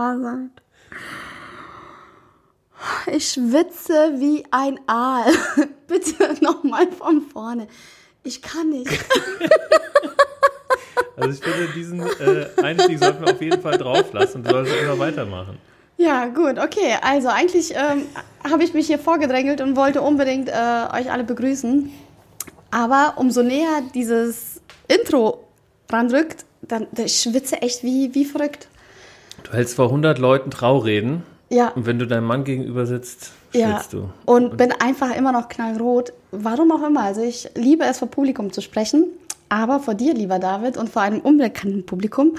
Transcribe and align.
wahr 0.00 0.18
sein. 0.18 0.50
Ich 3.12 3.32
schwitze 3.32 4.14
wie 4.16 4.44
ein 4.50 4.80
Aal. 4.86 5.30
Bitte 5.86 6.36
nochmal 6.40 6.90
von 6.90 7.20
vorne. 7.22 7.68
Ich 8.22 8.40
kann 8.42 8.70
nicht. 8.70 8.90
Also 11.16 11.32
ich 11.32 11.40
finde, 11.40 11.72
diesen 11.74 12.00
äh, 12.00 12.46
Einstieg 12.62 12.98
sollten 12.98 13.22
wir 13.22 13.34
auf 13.34 13.42
jeden 13.42 13.60
Fall 13.60 13.76
drauf 13.76 14.10
lassen. 14.14 14.42
Du 14.42 14.50
solltest 14.50 14.74
immer 14.80 14.98
weitermachen. 14.98 15.58
Ja, 15.98 16.26
gut, 16.28 16.58
okay. 16.58 16.96
Also 17.02 17.28
eigentlich 17.28 17.74
ähm, 17.74 18.06
habe 18.42 18.64
ich 18.64 18.72
mich 18.72 18.86
hier 18.86 18.98
vorgedrängelt 18.98 19.60
und 19.60 19.76
wollte 19.76 20.00
unbedingt 20.00 20.48
äh, 20.48 20.52
euch 20.52 21.10
alle 21.12 21.24
begrüßen. 21.24 21.92
Aber 22.70 23.14
umso 23.16 23.42
näher 23.42 23.82
dieses 23.94 24.62
Intro 24.88 25.44
ranrückt, 25.90 26.46
dann 26.62 26.86
ich 26.96 27.20
schwitze 27.20 27.60
echt 27.60 27.82
wie, 27.82 28.14
wie 28.14 28.24
verrückt. 28.24 28.69
Du 29.44 29.52
hältst 29.52 29.76
vor 29.76 29.86
100 29.86 30.18
Leuten 30.18 30.50
Traureden 30.50 31.22
Ja, 31.48 31.68
und 31.68 31.86
wenn 31.86 31.98
du 31.98 32.06
deinem 32.06 32.26
Mann 32.26 32.44
gegenüber 32.44 32.86
sitzt, 32.86 33.32
ja. 33.52 33.72
schwitzt 33.72 33.92
du. 33.92 34.10
Und 34.26 34.56
bin 34.56 34.72
einfach 34.72 35.14
immer 35.16 35.32
noch 35.32 35.48
knallrot. 35.48 36.12
Warum 36.30 36.72
auch 36.72 36.86
immer. 36.86 37.02
Also 37.02 37.22
ich 37.22 37.48
liebe 37.54 37.84
es, 37.84 37.98
vor 37.98 38.08
Publikum 38.08 38.52
zu 38.52 38.60
sprechen. 38.60 39.06
Aber 39.48 39.80
vor 39.80 39.94
dir, 39.94 40.14
lieber 40.14 40.38
David, 40.38 40.76
und 40.76 40.88
vor 40.88 41.02
einem 41.02 41.20
unbekannten 41.20 41.84
Publikum 41.84 42.36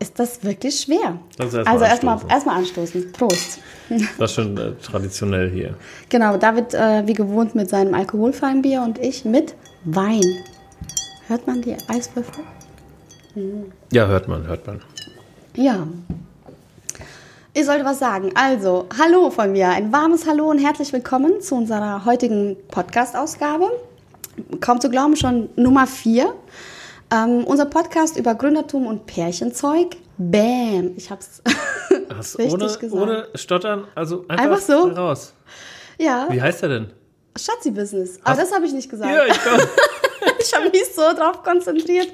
ist 0.00 0.18
das 0.18 0.42
wirklich 0.44 0.80
schwer. 0.80 1.18
Lass 1.38 1.46
uns 1.46 1.54
erst 1.54 1.66
mal 1.66 1.72
also 1.72 1.84
erstmal 1.84 2.14
anstoßen. 2.14 2.30
erstmal 2.30 2.56
anstoßen. 2.58 3.12
Prost. 3.12 3.58
Das 3.88 4.18
war 4.18 4.28
schon 4.28 4.58
äh, 4.58 4.72
traditionell 4.82 5.50
hier. 5.50 5.74
Genau, 6.08 6.36
David 6.36 6.74
äh, 6.74 7.06
wie 7.06 7.12
gewohnt 7.12 7.54
mit 7.54 7.68
seinem 7.68 7.94
alkoholfreien 7.94 8.62
Bier 8.62 8.82
und 8.82 8.98
ich 8.98 9.24
mit 9.24 9.54
Wein. 9.84 10.24
Hört 11.28 11.46
man 11.46 11.62
die 11.62 11.76
Eiswürfel? 11.88 12.44
Ja, 13.92 14.06
hört 14.06 14.28
man, 14.28 14.46
hört 14.46 14.66
man. 14.66 14.80
Ja. 15.56 15.86
Ich 17.52 17.64
sollte 17.66 17.84
was 17.84 17.98
sagen. 18.00 18.32
Also, 18.34 18.86
hallo 18.98 19.30
von 19.30 19.52
mir. 19.52 19.68
Ein 19.68 19.92
warmes 19.92 20.26
Hallo 20.26 20.50
und 20.50 20.58
herzlich 20.58 20.92
willkommen 20.92 21.40
zu 21.40 21.54
unserer 21.54 22.04
heutigen 22.04 22.56
Podcast-Ausgabe. 22.68 23.70
Kaum 24.60 24.80
zu 24.80 24.90
glauben, 24.90 25.14
schon 25.16 25.48
Nummer 25.54 25.86
4. 25.86 26.34
Ähm, 27.12 27.44
unser 27.44 27.66
Podcast 27.66 28.16
über 28.16 28.34
Gründertum 28.34 28.86
und 28.86 29.06
Pärchenzeug. 29.06 29.96
Bam! 30.18 30.92
Ich 30.96 31.10
hab's 31.10 31.42
Hast 32.16 32.38
richtig 32.38 32.54
ohne, 32.54 32.64
gesagt. 32.64 32.92
ohne 32.92 33.28
Stottern, 33.36 33.84
also 33.94 34.24
einfach, 34.28 34.44
Einfach 34.44 34.60
so? 34.60 34.88
raus. 34.88 35.32
ja, 35.98 36.26
Wie 36.30 36.40
heißt 36.42 36.62
er 36.64 36.68
denn? 36.70 36.86
Schatzi-Business. 37.38 38.18
Aber 38.24 38.30
Hast- 38.32 38.42
das 38.50 38.52
habe 38.54 38.66
ich 38.66 38.72
nicht 38.72 38.90
gesagt. 38.90 39.12
Ja, 39.12 39.24
ich 39.26 39.40
glaube. 39.42 39.68
Ich 40.40 40.52
habe 40.54 40.68
mich 40.70 40.84
so 40.94 41.00
darauf 41.16 41.42
konzentriert, 41.42 42.08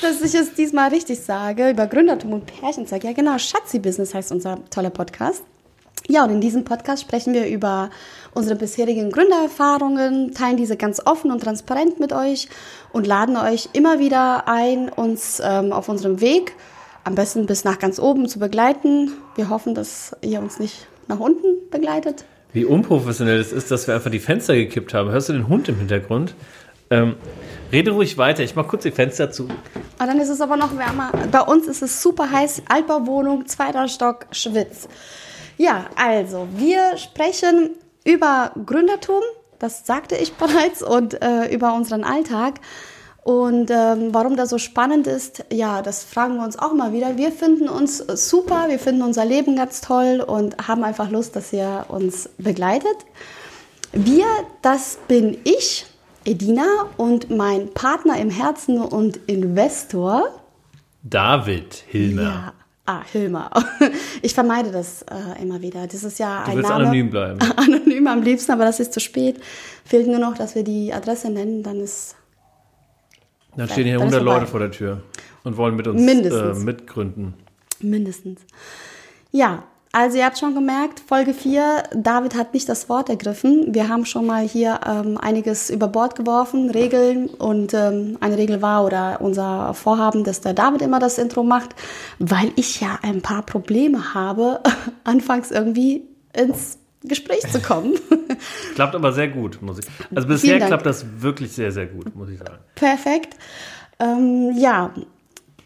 dass 0.00 0.20
ich 0.22 0.34
es 0.34 0.54
diesmal 0.54 0.90
richtig 0.90 1.20
sage 1.20 1.70
über 1.70 1.86
Gründertum 1.86 2.32
und 2.32 2.46
Pärchenzeug. 2.46 3.04
Ja, 3.04 3.12
genau, 3.12 3.38
Schatzi-Business 3.38 4.14
heißt 4.14 4.32
unser 4.32 4.58
toller 4.70 4.90
Podcast. 4.90 5.42
Ja, 6.08 6.24
und 6.24 6.30
in 6.30 6.40
diesem 6.40 6.64
Podcast 6.64 7.02
sprechen 7.02 7.34
wir 7.34 7.46
über 7.46 7.90
unsere 8.34 8.56
bisherigen 8.56 9.12
Gründererfahrungen, 9.12 10.34
teilen 10.34 10.56
diese 10.56 10.76
ganz 10.76 11.00
offen 11.04 11.30
und 11.30 11.40
transparent 11.42 12.00
mit 12.00 12.12
euch 12.12 12.48
und 12.92 13.06
laden 13.06 13.36
euch 13.36 13.68
immer 13.74 13.98
wieder 13.98 14.48
ein, 14.48 14.88
uns 14.88 15.40
ähm, 15.44 15.72
auf 15.72 15.88
unserem 15.88 16.20
Weg, 16.20 16.54
am 17.04 17.14
besten 17.14 17.46
bis 17.46 17.64
nach 17.64 17.78
ganz 17.78 18.00
oben, 18.00 18.28
zu 18.28 18.38
begleiten. 18.38 19.12
Wir 19.36 19.50
hoffen, 19.50 19.74
dass 19.74 20.16
ihr 20.22 20.40
uns 20.40 20.58
nicht 20.58 20.88
nach 21.06 21.20
unten 21.20 21.70
begleitet. 21.70 22.24
Wie 22.52 22.64
unprofessionell 22.64 23.38
es 23.38 23.52
ist, 23.52 23.70
dass 23.70 23.86
wir 23.86 23.94
einfach 23.94 24.10
die 24.10 24.18
Fenster 24.18 24.56
gekippt 24.56 24.92
haben. 24.92 25.10
Hörst 25.10 25.28
du 25.28 25.32
den 25.32 25.46
Hund 25.46 25.68
im 25.68 25.76
Hintergrund? 25.76 26.34
Ähm, 26.92 27.14
rede 27.70 27.92
ruhig 27.92 28.18
weiter. 28.18 28.42
Ich 28.42 28.56
mach 28.56 28.66
kurz 28.66 28.82
die 28.82 28.90
Fenster 28.90 29.30
zu. 29.30 29.46
Ah, 29.98 30.06
dann 30.06 30.18
ist 30.18 30.28
es 30.28 30.40
aber 30.40 30.56
noch 30.56 30.76
wärmer. 30.76 31.12
Bei 31.30 31.42
uns 31.42 31.68
ist 31.68 31.82
es 31.82 32.02
super 32.02 32.30
heiß. 32.30 32.62
Altbauwohnung, 32.68 33.46
zweiter 33.46 33.86
Stock, 33.86 34.26
Schwitz. 34.32 34.88
Ja, 35.56 35.86
also, 35.94 36.48
wir 36.56 36.96
sprechen 36.96 37.70
über 38.04 38.52
Gründertum, 38.66 39.20
das 39.60 39.86
sagte 39.86 40.16
ich 40.16 40.32
bereits, 40.36 40.82
und 40.82 41.22
äh, 41.22 41.46
über 41.54 41.74
unseren 41.74 42.02
Alltag. 42.02 42.54
Und 43.22 43.70
ähm, 43.70 44.12
warum 44.12 44.34
das 44.34 44.48
so 44.48 44.58
spannend 44.58 45.06
ist, 45.06 45.44
ja, 45.52 45.82
das 45.82 46.02
fragen 46.02 46.36
wir 46.38 46.44
uns 46.44 46.58
auch 46.58 46.72
mal 46.72 46.92
wieder. 46.92 47.16
Wir 47.18 47.30
finden 47.30 47.68
uns 47.68 47.98
super, 47.98 48.64
wir 48.68 48.78
finden 48.80 49.02
unser 49.02 49.24
Leben 49.24 49.54
ganz 49.54 49.80
toll 49.80 50.24
und 50.26 50.66
haben 50.66 50.82
einfach 50.82 51.10
Lust, 51.10 51.36
dass 51.36 51.52
ihr 51.52 51.84
uns 51.88 52.30
begleitet. 52.38 52.96
Wir, 53.92 54.26
das 54.62 54.98
bin 55.06 55.38
ich, 55.44 55.86
Edina, 56.24 56.66
und 56.96 57.30
mein 57.30 57.72
Partner 57.72 58.18
im 58.18 58.30
Herzen 58.30 58.78
und 58.80 59.18
Investor. 59.26 60.28
David 61.02 61.74
Hilmer. 61.88 62.22
Ja. 62.22 62.52
Ah, 62.86 63.02
Hilmer. 63.10 63.50
Ich 64.22 64.34
vermeide 64.34 64.70
das 64.70 65.02
äh, 65.02 65.40
immer 65.42 65.62
wieder. 65.62 65.86
Das 65.86 66.04
ist 66.04 66.18
ja 66.18 66.42
Du 66.44 66.50
ein 66.50 66.56
willst 66.58 66.68
Name. 66.70 66.84
anonym 66.84 67.08
bleiben. 67.10 67.38
Anonym 67.56 68.06
am 68.06 68.22
liebsten, 68.22 68.52
aber 68.52 68.64
das 68.64 68.80
ist 68.80 68.92
zu 68.92 69.00
spät. 69.00 69.40
Fehlt 69.84 70.06
nur 70.08 70.18
noch, 70.18 70.34
dass 70.34 70.54
wir 70.54 70.62
die 70.64 70.92
Adresse 70.92 71.30
nennen, 71.30 71.62
dann 71.62 71.80
ist 71.80 72.16
Dann 73.56 73.68
stehen 73.68 73.84
hier 73.86 73.98
Dann 73.98 74.08
ist 74.08 74.14
100 74.14 74.22
Leute 74.22 74.46
vor 74.46 74.60
der 74.60 74.70
Tür 74.72 75.02
und 75.44 75.56
wollen 75.56 75.74
mit 75.76 75.86
uns 75.88 76.00
Mindestens. 76.02 76.58
äh, 76.58 76.64
mitgründen. 76.64 77.34
mindestens. 77.80 78.40
Ja, 79.32 79.62
also 79.92 80.18
ihr 80.18 80.24
habt 80.24 80.38
schon 80.38 80.54
gemerkt, 80.54 81.00
Folge 81.00 81.34
4, 81.34 81.82
David 81.94 82.36
hat 82.36 82.54
nicht 82.54 82.68
das 82.68 82.88
Wort 82.88 83.08
ergriffen. 83.08 83.74
Wir 83.74 83.88
haben 83.88 84.04
schon 84.04 84.24
mal 84.24 84.46
hier 84.46 84.80
ähm, 84.86 85.18
einiges 85.18 85.68
über 85.68 85.88
Bord 85.88 86.14
geworfen, 86.14 86.70
Regeln 86.70 87.26
und 87.26 87.74
ähm, 87.74 88.16
eine 88.20 88.38
Regel 88.38 88.62
war 88.62 88.84
oder 88.84 89.20
unser 89.20 89.74
Vorhaben, 89.74 90.22
dass 90.22 90.40
der 90.40 90.54
David 90.54 90.82
immer 90.82 91.00
das 91.00 91.18
Intro 91.18 91.42
macht, 91.42 91.74
weil 92.20 92.52
ich 92.54 92.80
ja 92.80 93.00
ein 93.02 93.20
paar 93.20 93.42
Probleme 93.42 94.14
habe, 94.14 94.60
anfangs 95.04 95.50
irgendwie 95.50 96.04
ins 96.32 96.78
Gespräch 97.02 97.40
zu 97.50 97.60
kommen. 97.60 97.94
Klappt 98.74 98.94
aber 98.94 99.12
sehr 99.12 99.28
gut, 99.28 99.60
muss 99.60 99.78
ich. 99.78 99.86
Also 100.14 100.28
bisher 100.28 100.58
klappt 100.60 100.86
das 100.86 101.04
wirklich 101.18 101.50
sehr, 101.52 101.72
sehr 101.72 101.86
gut, 101.86 102.14
muss 102.14 102.28
ich 102.28 102.38
sagen. 102.38 102.58
Perfekt. 102.74 103.36
Ähm, 103.98 104.54
ja, 104.56 104.92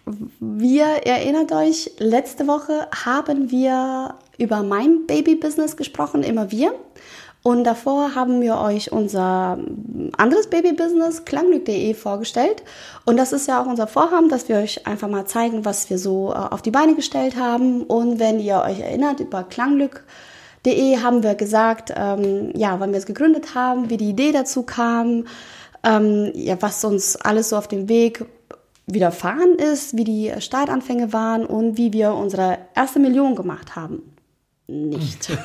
wir 0.07 0.85
erinnert 0.85 1.53
euch, 1.53 1.93
letzte 1.99 2.47
Woche 2.47 2.89
haben 3.05 3.51
wir 3.51 4.15
über 4.39 4.63
mein 4.63 5.07
Baby-Business 5.07 5.77
gesprochen, 5.77 6.23
immer 6.23 6.51
wir. 6.51 6.75
Und 7.43 7.65
davor 7.65 8.15
haben 8.15 8.41
wir 8.41 8.57
euch 8.59 8.91
unser 8.91 9.59
anderes 10.17 10.49
Baby-Business, 10.49 11.27
klangglück.de, 11.27 11.93
vorgestellt. 11.93 12.63
Und 13.05 13.19
das 13.19 13.33
ist 13.33 13.49
ja 13.49 13.63
auch 13.63 13.67
unser 13.67 13.87
Vorhaben, 13.87 14.31
dass 14.31 14.49
wir 14.49 14.57
euch 14.57 14.87
einfach 14.87 15.09
mal 15.09 15.27
zeigen, 15.27 15.67
was 15.67 15.91
wir 15.91 15.99
so 15.99 16.33
äh, 16.33 16.37
auf 16.37 16.63
die 16.63 16.71
Beine 16.71 16.95
gestellt 16.95 17.37
haben. 17.37 17.83
Und 17.83 18.19
wenn 18.19 18.41
ihr 18.41 18.63
euch 18.67 18.81
erinnert, 18.81 19.21
über 19.21 19.43
klangglück.de 19.43 21.03
haben 21.03 21.23
wir 21.23 21.35
gesagt, 21.35 21.93
ähm, 21.95 22.51
ja, 22.55 22.81
wann 22.81 22.93
wir 22.93 22.99
es 22.99 23.07
gegründet 23.07 23.55
haben, 23.55 23.91
wie 23.91 23.99
die 23.99 24.09
Idee 24.09 24.33
dazu 24.33 24.63
kam, 24.63 25.27
ähm, 25.83 26.31
ja, 26.35 26.57
was 26.61 26.83
uns 26.83 27.17
alles 27.17 27.51
so 27.51 27.59
auf 27.59 27.69
dem 27.69 27.91
Weg 27.91 28.25
widerfahren 28.87 29.57
ist, 29.57 29.97
wie 29.97 30.05
die 30.05 30.33
Startanfänge 30.39 31.13
waren 31.13 31.47
und 31.47 31.79
wie 31.79 31.93
wir 31.93 32.15
unsere 32.15 32.59
erste 32.75 32.99
Million 33.01 33.35
gemacht 33.35 33.77
haben. 33.77 34.03
Nicht. 34.67 35.31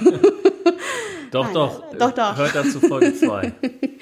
Doch, 1.31 1.43
Nein, 1.43 1.53
doch. 1.53 1.83
doch, 1.95 2.11
doch. 2.11 2.37
Hört 2.37 2.55
dazu 2.55 2.79
Folge 2.79 3.13
2. 3.13 3.53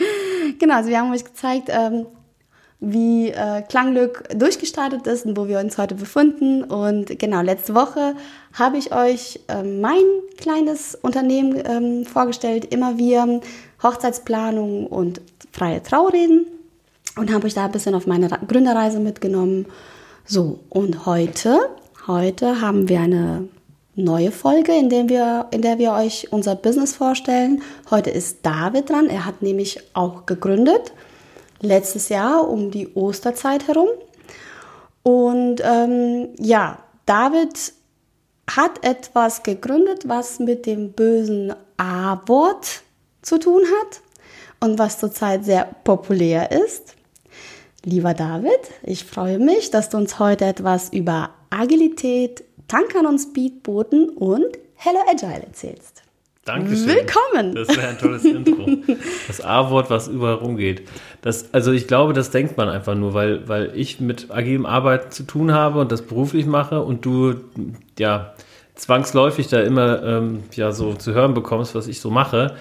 genau, 0.59 0.75
also 0.75 0.89
wir 0.89 0.97
haben 0.97 1.11
euch 1.11 1.25
gezeigt, 1.25 1.67
ähm, 1.69 2.05
wie 2.79 3.31
äh, 3.31 3.63
Klanglück 3.63 4.23
durchgestartet 4.33 5.05
ist 5.07 5.25
und 5.25 5.35
wo 5.35 5.49
wir 5.49 5.59
uns 5.59 5.77
heute 5.77 5.95
befinden. 5.95 6.63
Und 6.63 7.19
genau, 7.19 7.41
letzte 7.41 7.75
Woche 7.75 8.15
habe 8.53 8.77
ich 8.77 8.93
euch 8.93 9.41
ähm, 9.49 9.81
mein 9.81 10.03
kleines 10.37 10.95
Unternehmen 10.95 11.61
ähm, 11.65 12.05
vorgestellt, 12.05 12.63
immer 12.73 12.97
wir 12.97 13.41
Hochzeitsplanung 13.83 14.87
und 14.87 15.19
freie 15.51 15.83
Traureden 15.83 16.45
und 17.17 17.33
habe 17.33 17.45
euch 17.45 17.53
da 17.53 17.65
ein 17.65 17.71
bisschen 17.71 17.95
auf 17.95 18.07
meine 18.07 18.29
Gründerreise 18.47 18.99
mitgenommen. 18.99 19.65
So, 20.25 20.59
und 20.69 21.05
heute, 21.05 21.57
heute 22.07 22.61
haben 22.61 22.89
wir 22.89 22.99
eine 22.99 23.47
neue 23.95 24.31
Folge, 24.31 24.73
in 24.73 24.89
der 24.89 25.09
wir, 25.09 25.47
in 25.51 25.61
der 25.61 25.79
wir 25.79 25.93
euch 25.93 26.31
unser 26.31 26.55
Business 26.55 26.95
vorstellen. 26.95 27.63
Heute 27.89 28.11
ist 28.11 28.45
David 28.45 28.89
dran. 28.89 29.07
Er 29.07 29.25
hat 29.25 29.41
nämlich 29.41 29.79
auch 29.93 30.25
gegründet. 30.25 30.93
Letztes 31.59 32.09
Jahr 32.09 32.47
um 32.47 32.69
die 32.69 32.93
Osterzeit 32.93 33.67
herum. 33.67 33.89
Und 35.01 35.61
ähm, 35.63 36.29
ja, 36.39 36.79
David 37.05 37.73
hat 38.49 38.85
etwas 38.85 39.43
gegründet, 39.43 40.07
was 40.07 40.39
mit 40.39 40.65
dem 40.65 40.91
bösen 40.91 41.53
A-Wort 41.77 42.81
zu 43.21 43.39
tun 43.39 43.61
hat 43.63 44.01
und 44.59 44.77
was 44.77 44.99
zurzeit 44.99 45.45
sehr 45.45 45.67
populär 45.83 46.51
ist. 46.51 46.96
Lieber 47.89 48.13
David, 48.13 48.59
ich 48.83 49.05
freue 49.05 49.39
mich, 49.39 49.71
dass 49.71 49.87
du 49.87 49.95
uns 49.95 50.19
heute 50.19 50.43
etwas 50.43 50.91
über 50.91 51.29
Agilität, 51.49 52.43
Tankern 52.67 53.05
und 53.05 53.17
Speedbooten 53.17 54.09
und 54.09 54.43
Hello 54.75 54.99
Agile 55.09 55.43
erzählst. 55.43 56.03
Dankeschön. 56.43 56.85
Willkommen. 56.85 57.55
Das 57.55 57.69
wäre 57.69 57.87
ein 57.87 57.97
tolles 57.97 58.25
Intro. 58.25 58.67
Das 59.27 59.39
A-Wort, 59.39 59.89
was 59.89 60.09
überall 60.09 60.33
rumgeht. 60.33 60.85
Das, 61.21 61.53
also 61.53 61.71
ich 61.71 61.87
glaube, 61.87 62.11
das 62.11 62.29
denkt 62.29 62.57
man 62.57 62.67
einfach 62.67 62.93
nur, 62.93 63.13
weil, 63.13 63.47
weil 63.47 63.71
ich 63.73 64.01
mit 64.01 64.31
agilem 64.31 64.65
Arbeiten 64.65 65.11
zu 65.11 65.23
tun 65.23 65.53
habe 65.53 65.79
und 65.79 65.89
das 65.89 66.01
beruflich 66.01 66.45
mache 66.45 66.83
und 66.83 67.05
du 67.05 67.35
ja 67.97 68.33
zwangsläufig 68.75 69.47
da 69.47 69.61
immer 69.61 70.03
ähm, 70.03 70.43
ja 70.51 70.73
so 70.73 70.93
zu 70.93 71.13
hören 71.13 71.33
bekommst, 71.33 71.73
was 71.73 71.87
ich 71.87 72.01
so 72.01 72.09
mache. 72.11 72.57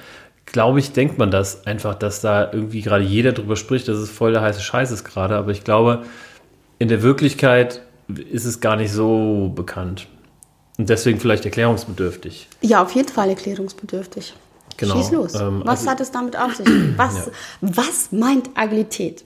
Glaube 0.47 0.79
ich, 0.79 0.93
denkt 0.93 1.19
man 1.19 1.31
das 1.31 1.67
einfach, 1.67 1.95
dass 1.95 2.21
da 2.21 2.51
irgendwie 2.53 2.81
gerade 2.81 3.05
jeder 3.05 3.33
drüber 3.33 3.57
spricht, 3.57 3.89
dass 3.89 3.99
es 3.99 4.11
voll 4.11 4.33
der 4.33 4.43
heiße 4.43 4.61
Scheiß 4.61 4.91
ist 4.91 5.05
gerade. 5.05 5.37
Aber 5.37 5.51
ich 5.51 5.65
glaube, 5.65 6.05
in 6.79 6.89
der 6.89 7.03
Wirklichkeit 7.03 7.83
ist 8.31 8.45
es 8.45 8.61
gar 8.61 8.77
nicht 8.77 8.93
so 8.93 9.53
bekannt. 9.55 10.07
Und 10.79 10.89
deswegen 10.89 11.19
vielleicht 11.19 11.45
erklärungsbedürftig. 11.45 12.49
Ja, 12.61 12.83
auf 12.83 12.93
jeden 12.93 13.09
Fall 13.09 13.31
erklärungsbedürftig. 13.31 14.35
Genau. 14.77 14.97
Schieß 14.97 15.11
los. 15.13 15.35
Ähm, 15.35 15.63
was 15.65 15.81
also- 15.81 15.91
hat 15.91 16.01
es 16.01 16.11
damit 16.11 16.39
auf 16.39 16.55
sich? 16.55 16.67
Was, 16.97 17.31
was 17.61 18.13
meint 18.13 18.51
Agilität? 18.55 19.25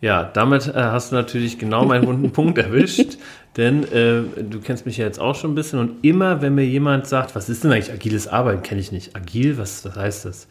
Ja, 0.00 0.24
damit 0.24 0.66
äh, 0.66 0.72
hast 0.74 1.12
du 1.12 1.16
natürlich 1.16 1.58
genau 1.58 1.84
meinen 1.84 2.06
wunden 2.06 2.32
Punkt 2.32 2.58
erwischt. 2.58 3.18
Denn 3.56 3.82
äh, 3.92 4.22
du 4.42 4.60
kennst 4.60 4.86
mich 4.86 4.96
ja 4.96 5.06
jetzt 5.06 5.18
auch 5.18 5.34
schon 5.34 5.52
ein 5.52 5.54
bisschen 5.54 5.80
und 5.80 6.04
immer, 6.04 6.40
wenn 6.40 6.54
mir 6.54 6.64
jemand 6.64 7.06
sagt, 7.06 7.34
was 7.34 7.48
ist 7.48 7.64
denn 7.64 7.72
eigentlich 7.72 7.92
agiles 7.92 8.28
Arbeiten, 8.28 8.62
kenne 8.62 8.80
ich 8.80 8.92
nicht. 8.92 9.16
Agil, 9.16 9.58
was, 9.58 9.84
was 9.84 9.96
heißt 9.96 10.24
das? 10.24 10.46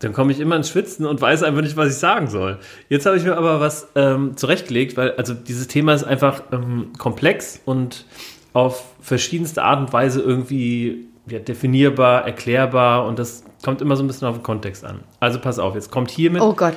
Dann 0.00 0.12
komme 0.12 0.32
ich 0.32 0.40
immer 0.40 0.56
ins 0.56 0.68
Schwitzen 0.68 1.06
und 1.06 1.20
weiß 1.20 1.42
einfach 1.42 1.62
nicht, 1.62 1.76
was 1.76 1.92
ich 1.92 1.98
sagen 1.98 2.28
soll. 2.28 2.58
Jetzt 2.88 3.06
habe 3.06 3.16
ich 3.16 3.24
mir 3.24 3.36
aber 3.36 3.60
was 3.60 3.88
ähm, 3.94 4.36
zurechtgelegt, 4.36 4.96
weil 4.96 5.12
also 5.12 5.34
dieses 5.34 5.68
Thema 5.68 5.94
ist 5.94 6.04
einfach 6.04 6.42
ähm, 6.52 6.92
komplex 6.98 7.60
und 7.64 8.04
auf 8.52 8.84
verschiedenste 9.00 9.62
Art 9.62 9.80
und 9.80 9.92
Weise 9.92 10.20
irgendwie 10.20 11.06
ja, 11.28 11.38
definierbar, 11.38 12.24
erklärbar 12.26 13.06
und 13.06 13.18
das 13.18 13.44
kommt 13.64 13.80
immer 13.80 13.96
so 13.96 14.02
ein 14.02 14.06
bisschen 14.06 14.26
auf 14.26 14.36
den 14.36 14.42
Kontext 14.42 14.84
an. 14.84 15.00
Also 15.20 15.38
pass 15.40 15.58
auf, 15.58 15.74
jetzt 15.74 15.90
kommt 15.90 16.10
hiermit 16.10 16.42
Oh 16.42 16.52
Gott. 16.52 16.74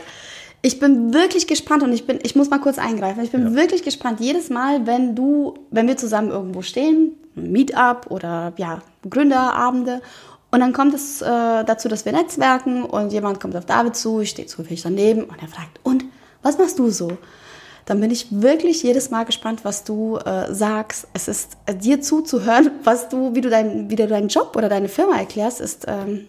Ich 0.64 0.80
bin 0.80 1.14
wirklich 1.14 1.48
gespannt 1.48 1.82
und 1.82 1.92
ich 1.92 2.06
bin, 2.06 2.20
ich 2.22 2.36
muss 2.36 2.50
mal 2.50 2.60
kurz 2.60 2.78
eingreifen. 2.78 3.24
Ich 3.24 3.32
bin 3.32 3.56
wirklich 3.56 3.84
gespannt 3.84 4.20
jedes 4.20 4.50
Mal, 4.50 4.86
wenn 4.86 5.16
du, 5.16 5.56
wenn 5.72 5.88
wir 5.88 5.98
zusammen 5.98 6.30
irgendwo 6.30 6.62
stehen, 6.62 7.14
Meetup 7.34 8.12
oder 8.12 8.54
ja, 8.58 8.82
Gründerabende 9.10 10.02
und 10.52 10.60
dann 10.60 10.74
kommt 10.74 10.94
es 10.94 11.22
äh, 11.22 11.26
dazu, 11.64 11.88
dass 11.88 12.06
wir 12.06 12.12
netzwerken 12.12 12.84
und 12.84 13.14
jemand 13.14 13.40
kommt 13.40 13.56
auf 13.56 13.66
David 13.66 13.96
zu, 13.96 14.20
ich 14.20 14.32
stehe 14.32 14.48
zufällig 14.48 14.82
daneben 14.82 15.24
und 15.24 15.42
er 15.42 15.48
fragt, 15.48 15.80
und 15.84 16.04
was 16.44 16.58
machst 16.58 16.78
du 16.78 16.90
so? 16.90 17.18
Dann 17.86 18.00
bin 18.00 18.12
ich 18.12 18.28
wirklich 18.30 18.84
jedes 18.84 19.10
Mal 19.10 19.24
gespannt, 19.24 19.62
was 19.64 19.84
du 19.84 20.18
äh, 20.18 20.54
sagst. 20.54 21.08
Es 21.14 21.28
ist 21.28 21.58
äh, 21.66 21.74
dir 21.74 22.02
zuzuhören, 22.02 22.72
was 22.84 23.10
du, 23.10 23.34
wie 23.34 23.42
du 23.42 23.50
dein, 23.50 23.90
wie 23.90 23.96
du 23.96 24.08
deinen 24.08 24.28
Job 24.28 24.56
oder 24.56 24.70
deine 24.70 24.90
Firma 24.90 25.18
erklärst, 25.18 25.62
ist 25.62 25.86
ähm, 25.88 26.28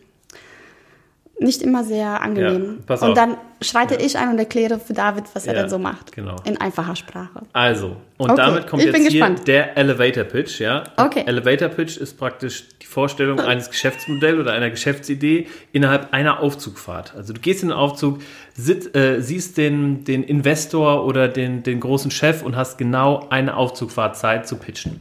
nicht 1.43 1.63
immer 1.63 1.85
sehr 1.85 2.21
angenehm. 2.23 2.81
Ja, 2.89 2.97
und 3.07 3.17
dann 3.17 3.37
schreite 3.61 3.95
ich 3.97 4.17
ein 4.19 4.31
und 4.31 4.39
erkläre 4.39 4.79
für 4.79 4.93
David, 4.93 5.25
was 5.35 5.47
er 5.47 5.55
Ja, 5.55 5.61
denn 5.61 5.71
so 5.71 5.79
macht. 5.79 6.13
genau. 6.13 6.37
In 6.45 6.61
einfacher 6.61 6.97
Sprache. 6.97 7.43
Also, 7.53 7.97
und 8.19 8.31
Okay, 8.31 8.37
damit 8.37 8.67
kommt 8.67 8.83
ich 8.83 8.93
jetzt 8.93 9.09
hier 9.11 9.29
der 9.47 9.77
Elevator 9.77 10.25
Pitch, 10.25 10.61
ja. 10.61 10.85
Okay. 10.97 11.25
Elevator 11.27 11.69
Pitch 11.69 11.97
ist 11.97 12.19
praktisch 12.19 12.65
die 12.81 12.87
Vorstellung 12.87 13.41
eines 13.53 13.71
Geschäftsmodells 13.71 14.39
oder 14.41 14.53
einer 14.53 14.71
Geschäftsidee 14.71 15.47
innerhalb 15.73 16.13
einer 16.13 16.41
Aufzugfahrt. 16.41 17.15
Also 17.17 17.33
du 17.33 17.41
gehst 17.41 17.63
in 17.63 17.69
den 17.69 17.77
Aufzug, 17.79 18.21
sit, 18.55 18.95
äh, 18.97 19.21
siehst 19.21 19.57
den, 19.59 20.05
den 20.05 20.23
Investor 20.23 21.05
oder 21.05 21.29
den, 21.29 21.63
den 21.63 21.81
großen 21.81 22.11
Chef 22.11 22.43
und 22.43 22.57
hast 22.57 22.79
genau 22.79 23.27
eine 23.31 23.57
Aufzugfahrt 23.57 24.17
Zeit 24.17 24.47
zu 24.49 24.57
pitchen. 24.57 25.01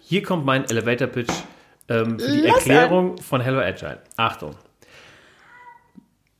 Hier 0.00 0.22
kommt 0.22 0.44
mein 0.44 0.64
Elevator 0.68 1.06
Pitch 1.06 1.30
ähm, 1.88 2.18
für 2.18 2.30
die 2.32 2.40
Lass 2.40 2.56
Erklärung 2.66 3.18
von 3.18 3.40
Hello 3.40 3.60
Agile. 3.60 3.98
Achtung. 4.16 4.54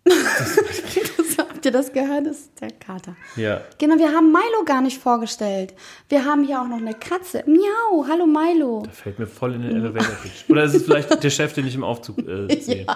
Habt 1.38 1.66
ihr 1.66 1.72
das 1.72 1.92
gehört? 1.92 2.26
Das 2.26 2.38
ist 2.38 2.60
der 2.60 2.70
Kater. 2.70 3.16
Ja. 3.36 3.60
Genau, 3.78 3.98
wir 3.98 4.10
haben 4.12 4.32
Milo 4.32 4.64
gar 4.64 4.80
nicht 4.80 4.98
vorgestellt. 4.98 5.74
Wir 6.08 6.24
haben 6.24 6.42
hier 6.44 6.60
auch 6.62 6.66
noch 6.66 6.78
eine 6.78 6.94
Katze. 6.94 7.44
Miau, 7.46 8.06
hallo 8.08 8.26
Milo. 8.26 8.82
Da 8.86 8.90
fällt 8.90 9.18
mir 9.18 9.26
voll 9.26 9.54
in 9.54 9.62
den 9.62 9.76
Elevator 9.76 10.14
Pitch. 10.22 10.48
Oder 10.48 10.64
ist 10.64 10.74
es 10.74 10.84
vielleicht 10.84 11.22
der 11.22 11.28
Chef, 11.30 11.52
den 11.52 11.66
ich 11.66 11.74
im 11.74 11.84
Aufzug 11.84 12.18
äh, 12.26 12.58
sehe? 12.60 12.86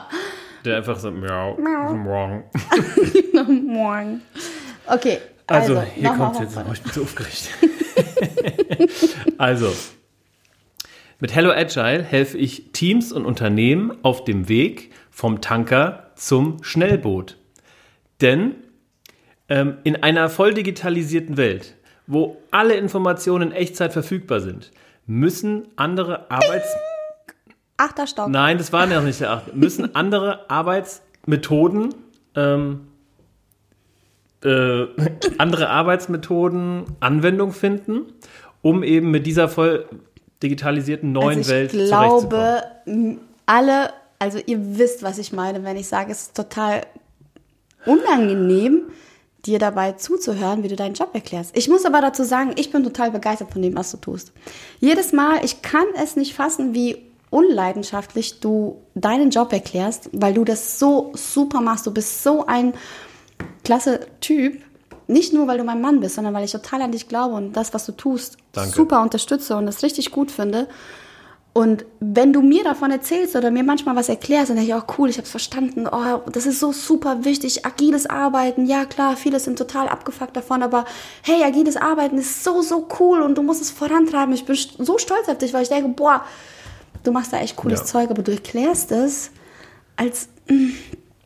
Der 0.64 0.78
einfach 0.78 0.98
so, 0.98 1.10
miau, 1.10 1.58
Miau. 1.58 1.92
morgen. 1.94 2.44
Morgen. 3.66 4.22
Okay, 4.86 5.18
Also, 5.46 5.76
also, 5.76 5.90
hier 5.94 6.10
kommt 6.10 6.40
jetzt. 6.40 6.56
Oh, 6.56 6.72
ich 6.72 6.82
bin 6.82 6.92
so 6.92 7.02
aufgeregt. 7.02 7.50
also, 9.36 9.70
mit 11.20 11.34
Hello 11.34 11.50
Agile 11.50 12.02
helfe 12.02 12.38
ich 12.38 12.72
Teams 12.72 13.12
und 13.12 13.26
Unternehmen 13.26 13.92
auf 14.02 14.24
dem 14.24 14.48
Weg 14.48 14.90
vom 15.10 15.42
Tanker 15.42 16.03
zum 16.16 16.62
Schnellboot. 16.62 17.36
Denn 18.20 18.54
ähm, 19.48 19.78
in 19.84 20.02
einer 20.02 20.28
voll 20.28 20.54
digitalisierten 20.54 21.36
Welt, 21.36 21.74
wo 22.06 22.36
alle 22.50 22.74
Informationen 22.74 23.50
in 23.50 23.56
Echtzeit 23.56 23.92
verfügbar 23.92 24.40
sind, 24.40 24.70
müssen 25.06 25.68
andere 25.76 26.30
Arbeits... 26.30 26.68
Achter 27.76 28.06
Stock. 28.06 28.28
Nein, 28.28 28.58
das 28.58 28.72
war 28.72 28.86
noch 28.86 29.02
nicht 29.02 29.20
der 29.20 29.32
achte. 29.32 29.52
Müssen 29.52 29.96
andere 29.96 30.48
Arbeitsmethoden, 30.48 31.92
ähm, 32.36 32.86
äh, 34.44 34.86
andere 35.38 35.68
Arbeitsmethoden 35.70 36.84
Anwendung 37.00 37.52
finden, 37.52 38.02
um 38.62 38.84
eben 38.84 39.10
mit 39.10 39.26
dieser 39.26 39.48
voll 39.48 39.86
digitalisierten 40.42 41.10
neuen 41.12 41.38
also 41.38 41.40
ich 41.40 41.48
Welt 41.48 41.70
glaube, 41.72 42.62
alle, 43.46 43.90
also 44.24 44.38
ihr 44.44 44.78
wisst, 44.78 45.02
was 45.02 45.18
ich 45.18 45.34
meine, 45.34 45.64
wenn 45.64 45.76
ich 45.76 45.86
sage, 45.86 46.10
es 46.10 46.22
ist 46.22 46.34
total 46.34 46.86
unangenehm, 47.84 48.84
dir 49.44 49.58
dabei 49.58 49.92
zuzuhören, 49.92 50.62
wie 50.62 50.68
du 50.68 50.76
deinen 50.76 50.94
Job 50.94 51.10
erklärst. 51.12 51.54
Ich 51.54 51.68
muss 51.68 51.84
aber 51.84 52.00
dazu 52.00 52.24
sagen, 52.24 52.52
ich 52.56 52.72
bin 52.72 52.82
total 52.82 53.10
begeistert 53.10 53.52
von 53.52 53.60
dem, 53.60 53.76
was 53.76 53.90
du 53.90 53.98
tust. 53.98 54.32
Jedes 54.80 55.12
Mal, 55.12 55.44
ich 55.44 55.60
kann 55.60 55.84
es 56.02 56.16
nicht 56.16 56.32
fassen, 56.32 56.72
wie 56.72 56.96
unleidenschaftlich 57.28 58.40
du 58.40 58.80
deinen 58.94 59.28
Job 59.28 59.52
erklärst, 59.52 60.08
weil 60.12 60.32
du 60.32 60.44
das 60.44 60.78
so 60.78 61.12
super 61.14 61.60
machst. 61.60 61.86
Du 61.86 61.90
bist 61.90 62.22
so 62.22 62.46
ein 62.46 62.72
klasse 63.62 64.00
Typ. 64.22 64.62
Nicht 65.06 65.34
nur, 65.34 65.46
weil 65.46 65.58
du 65.58 65.64
mein 65.64 65.82
Mann 65.82 66.00
bist, 66.00 66.14
sondern 66.14 66.32
weil 66.32 66.46
ich 66.46 66.52
total 66.52 66.80
an 66.80 66.92
dich 66.92 67.08
glaube 67.08 67.34
und 67.34 67.52
das, 67.52 67.74
was 67.74 67.84
du 67.84 67.92
tust, 67.92 68.38
Danke. 68.52 68.74
super 68.74 69.02
unterstütze 69.02 69.54
und 69.54 69.66
das 69.66 69.82
richtig 69.82 70.12
gut 70.12 70.30
finde. 70.30 70.66
Und 71.56 71.86
wenn 72.00 72.32
du 72.32 72.42
mir 72.42 72.64
davon 72.64 72.90
erzählst 72.90 73.36
oder 73.36 73.52
mir 73.52 73.62
manchmal 73.62 73.94
was 73.94 74.08
erklärst, 74.08 74.50
dann 74.50 74.56
denke 74.56 74.72
ich 74.72 74.74
auch, 74.74 74.98
cool, 74.98 75.08
ich 75.08 75.18
habe 75.18 75.24
es 75.24 75.30
verstanden. 75.30 75.86
Oh, 75.86 76.20
das 76.32 76.46
ist 76.46 76.58
so 76.58 76.72
super 76.72 77.24
wichtig. 77.24 77.64
Agiles 77.64 78.06
Arbeiten, 78.06 78.66
ja 78.66 78.84
klar, 78.86 79.16
viele 79.16 79.38
sind 79.38 79.56
total 79.56 79.88
abgefuckt 79.88 80.36
davon, 80.36 80.64
aber 80.64 80.84
hey, 81.22 81.44
agiles 81.44 81.76
Arbeiten 81.76 82.18
ist 82.18 82.42
so, 82.42 82.60
so 82.60 82.88
cool 82.98 83.20
und 83.22 83.38
du 83.38 83.42
musst 83.44 83.62
es 83.62 83.70
vorantreiben. 83.70 84.34
Ich 84.34 84.44
bin 84.44 84.56
so 84.56 84.98
stolz 84.98 85.28
auf 85.28 85.38
dich, 85.38 85.54
weil 85.54 85.62
ich 85.62 85.68
denke, 85.68 85.90
boah, 85.90 86.24
du 87.04 87.12
machst 87.12 87.32
da 87.32 87.38
echt 87.38 87.54
cooles 87.54 87.80
Ja. 87.80 87.86
Zeug, 87.86 88.10
aber 88.10 88.22
du 88.24 88.32
erklärst 88.32 88.90
es 88.90 89.30
als 89.94 90.28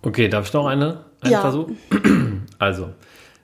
Okay, 0.03 0.29
darf 0.29 0.47
ich 0.49 0.53
noch 0.53 0.67
eine, 0.67 1.07
einen 1.23 1.33
Ja. 1.33 1.41
Versuch? 1.41 1.71
Also, 2.61 2.91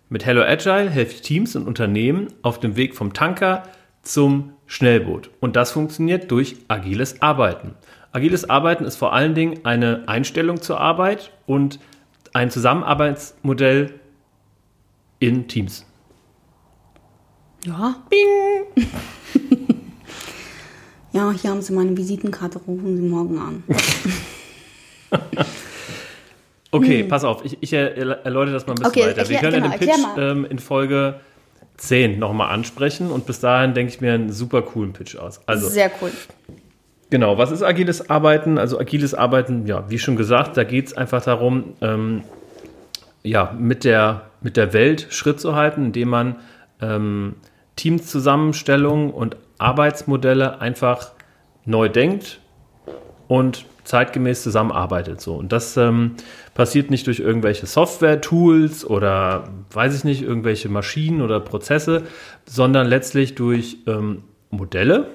mit 0.09 0.27
Hello 0.27 0.43
Agile 0.43 0.91
helfe 0.91 1.15
ich 1.15 1.23
Teams 1.23 1.55
und 1.55 1.67
Unternehmen 1.69 2.29
auf 2.43 2.59
dem 2.59 2.75
Weg 2.77 2.97
vom 2.97 3.13
Tanker 3.13 3.63
zum 4.03 4.54
Schnellboot. 4.67 5.31
Und 5.41 5.57
das 5.57 5.73
funktioniert 5.73 6.31
durch 6.31 6.57
agiles 6.69 7.21
Arbeiten. 7.23 7.75
Agiles 8.13 8.49
Arbeiten 8.49 8.85
ist 8.85 8.97
vor 8.97 9.13
allen 9.13 9.35
Dingen 9.35 9.65
eine 9.65 10.05
Einstellung 10.07 10.61
zur 10.63 10.81
Arbeit 10.81 11.31
und 11.47 11.81
ein 12.33 12.51
Zusammenarbeitsmodell 12.51 13.99
in 15.19 15.49
Teams. 15.49 15.85
Ja. 17.65 17.97
Bing. 18.11 18.85
ja, 21.13 21.31
hier 21.33 21.51
haben 21.51 21.63
Sie 21.63 21.73
meine 21.73 21.97
Visitenkarte, 21.97 22.59
rufen 22.59 22.97
Sie 22.97 23.03
morgen 23.03 23.39
an. 23.39 23.65
Okay, 26.71 27.05
pass 27.05 27.23
auf, 27.23 27.45
ich, 27.45 27.57
ich 27.61 27.73
er- 27.73 27.97
erläutere 27.97 28.53
das 28.55 28.67
mal 28.67 28.73
ein 28.73 28.83
bisschen 28.83 28.91
Okay, 28.91 29.07
weiter. 29.07 29.29
Wir 29.29 29.37
erklär- 29.37 29.51
können 29.53 29.63
genau, 29.63 29.73
erklär 29.75 29.95
Pitch 29.95 30.19
ähm, 30.19 30.45
in 30.45 30.59
Folge 30.59 31.21
10 31.77 32.19
nochmal 32.19 32.51
ansprechen 32.51 33.11
und 33.11 33.27
bis 33.27 33.41
dahin 33.41 33.75
denke 33.75 33.93
ich 33.93 34.01
mir 34.01 34.13
einen 34.13 34.33
super 34.33 34.63
coolen 34.63 34.93
Pitch 34.93 35.17
aus. 35.17 35.41
Also, 35.47 35.69
Sehr 35.69 35.91
cool. 36.01 36.11
Genau, 37.11 37.39
was 37.39 37.51
ist 37.51 37.63
agiles 37.63 38.11
Arbeiten? 38.11 38.59
Also 38.59 38.79
agiles 38.79 39.15
Arbeiten, 39.15 39.67
ja, 39.67 39.89
wie 39.89 39.99
schon 39.99 40.17
gesagt, 40.17 40.57
da 40.57 40.65
geht 40.65 40.89
es 40.89 40.97
einfach 40.97 41.23
darum, 41.23 41.75
ähm, 41.81 42.23
ja, 43.23 43.55
mit 43.59 43.85
der, 43.85 44.23
mit 44.41 44.57
der 44.57 44.73
Welt 44.73 45.07
Schritt 45.11 45.41
zu 45.41 45.55
halten, 45.55 45.87
indem 45.87 46.09
man 46.09 46.37
ähm, 46.81 47.37
Teamzusammenstellungen 47.77 49.11
und 49.11 49.37
Arbeitsmodelle 49.59 50.61
einfach 50.61 51.13
neu 51.65 51.89
denkt 51.89 52.41
und 53.29 53.65
zeitgemäß 53.85 54.43
zusammenarbeitet. 54.43 55.21
So. 55.21 55.35
Und 55.35 55.53
das 55.53 55.77
ähm, 55.77 56.17
passiert 56.55 56.91
nicht 56.91 57.07
durch 57.07 57.21
irgendwelche 57.21 57.67
Software-Tools 57.67 58.85
oder 58.85 59.49
weiß 59.73 59.97
ich 59.97 60.05
nicht, 60.05 60.23
irgendwelche 60.23 60.69
Maschinen 60.69 61.21
oder 61.21 61.41
Prozesse, 61.41 62.05
sondern 62.47 62.87
letztlich 62.87 63.35
durch 63.35 63.79
ähm, 63.87 64.23
Modelle, 64.51 65.09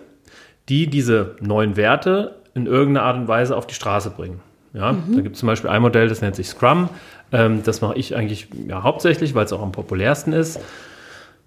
die 0.67 0.87
diese 0.87 1.35
neuen 1.39 1.77
Werte 1.77 2.35
in 2.53 2.65
irgendeiner 2.65 3.05
Art 3.05 3.17
und 3.17 3.27
Weise 3.27 3.55
auf 3.55 3.67
die 3.67 3.75
Straße 3.75 4.11
bringen. 4.11 4.41
Ja, 4.73 4.91
mhm. 4.91 5.15
da 5.15 5.21
gibt 5.21 5.35
es 5.35 5.39
zum 5.39 5.47
Beispiel 5.47 5.69
ein 5.69 5.81
Modell, 5.81 6.09
das 6.09 6.21
nennt 6.21 6.35
sich 6.35 6.47
Scrum. 6.47 6.89
Ähm, 7.31 7.63
das 7.63 7.81
mache 7.81 7.97
ich 7.97 8.15
eigentlich 8.15 8.49
ja, 8.67 8.83
hauptsächlich, 8.83 9.33
weil 9.33 9.45
es 9.45 9.53
auch 9.53 9.61
am 9.61 9.71
populärsten 9.71 10.33
ist. 10.33 10.59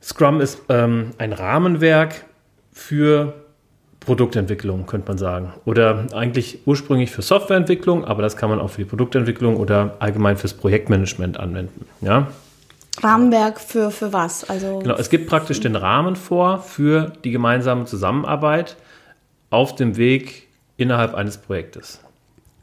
Scrum 0.02 0.40
ist 0.40 0.62
ähm, 0.68 1.10
ein 1.18 1.32
Rahmenwerk 1.32 2.24
für 2.72 3.34
Produktentwicklung, 4.04 4.86
könnte 4.86 5.08
man 5.08 5.18
sagen. 5.18 5.52
Oder 5.64 6.06
eigentlich 6.12 6.60
ursprünglich 6.66 7.10
für 7.10 7.22
Softwareentwicklung, 7.22 8.04
aber 8.04 8.22
das 8.22 8.36
kann 8.36 8.50
man 8.50 8.60
auch 8.60 8.70
für 8.70 8.82
die 8.82 8.88
Produktentwicklung 8.88 9.56
oder 9.56 9.96
allgemein 9.98 10.36
fürs 10.36 10.54
Projektmanagement 10.54 11.38
anwenden. 11.38 11.86
Ja? 12.00 12.28
Rahmenwerk 13.00 13.60
für, 13.60 13.90
für 13.90 14.12
was? 14.12 14.48
Also 14.48 14.80
genau, 14.80 14.96
es 14.96 15.08
gibt 15.08 15.28
praktisch 15.28 15.60
den 15.60 15.76
Rahmen 15.76 16.16
vor 16.16 16.58
für 16.58 17.12
die 17.24 17.30
gemeinsame 17.30 17.84
Zusammenarbeit 17.86 18.76
auf 19.50 19.74
dem 19.74 19.96
Weg 19.96 20.48
innerhalb 20.76 21.14
eines 21.14 21.38
Projektes. 21.38 22.00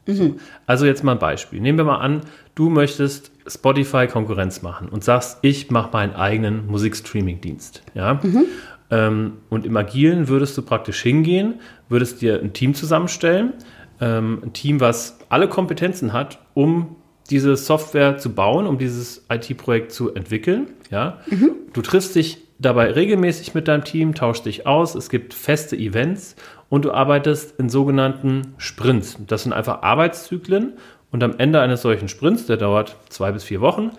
Mhm. 0.06 0.14
So. 0.14 0.36
Also 0.66 0.86
jetzt 0.86 1.02
mal 1.02 1.12
ein 1.12 1.18
Beispiel. 1.18 1.60
Nehmen 1.60 1.78
wir 1.78 1.84
mal 1.84 1.98
an, 1.98 2.22
du 2.54 2.70
möchtest 2.70 3.30
Spotify 3.46 4.06
Konkurrenz 4.06 4.62
machen 4.62 4.88
und 4.88 5.02
sagst, 5.02 5.38
ich 5.42 5.70
mache 5.70 5.90
meinen 5.92 6.14
eigenen 6.14 6.66
Musikstreaming-Dienst. 6.66 7.82
Ja? 7.94 8.14
Mhm. 8.22 8.44
Ähm, 8.90 9.38
und 9.48 9.66
im 9.66 9.76
Agilen 9.76 10.28
würdest 10.28 10.56
du 10.58 10.62
praktisch 10.62 11.02
hingehen, 11.02 11.60
würdest 11.88 12.22
dir 12.22 12.40
ein 12.40 12.52
Team 12.52 12.74
zusammenstellen, 12.74 13.54
ähm, 14.00 14.40
ein 14.44 14.52
Team, 14.52 14.80
was 14.80 15.18
alle 15.28 15.48
Kompetenzen 15.48 16.12
hat, 16.12 16.38
um 16.54 16.96
diese 17.30 17.56
Software 17.56 18.18
zu 18.18 18.34
bauen, 18.34 18.66
um 18.66 18.78
dieses 18.78 19.24
IT-Projekt 19.30 19.92
zu 19.92 20.12
entwickeln. 20.14 20.68
Ja? 20.90 21.18
Mhm. 21.30 21.52
Du 21.72 21.82
triffst 21.82 22.16
dich 22.16 22.38
dabei 22.58 22.90
regelmäßig 22.90 23.54
mit 23.54 23.68
deinem 23.68 23.84
Team, 23.84 24.14
tauschst 24.14 24.44
dich 24.44 24.66
aus, 24.66 24.94
es 24.94 25.08
gibt 25.08 25.32
feste 25.32 25.76
Events 25.76 26.36
und 26.68 26.84
du 26.84 26.92
arbeitest 26.92 27.58
in 27.58 27.68
sogenannten 27.68 28.54
Sprints. 28.58 29.16
Das 29.26 29.44
sind 29.44 29.52
einfach 29.52 29.82
Arbeitszyklen 29.82 30.74
und 31.10 31.22
am 31.22 31.36
Ende 31.38 31.60
eines 31.60 31.82
solchen 31.82 32.08
Sprints, 32.08 32.46
der 32.46 32.56
dauert 32.56 32.96
zwei 33.08 33.32
bis 33.32 33.44
vier 33.44 33.60
Wochen, 33.60 33.92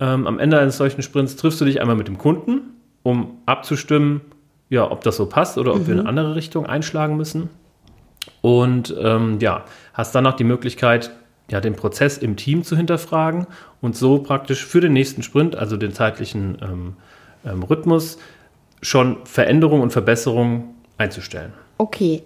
ähm, 0.00 0.26
am 0.26 0.38
Ende 0.38 0.58
eines 0.58 0.76
solchen 0.76 1.02
Sprints 1.02 1.36
triffst 1.36 1.60
du 1.60 1.64
dich 1.64 1.80
einmal 1.80 1.96
mit 1.96 2.08
dem 2.08 2.18
Kunden, 2.18 2.74
um 3.02 3.38
abzustimmen, 3.46 4.20
ja, 4.68 4.90
ob 4.90 5.02
das 5.02 5.16
so 5.16 5.26
passt 5.26 5.58
oder 5.58 5.72
ob 5.72 5.80
mhm. 5.80 5.86
wir 5.86 5.94
in 5.94 6.00
eine 6.00 6.08
andere 6.08 6.34
Richtung 6.34 6.66
einschlagen 6.66 7.16
müssen. 7.16 7.50
Und 8.40 8.94
ähm, 9.00 9.38
ja, 9.40 9.64
hast 9.94 10.14
dann 10.14 10.24
noch 10.24 10.34
die 10.34 10.44
Möglichkeit, 10.44 11.10
ja, 11.50 11.60
den 11.60 11.76
Prozess 11.76 12.18
im 12.18 12.36
Team 12.36 12.64
zu 12.64 12.76
hinterfragen 12.76 13.46
und 13.80 13.96
so 13.96 14.18
praktisch 14.18 14.64
für 14.64 14.80
den 14.80 14.92
nächsten 14.92 15.22
Sprint, 15.22 15.54
also 15.54 15.76
den 15.76 15.92
zeitlichen 15.92 16.58
ähm, 16.60 16.96
ähm, 17.44 17.62
Rhythmus, 17.62 18.18
schon 18.82 19.24
Veränderungen 19.24 19.82
und 19.82 19.92
Verbesserungen 19.92 20.74
einzustellen. 20.98 21.52
Okay. 21.78 22.22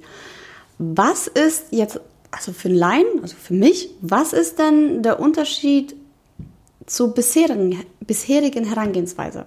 Was 0.78 1.26
ist 1.26 1.66
jetzt, 1.72 2.00
also 2.30 2.52
für 2.52 2.68
Laien, 2.68 3.04
also 3.20 3.36
für 3.36 3.52
mich, 3.52 3.90
was 4.00 4.32
ist 4.32 4.58
denn 4.58 5.02
der 5.02 5.20
Unterschied 5.20 5.94
zur 6.86 7.14
bisherigen, 7.14 7.84
bisherigen 8.00 8.64
Herangehensweise? 8.64 9.44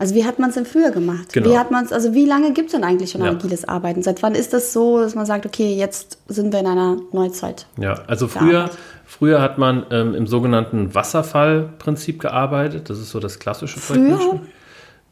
Also 0.00 0.14
wie 0.14 0.24
hat 0.24 0.38
man 0.38 0.48
es 0.48 0.54
denn 0.54 0.64
früher 0.64 0.92
gemacht? 0.92 1.34
Genau. 1.34 1.50
Wie 1.50 1.58
hat 1.58 1.70
man 1.70 1.84
es, 1.84 1.92
also 1.92 2.14
wie 2.14 2.24
lange 2.24 2.54
gibt 2.54 2.68
es 2.68 2.72
denn 2.72 2.84
eigentlich 2.84 3.10
schon 3.10 3.22
ja. 3.22 3.32
agiles 3.32 3.68
Arbeiten? 3.68 4.02
Seit 4.02 4.22
wann 4.22 4.34
ist 4.34 4.54
das 4.54 4.72
so, 4.72 4.98
dass 4.98 5.14
man 5.14 5.26
sagt, 5.26 5.44
okay, 5.44 5.74
jetzt 5.74 6.16
sind 6.26 6.54
wir 6.54 6.60
in 6.60 6.66
einer 6.66 6.96
Neuzeit? 7.12 7.66
Ja, 7.78 8.00
also 8.06 8.26
früher, 8.26 8.70
früher 9.04 9.42
hat 9.42 9.58
man 9.58 9.84
ähm, 9.90 10.14
im 10.14 10.26
sogenannten 10.26 10.94
Wasserfallprinzip 10.94 12.18
gearbeitet. 12.18 12.88
Das 12.88 12.98
ist 12.98 13.10
so 13.10 13.20
das 13.20 13.38
klassische 13.40 13.78
Früher? 13.78 14.40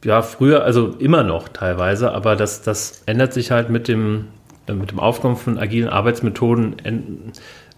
Ja, 0.04 0.22
früher, 0.22 0.64
also 0.64 0.94
immer 0.98 1.22
noch 1.22 1.48
teilweise, 1.48 2.12
aber 2.12 2.34
das, 2.34 2.62
das 2.62 3.02
ändert 3.04 3.34
sich 3.34 3.50
halt 3.50 3.68
mit 3.68 3.88
dem, 3.88 4.28
äh, 4.68 4.72
mit 4.72 4.90
dem 4.90 5.00
Aufkommen 5.00 5.36
von 5.36 5.58
agilen 5.58 5.90
Arbeitsmethoden. 5.90 6.76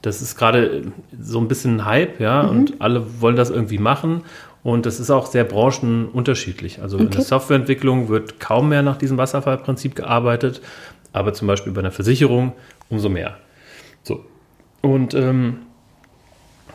Das 0.01 0.23
ist 0.23 0.37
gerade 0.37 0.93
so 1.21 1.41
ein 1.41 1.49
bisschen 1.49 1.79
ein 1.79 1.85
Hype, 1.87 2.21
ja, 2.21 2.45
mhm. 2.45 2.51
und 2.51 2.81
alle 2.81 3.21
wollen 3.21 3.35
das 3.35 3.51
irgendwie 3.51 3.79
machen. 3.79 4.23
Und 4.63 4.85
das 4.87 5.01
ist 5.01 5.11
auch 5.11 5.27
sehr 5.27 5.45
branchenunterschiedlich. 5.45 6.83
Also 6.83 6.97
okay. 6.97 7.07
in 7.07 7.11
der 7.11 7.23
Softwareentwicklung 7.23 8.09
wird 8.09 8.41
kaum 8.41 8.69
mehr 8.69 8.83
nach 8.83 8.97
diesem 8.99 9.17
Wasserfallprinzip 9.17 9.95
gearbeitet, 9.95 10.61
aber 11.13 11.33
zum 11.33 11.49
Beispiel 11.49 11.73
bei 11.73 11.81
einer 11.81 11.91
Versicherung 11.91 12.53
umso 12.89 13.09
mehr. 13.09 13.39
So. 14.03 14.25
Und 14.83 15.15
ähm, 15.15 15.59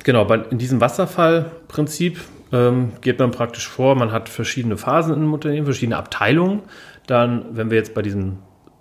genau, 0.03 0.25
bei, 0.25 0.37
in 0.49 0.57
diesem 0.57 0.81
Wasserfallprinzip 0.81 2.19
ähm, 2.51 2.93
geht 3.01 3.19
man 3.19 3.31
praktisch 3.31 3.67
vor, 3.67 3.95
man 3.95 4.11
hat 4.11 4.29
verschiedene 4.29 4.77
Phasen 4.77 5.15
im 5.15 5.33
Unternehmen, 5.33 5.65
verschiedene 5.65 5.97
Abteilungen. 5.97 6.61
Dann, 7.07 7.45
wenn 7.51 7.69
wir 7.69 7.77
jetzt 7.77 7.93
bei 7.93 8.01
diesem 8.01 8.37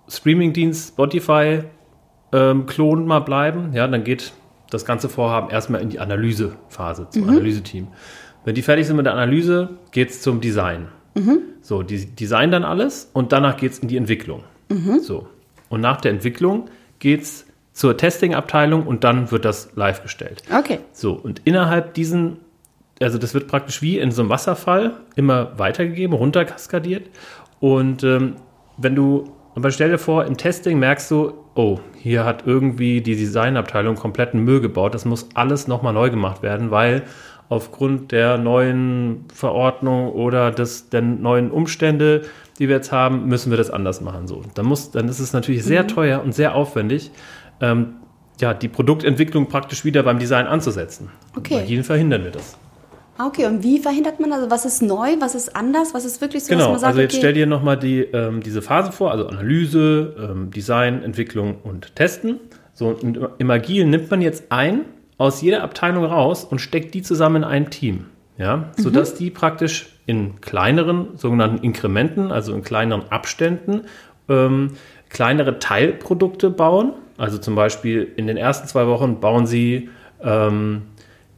Streaming-Dienst 0.07 0.89
Spotify 0.89 1.63
ähm, 2.31 2.65
Klon 2.65 3.05
mal 3.05 3.19
bleiben, 3.19 3.71
ja, 3.73 3.87
dann 3.87 4.03
geht 4.03 4.33
das 4.69 4.85
ganze 4.85 5.09
Vorhaben 5.09 5.51
erstmal 5.51 5.81
in 5.81 5.89
die 5.89 5.99
Analysephase, 5.99 7.07
zum 7.09 7.23
mhm. 7.23 7.29
Analyseteam. 7.29 7.87
Wenn 8.45 8.55
die 8.55 8.61
fertig 8.61 8.87
sind 8.87 8.95
mit 8.95 9.05
der 9.05 9.13
Analyse, 9.13 9.69
geht 9.91 10.11
es 10.11 10.21
zum 10.21 10.39
Design. 10.39 10.87
Mhm. 11.15 11.39
So, 11.61 11.81
die 11.81 12.05
designen 12.05 12.51
dann 12.51 12.63
alles 12.63 13.09
und 13.11 13.31
danach 13.31 13.57
geht 13.57 13.71
es 13.73 13.79
in 13.79 13.87
die 13.87 13.97
Entwicklung. 13.97 14.43
Mhm. 14.69 14.99
So. 14.99 15.27
Und 15.69 15.81
nach 15.81 15.99
der 15.99 16.11
Entwicklung 16.11 16.69
geht 16.99 17.23
es 17.23 17.45
zur 17.73 17.97
Testing-Abteilung 17.97 18.85
und 18.85 19.03
dann 19.03 19.31
wird 19.31 19.43
das 19.43 19.75
live 19.75 20.03
gestellt. 20.03 20.43
Okay. 20.55 20.79
So, 20.93 21.13
und 21.13 21.41
innerhalb 21.43 21.93
diesen, 21.95 22.37
also 23.01 23.17
das 23.17 23.33
wird 23.33 23.47
praktisch 23.47 23.81
wie 23.81 23.97
in 23.97 24.11
so 24.11 24.21
einem 24.21 24.29
Wasserfall 24.29 24.93
immer 25.15 25.57
weitergegeben, 25.57 26.15
runterkaskadiert. 26.15 27.09
Und 27.59 28.03
ähm, 28.03 28.35
wenn 28.77 28.95
du, 28.95 29.31
aber 29.55 29.71
stell 29.71 29.89
dir 29.89 29.97
vor, 29.97 30.25
im 30.25 30.37
Testing 30.37 30.79
merkst 30.79 31.09
du, 31.11 31.33
oh, 31.55 31.79
hier 31.97 32.25
hat 32.25 32.43
irgendwie 32.45 33.01
die 33.01 33.15
Designabteilung 33.15 33.95
kompletten 33.95 34.41
Müll 34.41 34.61
gebaut, 34.61 34.93
das 34.93 35.05
muss 35.05 35.29
alles 35.33 35.67
nochmal 35.67 35.93
neu 35.93 36.09
gemacht 36.09 36.43
werden, 36.43 36.71
weil 36.71 37.03
aufgrund 37.49 38.11
der 38.11 38.37
neuen 38.37 39.25
Verordnung 39.33 40.11
oder 40.11 40.51
des, 40.51 40.89
der 40.89 41.01
neuen 41.01 41.51
Umstände, 41.51 42.23
die 42.59 42.67
wir 42.67 42.77
jetzt 42.77 42.91
haben, 42.91 43.27
müssen 43.27 43.51
wir 43.51 43.57
das 43.57 43.69
anders 43.69 44.01
machen. 44.01 44.27
So, 44.27 44.43
dann, 44.55 44.65
muss, 44.65 44.91
dann 44.91 45.07
ist 45.07 45.19
es 45.19 45.33
natürlich 45.33 45.63
sehr 45.63 45.83
mhm. 45.83 45.87
teuer 45.89 46.21
und 46.23 46.33
sehr 46.33 46.55
aufwendig, 46.55 47.11
ähm, 47.61 47.95
ja, 48.41 48.53
die 48.53 48.67
Produktentwicklung 48.67 49.47
praktisch 49.47 49.85
wieder 49.85 50.03
beim 50.03 50.19
Design 50.19 50.47
anzusetzen. 50.47 51.09
Okay. 51.37 51.55
Bei 51.55 51.63
jedem 51.63 51.83
verhindern 51.83 52.23
wir 52.23 52.31
das. 52.31 52.57
Ah, 53.17 53.27
okay, 53.27 53.45
und 53.45 53.63
wie 53.63 53.79
verhindert 53.79 54.19
man 54.19 54.33
also, 54.33 54.51
was 54.51 54.65
ist 54.65 54.81
neu, 54.81 55.15
was 55.19 55.35
ist 55.35 55.55
anders, 55.55 55.93
was 55.93 56.03
ist 56.03 56.19
wirklich 56.19 56.43
so, 56.43 56.49
genau, 56.49 56.63
dass 56.63 56.71
man 56.71 56.79
sagt, 56.79 56.89
also 56.89 57.01
jetzt 57.01 57.13
okay. 57.13 57.19
stell 57.19 57.33
dir 57.33 57.45
nochmal 57.45 57.77
die, 57.77 58.01
ähm, 58.01 58.43
diese 58.43 58.61
Phase 58.61 58.91
vor, 58.91 59.11
also 59.11 59.27
Analyse, 59.27 60.15
ähm, 60.19 60.51
Design, 60.51 61.01
Entwicklung 61.01 61.59
und 61.63 61.95
Testen. 61.95 62.41
So, 62.73 62.89
und 62.89 63.17
im 63.37 63.49
Agil 63.49 63.85
nimmt 63.85 64.11
man 64.11 64.21
jetzt 64.21 64.51
ein, 64.51 64.81
aus 65.17 65.41
jeder 65.41 65.63
Abteilung 65.63 66.05
raus 66.05 66.43
und 66.43 66.59
steckt 66.59 66.93
die 66.93 67.01
zusammen 67.01 67.37
in 67.37 67.43
ein 67.43 67.69
Team. 67.69 68.05
Ja, 68.37 68.71
sodass 68.75 69.13
mhm. 69.13 69.17
die 69.17 69.29
praktisch 69.29 69.87
in 70.05 70.41
kleineren, 70.41 71.17
sogenannten 71.17 71.63
Inkrementen, 71.63 72.33
also 72.33 72.53
in 72.53 72.63
kleineren 72.63 73.09
Abständen, 73.09 73.83
ähm, 74.27 74.71
kleinere 75.09 75.59
Teilprodukte 75.59 76.49
bauen. 76.49 76.93
Also 77.17 77.37
zum 77.37 77.55
Beispiel 77.55 78.11
in 78.17 78.27
den 78.27 78.35
ersten 78.35 78.67
zwei 78.67 78.87
Wochen 78.87 79.21
bauen 79.21 79.47
sie 79.47 79.89
ähm, 80.21 80.81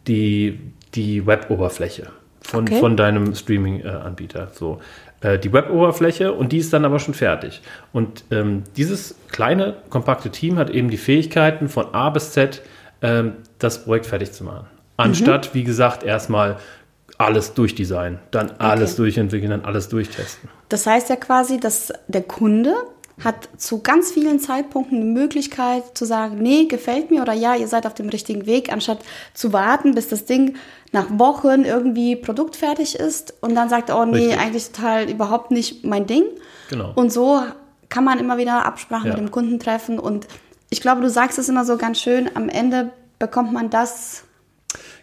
die, 0.08 0.60
die 0.96 1.28
Web-Oberfläche 1.28 2.08
von, 2.42 2.64
okay. 2.64 2.80
von 2.80 2.98
deinem 2.98 3.36
Streaming-Anbieter. 3.36 4.50
So, 4.54 4.80
äh, 5.22 5.38
die 5.38 5.54
Web-Oberfläche 5.54 6.34
und 6.34 6.52
die 6.52 6.58
ist 6.58 6.74
dann 6.74 6.84
aber 6.84 6.98
schon 6.98 7.14
fertig. 7.14 7.62
Und 7.94 8.24
ähm, 8.32 8.64
dieses 8.76 9.16
kleine, 9.32 9.76
kompakte 9.90 10.32
Team 10.32 10.58
hat 10.58 10.72
eben 10.72 10.90
die 10.90 10.98
Fähigkeiten 10.98 11.70
von 11.70 11.94
A 11.94 12.10
bis 12.10 12.32
Z 12.32 12.64
ähm, 13.02 13.34
das 13.60 13.84
Projekt 13.84 14.06
fertig 14.06 14.32
zu 14.32 14.44
machen. 14.44 14.68
Anstatt, 14.98 15.50
mhm. 15.50 15.60
wie 15.60 15.64
gesagt, 15.64 16.04
erstmal 16.04 16.58
alles 17.18 17.54
durchdesignen, 17.54 18.20
dann 18.32 18.52
alles 18.60 18.94
okay. 18.94 19.04
durchentwickeln, 19.04 19.52
dann 19.52 19.66
alles 19.66 19.90
durchtesten. 19.90 20.50
Das 20.70 20.86
heißt 20.86 21.10
ja 21.10 21.16
quasi, 21.16 21.60
dass 21.60 21.94
der 22.08 22.22
Kunde 22.22 22.76
hat 23.24 23.50
zu 23.58 23.82
ganz 23.82 24.12
vielen 24.12 24.40
Zeitpunkten 24.40 25.02
die 25.02 25.08
Möglichkeit 25.08 25.98
zu 25.98 26.06
sagen, 26.06 26.38
nee, 26.38 26.66
gefällt 26.66 27.10
mir 27.10 27.24
oder 27.24 27.34
ja, 27.34 27.56
ihr 27.56 27.68
seid 27.68 27.88
auf 27.88 27.96
dem 27.96 28.10
richtigen 28.10 28.46
Weg, 28.46 28.72
anstatt 28.72 29.00
zu 29.34 29.54
warten, 29.54 29.96
bis 29.96 30.08
das 30.08 30.26
Ding 30.26 30.56
nach 30.92 31.08
Wochen 31.10 31.64
irgendwie 31.64 32.16
produktfertig 32.16 32.96
ist 32.96 33.34
und 33.42 33.56
dann 33.56 33.70
sagt, 33.70 33.90
oh 33.90 34.06
nee, 34.06 34.18
Richtig. 34.18 34.40
eigentlich 34.40 34.72
total 34.72 35.10
überhaupt 35.10 35.50
nicht 35.50 35.84
mein 35.84 36.06
Ding. 36.06 36.26
Genau. 36.70 36.92
Und 36.96 37.12
so 37.12 37.42
kann 37.90 38.04
man 38.04 38.20
immer 38.20 38.38
wieder 38.38 38.66
Absprachen 38.66 39.08
ja. 39.08 39.14
mit 39.14 39.22
dem 39.22 39.32
Kunden 39.32 39.60
treffen 39.60 39.98
und 39.98 40.28
ich 40.70 40.82
glaube, 40.82 41.02
du 41.02 41.10
sagst 41.10 41.40
es 41.40 41.50
immer 41.50 41.66
so 41.66 41.78
ganz 41.78 42.00
schön, 42.00 42.30
am 42.36 42.50
Ende 42.50 42.92
bekommt 43.20 43.54
man 43.54 43.70
das. 43.70 44.24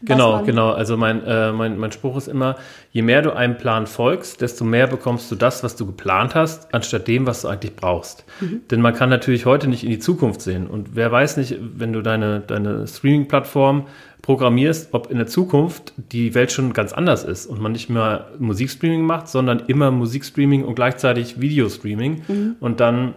Genau, 0.03 0.43
genau. 0.43 0.73
Also 0.73 0.97
mein, 0.97 1.25
äh, 1.25 1.53
mein, 1.53 1.79
mein 1.79 1.93
Spruch 1.93 2.17
ist 2.17 2.29
immer, 2.29 2.57
je 2.93 3.03
mehr 3.03 3.23
du 3.23 3.35
einem 3.35 3.57
Plan 3.57 3.87
folgst, 3.87 4.41
desto 4.41 4.65
mehr 4.65 4.87
bekommst 4.87 5.31
du 5.31 5.35
das, 5.35 5.63
was 5.63 5.77
du 5.77 5.87
geplant 5.87 6.35
hast, 6.35 6.73
anstatt 6.75 7.09
dem, 7.09 7.27
was 7.27 7.43
du 7.43 7.49
eigentlich 7.49 7.75
brauchst. 7.75 8.25
Mhm. 8.41 8.61
Denn 8.71 8.81
man 8.81 8.95
kann 8.95 9.09
natürlich 9.09 9.47
heute 9.47 9.69
nicht 9.69 9.85
in 9.85 9.91
die 9.91 9.99
Zukunft 9.99 10.43
sehen. 10.43 10.67
Und 10.67 10.95
wer 10.95 11.11
weiß 11.11 11.37
nicht, 11.39 11.57
wenn 11.61 11.93
du 11.93 12.03
deine, 12.03 12.41
deine 12.41 12.87
Streaming-Plattform 12.87 13.87
programmierst, 14.21 14.93
ob 14.93 15.11
in 15.11 15.19
der 15.19 15.27
Zukunft 15.27 15.93
die 15.97 16.35
Welt 16.35 16.53
schon 16.53 16.73
ganz 16.73 16.93
anders 16.93 17.25
ist 17.25 17.47
und 17.47 17.61
man 17.61 17.73
nicht 17.73 17.91
mehr 17.91 18.29
Musikstreaming 18.39 19.03
macht, 19.03 19.29
sondern 19.29 19.61
immer 19.67 19.91
Musikstreaming 19.91 20.65
und 20.65 20.75
gleichzeitig 20.75 21.41
Videostreaming. 21.41 22.23
Mhm. 22.29 22.57
Und 22.61 22.81
dann 22.81 23.15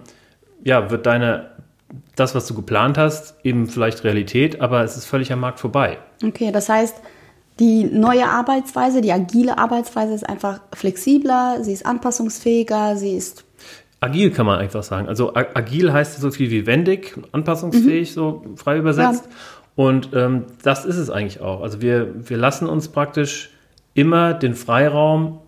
ja, 0.63 0.89
wird 0.89 1.05
deine 1.05 1.51
das, 2.15 2.35
was 2.35 2.47
du 2.47 2.53
geplant 2.53 2.97
hast, 2.97 3.35
eben 3.43 3.67
vielleicht 3.67 4.03
Realität, 4.03 4.61
aber 4.61 4.83
es 4.83 4.97
ist 4.97 5.05
völlig 5.05 5.31
am 5.31 5.39
Markt 5.39 5.59
vorbei. 5.59 5.97
Okay, 6.23 6.51
das 6.51 6.69
heißt, 6.69 6.95
die 7.59 7.85
neue 7.85 8.27
Arbeitsweise, 8.27 9.01
die 9.01 9.11
agile 9.11 9.57
Arbeitsweise 9.57 10.13
ist 10.13 10.27
einfach 10.27 10.61
flexibler, 10.73 11.63
sie 11.63 11.73
ist 11.73 11.85
anpassungsfähiger, 11.85 12.97
sie 12.97 13.15
ist 13.15 13.45
Agil 13.99 14.29
kann 14.29 14.45
man 14.45 14.59
einfach 14.59 14.83
sagen. 14.83 15.07
Also 15.07 15.33
agil 15.33 15.91
heißt 15.91 16.21
so 16.21 16.29
viel 16.29 16.51
wie 16.51 16.67
wendig, 16.67 17.17
anpassungsfähig, 17.31 18.11
mhm. 18.11 18.13
so 18.13 18.45
frei 18.55 18.77
übersetzt. 18.77 19.25
Ja. 19.25 19.31
Und 19.75 20.09
ähm, 20.13 20.45
das 20.61 20.85
ist 20.85 20.97
es 20.97 21.09
eigentlich 21.09 21.41
auch. 21.41 21.61
Also 21.61 21.81
wir, 21.81 22.29
wir 22.29 22.37
lassen 22.37 22.67
uns 22.67 22.89
praktisch 22.89 23.51
immer 23.95 24.35
den 24.35 24.53
Freiraum, 24.53 25.39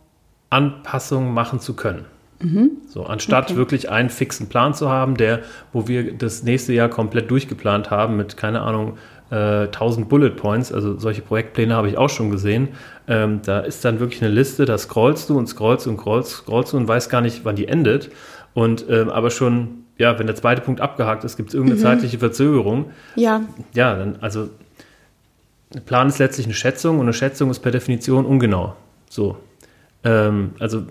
Anpassungen 0.50 1.32
machen 1.32 1.60
zu 1.60 1.76
können. 1.76 2.06
Mhm. 2.42 2.72
So, 2.88 3.04
anstatt 3.04 3.46
okay. 3.46 3.58
wirklich 3.58 3.90
einen 3.90 4.10
fixen 4.10 4.48
Plan 4.48 4.74
zu 4.74 4.90
haben, 4.90 5.16
der, 5.16 5.42
wo 5.74 5.88
wir 5.88 6.14
das 6.14 6.44
nächste 6.44 6.74
Jahr 6.74 6.90
komplett 6.90 7.30
durchgeplant 7.30 7.92
haben 7.92 8.16
mit, 8.16 8.38
keine 8.38 8.62
Ahnung, 8.62 8.98
äh, 9.30 9.68
1000 9.68 10.10
Bullet 10.10 10.32
Points, 10.32 10.72
also 10.72 10.98
solche 10.98 11.22
Projektpläne 11.22 11.76
habe 11.76 11.90
ich 11.90 11.98
auch 11.98 12.10
schon 12.10 12.32
gesehen. 12.32 12.70
Ähm, 13.08 13.42
da 13.44 13.60
ist 13.60 13.84
dann 13.86 14.00
wirklich 14.00 14.22
eine 14.22 14.32
Liste, 14.32 14.66
da 14.66 14.78
scrollst 14.78 15.30
du 15.30 15.38
und 15.38 15.48
scrollst 15.48 15.88
und 15.88 15.98
scrollst, 16.00 16.32
scrollst 16.32 16.74
du 16.74 16.78
und 16.78 16.88
weißt 16.88 17.10
gar 17.10 17.22
nicht, 17.22 17.46
wann 17.46 17.56
die 17.56 17.68
endet. 17.68 18.10
Und 18.54 18.86
ähm, 18.90 19.10
aber 19.10 19.30
schon, 19.30 19.84
ja, 19.98 20.18
wenn 20.18 20.28
der 20.28 20.36
zweite 20.36 20.62
Punkt 20.62 20.82
abgehakt 20.82 21.24
ist, 21.24 21.38
gibt 21.38 21.50
es 21.50 21.56
irgendeine 21.56 21.80
mhm. 21.80 21.84
zeitliche 21.84 22.20
Verzögerung. 22.20 22.92
Ja. 23.16 23.42
Ja, 23.74 23.96
dann, 23.96 24.16
also 24.22 24.50
ein 25.76 25.84
Plan 25.86 26.08
ist 26.08 26.18
letztlich 26.18 26.48
eine 26.48 26.56
Schätzung 26.56 26.96
und 26.96 27.06
eine 27.06 27.14
Schätzung 27.14 27.52
ist 27.52 27.60
per 27.60 27.72
Definition 27.72 28.26
ungenau. 28.26 28.76
So. 29.10 29.38
Ähm, 30.04 30.52
also 30.60 30.84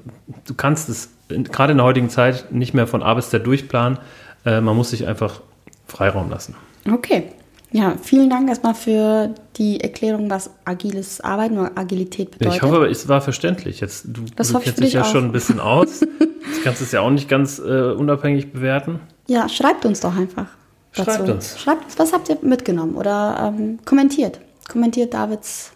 du 0.46 0.54
kannst 0.54 0.88
es 0.88 1.10
gerade 1.28 1.72
in 1.72 1.78
der 1.78 1.86
heutigen 1.86 2.10
Zeit 2.10 2.52
nicht 2.52 2.74
mehr 2.74 2.86
von 2.86 3.02
A 3.02 3.14
bis 3.14 3.30
Z 3.30 3.46
durchplanen. 3.46 3.98
Äh, 4.44 4.60
man 4.60 4.76
muss 4.76 4.90
sich 4.90 5.06
einfach 5.06 5.40
Freiraum 5.86 6.30
lassen. 6.30 6.54
Okay. 6.90 7.24
Ja, 7.70 7.96
vielen 8.00 8.30
Dank 8.30 8.48
erstmal 8.48 8.74
für 8.74 9.34
die 9.56 9.80
Erklärung, 9.80 10.30
was 10.30 10.50
agiles 10.64 11.20
Arbeiten 11.20 11.58
oder 11.58 11.72
Agilität 11.76 12.30
bedeutet. 12.38 12.56
Ich 12.56 12.62
hoffe, 12.62 12.86
es 12.86 13.08
war 13.08 13.20
verständlich. 13.20 13.80
Jetzt, 13.80 14.06
du, 14.06 14.22
das 14.36 14.52
du 14.52 14.58
kennst 14.58 14.82
dich 14.82 14.94
ja 14.94 15.02
auch. 15.02 15.12
schon 15.12 15.26
ein 15.26 15.32
bisschen 15.32 15.60
aus. 15.60 16.00
Du 16.00 16.64
kannst 16.64 16.80
es 16.80 16.92
ja 16.92 17.02
auch 17.02 17.10
nicht 17.10 17.28
ganz 17.28 17.58
äh, 17.58 17.92
unabhängig 17.92 18.52
bewerten. 18.52 19.00
Ja, 19.26 19.48
schreibt 19.50 19.84
uns 19.84 20.00
doch 20.00 20.16
einfach. 20.16 20.46
Dazu. 20.94 21.10
Schreibt 21.10 21.28
uns. 21.28 21.60
Schreibt 21.60 21.84
uns, 21.84 21.98
was 21.98 22.12
habt 22.12 22.28
ihr 22.30 22.38
mitgenommen 22.40 22.96
oder 22.96 23.54
ähm, 23.54 23.78
kommentiert. 23.84 24.40
Kommentiert 24.66 25.12
Davids 25.12 25.72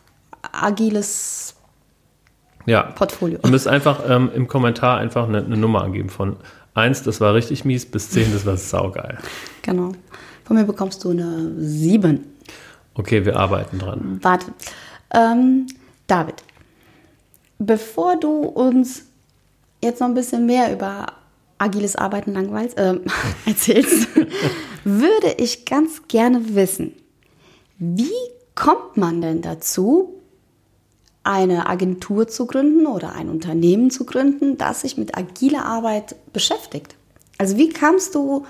agiles 0.50 1.54
ja. 2.66 2.82
Portfolio. 2.82 3.38
Ihr 3.42 3.50
müsst 3.50 3.68
einfach 3.68 4.00
ähm, 4.08 4.30
im 4.34 4.48
Kommentar 4.48 4.98
einfach 4.98 5.28
eine, 5.28 5.44
eine, 5.44 5.56
Nummer 5.56 5.82
angeben 5.82 6.08
von 6.08 6.36
1, 6.74 7.02
das 7.02 7.20
war 7.20 7.34
richtig 7.34 7.64
mies, 7.64 7.86
bis 7.86 8.10
10, 8.10 8.32
das 8.32 8.46
war 8.46 8.56
saugeil. 8.56 9.18
Genau. 9.62 9.92
Von 10.44 10.56
mir 10.56 10.64
bekommst 10.64 11.04
du 11.04 11.10
eine 11.10 11.52
7. 11.58 12.24
Okay, 12.94 13.24
wir 13.24 13.36
arbeiten 13.36 13.78
dran. 13.78 14.18
Warte. 14.22 14.46
Ähm, 15.14 15.66
David, 16.06 16.42
bevor 17.58 18.16
du 18.18 18.42
uns 18.42 19.04
jetzt 19.82 20.00
noch 20.00 20.08
ein 20.08 20.14
bisschen 20.14 20.46
mehr 20.46 20.72
über 20.72 21.06
agiles 21.58 21.96
Arbeiten 21.96 22.32
langweilst, 22.32 22.76
äh, 22.78 22.98
erzählst, 23.46 24.08
würde 24.84 25.34
ich 25.38 25.64
ganz 25.64 26.02
gerne 26.08 26.54
wissen, 26.54 26.92
wie 27.78 28.10
kommt 28.54 28.96
man 28.96 29.20
denn 29.20 29.42
dazu, 29.42 30.21
eine 31.24 31.68
Agentur 31.68 32.28
zu 32.28 32.46
gründen 32.46 32.86
oder 32.86 33.14
ein 33.14 33.28
Unternehmen 33.28 33.90
zu 33.90 34.04
gründen, 34.04 34.58
das 34.58 34.80
sich 34.80 34.96
mit 34.96 35.16
agiler 35.16 35.64
Arbeit 35.64 36.16
beschäftigt? 36.32 36.96
Also 37.38 37.56
wie 37.56 37.68
kamst 37.68 38.14
du 38.14 38.44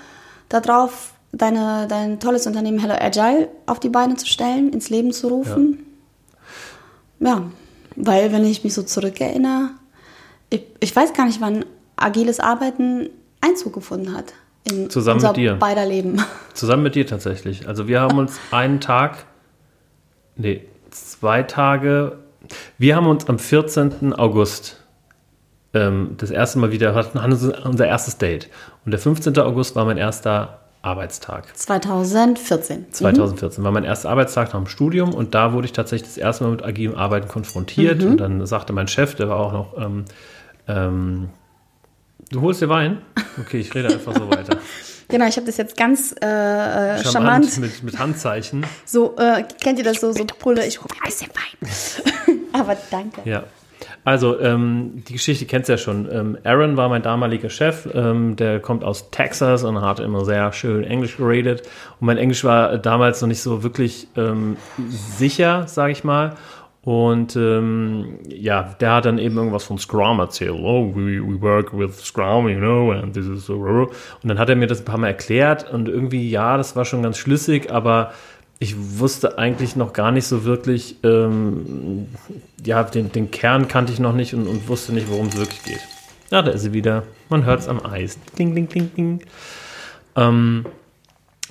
darauf, 0.49 1.13
deine, 1.31 1.87
dein 1.87 2.19
tolles 2.19 2.47
Unternehmen 2.47 2.79
Hello 2.79 2.95
Agile 2.99 3.49
auf 3.65 3.79
die 3.79 3.89
Beine 3.89 4.15
zu 4.15 4.25
stellen, 4.25 4.71
ins 4.71 4.89
Leben 4.89 5.11
zu 5.11 5.27
rufen? 5.27 5.85
Ja, 7.19 7.27
ja 7.27 7.43
weil 7.95 8.31
wenn 8.31 8.45
ich 8.45 8.63
mich 8.63 8.73
so 8.73 8.83
zurückerinnere, 8.83 9.69
ich, 10.49 10.63
ich 10.79 10.95
weiß 10.95 11.13
gar 11.13 11.25
nicht, 11.25 11.41
wann 11.41 11.65
agiles 11.95 12.39
Arbeiten 12.39 13.09
Einzug 13.41 13.73
gefunden 13.73 14.15
hat 14.15 14.33
in 14.63 14.89
Zusammen 14.89 15.17
unser 15.17 15.29
mit 15.29 15.37
dir. 15.37 15.55
beider 15.55 15.85
Leben. 15.85 16.23
Zusammen 16.53 16.83
mit 16.83 16.95
dir 16.95 17.05
tatsächlich. 17.05 17.67
Also 17.67 17.87
wir 17.87 18.01
haben 18.01 18.17
uns 18.17 18.39
einen 18.51 18.79
Tag, 18.79 19.25
nee, 20.35 20.61
zwei 20.91 21.43
Tage, 21.43 22.19
wir 22.77 22.95
haben 22.95 23.07
uns 23.07 23.27
am 23.27 23.39
14. 23.39 24.13
August 24.13 24.77
ähm, 25.73 26.15
das 26.17 26.31
erste 26.31 26.59
Mal 26.59 26.71
wieder, 26.71 26.95
hatten 26.95 27.17
unser 27.17 27.87
erstes 27.87 28.17
Date. 28.17 28.49
Und 28.85 28.91
der 28.91 28.99
15. 28.99 29.37
August 29.39 29.75
war 29.75 29.85
mein 29.85 29.97
erster 29.97 30.59
Arbeitstag. 30.83 31.55
2014. 31.55 32.91
2014 32.91 33.61
mhm. 33.61 33.65
war 33.65 33.71
mein 33.71 33.85
erster 33.85 34.09
Arbeitstag 34.09 34.53
nach 34.53 34.59
dem 34.59 34.67
Studium 34.67 35.13
und 35.13 35.33
da 35.33 35.53
wurde 35.53 35.65
ich 35.65 35.71
tatsächlich 35.71 36.09
das 36.09 36.17
erste 36.17 36.43
Mal 36.43 36.51
mit 36.51 36.63
agilem 36.63 36.95
Arbeiten 36.95 37.27
konfrontiert. 37.27 38.01
Mhm. 38.01 38.11
Und 38.11 38.17
dann 38.17 38.45
sagte 38.45 38.73
mein 38.73 38.87
Chef, 38.87 39.15
der 39.15 39.29
war 39.29 39.37
auch 39.37 39.53
noch 39.53 39.77
ähm, 39.77 40.05
ähm, 40.67 41.29
du 42.29 42.41
holst 42.41 42.61
dir 42.61 42.69
Wein? 42.69 43.01
Okay, 43.39 43.59
ich 43.59 43.73
rede 43.73 43.89
einfach 43.89 44.13
so 44.13 44.29
weiter. 44.29 44.57
Genau, 45.09 45.27
ich 45.27 45.35
habe 45.35 45.45
das 45.45 45.57
jetzt 45.57 45.77
ganz 45.77 46.15
äh, 46.21 46.25
äh 46.25 47.03
charmant, 47.03 47.45
charmant. 47.45 47.57
Mit, 47.59 47.83
mit 47.83 47.99
Handzeichen. 47.99 48.65
So, 48.85 49.15
äh, 49.17 49.43
kennt 49.61 49.77
ihr 49.77 49.83
das 49.83 49.99
so, 49.99 50.11
so 50.11 50.25
Pulle, 50.25 50.65
ich 50.65 50.79
hole 50.79 50.87
mir 50.91 51.03
ein 51.03 51.09
bisschen 51.09 51.29
Wein. 51.29 52.39
Aber 52.59 52.77
danke. 52.91 53.21
Ja. 53.25 53.43
Also, 54.05 54.39
ähm, 54.39 55.03
die 55.07 55.13
Geschichte 55.13 55.45
kennst 55.45 55.67
du 55.67 55.73
ja 55.73 55.77
schon. 55.77 56.09
Ähm, 56.11 56.37
Aaron 56.43 56.77
war 56.77 56.89
mein 56.89 57.01
damaliger 57.01 57.49
Chef, 57.49 57.87
ähm, 57.93 58.35
der 58.35 58.59
kommt 58.59 58.83
aus 58.83 59.11
Texas 59.11 59.63
und 59.63 59.81
hat 59.81 59.99
immer 59.99 60.23
sehr 60.23 60.53
schön 60.53 60.83
Englisch 60.83 61.17
geredet. 61.17 61.63
Und 61.99 62.07
mein 62.07 62.17
Englisch 62.17 62.43
war 62.43 62.77
damals 62.77 63.21
noch 63.21 63.27
nicht 63.27 63.41
so 63.41 63.63
wirklich 63.63 64.07
ähm, 64.15 64.57
sicher, 64.87 65.67
sage 65.67 65.91
ich 65.91 66.03
mal. 66.03 66.35
Und 66.83 67.37
ähm, 67.37 68.19
ja, 68.27 68.75
der 68.81 68.95
hat 68.95 69.05
dann 69.05 69.17
eben 69.17 69.37
irgendwas 69.37 69.63
von 69.63 69.77
Scrum 69.77 70.19
erzählt. 70.19 70.51
Oh, 70.51 70.93
we, 70.93 71.21
we 71.21 71.41
work 71.41 71.71
with 71.77 71.97
Scrum, 72.03 72.49
you 72.49 72.57
know, 72.57 72.91
and 72.91 73.13
this 73.13 73.25
is 73.25 73.45
so. 73.45 73.53
Und 73.55 73.89
dann 74.23 74.37
hat 74.37 74.49
er 74.49 74.57
mir 74.57 74.67
das 74.67 74.81
ein 74.81 74.85
paar 74.85 74.97
Mal 74.97 75.07
erklärt 75.07 75.71
und 75.71 75.87
irgendwie, 75.87 76.29
ja, 76.29 76.57
das 76.57 76.75
war 76.75 76.83
schon 76.83 77.01
ganz 77.01 77.17
schlüssig, 77.17 77.71
aber 77.71 78.11
ich 78.59 78.75
wusste 78.99 79.37
eigentlich 79.37 79.75
noch 79.75 79.93
gar 79.93 80.11
nicht 80.11 80.25
so 80.25 80.45
wirklich, 80.45 80.97
ähm, 81.03 82.07
ja, 82.65 82.83
den, 82.83 83.11
den 83.11 83.31
Kern 83.31 83.67
kannte 83.67 83.91
ich 83.91 83.99
noch 83.99 84.13
nicht 84.13 84.33
und, 84.33 84.47
und 84.47 84.67
wusste 84.67 84.93
nicht, 84.93 85.09
worum 85.09 85.27
es 85.27 85.37
wirklich 85.37 85.63
geht. 85.63 85.81
Ja, 86.31 86.41
da 86.41 86.51
ist 86.51 86.61
sie 86.61 86.73
wieder. 86.73 87.03
Man 87.29 87.45
hört 87.45 87.59
es 87.59 87.67
am 87.67 87.85
Eis. 87.85 88.17
Ding, 88.39 88.55
ding, 88.55 88.67
ding, 88.67 88.91
ding. 88.95 89.21
Ähm, 90.15 90.65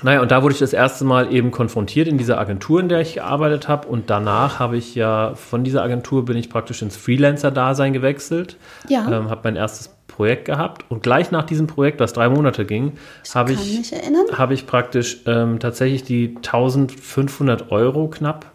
naja, 0.02 0.20
und 0.20 0.30
da 0.30 0.42
wurde 0.42 0.54
ich 0.54 0.58
das 0.58 0.72
erste 0.72 1.04
Mal 1.04 1.32
eben 1.32 1.50
konfrontiert 1.50 2.08
in 2.08 2.18
dieser 2.18 2.38
Agentur, 2.38 2.80
in 2.80 2.88
der 2.88 3.00
ich 3.00 3.14
gearbeitet 3.14 3.68
habe. 3.68 3.86
Und 3.86 4.10
danach 4.10 4.58
habe 4.58 4.76
ich 4.76 4.94
ja 4.94 5.34
von 5.34 5.62
dieser 5.62 5.82
Agentur 5.82 6.24
bin 6.24 6.36
ich 6.36 6.50
praktisch 6.50 6.82
ins 6.82 6.96
Freelancer-Dasein 6.96 7.92
gewechselt. 7.92 8.56
Ja. 8.88 9.06
Ähm, 9.06 9.30
habe 9.30 9.42
mein 9.44 9.56
erstes 9.56 9.94
Projekt 10.12 10.44
gehabt. 10.44 10.84
Und 10.88 11.02
gleich 11.02 11.30
nach 11.30 11.44
diesem 11.44 11.66
Projekt, 11.66 12.00
das 12.00 12.12
drei 12.12 12.28
Monate 12.28 12.64
ging, 12.64 12.92
habe 13.34 13.52
ich, 13.52 13.92
hab 14.32 14.50
ich 14.50 14.66
praktisch 14.66 15.22
ähm, 15.26 15.58
tatsächlich 15.58 16.04
die 16.04 16.34
1500 16.36 17.70
Euro 17.72 18.08
knapp 18.08 18.52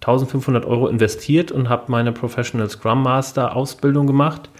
1500 0.00 0.64
Euro 0.66 0.88
investiert 0.88 1.50
und 1.50 1.68
habe 1.68 1.84
meine 1.88 2.12
Professional 2.12 2.68
Scrum 2.70 3.02
Master 3.02 3.56
Ausbildung 3.56 4.06
gemacht. 4.06 4.50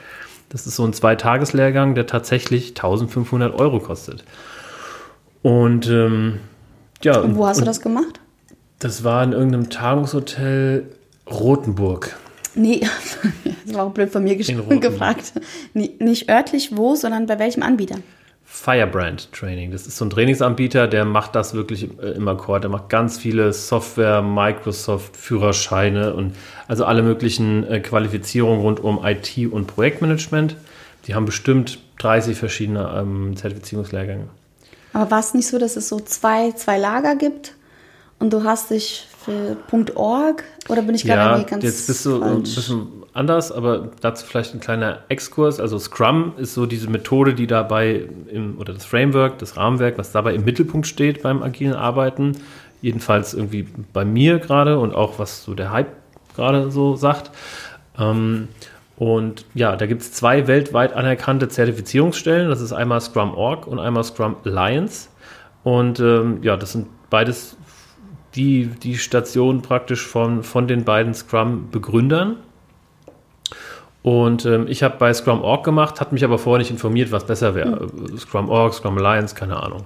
Das 0.49 0.67
ist 0.67 0.77
so 0.77 0.85
ein 0.85 0.93
Zweitageslehrgang, 0.93 1.95
der 1.95 2.07
tatsächlich 2.07 2.71
1500 2.71 3.55
Euro 3.59 3.81
kostet. 3.81 4.25
Und 5.43 5.89
ähm, 5.89 6.41
ja. 7.03 7.21
Und 7.21 7.37
wo 7.37 7.47
hast 7.47 7.61
du 7.61 7.65
das 7.65 7.81
gemacht? 7.81 8.21
Das 8.79 9.05
war 9.05 9.23
in 9.23 9.33
irgendeinem 9.33 9.71
Tagungshotel 9.71 10.91
Rothenburg. 11.31 12.17
Nee, 12.57 12.81
das 13.67 13.75
war 13.75 13.85
auch 13.85 13.93
blöd 13.93 14.11
von 14.11 14.25
mir 14.25 14.37
gefragt. 14.37 15.33
Nicht 15.75 16.29
örtlich 16.29 16.77
wo, 16.77 16.95
sondern 16.95 17.27
bei 17.27 17.39
welchem 17.39 17.63
Anbieter? 17.63 17.97
Firebrand 18.49 19.31
Training. 19.33 19.71
Das 19.73 19.87
ist 19.87 19.99
so 19.99 20.07
ein 20.07 20.11
Trainingsanbieter, 20.11 20.89
der 20.89 21.05
macht 21.05 21.35
das 21.35 21.53
wirklich 21.53 21.91
äh, 22.01 22.13
im 22.13 22.27
Akkord. 22.27 22.63
Der 22.63 22.71
macht 22.71 22.89
ganz 22.89 23.19
viele 23.19 23.53
Software, 23.53 24.23
Microsoft, 24.23 25.17
Führerscheine 25.17 26.15
und 26.15 26.35
also 26.67 26.85
alle 26.87 27.03
möglichen 27.03 27.69
äh, 27.69 27.81
Qualifizierungen 27.81 28.61
rund 28.61 28.81
um 28.81 29.05
IT 29.05 29.37
und 29.51 29.67
Projektmanagement. 29.67 30.57
Die 31.07 31.15
haben 31.15 31.27
bestimmt 31.27 31.81
30 31.99 32.39
verschiedene 32.39 32.97
ähm, 32.97 33.37
Zertifizierungslehrgänge. 33.37 34.29
Aber 34.93 35.11
war 35.11 35.21
es 35.21 35.35
nicht 35.35 35.49
so, 35.49 35.59
dass 35.59 35.77
es 35.77 35.89
so 35.89 36.01
zwei, 36.01 36.53
zwei 36.53 36.79
Lager 36.79 37.17
gibt 37.17 37.55
und 38.19 38.33
du 38.33 38.45
hast 38.45 38.71
dich 38.71 39.07
für 39.27 39.57
.org 39.97 40.45
oder 40.69 40.83
bin 40.83 40.95
ich 40.95 41.05
gerade 41.05 41.41
ja, 41.41 41.47
ganz 41.47 41.65
jetzt 41.65 41.87
bist 41.89 42.07
du 42.07 42.21
falsch? 42.21 42.33
ein 42.33 42.43
bisschen 42.43 42.87
anders, 43.13 43.51
aber 43.51 43.91
dazu 44.01 44.25
vielleicht 44.25 44.55
ein 44.55 44.61
kleiner 44.61 45.01
Exkurs. 45.09 45.59
Also 45.59 45.79
Scrum 45.79 46.35
ist 46.37 46.55
so 46.55 46.67
diese 46.67 46.89
Methode, 46.89 47.35
die 47.35 47.47
dabei 47.47 48.05
im, 48.29 48.59
oder 48.59 48.73
das 48.73 48.85
Framework, 48.85 49.39
das 49.39 49.57
Rahmenwerk, 49.57 49.99
was 49.99 50.13
dabei 50.13 50.35
im 50.35 50.45
Mittelpunkt 50.45 50.87
steht 50.87 51.23
beim 51.23 51.43
agilen 51.43 51.75
Arbeiten. 51.75 52.33
Jedenfalls 52.83 53.35
irgendwie 53.35 53.67
bei 53.93 54.05
mir 54.05 54.39
gerade 54.39 54.79
und 54.79 54.95
auch 54.95 55.19
was 55.19 55.43
so 55.43 55.55
der 55.55 55.73
Hype 55.73 55.93
gerade 56.37 56.71
so 56.71 56.95
sagt. 56.95 57.31
Ähm, 57.99 58.49
und 58.97 59.45
ja, 59.55 59.77
da 59.77 59.87
gibt 59.87 60.03
es 60.03 60.13
zwei 60.13 60.47
weltweit 60.47 60.93
anerkannte 60.95 61.49
Zertifizierungsstellen. 61.49 62.49
Das 62.49 62.61
ist 62.61 62.73
einmal 62.73 63.01
Scrum 63.01 63.35
Org 63.35 63.67
und 63.67 63.79
einmal 63.79 64.05
Scrum 64.05 64.37
Alliance. 64.45 65.09
Und 65.65 66.01
ähm, 66.01 66.39
ja, 66.43 66.57
das 66.57 66.73
sind 66.73 66.87
beides 67.11 67.57
die, 68.37 68.67
die 68.67 68.99
Stationen 68.99 69.63
praktisch 69.63 70.07
von, 70.07 70.43
von 70.43 70.69
den 70.69 70.85
beiden 70.85 71.15
Scrum-Begründern. 71.15 72.37
Und 74.03 74.47
ähm, 74.47 74.67
ich 74.69 74.83
habe 74.85 74.97
bei 74.99 75.13
Scrum.org 75.13 75.65
gemacht, 75.65 76.01
hat 76.01 76.13
mich 76.13 76.23
aber 76.23 76.39
vorher 76.39 76.59
nicht 76.59 76.71
informiert, 76.71 77.11
was 77.11 77.27
besser 77.27 77.55
wäre. 77.55 77.89
Mhm. 77.93 78.17
Scrum.org, 78.17 78.75
Scrum 78.75 78.99
Alliance, 78.99 79.35
keine 79.35 79.61
Ahnung. 79.61 79.85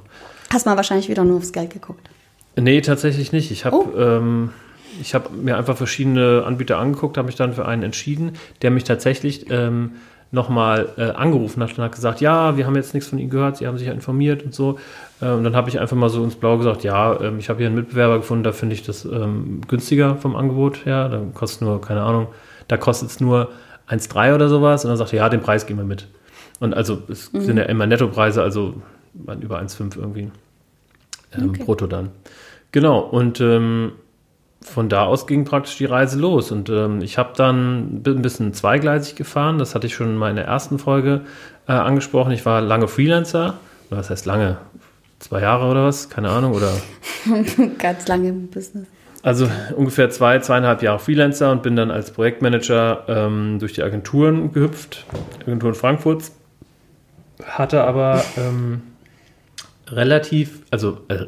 Hast 0.53 0.67
mal 0.67 0.77
wahrscheinlich 0.77 1.09
wieder 1.09 1.25
nur 1.25 1.39
aufs 1.39 1.53
Geld 1.53 1.71
geguckt. 1.71 2.11
Nee, 2.57 2.81
tatsächlich 2.81 3.33
nicht. 3.33 3.51
Ich 3.51 3.65
habe 3.65 3.77
oh. 3.77 3.99
ähm, 3.99 4.51
hab 5.15 5.33
mir 5.33 5.57
einfach 5.57 5.77
verschiedene 5.77 6.45
Anbieter 6.45 6.79
angeguckt, 6.79 7.17
habe 7.17 7.27
mich 7.27 7.37
dann 7.37 7.55
für 7.55 7.67
einen 7.67 7.83
entschieden, 7.83 8.33
der 8.61 8.71
mich 8.71 8.85
tatsächlich 8.85 9.51
ähm, 9.51 9.93
nochmal 10.33 10.91
äh, 10.97 11.11
angerufen 11.11 11.63
hat 11.63 11.77
und 11.77 11.85
hat 11.85 11.93
gesagt, 11.93 12.21
ja, 12.21 12.57
wir 12.57 12.67
haben 12.67 12.77
jetzt 12.77 12.95
nichts 12.95 13.09
von 13.11 13.19
Ihnen 13.19 13.31
gehört, 13.31 13.57
Sie 13.57 13.67
haben 13.67 13.79
sich 13.79 13.89
ja 13.89 13.93
informiert 13.93 14.45
und 14.45 14.55
so. 14.55 14.79
Äh, 15.21 15.31
und 15.31 15.45
dann 15.45 15.57
habe 15.57 15.69
ich 15.69 15.81
einfach 15.81 15.97
mal 15.97 16.09
so 16.09 16.23
ins 16.23 16.37
Blaue 16.37 16.59
gesagt, 16.59 16.85
ja, 16.85 17.21
ähm, 17.21 17.39
ich 17.39 17.49
habe 17.49 17.59
hier 17.59 17.67
einen 17.67 17.77
Mitbewerber 17.77 18.19
gefunden, 18.19 18.45
da 18.45 18.53
finde 18.53 18.75
ich 18.75 18.85
das 18.85 19.05
ähm, 19.05 19.61
günstiger 19.67 20.17
vom 20.17 20.37
Angebot 20.37 20.87
her. 20.87 21.09
Da 21.09 21.21
kostet 21.35 21.63
nur, 21.63 21.81
keine 21.81 22.03
Ahnung, 22.03 22.29
da 22.69 22.77
kostet 22.77 23.11
es 23.11 23.21
nur 23.21 23.51
1,3 23.89 24.35
oder 24.35 24.49
sowas. 24.49 24.85
Und 24.85 24.91
dann 24.91 24.99
sagte 24.99 25.17
er, 25.17 25.25
ja, 25.25 25.29
den 25.29 25.41
Preis 25.41 25.67
gehen 25.67 25.77
wir 25.77 25.85
mit. 25.85 26.07
Und 26.61 26.75
also 26.75 27.03
es 27.09 27.33
mhm. 27.33 27.41
sind 27.41 27.57
ja 27.57 27.65
immer 27.65 27.87
Nettopreise, 27.87 28.43
also 28.43 28.75
über 29.15 29.61
1,5 29.61 29.99
irgendwie 29.99 30.31
ähm, 31.37 31.51
okay. 31.51 31.65
brutto 31.65 31.87
dann. 31.87 32.11
Genau, 32.73 33.01
und 33.01 33.41
ähm, 33.41 33.93
von 34.63 34.89
da 34.89 35.05
aus 35.05 35.27
ging 35.27 35.45
praktisch 35.45 35.77
die 35.79 35.87
Reise 35.87 36.19
los. 36.19 36.53
Und 36.53 36.69
ähm, 36.69 37.01
ich 37.01 37.19
habe 37.19 37.33
dann 37.37 38.03
ein 38.07 38.23
bisschen 38.23 38.53
zweigleisig 38.53 39.17
gefahren. 39.17 39.59
Das 39.59 39.75
hatte 39.75 39.87
ich 39.87 39.95
schon 39.95 40.17
mal 40.17 40.31
in 40.31 40.37
der 40.37 40.47
ersten 40.47 40.79
Folge 40.79 41.23
äh, 41.67 41.73
angesprochen. 41.73 42.33
Ich 42.33 42.45
war 42.45 42.61
lange 42.61 42.89
Freelancer. 42.89 43.55
Was 43.89 44.11
heißt 44.11 44.27
lange? 44.27 44.59
Zwei 45.19 45.41
Jahre 45.41 45.71
oder 45.71 45.87
was? 45.87 46.11
Keine 46.11 46.31
Ahnung. 46.31 46.55
Oder 46.55 46.73
Ganz 47.79 48.07
lange 48.09 48.29
im 48.29 48.49
Business. 48.49 48.87
Also 49.23 49.51
ungefähr 49.77 50.09
zwei, 50.11 50.39
zweieinhalb 50.39 50.83
Jahre 50.83 50.99
Freelancer 50.99 51.53
und 51.53 51.63
bin 51.63 51.77
dann 51.77 51.91
als 51.91 52.11
Projektmanager 52.11 53.05
ähm, 53.07 53.59
durch 53.59 53.75
die 53.75 53.83
Agenturen 53.83 54.53
gehüpft, 54.53 55.05
Agenturen 55.43 55.75
Frankfurts. 55.75 56.35
Hatte 57.45 57.85
aber 57.85 58.25
ähm, 58.39 58.83
relativ, 59.89 60.63
also 60.71 61.01
äh, 61.09 61.27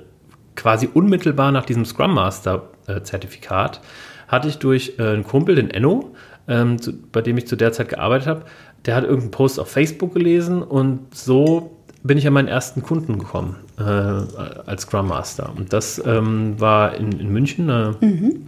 quasi 0.57 0.89
unmittelbar 0.93 1.53
nach 1.53 1.67
diesem 1.67 1.85
Scrum 1.85 2.15
Master 2.15 2.72
Zertifikat, 3.03 3.81
hatte 4.29 4.49
ich 4.49 4.59
durch 4.59 4.95
äh, 4.99 5.03
einen 5.03 5.25
Kumpel, 5.25 5.55
den 5.55 5.71
Enno, 5.71 6.15
ähm, 6.49 6.77
bei 7.13 7.21
dem 7.21 7.39
ich 7.39 7.47
zu 7.47 7.57
der 7.57 7.73
Zeit 7.73 7.89
gearbeitet 7.89 8.27
habe, 8.27 8.43
der 8.87 8.97
hat 8.97 9.05
irgendeinen 9.05 9.31
Post 9.31 9.61
auf 9.61 9.71
Facebook 9.71 10.15
gelesen 10.15 10.63
und 10.63 11.15
so 11.15 11.77
bin 12.03 12.19
ich 12.19 12.27
an 12.27 12.33
meinen 12.33 12.49
ersten 12.49 12.83
Kunden 12.83 13.19
gekommen 13.19 13.57
äh, 13.79 13.83
als 13.83 14.83
Scrum 14.83 15.09
Master. 15.09 15.53
Und 15.57 15.73
das 15.73 16.03
ähm, 16.05 16.61
war 16.61 16.97
in, 16.97 17.13
in 17.13 17.33
München 17.33 17.71
eine, 17.71 17.97
mhm. 18.01 18.47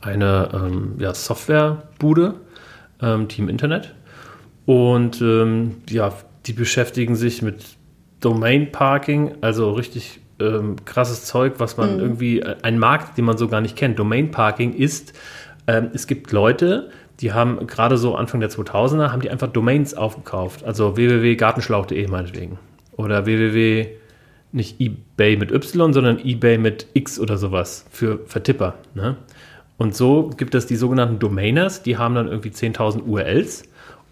eine 0.00 0.50
ähm, 0.52 0.94
ja, 0.98 1.14
Softwarebude, 1.14 2.34
ähm, 3.00 3.28
Team 3.28 3.48
Internet. 3.48 3.94
Und 4.66 5.20
ähm, 5.22 5.76
ja, 5.88 6.12
die 6.46 6.52
beschäftigen 6.52 7.16
sich 7.16 7.40
mit 7.42 7.64
Domain 8.20 8.70
Parking, 8.70 9.32
also 9.40 9.72
richtig 9.72 10.20
ähm, 10.40 10.76
krasses 10.84 11.24
Zeug, 11.24 11.54
was 11.58 11.76
man 11.76 11.94
mhm. 11.94 12.00
irgendwie, 12.00 12.40
äh, 12.40 12.56
ein 12.62 12.78
Markt, 12.78 13.18
den 13.18 13.24
man 13.24 13.38
so 13.38 13.48
gar 13.48 13.60
nicht 13.60 13.76
kennt. 13.76 13.98
Domain 13.98 14.30
Parking 14.30 14.74
ist, 14.74 15.12
ähm, 15.66 15.90
es 15.94 16.06
gibt 16.06 16.32
Leute, 16.32 16.90
die 17.20 17.32
haben 17.32 17.66
gerade 17.66 17.96
so 17.96 18.16
Anfang 18.16 18.40
der 18.40 18.50
2000er, 18.50 19.12
haben 19.12 19.22
die 19.22 19.30
einfach 19.30 19.48
Domains 19.48 19.94
aufgekauft. 19.94 20.64
Also 20.64 20.96
www.gartenschlauch.de 20.96 22.06
meinetwegen. 22.08 22.58
Oder 22.96 23.26
www, 23.26 23.88
nicht 24.52 24.80
eBay 24.80 25.36
mit 25.36 25.52
Y, 25.52 25.92
sondern 25.92 26.18
eBay 26.18 26.58
mit 26.58 26.86
X 26.94 27.18
oder 27.18 27.36
sowas 27.38 27.86
für 27.90 28.20
Vertipper. 28.26 28.74
Ne? 28.94 29.16
Und 29.76 29.94
so 29.94 30.30
gibt 30.36 30.54
es 30.54 30.66
die 30.66 30.76
sogenannten 30.76 31.18
Domainers, 31.18 31.82
die 31.82 31.96
haben 31.96 32.14
dann 32.14 32.28
irgendwie 32.28 32.50
10.000 32.50 33.04
URLs 33.04 33.64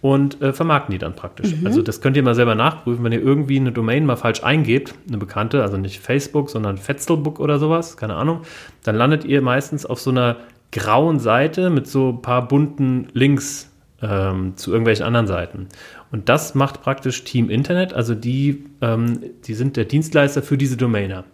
und 0.03 0.43
äh, 0.43 0.53
vermarkten 0.53 0.93
die 0.93 0.99
dann 0.99 1.15
praktisch. 1.15 1.57
Mhm. 1.57 1.67
Also 1.67 1.81
das 1.81 2.01
könnt 2.01 2.17
ihr 2.17 2.25
mal 2.25 2.35
selber 2.35 2.55
nachprüfen, 2.55 3.05
wenn 3.05 3.13
ihr 3.13 3.23
irgendwie 3.23 3.59
eine 3.59 3.73
Domain 3.73 4.05
mal 4.05 4.17
falsch 4.17 4.43
eingebt, 4.43 4.95
eine 5.09 5.17
bekannte, 5.17 5.63
also 5.63 5.79
nicht 5.79 6.01
Facebook, 6.01 6.51
sondern 6.51 6.77
Fetzelbook 6.77 7.41
oder 7.41 7.59
sowas, 7.59 7.97
keine 7.97 8.17
Ahnung, 8.17 8.43
dann 8.83 8.97
landet 8.97 9.25
ihr 9.25 9.41
meistens 9.41 9.87
auf 9.87 10.01
so 10.01 10.11
einer 10.11 10.37
grauen 10.73 11.21
Seite 11.21 11.71
mit 11.71 11.87
so 11.87 12.11
ein 12.11 12.21
paar 12.21 12.49
bunten 12.49 13.09
Links 13.13 13.71
ähm, 14.03 14.57
zu 14.57 14.73
irgendwelchen 14.73 15.07
anderen 15.07 15.29
Seiten. 15.29 15.69
Und 16.11 16.29
das 16.29 16.57
macht 16.57 16.83
praktisch 16.83 17.23
Team 17.23 17.49
Internet, 17.49 17.95
also 17.95 18.17
die, 18.17 18.65
ähm, 18.81 19.21
die 19.45 19.55
sind 19.55 19.77
der 19.77 19.85
Dienstleister 19.85 20.43
für 20.43 20.59
diese 20.59 20.77
Domainer. 20.77 21.25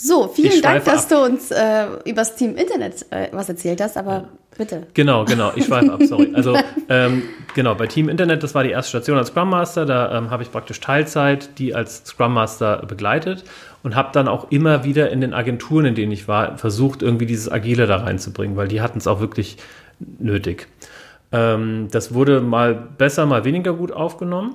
So, 0.00 0.28
vielen 0.28 0.62
Dank, 0.62 0.84
dass 0.84 1.04
ab. 1.04 1.08
du 1.10 1.24
uns 1.24 1.50
äh, 1.50 1.86
über 2.04 2.18
das 2.18 2.36
Team 2.36 2.56
Internet 2.56 3.04
äh, 3.10 3.30
was 3.32 3.48
erzählt 3.48 3.80
hast, 3.80 3.96
aber 3.96 4.12
ja. 4.12 4.28
bitte. 4.56 4.86
Genau, 4.94 5.24
genau, 5.24 5.50
ich 5.56 5.64
schweife 5.64 5.92
ab, 5.92 6.00
sorry. 6.04 6.30
Also, 6.34 6.56
ähm, 6.88 7.24
genau, 7.56 7.74
bei 7.74 7.88
Team 7.88 8.08
Internet, 8.08 8.44
das 8.44 8.54
war 8.54 8.62
die 8.62 8.70
erste 8.70 8.90
Station 8.90 9.18
als 9.18 9.30
Scrum 9.30 9.50
Master, 9.50 9.86
da 9.86 10.16
ähm, 10.16 10.30
habe 10.30 10.44
ich 10.44 10.52
praktisch 10.52 10.78
Teilzeit 10.78 11.58
die 11.58 11.74
als 11.74 12.04
Scrum 12.06 12.32
Master 12.32 12.86
begleitet 12.86 13.42
und 13.82 13.96
habe 13.96 14.10
dann 14.12 14.28
auch 14.28 14.52
immer 14.52 14.84
wieder 14.84 15.10
in 15.10 15.20
den 15.20 15.34
Agenturen, 15.34 15.86
in 15.86 15.96
denen 15.96 16.12
ich 16.12 16.28
war, 16.28 16.58
versucht, 16.58 17.02
irgendwie 17.02 17.26
dieses 17.26 17.50
Agile 17.50 17.88
da 17.88 17.96
reinzubringen, 17.96 18.56
weil 18.56 18.68
die 18.68 18.80
hatten 18.80 18.98
es 18.98 19.08
auch 19.08 19.18
wirklich 19.18 19.56
nötig. 20.20 20.68
Ähm, 21.32 21.88
das 21.90 22.14
wurde 22.14 22.40
mal 22.40 22.72
besser, 22.72 23.26
mal 23.26 23.44
weniger 23.44 23.72
gut 23.72 23.90
aufgenommen. 23.90 24.54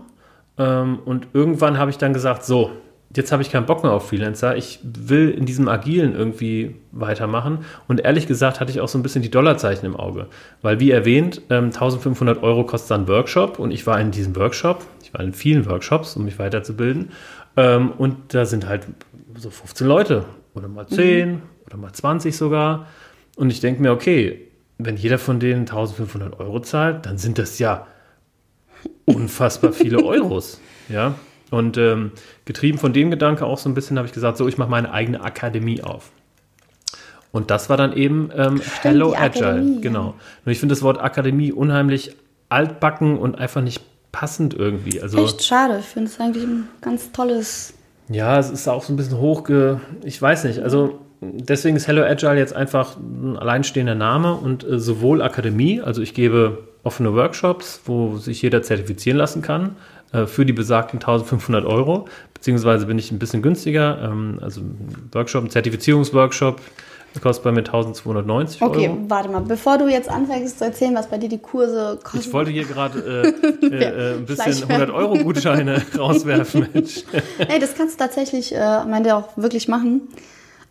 Ähm, 0.58 1.00
und 1.04 1.28
irgendwann 1.34 1.78
habe 1.78 1.92
ich 1.92 1.98
dann 1.98 2.14
gesagt, 2.14 2.46
so, 2.46 2.72
jetzt 3.16 3.32
habe 3.32 3.42
ich 3.42 3.52
keinen 3.52 3.66
Bock 3.66 3.84
mehr 3.84 3.92
auf 3.92 4.10
Freelancer. 4.10 4.56
Ich 4.56 4.80
will 4.84 5.30
in 5.30 5.46
diesem 5.46 5.68
Agilen 5.68 6.16
irgendwie 6.16 6.76
weitermachen. 6.92 7.60
Und 7.88 8.02
ehrlich 8.02 8.28
gesagt 8.28 8.60
hatte 8.60 8.72
ich 8.72 8.82
auch 8.82 8.88
so 8.88 8.98
ein 8.98 9.04
bisschen 9.04 9.22
die 9.22 9.32
Dollarzeichen 9.32 9.86
im 9.86 9.96
Auge. 9.96 10.28
Weil, 10.62 10.80
wie 10.80 10.92
erwähnt, 10.92 11.42
ähm, 11.50 11.66
1500 11.66 12.42
Euro 12.44 12.66
kostet 12.66 12.92
dann 12.92 13.08
Workshop. 13.08 13.60
Und 13.60 13.72
ich 13.72 13.86
war 13.86 14.00
in 14.00 14.12
diesem 14.12 14.36
Workshop. 14.36 14.86
Ich 15.04 15.14
war 15.14 15.22
in 15.22 15.34
vielen 15.34 15.66
Workshops, 15.66 16.16
um 16.16 16.26
mich 16.26 16.40
weiterzubilden. 16.40 17.12
Ähm, 17.56 17.92
und 17.92 18.34
da 18.34 18.46
sind 18.46 18.68
halt 18.68 18.88
so 19.36 19.50
15 19.50 19.88
Leute. 19.88 20.26
Oder 20.56 20.68
mal 20.68 20.88
10 20.88 21.30
mhm. 21.30 21.42
oder 21.66 21.78
mal 21.78 21.94
20 21.94 22.36
sogar. 22.36 22.88
Und 23.36 23.52
ich 23.52 23.60
denke 23.60 23.82
mir, 23.82 23.92
okay, 23.92 24.48
wenn 24.78 24.98
jeder 24.98 25.18
von 25.18 25.40
denen 25.40 25.62
1500 25.62 26.40
Euro 26.40 26.60
zahlt, 26.60 27.06
dann 27.06 27.18
sind 27.18 27.38
das 27.38 27.60
ja 27.60 27.88
unfassbar 29.06 29.74
viele 29.74 30.04
Euros. 30.04 30.60
Ja. 30.90 31.16
Und 31.54 31.78
ähm, 31.78 32.14
getrieben 32.46 32.80
von 32.80 32.94
dem 32.94 33.12
Gedanke 33.12 33.46
auch 33.46 33.60
so 33.60 33.70
ein 33.70 33.76
bisschen 33.76 34.00
habe 34.00 34.08
ich 34.08 34.14
gesagt, 34.14 34.38
so, 34.38 34.48
ich 34.48 34.58
mache 34.58 34.72
meine 34.72 34.92
eigene 34.92 35.22
Akademie 35.22 35.84
auf. 35.84 36.10
Und 37.32 37.52
das 37.52 37.70
war 37.70 37.78
dann 37.78 37.94
eben 37.94 38.32
ähm, 38.36 38.60
Hello 38.82 39.14
Agile. 39.14 39.50
Akademie, 39.50 39.82
genau. 39.82 40.16
Und 40.44 40.52
ich 40.52 40.60
finde 40.60 40.74
das 40.74 40.82
Wort 40.82 41.00
Akademie 41.00 41.52
unheimlich 41.52 42.16
altbacken 42.50 43.20
und 43.20 43.38
einfach 43.38 43.62
nicht 43.62 43.84
passend 44.12 44.56
irgendwie. 44.56 45.00
Also, 45.00 45.24
Echt 45.24 45.44
schade. 45.44 45.78
Ich 45.78 45.86
finde 45.86 46.10
es 46.10 46.20
eigentlich 46.20 46.44
ein 46.44 46.70
ganz 46.82 47.12
tolles. 47.12 47.76
Ja, 48.10 48.40
es 48.40 48.50
ist 48.50 48.68
auch 48.68 48.82
so 48.82 48.92
ein 48.92 48.96
bisschen 48.96 49.20
hochge. 49.20 49.80
Ich 50.04 50.20
weiß 50.20 50.46
nicht. 50.46 50.58
Also 50.58 51.02
deswegen 51.22 51.78
ist 51.78 51.86
Hello 51.86 52.02
Agile 52.02 52.40
jetzt 52.40 52.56
einfach 52.56 52.98
ein 52.98 53.38
alleinstehender 53.38 53.94
Name 53.94 54.34
und 54.34 54.64
äh, 54.64 54.80
sowohl 54.80 55.22
Akademie, 55.22 55.82
also 55.82 56.02
ich 56.02 56.16
gebe 56.16 56.68
offene 56.82 57.14
Workshops, 57.14 57.82
wo 57.86 58.18
sich 58.18 58.42
jeder 58.42 58.64
zertifizieren 58.64 59.20
lassen 59.20 59.44
kann, 59.44 59.76
äh, 60.14 60.26
für 60.28 60.46
die 60.46 60.54
besagten 60.54 61.00
1500 61.00 61.66
Euro, 61.66 62.08
beziehungsweise 62.34 62.86
bin 62.86 62.98
ich 62.98 63.12
ein 63.12 63.20
bisschen 63.20 63.42
günstiger. 63.42 64.00
Ähm, 64.02 64.40
also 64.42 64.62
ein 64.62 65.10
Workshop, 65.12 65.44
ein 65.44 65.50
Zertifizierungsworkshop 65.50 66.62
kostet 67.22 67.44
bei 67.44 67.52
mir 67.52 67.60
1290 67.60 68.62
Euro. 68.62 68.72
Okay, 68.72 68.92
warte 69.08 69.30
mal, 69.30 69.42
bevor 69.42 69.78
du 69.78 69.88
jetzt 69.88 70.10
anfängst 70.10 70.60
zu 70.60 70.66
erzählen, 70.66 70.96
was 70.96 71.08
bei 71.08 71.18
dir 71.18 71.30
die 71.30 71.38
Kurse 71.38 72.00
kosten. 72.04 72.20
Ich 72.20 72.34
wollte 72.34 72.52
hier 72.52 72.66
gerade 72.66 73.00
äh, 73.62 73.66
äh, 73.68 74.16
ein 74.16 74.26
bisschen 74.26 74.70
100 74.70 74.90
Euro 74.90 75.18
Gutscheine 75.18 75.82
rauswerfen. 75.98 76.68
Ey, 77.38 77.60
das 77.60 77.76
kannst 77.76 78.00
du 78.00 78.04
tatsächlich, 78.04 78.56
äh, 78.56 78.84
meine 78.86 79.16
auch 79.16 79.38
wirklich 79.38 79.68
machen. 79.68 80.02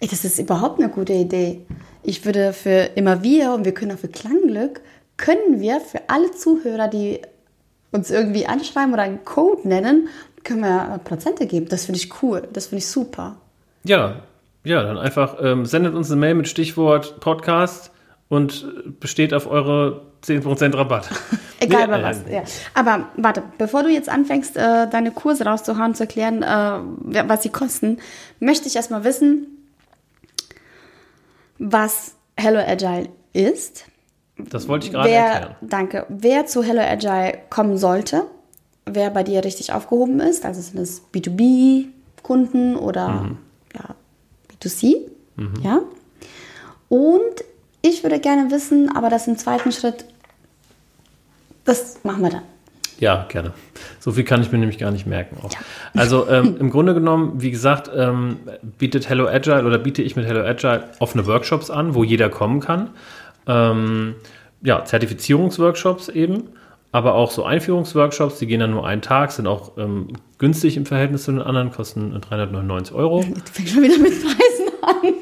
Ey, 0.00 0.08
das 0.08 0.24
ist 0.24 0.38
überhaupt 0.38 0.80
eine 0.80 0.88
gute 0.88 1.12
Idee. 1.12 1.64
Ich 2.02 2.24
würde 2.24 2.52
für 2.52 2.90
immer 2.96 3.22
wir 3.22 3.52
und 3.52 3.64
wir 3.64 3.72
können 3.72 3.92
auch 3.92 3.98
für 3.98 4.08
Klangglück, 4.08 4.80
können 5.16 5.60
wir 5.60 5.80
für 5.80 6.00
alle 6.08 6.32
Zuhörer, 6.32 6.88
die 6.88 7.20
uns 7.92 8.10
irgendwie 8.10 8.46
anschreiben 8.46 8.92
oder 8.92 9.02
einen 9.02 9.24
Code 9.24 9.68
nennen, 9.68 10.08
können 10.44 10.60
wir 10.60 11.00
Prozente 11.04 11.46
geben. 11.46 11.68
Das 11.68 11.84
finde 11.84 12.00
ich 12.00 12.22
cool. 12.22 12.48
Das 12.52 12.66
finde 12.66 12.78
ich 12.78 12.88
super. 12.88 13.36
Ja, 13.84 14.22
ja, 14.64 14.82
dann 14.82 14.98
einfach 14.98 15.36
ähm, 15.40 15.66
sendet 15.66 15.94
uns 15.94 16.10
eine 16.10 16.20
Mail 16.20 16.34
mit 16.34 16.48
Stichwort 16.48 17.20
Podcast 17.20 17.90
und 18.28 19.00
besteht 19.00 19.34
auf 19.34 19.46
eure 19.46 20.02
10% 20.24 20.76
Rabatt. 20.76 21.10
Egal 21.60 21.88
bei 21.88 22.02
was. 22.02 22.22
Ja. 22.30 22.42
Aber 22.74 23.08
warte, 23.16 23.42
bevor 23.58 23.82
du 23.82 23.88
jetzt 23.88 24.08
anfängst, 24.08 24.56
äh, 24.56 24.88
deine 24.88 25.10
Kurse 25.10 25.44
rauszuhauen, 25.44 25.94
zu 25.94 26.04
erklären, 26.04 26.42
äh, 26.42 27.28
was 27.28 27.42
sie 27.42 27.50
kosten, 27.50 27.98
möchte 28.40 28.68
ich 28.68 28.76
erstmal 28.76 29.04
wissen, 29.04 29.46
was 31.58 32.14
Hello 32.36 32.60
Agile 32.60 33.08
ist 33.32 33.84
das 34.36 34.68
wollte 34.68 34.86
ich 34.86 34.92
gerade 34.92 35.08
wer, 35.08 35.24
erklären. 35.24 35.56
Danke. 35.60 36.06
Wer 36.08 36.46
zu 36.46 36.62
Hello 36.62 36.82
Agile 36.82 37.38
kommen 37.50 37.76
sollte, 37.76 38.24
wer 38.86 39.10
bei 39.10 39.22
dir 39.22 39.44
richtig 39.44 39.72
aufgehoben 39.72 40.20
ist, 40.20 40.44
also 40.44 40.60
sind 40.60 40.78
es 40.78 41.02
B2B-Kunden 41.12 42.76
oder 42.76 43.08
mhm. 43.08 43.38
ja, 43.74 43.94
B2C. 44.60 44.94
Ja. 45.62 45.80
Und 46.88 47.44
ich 47.80 48.02
würde 48.02 48.20
gerne 48.20 48.50
wissen, 48.50 48.94
aber 48.94 49.08
das 49.08 49.26
im 49.26 49.38
zweiten 49.38 49.72
Schritt, 49.72 50.04
das 51.64 52.04
machen 52.04 52.22
wir 52.22 52.30
dann. 52.30 52.42
Ja, 52.98 53.26
gerne. 53.28 53.52
So 53.98 54.12
viel 54.12 54.22
kann 54.22 54.42
ich 54.42 54.52
mir 54.52 54.58
nämlich 54.58 54.78
gar 54.78 54.92
nicht 54.92 55.06
merken. 55.06 55.38
Auch. 55.42 55.50
Also 55.94 56.28
ähm, 56.28 56.56
im 56.58 56.70
Grunde 56.70 56.94
genommen, 56.94 57.42
wie 57.42 57.50
gesagt, 57.50 57.90
ähm, 57.94 58.38
bietet 58.78 59.08
Hello 59.08 59.26
Agile 59.26 59.66
oder 59.66 59.78
biete 59.78 60.00
ich 60.02 60.16
mit 60.16 60.26
Hello 60.26 60.40
Agile 60.40 60.88
offene 61.00 61.26
Workshops 61.26 61.68
an, 61.70 61.94
wo 61.94 62.04
jeder 62.04 62.30
kommen 62.30 62.60
kann. 62.60 62.90
Ähm, 63.46 64.14
ja, 64.62 64.84
Zertifizierungsworkshops 64.84 66.08
eben, 66.08 66.50
aber 66.92 67.14
auch 67.14 67.30
so 67.30 67.44
Einführungsworkshops, 67.44 68.38
die 68.38 68.46
gehen 68.46 68.60
dann 68.60 68.70
nur 68.70 68.86
einen 68.86 69.02
Tag, 69.02 69.32
sind 69.32 69.46
auch 69.46 69.76
ähm, 69.78 70.08
günstig 70.38 70.76
im 70.76 70.86
Verhältnis 70.86 71.24
zu 71.24 71.32
den 71.32 71.42
anderen, 71.42 71.72
kosten 71.72 72.18
399 72.20 72.94
Euro. 72.94 73.22
Jetzt 73.22 73.50
fängt 73.50 73.68
schon 73.68 73.82
wieder 73.82 73.98
mit 73.98 74.12
Preisen 74.12 74.68
an. 74.82 75.14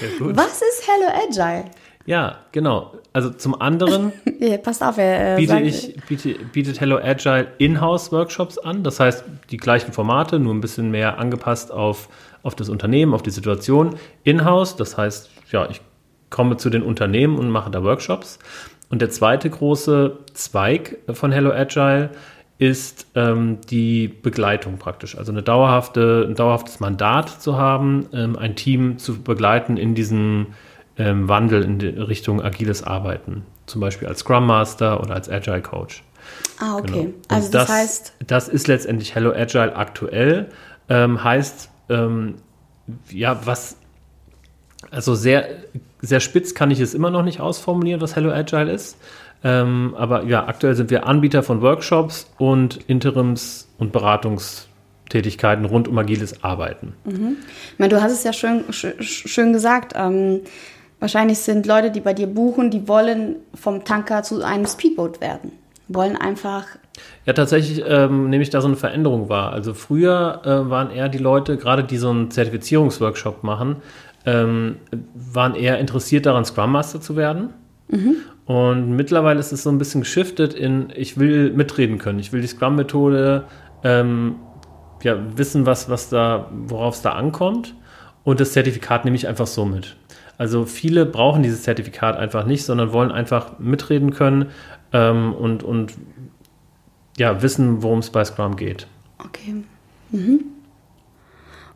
Ja, 0.00 0.18
gut. 0.18 0.36
Was 0.36 0.62
ist 0.62 0.86
Hello 0.86 1.12
Agile? 1.28 1.70
Ja, 2.06 2.38
genau. 2.52 2.94
Also 3.12 3.30
zum 3.30 3.60
anderen 3.60 4.12
Ja, 4.38 4.56
passt 4.56 4.82
auf, 4.82 4.96
äh, 4.98 5.34
biete 5.36 5.60
ich, 5.60 5.96
biete, 6.06 6.36
bietet 6.52 6.80
Hello 6.80 6.96
Agile 6.96 7.48
Inhouse-Workshops 7.58 8.56
an. 8.56 8.84
Das 8.84 9.00
heißt, 9.00 9.24
die 9.50 9.56
gleichen 9.56 9.92
Formate, 9.92 10.38
nur 10.38 10.54
ein 10.54 10.60
bisschen 10.60 10.90
mehr 10.90 11.18
angepasst 11.18 11.72
auf, 11.72 12.08
auf 12.44 12.54
das 12.54 12.68
Unternehmen, 12.68 13.14
auf 13.14 13.22
die 13.22 13.30
Situation. 13.30 13.96
Inhouse, 14.22 14.76
das 14.76 14.96
heißt, 14.96 15.28
ja, 15.50 15.68
ich 15.68 15.80
komme 16.30 16.56
zu 16.56 16.70
den 16.70 16.82
Unternehmen 16.82 17.38
und 17.38 17.50
mache 17.50 17.70
da 17.70 17.82
Workshops. 17.82 18.38
Und 18.90 19.02
der 19.02 19.10
zweite 19.10 19.50
große 19.50 20.18
Zweig 20.32 20.98
von 21.12 21.30
Hello 21.30 21.50
Agile 21.50 22.10
ist 22.58 23.06
ähm, 23.14 23.58
die 23.70 24.08
Begleitung 24.08 24.78
praktisch. 24.78 25.16
Also 25.16 25.30
eine 25.30 25.42
dauerhafte, 25.42 26.26
ein 26.28 26.34
dauerhaftes 26.34 26.80
Mandat 26.80 27.28
zu 27.28 27.56
haben, 27.56 28.08
ähm, 28.12 28.36
ein 28.36 28.56
Team 28.56 28.98
zu 28.98 29.22
begleiten 29.22 29.76
in 29.76 29.94
diesem 29.94 30.48
ähm, 30.96 31.28
Wandel 31.28 31.62
in 31.62 31.80
Richtung 31.80 32.42
agiles 32.42 32.82
Arbeiten. 32.82 33.46
Zum 33.66 33.80
Beispiel 33.80 34.08
als 34.08 34.20
Scrum 34.20 34.46
Master 34.46 35.00
oder 35.00 35.14
als 35.14 35.28
Agile 35.28 35.62
Coach. 35.62 36.02
Ah, 36.58 36.76
okay. 36.76 37.04
Genau. 37.04 37.14
Also 37.28 37.52
das, 37.52 37.68
heißt, 37.68 38.14
das 38.26 38.48
ist 38.48 38.66
letztendlich 38.66 39.14
Hello 39.14 39.30
Agile 39.30 39.76
aktuell. 39.76 40.48
Ähm, 40.88 41.22
heißt, 41.22 41.70
ähm, 41.90 42.36
ja, 43.10 43.40
was, 43.46 43.76
also 44.90 45.14
sehr, 45.14 45.46
sehr 46.00 46.20
spitz 46.20 46.54
kann 46.54 46.70
ich 46.70 46.80
es 46.80 46.94
immer 46.94 47.10
noch 47.10 47.22
nicht 47.22 47.40
ausformulieren, 47.40 48.00
was 48.00 48.16
Hello 48.16 48.30
Agile 48.30 48.70
ist. 48.70 48.96
Ähm, 49.44 49.94
aber 49.96 50.24
ja, 50.24 50.46
aktuell 50.48 50.74
sind 50.74 50.90
wir 50.90 51.06
Anbieter 51.06 51.42
von 51.42 51.62
Workshops 51.62 52.28
und 52.38 52.80
Interims- 52.88 53.68
und 53.78 53.92
Beratungstätigkeiten 53.92 55.64
rund 55.64 55.88
um 55.88 55.96
agiles 55.98 56.42
Arbeiten. 56.42 56.94
ich 57.06 57.78
meine, 57.78 57.90
du 57.94 58.02
hast 58.02 58.12
es 58.12 58.24
ja 58.24 58.32
schön, 58.32 58.64
sch- 58.70 59.00
schön 59.00 59.52
gesagt. 59.52 59.92
Ähm, 59.96 60.40
wahrscheinlich 60.98 61.38
sind 61.38 61.66
Leute, 61.66 61.90
die 61.92 62.00
bei 62.00 62.14
dir 62.14 62.26
buchen, 62.26 62.70
die 62.70 62.88
wollen 62.88 63.36
vom 63.54 63.84
Tanker 63.84 64.22
zu 64.22 64.42
einem 64.42 64.66
Speedboot 64.66 65.20
werden. 65.20 65.52
Wollen 65.86 66.16
einfach 66.16 66.66
Ja, 67.24 67.32
tatsächlich 67.32 67.82
ähm, 67.86 68.28
nehme 68.28 68.42
ich 68.42 68.50
da 68.50 68.60
so 68.60 68.66
eine 68.66 68.76
Veränderung 68.76 69.28
wahr. 69.28 69.52
Also 69.52 69.72
früher 69.72 70.42
äh, 70.44 70.68
waren 70.68 70.90
eher 70.90 71.08
die 71.08 71.18
Leute, 71.18 71.56
gerade 71.56 71.84
die 71.84 71.96
so 71.96 72.10
einen 72.10 72.30
Zertifizierungsworkshop 72.30 73.42
machen, 73.44 73.76
ähm, 74.28 74.76
waren 75.14 75.54
eher 75.54 75.78
interessiert 75.78 76.26
daran, 76.26 76.44
Scrum 76.44 76.72
Master 76.72 77.00
zu 77.00 77.16
werden. 77.16 77.50
Und 78.44 78.90
mittlerweile 78.96 79.40
ist 79.40 79.52
es 79.52 79.62
so 79.62 79.70
ein 79.70 79.78
bisschen 79.78 80.02
geschiftet 80.02 80.52
in, 80.52 80.92
ich 80.94 81.18
will 81.18 81.52
mitreden 81.52 81.98
können, 81.98 82.18
ich 82.18 82.32
will 82.32 82.42
die 82.42 82.46
Scrum-Methode 82.46 83.44
ähm, 83.84 84.36
ja, 85.02 85.16
wissen, 85.36 85.64
was, 85.64 85.88
was 85.88 86.10
da, 86.10 86.50
worauf 86.50 86.94
es 86.96 87.02
da 87.02 87.12
ankommt. 87.12 87.74
Und 88.24 88.40
das 88.40 88.52
Zertifikat 88.52 89.04
nehme 89.04 89.16
ich 89.16 89.26
einfach 89.26 89.46
so 89.46 89.64
mit. 89.64 89.96
Also 90.36 90.66
viele 90.66 91.06
brauchen 91.06 91.42
dieses 91.42 91.62
Zertifikat 91.62 92.16
einfach 92.16 92.44
nicht, 92.44 92.64
sondern 92.64 92.92
wollen 92.92 93.10
einfach 93.10 93.58
mitreden 93.58 94.12
können 94.12 94.46
ähm, 94.92 95.32
und, 95.32 95.62
und 95.62 95.94
ja, 97.16 97.42
wissen, 97.42 97.82
worum 97.82 98.00
es 98.00 98.10
bei 98.10 98.24
Scrum 98.24 98.56
geht. 98.56 98.86
Okay. 99.18 99.64
Mhm. 100.10 100.40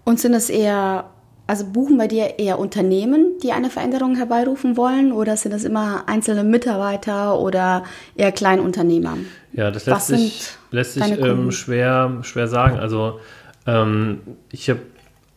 Und 0.04 0.20
sind 0.20 0.34
es 0.34 0.50
eher, 0.50 1.10
also 1.52 1.66
buchen 1.66 1.98
bei 1.98 2.08
dir 2.08 2.38
eher 2.38 2.58
Unternehmen, 2.58 3.38
die 3.42 3.52
eine 3.52 3.68
Veränderung 3.68 4.16
herbeirufen 4.16 4.78
wollen, 4.78 5.12
oder 5.12 5.36
sind 5.36 5.52
es 5.52 5.64
immer 5.64 6.04
einzelne 6.06 6.44
Mitarbeiter 6.44 7.38
oder 7.38 7.84
eher 8.14 8.32
Kleinunternehmer? 8.32 9.18
Ja, 9.52 9.70
das 9.70 9.84
lässt 9.84 10.06
sich, 10.06 10.48
lässt 10.70 10.94
sich 10.94 11.10
ähm, 11.10 11.52
schwer, 11.52 12.20
schwer 12.22 12.48
sagen. 12.48 12.78
Also 12.78 13.20
ähm, 13.66 14.20
ich 14.50 14.70
habe 14.70 14.80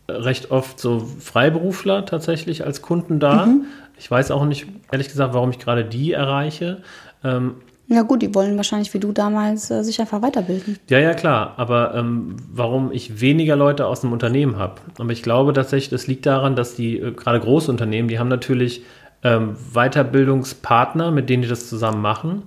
recht 0.08 0.52
oft 0.52 0.80
so 0.80 1.00
Freiberufler 1.00 2.06
tatsächlich 2.06 2.66
als 2.66 2.82
Kunden 2.82 3.20
da. 3.20 3.48
Mhm. 3.48 3.66
Ich 3.98 4.10
weiß 4.10 4.32
auch 4.32 4.46
nicht, 4.46 4.68
ehrlich 4.94 5.10
gesagt, 5.10 5.34
warum 5.34 5.50
ich 5.50 5.60
gerade 5.60 5.84
die 5.84 6.14
erreiche. 6.14 6.82
Ähm, 7.26 7.56
Ja 7.88 8.02
gut, 8.02 8.22
die 8.22 8.34
wollen 8.34 8.58
wahrscheinlich 8.58 8.94
wie 8.94 9.00
du 9.00 9.12
damals 9.12 9.70
äh, 9.70 9.84
sich 9.84 10.00
einfach 10.00 10.22
weiterbilden. 10.22 10.78
Ja, 10.90 11.00
ja, 11.00 11.14
klar. 11.14 11.54
Aber 11.58 11.94
ähm, 11.94 12.36
warum 12.52 12.92
ich 12.92 13.22
weniger 13.22 13.56
Leute 13.56 13.86
aus 13.86 14.02
dem 14.02 14.12
Unternehmen 14.12 14.58
habe. 14.58 14.82
Aber 14.98 15.12
ich 15.12 15.22
glaube 15.22 15.54
tatsächlich, 15.54 15.90
das 15.90 16.08
liegt 16.08 16.26
daran, 16.26 16.56
dass 16.56 16.76
die 16.76 17.00
äh, 17.00 17.12
gerade 17.12 17.40
große 17.40 17.70
Unternehmen, 17.70 18.08
die 18.08 18.18
haben 18.18 18.28
natürlich 18.28 18.84
ähm, 19.24 19.56
Weiterbildungspartner, 19.74 21.12
mit 21.12 21.30
denen 21.30 21.44
die 21.44 21.50
das 21.50 21.70
zusammen 21.70 22.02
machen. 22.02 22.44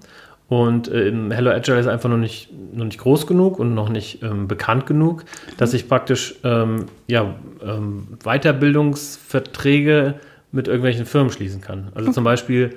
Und 0.48 0.88
äh, 0.88 1.08
im 1.08 1.30
Hello 1.30 1.50
Agile 1.50 1.78
ist 1.78 1.86
einfach 1.86 2.08
noch 2.08 2.16
nicht, 2.16 2.48
noch 2.72 2.86
nicht 2.86 2.98
groß 2.98 3.26
genug 3.26 3.58
und 3.58 3.74
noch 3.74 3.90
nicht 3.90 4.22
ähm, 4.22 4.48
bekannt 4.48 4.86
genug, 4.86 5.24
dass 5.58 5.74
ich 5.74 5.88
praktisch 5.88 6.36
ähm, 6.42 6.86
ja, 7.06 7.34
ähm, 7.62 8.16
Weiterbildungsverträge 8.24 10.14
mit 10.50 10.66
irgendwelchen 10.66 11.04
Firmen 11.04 11.30
schließen 11.30 11.60
kann. 11.60 11.92
Also 11.94 12.12
zum 12.12 12.24
Beispiel, 12.24 12.76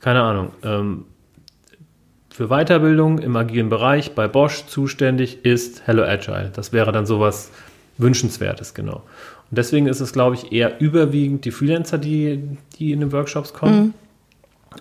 keine 0.00 0.22
Ahnung, 0.22 0.52
ähm, 0.64 1.04
für 2.40 2.48
Weiterbildung 2.48 3.18
im 3.18 3.36
agilen 3.36 3.68
Bereich 3.68 4.14
bei 4.14 4.26
Bosch 4.26 4.64
zuständig 4.64 5.44
ist 5.44 5.82
Hello 5.84 6.04
Agile. 6.04 6.50
Das 6.54 6.72
wäre 6.72 6.90
dann 6.90 7.04
sowas 7.04 7.50
Wünschenswertes, 7.98 8.72
genau. 8.72 9.02
Und 9.50 9.58
deswegen 9.58 9.86
ist 9.86 10.00
es, 10.00 10.14
glaube 10.14 10.36
ich, 10.36 10.50
eher 10.50 10.80
überwiegend 10.80 11.44
die 11.44 11.50
Freelancer, 11.50 11.98
die, 11.98 12.42
die 12.78 12.92
in 12.92 13.00
den 13.00 13.12
Workshops 13.12 13.52
kommen. 13.52 13.92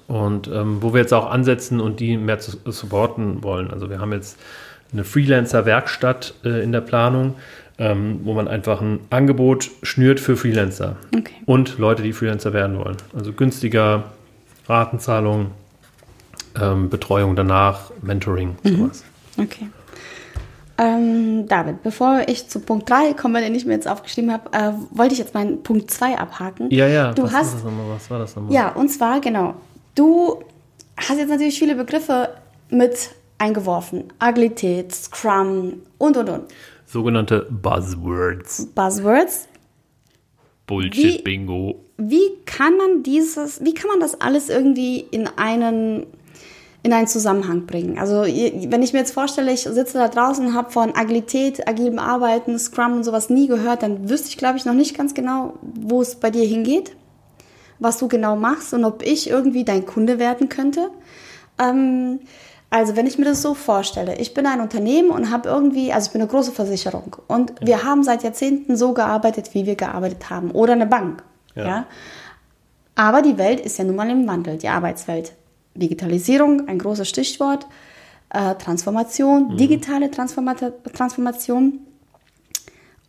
Und 0.08 0.48
ähm, 0.48 0.78
wo 0.80 0.94
wir 0.94 1.02
jetzt 1.02 1.14
auch 1.14 1.30
ansetzen 1.30 1.82
und 1.82 2.00
die 2.00 2.16
mehr 2.16 2.40
zu 2.40 2.56
supporten 2.64 3.44
wollen. 3.44 3.72
Also 3.72 3.90
wir 3.90 4.00
haben 4.00 4.14
jetzt 4.14 4.40
eine 4.94 5.04
Freelancer-Werkstatt 5.04 6.36
äh, 6.46 6.64
in 6.64 6.72
der 6.72 6.80
Planung, 6.80 7.36
ähm, 7.78 8.22
wo 8.24 8.36
man 8.36 8.48
einfach 8.48 8.80
ein 8.80 9.02
Angebot 9.10 9.70
schnürt 9.84 10.22
für 10.22 10.38
Freelancer 10.38 10.96
Okay. 11.14 11.34
und 11.46 11.78
Leute, 11.78 12.04
die 12.04 12.14
Freelancer 12.14 12.54
werden 12.54 12.78
wollen. 12.78 12.96
Also 13.14 13.34
günstiger, 13.34 14.06
Ratenzahlung, 14.70 15.48
ähm, 16.62 16.90
Betreuung 16.90 17.36
danach, 17.36 17.92
Mentoring, 18.02 18.56
sowas. 18.64 19.04
Okay. 19.38 19.70
Ähm, 20.78 21.48
David, 21.48 21.84
bevor 21.84 22.22
ich 22.28 22.48
zu 22.48 22.62
Punkt 22.62 22.90
3 22.90 23.14
komme, 23.14 23.42
den 23.42 23.54
ich 23.54 23.66
mir 23.66 23.74
jetzt 23.74 23.88
aufgeschrieben 23.88 24.32
habe, 24.32 24.50
äh, 24.54 24.72
wollte 24.92 25.14
ich 25.14 25.20
jetzt 25.20 25.34
meinen 25.34 25.62
Punkt 25.62 25.92
2 25.92 26.18
abhaken. 26.18 26.70
Ja, 26.72 26.88
ja, 26.88 27.12
Du 27.14 27.24
was, 27.24 27.34
hast 27.34 27.56
das 27.56 27.64
nochmal? 27.66 27.90
was 27.90 28.10
war 28.10 28.20
das 28.20 28.36
nochmal? 28.36 28.54
Ja, 28.54 28.70
und 28.70 28.88
zwar, 28.88 29.20
genau. 29.20 29.56
Du 29.96 30.42
hast 30.96 31.18
jetzt 31.18 31.30
natürlich 31.30 31.60
viele 31.60 31.76
Begriffe 31.76 32.30
mit 32.70 33.10
eingeworfen. 33.40 34.06
Agilität, 34.20 34.94
Scrum 34.96 35.82
und, 35.98 36.16
und, 36.16 36.30
und. 36.30 36.44
Sogenannte 36.86 37.46
Buzzwords. 37.50 38.68
Buzzwords. 38.74 39.48
Bullshit-Bingo. 40.66 41.84
Wie 41.98 42.30
kann 42.46 42.78
man 42.78 43.04
dieses, 43.04 43.64
wie 43.66 43.74
kann 43.74 43.90
man 43.90 44.00
das 44.00 44.22
alles 44.22 44.50
irgendwie 44.50 45.00
in 45.00 45.28
einen, 45.28 46.06
in 46.84 46.94
einen 46.94 47.08
Zusammenhang 47.08 47.66
bringen? 47.66 47.98
Also, 48.00 48.22
wenn 48.24 48.82
ich 48.82 48.94
mir 48.94 49.00
jetzt 49.00 49.14
vorstelle, 49.14 49.52
ich 49.52 49.62
sitze 49.64 49.98
da 49.98 50.08
draußen 50.08 50.46
und 50.46 50.54
habe 50.54 50.72
von 50.72 50.96
Agilität, 50.96 51.68
agilem 51.68 52.00
Arbeiten, 52.00 52.58
Scrum 52.58 52.94
und 52.94 53.04
sowas 53.04 53.30
nie 53.30 53.48
gehört, 53.48 53.84
dann 53.84 54.10
wüsste 54.10 54.30
ich, 54.30 54.38
glaube 54.38 54.58
ich, 54.58 54.66
noch 54.66 54.74
nicht 54.74 54.98
ganz 54.98 55.14
genau, 55.14 55.54
wo 55.62 56.02
es 56.02 56.16
bei 56.16 56.32
dir 56.32 56.46
hingeht, 56.46 56.96
was 57.80 57.98
du 57.98 58.08
genau 58.08 58.36
machst 58.36 58.74
und 58.74 58.86
ob 58.86 59.04
ich 59.04 59.30
irgendwie 59.30 59.64
dein 59.64 59.86
Kunde 59.86 60.20
werden 60.20 60.50
könnte. 60.50 60.90
Ähm, 61.58 62.20
also 62.72 62.96
wenn 62.96 63.08
ich 63.08 63.18
mir 63.18 63.26
das 63.26 63.42
so 63.42 63.56
vorstelle, 63.56 64.16
ich 64.18 64.34
bin 64.36 64.46
ein 64.46 64.62
Unternehmen 64.62 65.10
und 65.10 65.32
habe 65.32 65.50
irgendwie, 65.50 65.92
also 65.92 66.08
ich 66.08 66.14
bin 66.14 66.22
eine 66.22 66.30
große 66.30 66.52
Versicherung 66.52 67.16
und 67.28 67.54
wir 67.62 67.84
haben 67.84 68.04
seit 68.04 68.22
Jahrzehnten 68.24 68.78
so 68.78 68.94
gearbeitet, 68.94 69.56
wie 69.56 69.66
wir 69.66 69.76
gearbeitet 69.76 70.30
haben 70.30 70.52
oder 70.52 70.74
eine 70.74 70.86
Bank, 70.86 71.24
Ja. 71.56 71.68
ja. 71.68 71.86
Aber 72.96 73.22
die 73.22 73.38
Welt 73.38 73.62
ist 73.62 73.78
ja 73.78 73.86
nun 73.86 73.96
mal 73.96 74.10
im 74.10 74.28
Wandel, 74.28 74.58
die 74.58 74.68
Arbeitswelt. 74.68 75.34
Digitalisierung, 75.80 76.68
ein 76.68 76.80
großes 76.80 77.08
Stichwort, 77.08 77.66
äh, 78.30 78.56
Transformation, 78.56 79.58
digitale 79.58 80.12
Transformata 80.12 80.72
Transformation. 80.94 81.80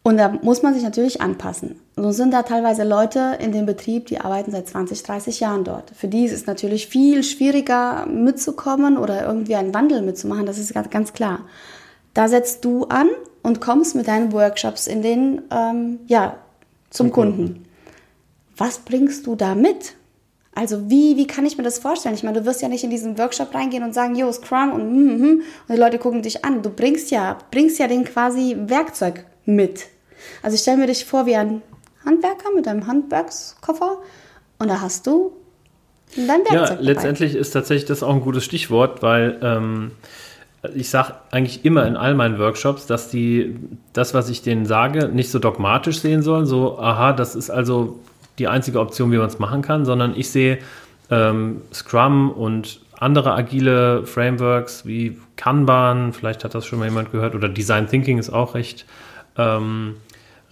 Und 0.02 0.16
da 0.16 0.30
muss 0.42 0.62
man 0.62 0.72
sich 0.72 0.83
natürlich 0.83 1.20
anpassen. 1.20 1.78
So 1.94 2.11
sind 2.11 2.33
da 2.33 2.42
teilweise 2.42 2.85
Leute 2.85 3.37
in 3.38 3.52
dem 3.52 3.66
Betrieb, 3.66 4.06
die 4.06 4.18
arbeiten 4.18 4.50
seit 4.50 4.66
20, 4.66 5.02
30 5.02 5.40
Jahren 5.40 5.64
dort. 5.64 5.90
Für 5.94 6.09
die 6.09 6.24
ist 6.24 6.33
es 6.33 6.46
natürlich 6.46 6.87
viel 6.87 7.22
schwieriger 7.22 8.06
mitzukommen 8.06 8.96
oder 8.96 9.26
irgendwie 9.26 9.56
einen 9.56 9.74
Wandel 9.74 10.00
mitzumachen, 10.00 10.46
das 10.46 10.59
ist 10.59 10.72
ganz, 10.72 10.88
ganz 10.88 11.12
klar. 11.12 11.40
Da 12.14 12.28
setzt 12.28 12.64
du 12.64 12.85
an 12.85 13.09
und 13.42 13.61
kommst 13.61 13.94
mit 13.94 14.09
deinen 14.09 14.33
Workshops 14.33 14.87
in 14.87 15.02
den, 15.02 15.42
ähm, 15.50 16.00
ja, 16.06 16.37
zum 16.88 17.12
Kunden. 17.12 17.64
Was 18.56 18.78
bringst 18.78 19.26
du 19.26 19.37
da 19.37 19.54
mit? 19.54 19.94
Also 20.54 20.90
wie, 20.90 21.16
wie 21.16 21.26
kann 21.26 21.46
ich 21.46 21.56
mir 21.56 21.62
das 21.62 21.78
vorstellen? 21.78 22.14
Ich 22.14 22.22
meine, 22.22 22.40
du 22.40 22.46
wirst 22.46 22.60
ja 22.60 22.68
nicht 22.68 22.82
in 22.82 22.90
diesen 22.90 23.16
Workshop 23.18 23.54
reingehen 23.54 23.84
und 23.84 23.94
sagen, 23.94 24.16
yo, 24.16 24.30
Scrum 24.32 24.72
und, 24.72 24.92
mm, 24.92 25.22
mm, 25.22 25.30
und 25.68 25.74
die 25.74 25.80
Leute 25.80 25.98
gucken 25.98 26.22
dich 26.22 26.44
an. 26.44 26.62
Du 26.62 26.70
bringst 26.70 27.10
ja, 27.10 27.38
bringst 27.50 27.78
ja 27.78 27.86
den 27.86 28.04
quasi 28.04 28.56
Werkzeug 28.66 29.24
mit. 29.44 29.86
Also 30.42 30.56
ich 30.56 30.60
stelle 30.62 30.78
mir 30.78 30.86
dich 30.86 31.04
vor 31.04 31.26
wie 31.26 31.36
ein 31.36 31.62
Handwerker 32.04 32.50
mit 32.54 32.66
einem 32.66 32.86
Handwerkskoffer 32.86 33.98
und 34.58 34.68
da 34.68 34.80
hast 34.80 35.06
du 35.06 35.32
dein 36.16 36.28
Werkzeug 36.40 36.52
Ja, 36.52 36.66
dabei. 36.66 36.82
letztendlich 36.82 37.34
ist 37.36 37.52
tatsächlich 37.52 37.86
das 37.86 38.02
auch 38.02 38.12
ein 38.14 38.20
gutes 38.20 38.44
Stichwort, 38.44 39.02
weil 39.02 39.38
ähm, 39.42 39.92
ich 40.74 40.90
sage 40.90 41.14
eigentlich 41.30 41.64
immer 41.64 41.86
in 41.86 41.96
all 41.96 42.14
meinen 42.14 42.38
Workshops, 42.38 42.86
dass 42.86 43.08
die 43.08 43.56
das, 43.92 44.12
was 44.14 44.28
ich 44.28 44.42
denen 44.42 44.66
sage, 44.66 45.08
nicht 45.08 45.30
so 45.30 45.38
dogmatisch 45.38 46.00
sehen 46.00 46.22
sollen, 46.22 46.44
so, 46.46 46.78
aha, 46.78 47.12
das 47.12 47.34
ist 47.34 47.50
also 47.50 47.98
die 48.40 48.48
einzige 48.48 48.81
Option, 48.81 49.12
wie 49.12 49.18
man 49.18 49.26
es 49.26 49.38
machen 49.38 49.62
kann, 49.62 49.85
sondern 49.85 50.16
ich 50.16 50.31
sehe 50.31 50.59
ähm, 51.11 51.62
Scrum 51.72 52.31
und 52.31 52.81
andere 52.98 53.33
agile 53.35 54.07
Frameworks 54.07 54.87
wie 54.87 55.18
Kanban, 55.37 56.12
vielleicht 56.12 56.44
hat 56.44 56.55
das 56.55 56.66
schon 56.66 56.79
mal 56.79 56.88
jemand 56.88 57.12
gehört, 57.12 57.35
oder 57.35 57.48
Design 57.48 57.87
Thinking 57.87 58.18
ist 58.18 58.31
auch 58.31 58.55
recht, 58.55 58.87
ähm, 59.37 59.96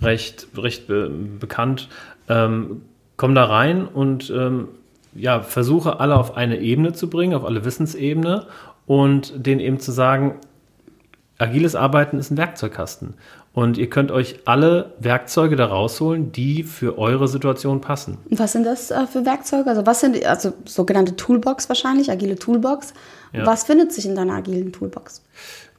recht, 0.01 0.48
recht 0.57 0.87
be 0.87 1.11
bekannt. 1.40 1.88
Ähm, 2.29 2.83
komm 3.16 3.35
da 3.35 3.44
rein 3.44 3.87
und 3.87 4.31
ähm, 4.31 4.68
ja, 5.14 5.40
versuche 5.40 6.01
alle 6.01 6.16
auf 6.16 6.37
eine 6.37 6.59
Ebene 6.59 6.92
zu 6.92 7.11
bringen, 7.11 7.35
auf 7.35 7.44
alle 7.44 7.64
Wissensebene 7.64 8.46
und 8.87 9.46
denen 9.46 9.61
eben 9.61 9.81
zu 9.81 9.92
sagen, 9.92 10.37
agiles 11.38 11.74
Arbeiten 11.74 12.18
ist 12.18 12.31
ein 12.31 12.37
Werkzeugkasten. 12.37 13.14
Und 13.59 13.77
ihr 13.77 13.90
könnt 13.90 14.12
euch 14.12 14.37
alle 14.44 14.92
Werkzeuge 15.01 15.57
da 15.57 15.66
rausholen, 15.66 16.31
die 16.31 16.62
für 16.62 16.97
eure 16.97 17.27
Situation 17.27 17.81
passen. 17.81 18.18
Und 18.31 18.38
was 18.38 18.53
sind 18.53 18.64
das 18.64 18.92
äh, 18.92 19.05
für 19.09 19.27
Werkzeuge? 19.27 19.68
Also 19.68 19.85
was 19.85 19.99
sind, 19.99 20.25
also 20.25 20.53
sogenannte 20.64 21.16
Toolbox 21.16 21.68
wahrscheinlich, 21.68 22.09
agile 22.09 22.37
Toolbox. 22.37 22.94
Ja. 23.33 23.44
Was 23.44 23.64
findet 23.64 23.92
sich 23.92 24.07
in 24.07 24.14
deiner 24.14 24.35
agilen 24.35 24.71
Toolbox? 24.71 25.25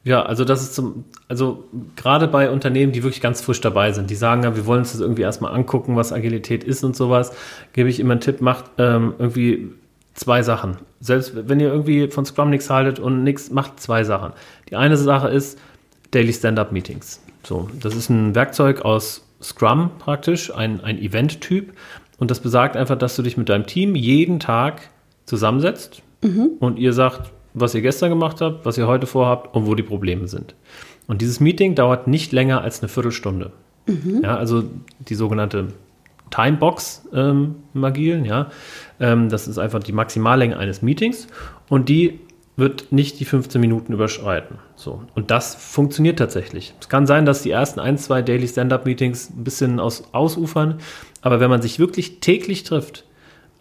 Ja, 0.03 0.23
also 0.23 0.43
das 0.43 0.61
ist 0.61 0.75
zum, 0.75 1.05
also 1.29 1.69
gerade 1.95 2.27
bei 2.27 2.51
Unternehmen, 2.51 2.91
die 2.91 3.01
wirklich 3.01 3.21
ganz 3.21 3.39
frisch 3.39 3.61
dabei 3.61 3.93
sind, 3.93 4.09
die 4.09 4.15
sagen, 4.15 4.43
ja, 4.43 4.57
wir 4.57 4.65
wollen 4.65 4.79
uns 4.79 4.91
das 4.91 4.99
irgendwie 4.99 5.21
erstmal 5.21 5.55
angucken, 5.55 5.95
was 5.95 6.11
Agilität 6.11 6.65
ist 6.65 6.83
und 6.83 6.97
sowas, 6.97 7.31
gebe 7.71 7.87
ich 7.87 8.01
immer 8.01 8.11
einen 8.11 8.19
Tipp, 8.19 8.41
macht 8.41 8.65
ähm, 8.77 9.13
irgendwie 9.19 9.71
zwei 10.15 10.43
Sachen. 10.43 10.79
Selbst 10.99 11.47
wenn 11.47 11.61
ihr 11.61 11.69
irgendwie 11.69 12.09
von 12.09 12.25
Scrum 12.25 12.49
nichts 12.49 12.69
haltet 12.69 12.99
und 12.99 13.23
nichts, 13.23 13.51
macht 13.51 13.79
zwei 13.79 14.03
Sachen. 14.03 14.33
Die 14.69 14.75
eine 14.75 14.97
Sache 14.97 15.29
ist 15.29 15.57
Daily 16.11 16.33
Stand-Up-Meetings. 16.33 17.21
So, 17.43 17.69
das 17.79 17.95
ist 17.95 18.09
ein 18.09 18.35
Werkzeug 18.35 18.81
aus 18.81 19.25
Scrum 19.41 19.91
praktisch, 19.99 20.53
ein, 20.53 20.81
ein 20.81 20.99
Event-Typ. 20.99 21.73
Und 22.17 22.31
das 22.31 22.41
besagt 22.41 22.75
einfach, 22.75 22.97
dass 22.97 23.15
du 23.15 23.21
dich 23.21 23.37
mit 23.37 23.49
deinem 23.49 23.65
Team 23.65 23.95
jeden 23.95 24.39
Tag 24.39 24.89
zusammensetzt 25.25 26.01
und 26.59 26.77
ihr 26.77 26.91
sagt, 26.91 27.31
was 27.53 27.73
ihr 27.73 27.81
gestern 27.81 28.09
gemacht 28.09 28.41
habt, 28.41 28.65
was 28.65 28.77
ihr 28.77 28.87
heute 28.87 29.07
vorhabt 29.07 29.55
und 29.55 29.65
wo 29.65 29.75
die 29.75 29.83
Probleme 29.83 30.27
sind. 30.27 30.55
Und 31.07 31.21
dieses 31.21 31.39
Meeting 31.39 31.75
dauert 31.75 32.07
nicht 32.07 32.31
länger 32.31 32.61
als 32.61 32.81
eine 32.81 32.89
Viertelstunde. 32.89 33.51
Ja, 34.21 34.35
also 34.35 34.63
die 34.99 35.15
sogenannte 35.15 35.69
Timebox 36.29 37.07
ähm, 37.13 37.55
im 37.73 37.83
Agilen, 37.83 38.25
ja. 38.25 38.51
Ähm, 38.99 39.29
das 39.29 39.47
ist 39.47 39.57
einfach 39.57 39.79
die 39.79 39.93
Maximallänge 39.93 40.57
eines 40.57 40.81
Meetings 40.81 41.27
und 41.69 41.89
die 41.89 42.19
wird 42.59 42.91
nicht 42.91 43.19
die 43.19 43.25
15 43.25 43.59
Minuten 43.59 43.93
überschreiten. 43.93 44.57
So. 44.75 45.03
Und 45.15 45.31
das 45.31 45.55
funktioniert 45.55 46.19
tatsächlich. 46.19 46.73
Es 46.79 46.89
kann 46.89 47.07
sein, 47.07 47.25
dass 47.25 47.41
die 47.41 47.51
ersten 47.51 47.79
ein, 47.79 47.97
zwei 47.97 48.21
Daily 48.21 48.47
Stand-Up-Meetings 48.47 49.31
ein 49.31 49.43
bisschen 49.43 49.79
aus, 49.79 50.03
ausufern, 50.11 50.79
aber 51.21 51.39
wenn 51.39 51.49
man 51.49 51.61
sich 51.61 51.79
wirklich 51.79 52.19
täglich 52.19 52.63
trifft 52.63 53.05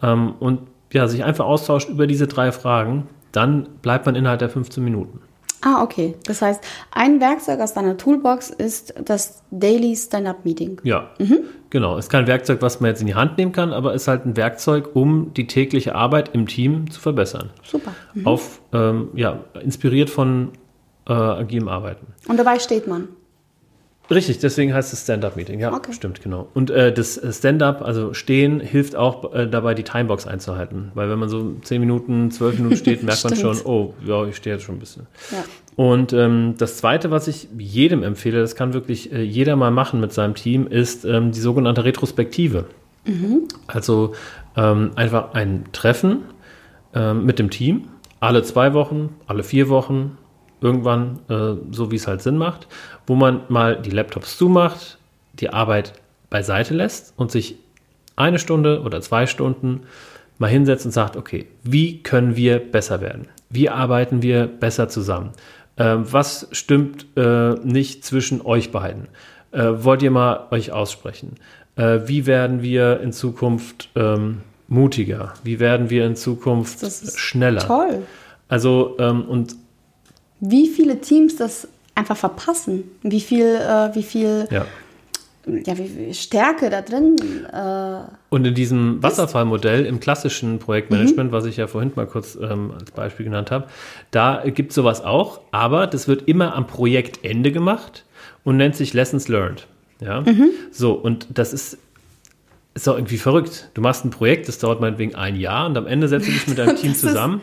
ähm, 0.01 0.33
und 0.39 0.61
ja, 0.91 1.07
sich 1.07 1.23
einfach 1.23 1.45
austauscht 1.45 1.89
über 1.89 2.07
diese 2.07 2.27
drei 2.27 2.51
Fragen, 2.51 3.07
dann 3.31 3.67
bleibt 3.81 4.05
man 4.05 4.15
innerhalb 4.15 4.39
der 4.39 4.49
15 4.49 4.83
Minuten. 4.83 5.21
Ah, 5.61 5.83
okay. 5.83 6.15
Das 6.25 6.41
heißt, 6.41 6.63
ein 6.91 7.19
Werkzeug 7.19 7.59
aus 7.59 7.73
deiner 7.73 7.97
Toolbox 7.97 8.49
ist 8.49 8.93
das 9.03 9.43
Daily 9.51 9.95
Stand-Up-Meeting. 9.95 10.81
Ja, 10.83 11.09
genau. 11.69 11.97
Ist 11.97 12.09
kein 12.09 12.27
Werkzeug, 12.27 12.61
was 12.61 12.79
man 12.79 12.89
jetzt 12.91 13.01
in 13.01 13.07
die 13.07 13.15
Hand 13.15 13.37
nehmen 13.37 13.51
kann, 13.51 13.73
aber 13.73 13.93
ist 13.93 14.07
halt 14.07 14.25
ein 14.25 14.37
Werkzeug, 14.37 14.95
um 14.95 15.33
die 15.33 15.47
tägliche 15.47 15.95
Arbeit 15.95 16.33
im 16.33 16.47
Team 16.47 16.89
zu 16.89 17.01
verbessern. 17.01 17.49
Super. 17.63 17.93
Auf, 18.23 18.61
ähm, 18.73 19.09
ja, 19.15 19.43
inspiriert 19.61 20.09
von 20.09 20.51
äh, 21.07 21.13
agilem 21.13 21.67
Arbeiten. 21.67 22.07
Und 22.27 22.37
dabei 22.37 22.59
steht 22.59 22.87
man. 22.87 23.09
Richtig, 24.11 24.39
deswegen 24.39 24.73
heißt 24.73 24.91
es 24.91 25.03
Stand-Up-Meeting. 25.03 25.59
Ja, 25.59 25.71
Okay. 25.73 25.93
stimmt, 25.93 26.21
genau. 26.21 26.47
Und 26.53 26.71
äh, 26.71 26.91
das 26.91 27.19
Stand-Up, 27.37 27.81
also 27.83 28.13
stehen, 28.13 28.59
hilft 28.59 28.95
auch 28.95 29.33
äh, 29.33 29.47
dabei, 29.47 29.75
die 29.75 29.83
Timebox 29.83 30.25
einzuhalten. 30.25 30.91
Weil 30.95 31.09
wenn 31.09 31.19
man 31.19 31.29
so 31.29 31.53
10 31.61 31.79
Minuten, 31.79 32.31
12 32.31 32.57
Minuten 32.57 32.75
steht, 32.77 33.03
merkt 33.03 33.23
man 33.23 33.35
schon, 33.35 33.57
oh, 33.65 33.93
ja, 34.05 34.25
ich 34.25 34.35
stehe 34.35 34.55
jetzt 34.55 34.65
schon 34.65 34.75
ein 34.75 34.79
bisschen. 34.79 35.05
Ja. 35.31 35.43
Und 35.75 36.11
ähm, 36.13 36.55
das 36.57 36.77
Zweite, 36.77 37.11
was 37.11 37.27
ich 37.27 37.47
jedem 37.57 38.03
empfehle, 38.03 38.39
das 38.41 38.55
kann 38.55 38.73
wirklich 38.73 39.13
äh, 39.13 39.21
jeder 39.21 39.55
mal 39.55 39.71
machen 39.71 39.99
mit 40.01 40.11
seinem 40.11 40.33
Team, 40.35 40.67
ist 40.67 41.05
ähm, 41.05 41.31
die 41.31 41.39
sogenannte 41.39 41.85
Retrospektive. 41.85 42.65
Also 43.67 44.13
ähm, 44.55 44.91
einfach 44.95 45.33
ein 45.33 45.63
Treffen 45.71 46.19
ähm, 46.93 47.25
mit 47.25 47.39
dem 47.39 47.49
Team, 47.49 47.87
alle 48.19 48.43
zwei 48.43 48.73
Wochen, 48.73 49.15
alle 49.25 49.43
vier 49.43 49.69
Wochen, 49.69 50.17
irgendwann, 50.61 51.19
äh, 51.29 51.55
so 51.71 51.91
wie 51.91 51.95
es 51.95 52.07
halt 52.07 52.21
Sinn 52.21 52.37
macht, 52.37 52.67
wo 53.07 53.15
man 53.15 53.41
mal 53.49 53.81
die 53.81 53.91
Laptops 53.91 54.37
zumacht, 54.37 54.97
die 55.33 55.49
Arbeit 55.49 55.93
beiseite 56.29 56.73
lässt 56.73 57.13
und 57.17 57.31
sich 57.31 57.55
eine 58.15 58.39
Stunde 58.39 58.81
oder 58.81 59.01
zwei 59.01 59.25
Stunden 59.25 59.81
mal 60.37 60.49
hinsetzt 60.49 60.85
und 60.85 60.91
sagt, 60.91 61.15
okay, 61.17 61.47
wie 61.63 62.03
können 62.03 62.35
wir 62.35 62.59
besser 62.59 63.01
werden? 63.01 63.27
Wie 63.49 63.69
arbeiten 63.69 64.21
wir 64.21 64.47
besser 64.47 64.89
zusammen? 64.89 65.31
Ähm, 65.77 66.05
was 66.11 66.47
stimmt 66.51 67.05
äh, 67.15 67.55
nicht 67.63 68.03
zwischen 68.03 68.41
euch 68.41 68.71
beiden? 68.71 69.07
Äh, 69.51 69.83
wollt 69.83 70.03
ihr 70.03 70.11
mal 70.11 70.47
euch 70.51 70.71
aussprechen? 70.71 71.35
Äh, 71.75 72.01
wie 72.05 72.25
werden 72.25 72.61
wir 72.61 72.99
in 72.99 73.13
Zukunft 73.13 73.89
ähm, 73.95 74.41
mutiger? 74.67 75.33
Wie 75.43 75.59
werden 75.59 75.89
wir 75.89 76.05
in 76.05 76.15
Zukunft 76.15 76.79
schneller? 77.17 77.61
Toll. 77.61 78.03
Also, 78.49 78.97
ähm, 78.99 79.23
und 79.23 79.55
Wie 80.39 80.67
viele 80.67 81.01
Teams 81.01 81.35
das 81.35 81.67
einfach 81.99 82.17
verpassen. 82.17 82.85
Wie 83.03 83.19
viel, 83.19 83.45
äh, 83.45 83.93
wie 83.93 84.03
viel, 84.03 84.47
ja. 84.49 84.65
ja, 85.45 85.77
wie 85.77 85.87
viel 85.87 86.13
Stärke 86.13 86.69
da 86.69 86.81
drin. 86.81 87.17
Äh, 87.51 88.09
Und 88.29 88.45
in 88.45 88.55
diesem 88.55 89.03
Wasserfallmodell 89.03 89.85
im 89.85 89.99
klassischen 89.99 90.59
Projektmanagement, 90.59 91.31
was 91.31 91.45
ich 91.45 91.57
ja 91.57 91.67
vorhin 91.67 91.91
mal 91.95 92.07
kurz 92.07 92.37
ähm, 92.41 92.71
als 92.79 92.91
Beispiel 92.91 93.25
genannt 93.25 93.51
habe, 93.51 93.67
da 94.11 94.43
gibt 94.45 94.71
es 94.71 94.75
sowas 94.75 95.03
auch, 95.03 95.41
aber 95.51 95.87
das 95.87 96.07
wird 96.07 96.27
immer 96.27 96.55
am 96.55 96.65
Projektende 96.67 97.51
gemacht 97.51 98.05
und 98.43 98.57
nennt 98.57 98.75
sich 98.75 98.93
Lessons 98.93 99.27
Learned. 99.27 99.67
Ja? 99.99 100.23
So, 100.71 100.93
und 100.93 101.27
das 101.33 101.51
ist, 101.51 101.77
ist 102.73 102.87
auch 102.87 102.95
irgendwie 102.95 103.17
verrückt. 103.17 103.69
Du 103.73 103.81
machst 103.81 104.05
ein 104.05 104.11
Projekt, 104.11 104.47
das 104.47 104.57
dauert 104.59 104.79
meinetwegen 104.79 105.15
ein 105.15 105.35
Jahr 105.35 105.67
und 105.67 105.77
am 105.77 105.85
Ende 105.85 106.07
setzt 106.07 106.27
du 106.27 106.31
dich 106.31 106.47
mit 106.47 106.57
deinem 106.57 106.75
Team 106.77 106.95
zusammen 106.95 107.41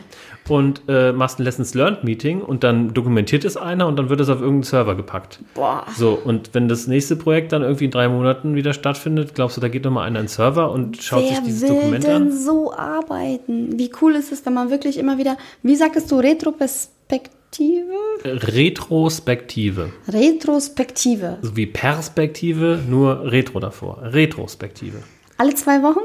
und 0.48 0.82
äh, 0.88 1.12
machst 1.12 1.38
ein 1.38 1.44
Lessons 1.44 1.74
Learned 1.74 2.04
Meeting 2.04 2.40
und 2.42 2.64
dann 2.64 2.94
dokumentiert 2.94 3.44
es 3.44 3.56
einer 3.56 3.87
und 3.87 3.96
dann 3.96 4.09
wird 4.09 4.20
es 4.20 4.28
auf 4.28 4.40
irgendeinen 4.40 4.62
Server 4.64 4.94
gepackt. 4.94 5.40
boah. 5.54 5.85
So, 5.96 6.18
und 6.22 6.50
wenn 6.54 6.68
das 6.68 6.87
nächste 6.87 7.16
Projekt 7.16 7.53
dann 7.53 7.62
irgendwie 7.62 7.86
in 7.86 7.90
drei 7.90 8.09
Monaten 8.09 8.55
wieder 8.55 8.72
stattfindet, 8.72 9.34
glaubst 9.34 9.57
du, 9.57 9.61
da 9.61 9.68
geht 9.68 9.84
nochmal 9.84 10.07
einer 10.07 10.20
in 10.20 10.26
den 10.26 10.28
Server 10.28 10.70
und 10.70 11.03
schaut 11.03 11.22
Wer 11.22 11.28
sich 11.36 11.40
dieses 11.44 11.62
will 11.62 11.68
Dokument 11.76 12.05
denn 12.05 12.22
an? 12.22 12.32
so 12.32 12.72
arbeiten? 12.72 13.78
Wie 13.78 13.90
cool 14.01 14.14
ist 14.14 14.32
es, 14.32 14.44
wenn 14.47 14.55
man 14.55 14.70
wirklich 14.70 14.99
immer 14.99 15.18
wieder, 15.18 15.36
wie 15.62 15.76
sagtest 15.76 16.11
du, 16.11 16.16
Retroperspektive? 16.16 17.92
Retrospektive. 18.24 19.90
Retrospektive. 20.09 21.38
So 21.42 21.57
wie 21.57 21.66
Perspektive, 21.66 22.80
nur 22.88 23.30
Retro 23.30 23.61
davor. 23.61 23.99
Retrospektive. 24.03 24.99
Alle 25.38 25.55
zwei 25.55 25.82
Wochen? 25.82 26.01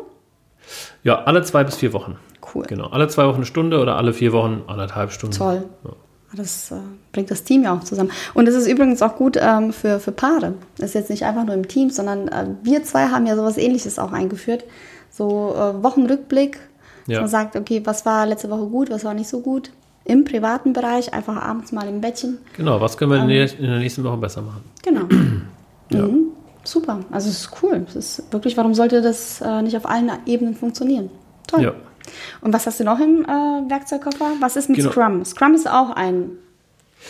Ja, 1.03 1.23
alle 1.23 1.43
zwei 1.43 1.63
bis 1.63 1.75
vier 1.77 1.93
Wochen. 1.93 2.17
Cool. 2.53 2.65
Genau. 2.67 2.87
Alle 2.87 3.07
zwei 3.07 3.25
Wochen 3.27 3.37
eine 3.37 3.45
Stunde 3.45 3.79
oder 3.79 3.97
alle 3.97 4.13
vier 4.13 4.33
Wochen 4.33 4.61
anderthalb 4.67 5.11
Stunden. 5.11 5.35
Toll. 5.35 5.63
Das 6.33 6.71
äh, 6.71 6.75
bringt 7.11 7.29
das 7.29 7.43
Team 7.43 7.63
ja 7.63 7.75
auch 7.75 7.83
zusammen. 7.83 8.11
Und 8.33 8.47
es 8.47 8.55
ist 8.55 8.67
übrigens 8.67 9.01
auch 9.01 9.15
gut 9.17 9.37
ähm, 9.39 9.73
für, 9.73 9.99
für 9.99 10.13
Paare. 10.13 10.53
Das 10.77 10.89
ist 10.91 10.93
jetzt 10.95 11.09
nicht 11.09 11.25
einfach 11.25 11.43
nur 11.43 11.53
im 11.55 11.67
Team, 11.67 11.89
sondern 11.89 12.29
äh, 12.29 12.45
wir 12.63 12.83
zwei 12.83 13.07
haben 13.07 13.25
ja 13.25 13.35
sowas 13.35 13.57
ähnliches 13.57 13.99
auch 13.99 14.13
eingeführt. 14.13 14.63
So 15.09 15.53
äh, 15.55 15.83
Wochenrückblick, 15.83 16.53
dass 17.07 17.13
Ja. 17.15 17.19
man 17.19 17.29
sagt, 17.29 17.55
okay, 17.57 17.81
was 17.83 18.05
war 18.05 18.25
letzte 18.25 18.49
Woche 18.49 18.65
gut, 18.67 18.89
was 18.89 19.03
war 19.03 19.13
nicht 19.13 19.27
so 19.29 19.41
gut. 19.41 19.71
Im 20.05 20.23
privaten 20.23 20.71
Bereich, 20.73 21.13
einfach 21.13 21.35
abends 21.35 21.71
mal 21.73 21.87
im 21.87 21.99
Bettchen. 22.01 22.37
Genau, 22.55 22.79
was 22.79 22.97
können 22.97 23.11
wir 23.11 23.21
in 23.21 23.27
der- 23.27 23.59
in 23.59 23.67
der 23.67 23.79
nächsten 23.79 24.03
Woche 24.03 24.17
besser 24.17 24.41
machen? 24.41 24.63
Genau. 24.83 25.01
Ja. 25.93 26.03
Mhm. 26.07 26.27
Super. 26.63 26.99
Also 27.11 27.27
es 27.27 27.41
ist 27.41 27.49
cool. 27.61 27.85
Es 27.89 27.95
ist 27.97 28.23
wirklich, 28.31 28.55
warum 28.55 28.73
sollte 28.73 29.01
das 29.01 29.41
äh, 29.41 29.61
nicht 29.61 29.75
auf 29.75 29.85
allen 29.85 30.09
Ebenen 30.25 30.55
funktionieren? 30.55 31.09
Toll. 31.47 31.63
Ja. 31.63 31.73
Und 32.41 32.53
was 32.53 32.65
hast 32.67 32.79
du 32.79 32.83
noch 32.83 32.99
im 32.99 33.23
äh, 33.25 33.27
Werkzeugkoffer? 33.69 34.31
Was 34.39 34.55
ist 34.55 34.69
mit 34.69 34.77
Genau. 34.79 34.91
Scrum? 34.91 35.25
Scrum 35.25 35.53
ist 35.53 35.69
auch 35.69 35.91
ein 35.91 36.31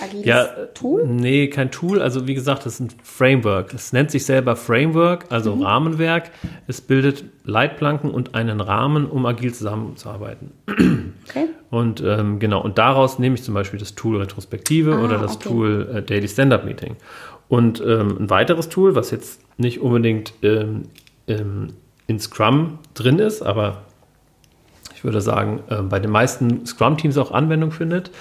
Agiles 0.01 0.25
Ja, 0.25 0.45
Tool? 0.73 1.05
nee, 1.05 1.47
kein 1.49 1.69
Tool. 1.69 2.01
Also 2.01 2.25
wie 2.27 2.33
gesagt, 2.33 2.65
das 2.65 2.75
ist 2.75 2.79
ein 2.79 2.89
Framework. 3.03 3.73
Es 3.73 3.91
nennt 3.91 4.09
sich 4.09 4.25
selber 4.25 4.55
Framework, 4.55 5.25
also 5.29 5.55
Mhm. 5.55 5.63
Rahmenwerk. 5.63 6.31
Es 6.67 6.79
bildet 6.79 7.25
Leitplanken 7.43 8.09
und 8.09 8.33
einen 8.33 8.61
Rahmen, 8.61 9.05
um 9.05 9.25
agil 9.25 9.53
zusammenzuarbeiten. 9.53 10.51
Okay. 11.27 11.47
Und 11.69 12.01
ähm, 12.05 12.39
genau, 12.39 12.61
und 12.61 12.77
daraus 12.77 13.19
nehme 13.19 13.35
ich 13.35 13.43
zum 13.43 13.53
Beispiel 13.53 13.79
das 13.79 13.95
Tool 13.95 14.17
Retrospektive 14.17 14.95
Ah, 14.95 15.03
oder 15.03 15.17
das 15.17 15.35
okay. 15.35 15.49
Tool 15.49 15.89
äh, 15.95 16.01
Daily 16.01 16.27
Stand-Up 16.27 16.63
Meeting. 16.65 16.95
Und 17.49 17.81
ähm, 17.81 18.15
ein 18.17 18.29
weiteres 18.29 18.69
Tool, 18.69 18.95
was 18.95 19.11
jetzt 19.11 19.41
nicht 19.57 19.81
unbedingt 19.81 20.33
ähm, 20.41 20.83
ähm, 21.27 21.67
in 22.07 22.17
Scrum 22.19 22.79
drin 22.93 23.19
ist, 23.19 23.41
aber 23.41 23.81
ich 25.01 25.03
würde 25.03 25.19
sagen, 25.19 25.63
äh, 25.67 25.81
bei 25.81 25.99
den 25.99 26.11
meisten 26.11 26.63
Scrum-Teams 26.63 27.17
auch 27.17 27.31
Anwendung 27.31 27.71
findet, 27.71 28.11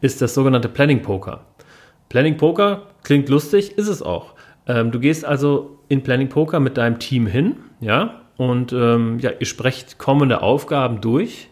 ist 0.00 0.20
das 0.20 0.34
sogenannte 0.34 0.68
Planning 0.68 1.00
Poker. 1.00 1.44
Planning 2.08 2.36
Poker 2.36 2.88
klingt 3.04 3.28
lustig, 3.28 3.78
ist 3.78 3.86
es 3.86 4.02
auch. 4.02 4.34
Ähm, 4.66 4.90
du 4.90 4.98
gehst 4.98 5.24
also 5.24 5.78
in 5.86 6.02
Planning 6.02 6.28
Poker 6.28 6.58
mit 6.58 6.76
deinem 6.76 6.98
Team 6.98 7.28
hin, 7.28 7.54
ja, 7.80 8.22
und 8.36 8.72
ähm, 8.72 9.20
ja, 9.20 9.30
ihr 9.38 9.46
sprecht 9.46 9.98
kommende 9.98 10.42
Aufgaben 10.42 11.00
durch. 11.00 11.50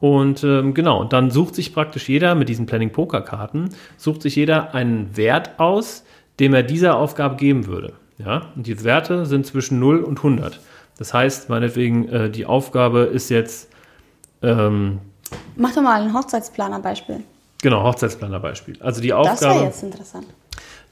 Und 0.00 0.42
ähm, 0.42 0.72
genau, 0.72 1.02
und 1.02 1.12
dann 1.12 1.30
sucht 1.30 1.54
sich 1.54 1.74
praktisch 1.74 2.08
jeder 2.08 2.34
mit 2.34 2.48
diesen 2.48 2.64
Planning 2.64 2.92
Poker 2.92 3.20
Karten, 3.20 3.68
sucht 3.98 4.22
sich 4.22 4.36
jeder 4.36 4.74
einen 4.74 5.18
Wert 5.18 5.60
aus, 5.60 6.06
dem 6.40 6.54
er 6.54 6.62
dieser 6.62 6.96
Aufgabe 6.96 7.36
geben 7.36 7.66
würde. 7.66 7.92
Ja, 8.16 8.52
und 8.56 8.66
die 8.66 8.82
Werte 8.84 9.26
sind 9.26 9.44
zwischen 9.44 9.78
0 9.78 9.98
und 9.98 10.16
100. 10.16 10.60
Das 10.96 11.12
heißt, 11.12 11.50
meinetwegen, 11.50 12.08
äh, 12.08 12.30
die 12.30 12.46
Aufgabe 12.46 13.00
ist 13.00 13.28
jetzt, 13.28 13.70
ähm, 14.42 14.98
Mach 15.56 15.74
doch 15.74 15.82
mal 15.82 16.00
ein 16.02 16.14
Hochzeitsplaner-Beispiel. 16.14 17.22
genau, 17.62 17.82
Hochzeitsplaner-Beispiel. 17.84 18.76
Also 18.80 19.00
die 19.00 19.08
Das 19.08 19.18
wäre 19.18 19.32
Aufgabe, 19.32 19.64
jetzt 19.64 19.82
interessant. 19.82 20.26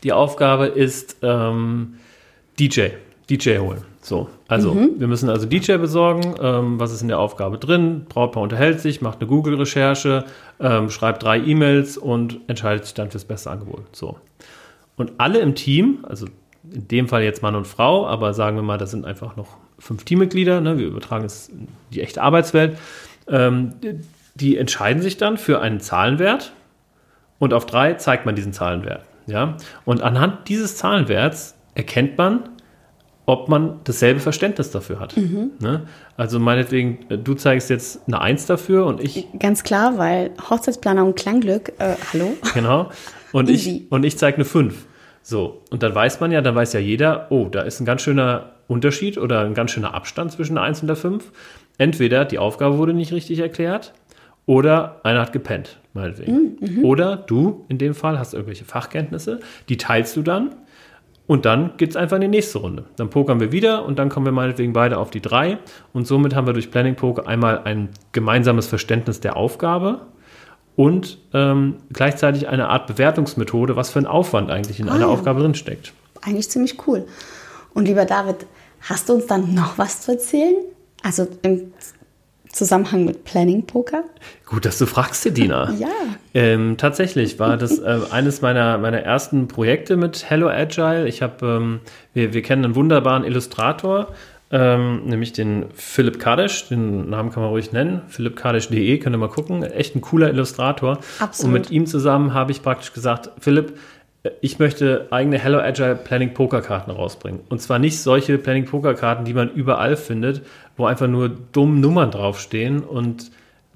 die 0.03 0.13
Aufgabe 0.13 0.67
ist 0.67 1.17
ähm, 1.23 1.95
DJ, 2.59 2.89
DJ 3.31 3.59
holen. 3.59 3.83
So, 4.03 4.29
also 4.47 4.77
wir 4.99 5.09
müssen 5.09 5.29
also 5.29 5.47
DJ 5.47 5.79
besorgen. 5.79 6.35
Ähm, 6.41 6.79
was 6.79 6.93
ist 6.93 7.03
in 7.03 7.09
der 7.09 7.19
Aufgabe 7.19 7.59
drin? 7.59 8.07
Brautpaar 8.09 8.43
unterhält 8.43 8.81
sich, 8.81 9.01
macht 9.01 9.19
eine 9.21 9.27
Google-Recherche, 9.27 10.25
ähm, 10.61 10.91
schreibt 10.91 11.25
drei 11.25 11.39
E-Mails 11.41 11.97
und 11.99 12.39
entscheidet 12.47 12.85
sich 12.85 12.95
dann 12.95 13.11
fürs 13.11 13.25
beste 13.25 13.51
Angebot. 13.51 13.85
So. 13.97 14.17
Und 14.97 15.13
alle 15.19 15.41
im 15.41 15.57
Team, 15.57 16.05
also 16.09 16.27
in 16.73 16.87
dem 16.87 17.09
Fall 17.09 17.23
jetzt 17.25 17.43
Mann 17.43 17.57
und 17.57 17.67
Frau, 17.67 18.07
aber 18.07 18.33
sagen 18.33 18.57
wir 18.57 18.63
mal, 18.63 18.79
das 18.79 18.93
sind 18.93 19.05
einfach 19.05 19.35
noch 19.37 19.49
fünf 19.79 20.05
Teammitglieder, 20.05 20.61
ne? 20.61 20.79
wir 20.79 20.87
übertragen 20.87 21.25
es 21.25 21.49
in 21.49 21.67
die 21.93 22.01
echte 22.01 22.23
Arbeitswelt, 22.23 22.79
ähm, 23.29 23.75
die 24.35 24.57
entscheiden 24.57 25.03
sich 25.03 25.17
dann 25.17 25.39
für 25.39 25.61
einen 25.61 25.81
Zahlenwert 25.81 26.53
und 27.39 27.53
auf 27.53 27.67
drei 27.67 27.95
zeigt 27.95 28.27
man 28.27 28.35
diesen 28.35 28.53
Zahlenwert. 28.53 29.05
Ja? 29.27 29.57
Und 29.85 30.03
anhand 30.03 30.49
dieses 30.49 30.77
Zahlenwerts 30.77 31.55
erkennt 31.75 32.17
man, 32.19 32.49
ob 33.27 33.49
man 33.49 33.81
dasselbe 33.85 34.21
Verständnis 34.21 34.71
dafür 34.71 35.01
hat. 35.01 35.17
Ne? 35.59 35.87
Also 36.17 36.39
meinetwegen, 36.39 37.11
äh, 37.11 37.19
du 37.19 37.35
zeigst 37.35 37.71
jetzt 37.71 38.03
eine 38.07 38.21
Eins 38.21 38.47
dafür 38.47 38.87
und 38.87 39.03
ich 39.03 39.27
Ganz 39.39 39.65
klar, 39.65 39.99
weil 39.99 40.31
Hochzeitsplaner 40.49 41.05
und 41.05 41.17
Klangglück, 41.17 41.73
äh, 41.79 41.97
hallo? 42.13 42.37
Genau. 42.55 42.91
Und 43.33 43.51
ich, 43.51 43.91
und 43.91 44.05
ich 44.05 44.17
zeige 44.17 44.37
eine 44.37 44.45
5. 44.45 44.87
So, 45.23 45.63
und 45.71 45.83
dann 45.83 45.93
weiß 45.93 46.21
man 46.21 46.31
ja, 46.31 46.41
dann 46.41 46.55
weiß 46.55 46.73
ja 46.75 46.81
jeder, 46.81 47.27
oh, 47.31 47.49
da 47.51 47.63
ist 47.63 47.81
ein 47.81 47.85
ganz 47.85 48.03
schöner 48.03 48.53
Unterschied 48.69 49.19
oder 49.19 49.41
ein 49.41 49.55
ganz 49.55 49.73
schöner 49.73 49.93
Abstand 49.93 50.31
zwischen 50.31 50.55
der 50.55 50.63
1 50.63 50.83
und 50.83 50.87
der 50.87 50.97
5. 50.97 51.33
Entweder 51.79 52.25
die 52.25 52.39
Aufgabe 52.39 52.79
wurde 52.79 52.95
nicht 52.95 53.13
richtig 53.13 53.39
erklärt 53.39 53.93
oder 54.47 55.01
einer 55.03 55.21
hat 55.21 55.33
gepennt, 55.33 55.79
meinetwegen. 55.93 56.83
Oder 56.83 57.17
du 57.17 57.65
in 57.69 57.79
dem 57.79 57.95
Fall 57.95 58.19
hast 58.19 58.33
irgendwelche 58.33 58.65
Fachkenntnisse, 58.65 59.41
die 59.69 59.77
teilst 59.77 60.17
du 60.17 60.23
dann 60.23 60.55
und 61.27 61.45
dann 61.45 61.77
geht 61.77 61.91
es 61.91 61.97
einfach 61.97 62.17
in 62.17 62.23
die 62.23 62.29
nächste 62.29 62.59
Runde. 62.59 62.85
Dann 62.97 63.11
pokern 63.11 63.41
wir 63.41 63.51
wieder 63.53 63.85
und 63.85 63.99
dann 63.99 64.09
kommen 64.09 64.27
wir 64.27 64.33
meinetwegen 64.33 64.73
beide 64.73 64.99
auf 64.99 65.11
die 65.11 65.21
3 65.21 65.59
und 65.93 66.07
somit 66.07 66.35
haben 66.35 66.47
wir 66.47 66.55
durch 66.55 66.71
Planning 66.71 66.95
Poker 66.95 67.27
einmal 67.27 67.63
ein 67.65 67.89
gemeinsames 68.13 68.67
Verständnis 68.67 69.21
der 69.21 69.37
Aufgabe 69.37 70.07
und 70.77 71.19
ähm, 71.35 71.77
gleichzeitig 71.93 72.49
eine 72.49 72.69
Art 72.69 72.87
Bewertungsmethode, 72.87 73.77
was 73.77 73.91
für 73.91 73.99
ein 73.99 74.07
Aufwand 74.07 74.51
eigentlich 74.51 74.79
in 74.79 74.89
einer 74.89 75.01
ja. 75.01 75.07
Aufgabe 75.07 75.41
drinsteckt. 75.41 75.93
Eigentlich 76.23 76.49
ziemlich 76.49 76.87
cool. 76.87 77.07
Und 77.75 77.87
lieber 77.87 78.05
David, 78.05 78.47
hast 78.83 79.09
du 79.09 79.15
uns 79.15 79.27
dann 79.27 79.55
noch 79.55 79.79
was 79.79 80.03
zu 80.03 80.13
erzählen? 80.13 80.55
Also 81.07 81.29
im 81.43 81.73
Zusammenhang 82.51 83.05
mit 83.05 83.23
Planning 83.23 83.65
Poker? 83.65 84.03
Gut, 84.45 84.65
dass 84.65 84.77
du 84.79 84.87
fragst, 84.87 85.23
Sedina. 85.23 85.73
Ja. 85.79 85.89
Ähm, 86.35 86.77
tatsächlich 86.79 87.39
war 87.39 87.57
das 87.57 87.79
äh, 87.79 88.01
eines 88.11 88.43
meiner, 88.43 88.77
meiner 88.79 88.99
ersten 89.03 89.47
Projekte 89.47 89.97
mit 89.97 90.29
Hello 90.29 90.49
Agile. 90.49 91.07
Ich 91.07 91.23
habe, 91.23 91.47
ähm, 91.47 91.81
wir, 92.13 92.35
wir 92.35 92.43
kennen 92.43 92.65
einen 92.65 92.75
wunderbaren 92.75 93.23
Illustrator, 93.23 94.09
ähm, 94.51 95.05
nämlich 95.05 95.33
den 95.33 95.67
Philipp 95.75 96.19
Kadesch. 96.19 96.67
Den 96.69 97.09
Namen 97.09 97.31
kann 97.31 97.45
man 97.45 97.51
ruhig 97.51 97.71
nennen. 97.71 98.03
philippkadesch.de, 98.09 98.99
könnt 98.99 99.15
ihr 99.15 99.19
mal 99.19 99.29
gucken. 99.29 99.63
Echt 99.63 99.95
ein 99.95 100.01
cooler 100.01 100.31
Illustrator. 100.31 100.99
Absolut. 101.21 101.47
Und 101.47 101.53
mit 101.53 101.71
ihm 101.71 101.87
zusammen 101.87 102.35
habe 102.35 102.51
ich 102.51 102.63
praktisch 102.63 102.93
gesagt, 102.93 103.31
Philipp, 103.39 103.79
ich 104.41 104.59
möchte 104.59 105.09
eigene 105.11 105.39
Hello 105.39 105.59
Agile 105.59 105.97
Planning 105.97 106.35
Pokerkarten 106.35 106.93
rausbringen. 106.93 107.41
Und 107.49 107.61
zwar 107.61 107.79
nicht 107.79 108.01
solche 108.01 108.39
Planning 108.39 108.65
Pokerkarten, 108.65 109.25
die 109.25 109.35
man 109.35 109.51
überall 109.51 109.97
findet, 109.97 110.43
wo 110.77 110.87
einfach 110.87 111.09
nur 111.09 111.29
dumm 111.29 111.81
Nummern 111.81 112.11
draufstehen 112.11 112.83
und 112.83 113.31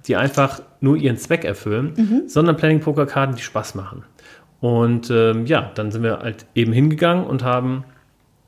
die 0.06 0.16
einfach 0.16 0.62
nur 0.80 0.96
ihren 0.96 1.16
Zweck 1.16 1.44
erfüllen, 1.44 2.24
sondern 2.26 2.56
Planning 2.56 2.80
Pokerkarten, 2.80 3.36
die 3.36 3.42
Spaß 3.42 3.74
machen. 3.74 4.04
Und 4.60 5.10
ähm, 5.10 5.46
ja, 5.46 5.70
dann 5.74 5.90
sind 5.90 6.02
wir 6.02 6.20
halt 6.20 6.46
eben 6.54 6.72
hingegangen 6.72 7.26
und 7.26 7.42
haben, 7.42 7.84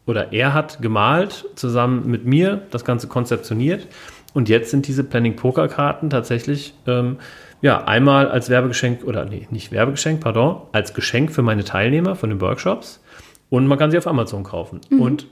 oder 0.06 0.32
er 0.32 0.54
hat 0.54 0.80
gemalt, 0.82 1.46
zusammen 1.54 2.10
mit 2.10 2.24
mir 2.24 2.62
das 2.70 2.84
Ganze 2.84 3.08
konzeptioniert. 3.08 3.86
Und 4.34 4.48
jetzt 4.48 4.70
sind 4.70 4.86
diese 4.86 5.04
Planning 5.04 5.36
Pokerkarten 5.36 6.10
tatsächlich 6.10 6.74
ähm, 6.86 7.18
ja 7.62 7.84
einmal 7.84 8.28
als 8.28 8.50
Werbegeschenk 8.50 9.04
oder 9.04 9.24
nee, 9.24 9.48
nicht 9.50 9.72
Werbegeschenk, 9.72 10.20
pardon, 10.20 10.62
als 10.72 10.92
Geschenk 10.92 11.32
für 11.32 11.42
meine 11.42 11.64
Teilnehmer 11.64 12.16
von 12.16 12.28
den 12.28 12.40
Workshops. 12.40 13.00
Und 13.48 13.66
man 13.66 13.78
kann 13.78 13.90
sie 13.90 13.98
auf 13.98 14.06
Amazon 14.06 14.44
kaufen. 14.44 14.80
Und 14.90 15.26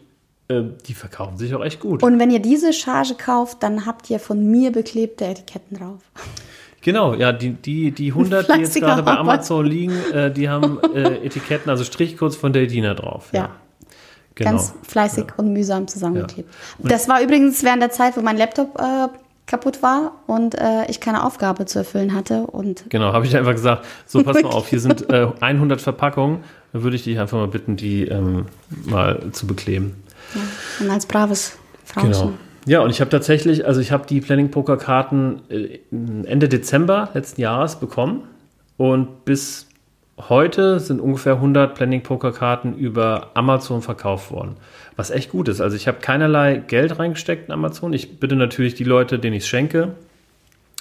äh, 0.48 0.62
die 0.86 0.94
verkaufen 0.94 1.38
sich 1.38 1.54
auch 1.54 1.64
echt 1.64 1.80
gut. 1.80 2.02
Und 2.02 2.18
wenn 2.18 2.30
ihr 2.30 2.40
diese 2.40 2.72
Charge 2.72 3.14
kauft, 3.14 3.62
dann 3.62 3.86
habt 3.86 4.10
ihr 4.10 4.18
von 4.18 4.50
mir 4.50 4.72
beklebte 4.72 5.24
Etiketten 5.24 5.78
drauf. 5.78 6.00
Genau, 6.82 7.14
ja, 7.14 7.32
die, 7.32 7.50
die, 7.50 7.92
die 7.92 8.08
100, 8.08 8.48
die 8.48 8.60
jetzt 8.60 8.74
gerade 8.74 9.02
bei. 9.02 9.12
Amazon 9.12 9.66
liegen, 9.66 9.94
äh, 10.12 10.32
die 10.32 10.48
haben 10.48 10.80
äh, 10.94 11.16
Etiketten, 11.26 11.70
also 11.70 11.84
Strichcodes 11.84 12.36
von 12.36 12.52
Deldina 12.52 12.94
drauf. 12.94 13.28
Ja. 13.32 13.50
genau. 14.34 14.50
Ganz 14.50 14.74
fleißig 14.82 15.26
und 15.36 15.52
mühsam 15.52 15.86
zusammengeklebt. 15.88 16.52
Das 16.78 17.08
war 17.08 17.22
übrigens 17.22 17.62
während 17.62 17.82
der 17.82 17.90
Zeit, 17.90 18.16
wo 18.16 18.22
mein 18.22 18.36
Laptop 18.36 18.78
äh, 18.80 19.08
kaputt 19.50 19.82
war 19.82 20.12
und 20.28 20.54
äh, 20.54 20.86
ich 20.88 21.00
keine 21.00 21.24
Aufgabe 21.24 21.66
zu 21.66 21.80
erfüllen 21.80 22.14
hatte. 22.14 22.42
Und 22.42 22.84
Genau, 22.88 23.12
habe 23.12 23.26
ich 23.26 23.36
einfach 23.36 23.52
gesagt, 23.52 23.84
so 24.06 24.22
pass 24.22 24.40
mal 24.42 24.50
auf, 24.50 24.68
hier 24.68 24.80
sind 24.80 25.10
äh, 25.12 25.26
100 25.40 25.80
Verpackungen, 25.80 26.44
da 26.72 26.82
würde 26.82 26.94
ich 26.94 27.02
dich 27.02 27.18
einfach 27.18 27.36
mal 27.36 27.48
bitten, 27.48 27.76
die 27.76 28.04
ähm, 28.06 28.46
mal 28.84 29.32
zu 29.32 29.46
bekleben. 29.46 30.02
und 30.78 30.88
als 30.88 31.04
braves 31.04 31.58
Frauchen. 31.84 32.12
Genau. 32.12 32.32
Ja, 32.66 32.80
und 32.80 32.90
ich 32.90 33.00
habe 33.00 33.10
tatsächlich, 33.10 33.66
also 33.66 33.80
ich 33.80 33.90
habe 33.90 34.06
die 34.06 34.20
Planning 34.20 34.50
Poker 34.50 34.76
Karten 34.76 35.40
äh, 35.48 35.80
Ende 35.90 36.48
Dezember 36.48 37.08
letzten 37.14 37.40
Jahres 37.40 37.76
bekommen 37.76 38.22
und 38.76 39.24
bis 39.24 39.66
heute 40.28 40.78
sind 40.78 41.00
ungefähr 41.00 41.34
100 41.34 41.74
Planning 41.74 42.02
Poker 42.02 42.32
Karten 42.32 42.74
über 42.74 43.30
Amazon 43.34 43.82
verkauft 43.82 44.30
worden, 44.30 44.56
was 45.00 45.10
echt 45.10 45.30
gut 45.30 45.48
ist. 45.48 45.62
Also 45.62 45.76
ich 45.76 45.88
habe 45.88 45.98
keinerlei 46.00 46.56
Geld 46.56 46.98
reingesteckt 46.98 47.48
in 47.48 47.54
Amazon. 47.54 47.94
Ich 47.94 48.20
bitte 48.20 48.36
natürlich 48.36 48.74
die 48.74 48.84
Leute, 48.84 49.18
denen 49.18 49.34
ich 49.34 49.44
es 49.44 49.48
schenke, 49.48 49.94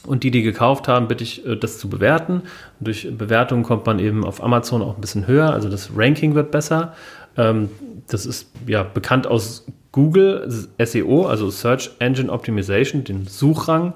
und 0.05 0.23
die, 0.23 0.31
die 0.31 0.43
gekauft 0.43 0.87
haben, 0.87 1.07
bitte 1.07 1.23
ich, 1.23 1.45
äh, 1.45 1.55
das 1.55 1.77
zu 1.77 1.89
bewerten. 1.89 2.41
Und 2.79 2.87
durch 2.87 3.07
Bewertungen 3.17 3.63
kommt 3.63 3.85
man 3.85 3.97
eben 3.99 4.25
auf 4.25 4.43
Amazon 4.43 4.81
auch 4.81 4.95
ein 4.95 5.01
bisschen 5.01 5.25
höher, 5.25 5.51
also 5.51 5.69
das 5.69 5.91
Ranking 5.95 6.35
wird 6.35 6.51
besser. 6.51 6.93
Ähm, 7.37 7.69
das 8.07 8.25
ist 8.25 8.51
ja 8.67 8.83
bekannt 8.83 9.25
aus 9.25 9.65
Google 9.93 10.67
SEO, 10.83 11.25
also 11.25 11.49
Search 11.49 11.91
Engine 11.99 12.29
Optimization, 12.31 13.05
den 13.05 13.25
Suchrang 13.27 13.93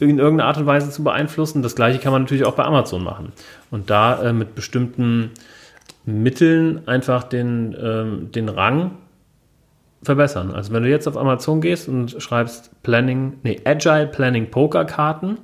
in 0.00 0.18
irgendeiner 0.18 0.48
Art 0.48 0.58
und 0.58 0.66
Weise 0.66 0.90
zu 0.90 1.04
beeinflussen. 1.04 1.62
Das 1.62 1.76
gleiche 1.76 2.00
kann 2.00 2.12
man 2.12 2.22
natürlich 2.22 2.44
auch 2.44 2.54
bei 2.54 2.64
Amazon 2.64 3.04
machen. 3.04 3.32
Und 3.70 3.88
da 3.90 4.20
äh, 4.20 4.32
mit 4.32 4.56
bestimmten 4.56 5.30
Mitteln 6.04 6.86
einfach 6.86 7.22
den, 7.22 7.76
ähm, 7.80 8.32
den 8.32 8.48
Rang 8.48 8.92
verbessern. 10.04 10.52
Also 10.54 10.72
wenn 10.72 10.82
du 10.82 10.88
jetzt 10.90 11.08
auf 11.08 11.16
Amazon 11.16 11.60
gehst 11.60 11.88
und 11.88 12.22
schreibst 12.22 12.70
Planning, 12.82 13.38
nee, 13.42 13.60
Agile 13.64 14.06
Planning 14.06 14.50
Pokerkarten, 14.50 15.38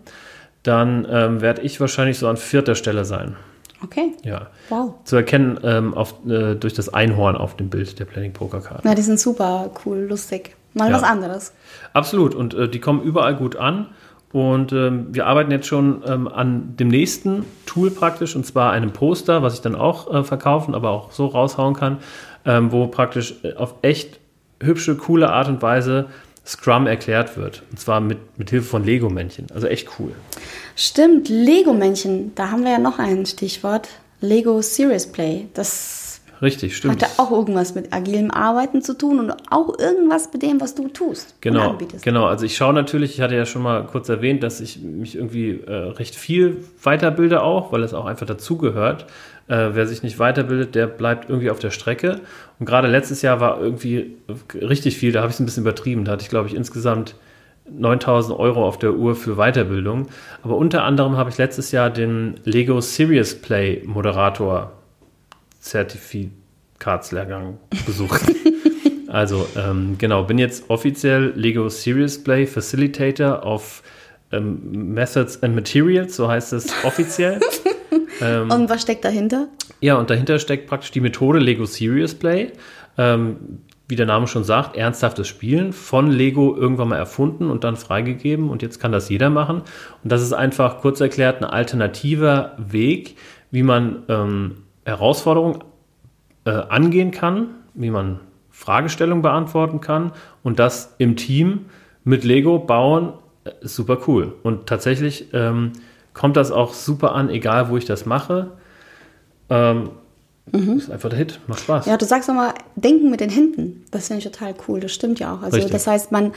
dann 0.63 1.07
ähm, 1.11 1.41
werde 1.41 1.63
ich 1.63 1.81
wahrscheinlich 1.81 2.19
so 2.19 2.29
an 2.29 2.37
vierter 2.37 2.75
Stelle 2.75 3.05
sein. 3.05 3.37
Okay. 3.83 4.13
Ja. 4.25 4.49
Wow. 4.69 4.95
Zu 5.05 5.17
erkennen 5.17 5.59
ähm, 5.63 5.95
auf, 5.95 6.15
äh, 6.29 6.55
durch 6.55 6.75
das 6.75 6.93
Einhorn 6.93 7.35
auf 7.37 7.57
dem 7.57 7.71
Bild 7.71 7.99
der 7.99 8.05
Planning 8.05 8.33
Pokerkarten. 8.35 8.83
Na, 8.85 8.95
die 8.95 9.03
sind 9.03 9.19
super 9.19 9.71
cool, 9.85 10.07
lustig. 10.09 10.55
Mal 10.75 10.91
Ja. 10.91 10.97
was 10.97 11.03
anderes. 11.03 11.55
Absolut. 11.95 12.35
Und 12.35 12.55
äh, 12.55 12.69
die 12.69 12.79
kommen 12.79 13.03
überall 13.03 13.35
gut 13.35 13.57
an. 13.57 13.87
Und 14.33 14.73
ähm, 14.73 15.09
wir 15.11 15.27
arbeiten 15.27 15.51
jetzt 15.51 15.67
schon 15.67 16.03
ähm, 16.07 16.29
an 16.29 16.77
dem 16.77 16.87
nächsten 16.87 17.45
Tool 17.67 17.91
praktisch, 17.91 18.37
und 18.37 18.47
zwar 18.47 18.71
einem 18.71 18.93
Poster, 18.93 19.43
was 19.43 19.55
ich 19.55 19.61
dann 19.61 19.75
auch 19.75 20.13
äh, 20.15 20.23
verkaufen, 20.23 20.77
aber 20.77 20.91
auch 20.91 21.11
so 21.11 21.27
raushauen 21.27 21.75
kann, 21.75 21.99
ähm, 22.45 22.71
wo 22.71 22.87
praktisch 22.87 23.35
äh, 23.43 23.55
auf 23.55 23.75
echt 23.83 24.20
hübsche, 24.63 24.97
coole 24.97 25.31
Art 25.31 25.49
und 25.49 25.63
Weise 25.63 26.07
Scrum 26.47 26.87
erklärt 26.87 27.37
wird. 27.37 27.63
Und 27.71 27.79
zwar 27.79 28.01
mit, 28.01 28.19
mit 28.39 28.51
Hilfe 28.51 28.69
von 28.69 28.85
Lego-Männchen. 28.85 29.47
Also 29.55 29.67
echt 29.67 29.89
cool. 29.99 30.13
Stimmt, 30.75 31.29
Lego-Männchen, 31.29 32.33
da 32.35 32.51
haben 32.51 32.65
wir 32.65 32.73
ja 32.73 32.79
noch 32.79 32.99
ein 32.99 33.27
Stichwort. 33.27 33.89
Lego 34.21 34.61
Serious 34.61 35.07
Play. 35.07 35.47
Das 35.55 36.21
Richtig, 36.43 36.77
stimmt. 36.77 36.95
hat 36.95 37.03
ja 37.03 37.09
auch 37.23 37.31
irgendwas 37.31 37.75
mit 37.75 37.93
agilem 37.93 38.31
Arbeiten 38.31 38.81
zu 38.81 38.97
tun 38.97 39.19
und 39.19 39.33
auch 39.51 39.79
irgendwas 39.79 40.33
mit 40.33 40.43
dem, 40.43 40.61
was 40.61 40.75
du 40.75 40.89
tust. 40.89 41.35
Genau, 41.43 41.77
genau. 42.03 42.25
Also 42.27 42.47
ich 42.47 42.57
schaue 42.57 42.73
natürlich, 42.73 43.15
ich 43.15 43.21
hatte 43.21 43.35
ja 43.35 43.45
schon 43.45 43.63
mal 43.63 43.85
kurz 43.85 44.09
erwähnt, 44.09 44.43
dass 44.43 44.61
ich 44.61 44.81
mich 44.81 45.17
irgendwie 45.17 45.61
äh, 45.67 45.73
recht 45.73 46.15
viel 46.15 46.65
weiterbilde 46.83 47.43
auch, 47.43 47.73
weil 47.73 47.83
es 47.83 47.93
auch 47.93 48.07
einfach 48.07 48.27
dazugehört. 48.27 49.07
Äh, 49.51 49.75
wer 49.75 49.89
sich 49.89 50.05
nicht 50.05 50.21
weiterbildet, 50.21 50.77
der 50.77 50.87
bleibt 50.87 51.29
irgendwie 51.29 51.51
auf 51.51 51.59
der 51.59 51.73
Strecke. 51.73 52.21
Und 52.61 52.67
gerade 52.67 52.87
letztes 52.87 53.21
Jahr 53.21 53.41
war 53.41 53.61
irgendwie 53.61 54.17
richtig 54.55 54.97
viel, 54.97 55.11
da 55.11 55.23
habe 55.23 55.31
ich 55.31 55.35
es 55.35 55.41
ein 55.41 55.45
bisschen 55.45 55.65
übertrieben. 55.65 56.05
Da 56.05 56.13
hatte 56.13 56.23
ich, 56.23 56.29
glaube 56.29 56.47
ich, 56.47 56.55
insgesamt 56.55 57.17
9000 57.69 58.39
Euro 58.39 58.65
auf 58.65 58.79
der 58.79 58.95
Uhr 58.95 59.17
für 59.17 59.35
Weiterbildung. 59.35 60.07
Aber 60.45 60.57
unter 60.57 60.85
anderem 60.85 61.17
habe 61.17 61.31
ich 61.31 61.39
letztes 61.39 61.73
Jahr 61.73 61.91
den 61.91 62.39
Lego 62.45 62.81
Serious 62.81 63.35
Play 63.35 63.83
Moderator 63.85 64.71
Zertifikatslehrgang 65.59 67.59
besucht. 67.85 68.23
also 69.09 69.49
ähm, 69.57 69.97
genau, 69.99 70.23
bin 70.23 70.39
jetzt 70.39 70.71
offiziell 70.71 71.33
Lego 71.35 71.69
Serious 71.69 72.23
Play 72.23 72.47
Facilitator 72.47 73.45
of 73.45 73.83
ähm, 74.31 74.93
Methods 74.95 75.43
and 75.43 75.57
Materials, 75.57 76.15
so 76.15 76.29
heißt 76.29 76.53
es 76.53 76.73
offiziell. 76.85 77.41
Ähm, 78.21 78.51
Und 78.51 78.71
was 78.71 78.83
steckt 78.83 79.05
dahinter? 79.05 79.49
ja, 79.81 79.97
und 79.97 80.11
dahinter 80.11 80.39
steckt 80.39 80.67
praktisch 80.69 80.91
die 80.91 81.01
Methode 81.01 81.39
Lego 81.39 81.65
Serious 81.65 82.15
Play. 82.15 82.53
Ähm, 82.99 83.61
wie 83.91 83.97
der 83.97 84.07
Name 84.07 84.29
schon 84.29 84.45
sagt, 84.45 84.77
ernsthaftes 84.77 85.27
Spielen 85.27 85.73
von 85.73 86.11
Lego 86.13 86.57
irgendwann 86.57 86.89
mal 86.89 86.97
erfunden 86.97 87.51
und 87.51 87.65
dann 87.65 87.77
freigegeben 87.77 88.49
und 88.49 88.63
jetzt 88.63 88.79
kann 88.79 88.93
das 88.93 89.09
jeder 89.09 89.31
machen. 89.31 89.63
Und 90.05 90.13
das 90.13 90.23
ist 90.23 90.33
einfach 90.33 90.79
kurz 90.81 91.01
erklärt 91.01 91.43
ein 91.43 91.45
alternativer 91.45 92.55
Weg, 92.57 93.17
wie 93.51 93.65
man 93.65 94.05
ähm, 94.09 94.59
Herausforderungen 94.85 95.65
äh, 96.45 96.51
angehen 96.51 97.11
kann, 97.11 97.49
wie 97.75 97.91
man 97.91 98.21
Fragestellungen 98.51 99.23
beantworten 99.23 99.81
kann 99.81 100.13
und 100.45 100.61
das 100.61 100.95
im 100.99 101.17
Team 101.17 101.67
mit 102.05 102.23
Lego 102.23 102.61
bauen, 102.61 103.15
äh, 103.45 103.51
ist 103.63 103.75
super 103.75 103.99
cool. 104.07 104.35
Und 104.45 104.67
tatsächlich 104.67 105.27
ähm, 105.33 105.73
kommt 106.15 106.37
das 106.37 106.51
auch 106.51 106.73
super 106.75 107.15
an, 107.15 107.31
egal 107.31 107.69
wo 107.71 107.77
ich 107.77 107.85
das 107.85 108.07
mache. 108.07 108.53
Ähm, 109.49 109.91
Ist 110.53 110.91
einfach 110.91 111.09
der 111.11 111.19
Hit, 111.19 111.41
macht 111.47 111.61
Spaß. 111.61 111.87
Ja, 111.87 111.97
du 111.97 112.05
sagst 112.05 112.29
nochmal, 112.29 112.55
denken 112.77 113.11
mit 113.11 113.21
den 113.21 113.31
Händen. 113.31 113.85
Das 113.91 114.09
finde 114.09 114.19
ich 114.19 114.25
total 114.25 114.55
cool. 114.69 114.81
Das 114.81 114.93
stimmt 114.93 115.21
ja 115.21 115.35
auch. 115.35 115.43
Also 115.43 115.57
Richtig. 115.57 115.73
das 115.73 115.87
heißt, 115.87 116.13
man 116.13 116.33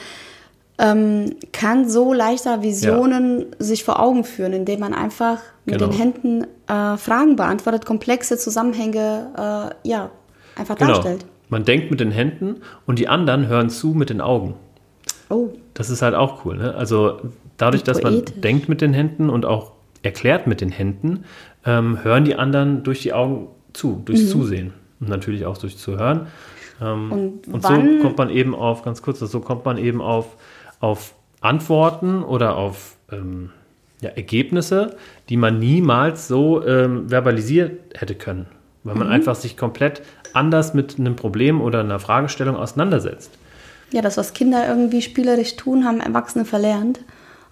ähm, 0.79 1.35
kann 1.51 1.89
so 1.89 2.13
leichter 2.13 2.61
Visionen 2.63 3.45
sich 3.59 3.83
vor 3.83 3.99
Augen 3.99 4.23
führen, 4.23 4.53
indem 4.53 4.79
man 4.79 4.93
einfach 4.93 5.39
mit 5.65 5.77
Genau. 5.77 5.89
den 5.91 5.97
Händen 5.97 6.43
äh, 6.67 6.97
Fragen 6.97 7.35
beantwortet, 7.35 7.85
komplexe 7.85 8.37
Zusammenhänge 8.37 9.71
äh, 9.83 9.87
ja 9.87 10.09
einfach 10.55 10.75
Genau. 10.75 10.93
darstellt. 10.93 11.25
Man 11.49 11.63
denkt 11.65 11.91
mit 11.91 11.99
den 11.99 12.11
Händen 12.11 12.61
und 12.87 12.97
die 12.99 13.07
anderen 13.07 13.47
hören 13.47 13.69
zu 13.69 13.89
mit 13.89 14.09
den 14.09 14.21
Augen. 14.21 14.55
Oh, 15.29 15.49
Das 15.75 15.89
ist 15.89 16.01
halt 16.01 16.15
auch 16.15 16.45
cool. 16.45 16.57
Ne? 16.57 16.73
Also 16.75 17.19
dadurch, 17.65 17.83
dass 17.83 18.01
man 18.03 18.23
denkt 18.43 18.69
mit 18.69 18.81
den 18.81 18.93
Händen 18.93 19.29
und 19.29 19.45
auch 19.45 19.71
erklärt 20.03 20.47
mit 20.47 20.59
den 20.61 20.69
Händen, 20.69 21.23
ähm, 21.65 22.03
hören 22.03 22.25
die 22.25 22.35
anderen 22.35 22.83
durch 22.83 23.01
die 23.01 23.13
Augen 23.13 23.47
zu, 23.73 24.01
durchs 24.05 24.29
Zusehen 24.29 24.73
und 24.99 25.09
natürlich 25.09 25.45
auch 25.45 25.57
durchs 25.57 25.77
Zuhören. 25.77 26.27
Ähm, 26.81 27.07
Mhm. 27.07 27.11
Und 27.11 27.47
und 27.53 27.63
so 27.63 27.73
kommt 28.01 28.17
man 28.17 28.29
eben 28.29 28.53
auf, 28.55 28.83
ganz 28.83 29.01
kurz, 29.01 29.19
so 29.19 29.39
kommt 29.39 29.63
man 29.65 29.77
eben 29.77 30.01
auf, 30.01 30.35
auf 30.79 31.13
Antworten 31.39 32.23
oder 32.23 32.55
auf 32.57 32.95
ähm, 33.11 33.51
ja, 34.01 34.09
Ergebnisse, 34.09 34.95
die 35.29 35.37
man 35.37 35.59
niemals 35.59 36.27
so 36.27 36.65
ähm, 36.65 37.09
verbalisiert 37.09 37.71
hätte 37.95 38.15
können, 38.15 38.47
weil 38.83 38.95
Mhm. 38.95 38.99
man 38.99 39.09
einfach 39.09 39.35
sich 39.35 39.55
komplett 39.55 40.01
anders 40.33 40.73
mit 40.73 40.97
einem 40.99 41.15
Problem 41.15 41.61
oder 41.61 41.79
einer 41.81 41.99
Fragestellung 41.99 42.55
auseinandersetzt. 42.57 43.31
ja, 43.91 44.01
das, 44.01 44.17
was 44.17 44.33
Kinder 44.33 44.67
irgendwie 44.67 45.01
spielerisch 45.03 45.55
tun, 45.55 45.85
haben 45.85 45.99
Erwachsene 46.01 46.45
verlernt. 46.45 46.99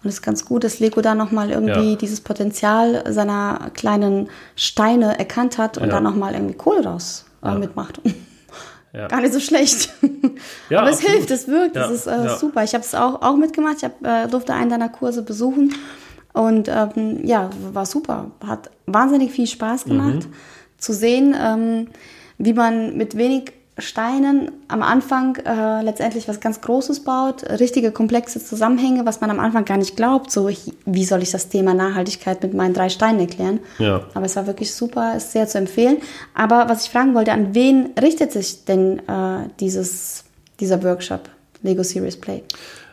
Und 0.03 0.07
es 0.09 0.15
ist 0.15 0.21
ganz 0.23 0.45
gut, 0.45 0.63
dass 0.63 0.79
Lego 0.79 1.01
da 1.01 1.13
nochmal 1.15 1.51
irgendwie 1.51 1.91
Ja. 1.91 1.95
dieses 1.95 2.21
Potenzial 2.21 3.03
seiner 3.13 3.69
kleinen 3.73 4.29
Steine 4.55 5.19
erkannt 5.19 5.57
hat 5.57 5.77
und 5.77 5.85
Ja. 5.85 5.91
da 5.95 6.01
nochmal 6.01 6.33
irgendwie 6.33 6.55
Kohle 6.55 6.83
raus 6.85 7.25
äh, 7.43 7.55
mitmacht. 7.55 8.01
Ja. 8.93 9.07
Gar 9.07 9.21
nicht 9.21 9.31
so 9.33 9.39
schlecht. 9.39 9.89
Ja, 10.69 10.79
Aber 10.81 10.89
es 10.89 10.97
absolut. 10.97 11.15
hilft, 11.15 11.31
es 11.31 11.47
wirkt, 11.47 11.77
Ja, 11.77 11.85
es 11.85 11.91
ist 11.91 12.07
äh, 12.07 12.27
super. 12.37 12.61
Ich 12.65 12.73
habe 12.73 12.83
es 12.83 12.93
auch, 12.93 13.21
auch 13.21 13.37
mitgemacht, 13.37 13.77
ich 13.77 13.85
hab, 13.85 14.05
äh, 14.05 14.27
durfte 14.27 14.53
einen 14.53 14.69
deiner 14.69 14.89
Kurse 14.89 15.21
besuchen 15.21 15.73
und 16.33 16.67
ähm, 16.67 17.25
ja, 17.25 17.49
war 17.71 17.85
super. 17.85 18.31
Hat 18.45 18.69
wahnsinnig 18.87 19.31
viel 19.31 19.47
Spaß 19.47 19.85
gemacht 19.85 20.25
Mhm. 20.27 20.33
zu 20.77 20.91
sehen, 20.91 21.33
ähm, 21.41 21.87
wie 22.37 22.51
man 22.51 22.97
mit 22.97 23.15
wenig 23.15 23.53
Steinen 23.77 24.51
am 24.67 24.83
Anfang 24.83 25.37
äh, 25.37 25.81
letztendlich 25.81 26.27
was 26.27 26.39
ganz 26.39 26.61
Großes 26.61 27.03
baut, 27.03 27.43
richtige 27.59 27.91
komplexe 27.91 28.43
Zusammenhänge, 28.43 29.05
was 29.05 29.21
man 29.21 29.31
am 29.31 29.39
Anfang 29.39 29.65
gar 29.65 29.77
nicht 29.77 29.95
glaubt. 29.95 30.29
So, 30.29 30.49
wie 30.85 31.05
soll 31.05 31.23
ich 31.23 31.31
das 31.31 31.49
Thema 31.49 31.73
Nachhaltigkeit 31.73 32.43
mit 32.43 32.53
meinen 32.53 32.73
drei 32.73 32.89
Steinen 32.89 33.21
erklären? 33.21 33.59
Ja. 33.79 34.01
Aber 34.13 34.25
es 34.25 34.35
war 34.35 34.45
wirklich 34.45 34.73
super, 34.73 35.15
ist 35.15 35.31
sehr 35.31 35.47
zu 35.47 35.57
empfehlen. 35.57 35.97
Aber 36.33 36.65
was 36.67 36.85
ich 36.85 36.91
fragen 36.91 37.15
wollte, 37.15 37.31
an 37.31 37.55
wen 37.55 37.91
richtet 38.01 38.31
sich 38.33 38.65
denn 38.65 38.99
äh, 39.07 39.47
dieses, 39.59 40.25
dieser 40.59 40.83
Workshop, 40.83 41.29
Lego 41.63 41.83
Series 41.83 42.19
Play? 42.19 42.43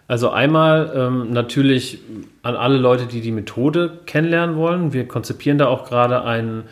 Also 0.08 0.30
einmal 0.30 0.90
ähm, 0.94 1.32
natürlich 1.32 1.98
an 2.42 2.56
alle 2.56 2.78
Leute, 2.78 3.06
die 3.06 3.20
die 3.20 3.30
Methode 3.30 4.00
kennenlernen 4.06 4.56
wollen. 4.56 4.94
Wir 4.94 5.06
konzipieren 5.06 5.58
da 5.58 5.66
auch 5.66 5.84
gerade 5.84 6.24
einen, 6.24 6.64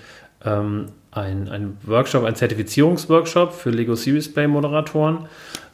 ähm, 0.43 0.87
ein, 1.17 1.49
einen 1.49 1.79
Workshop, 1.83 2.25
einen 2.25 2.37
Zertifizierungsworkshop 2.37 3.53
für 3.53 3.71
Lego 3.71 3.95
Series 3.95 4.33
Play 4.33 4.47
Moderatoren. 4.47 5.27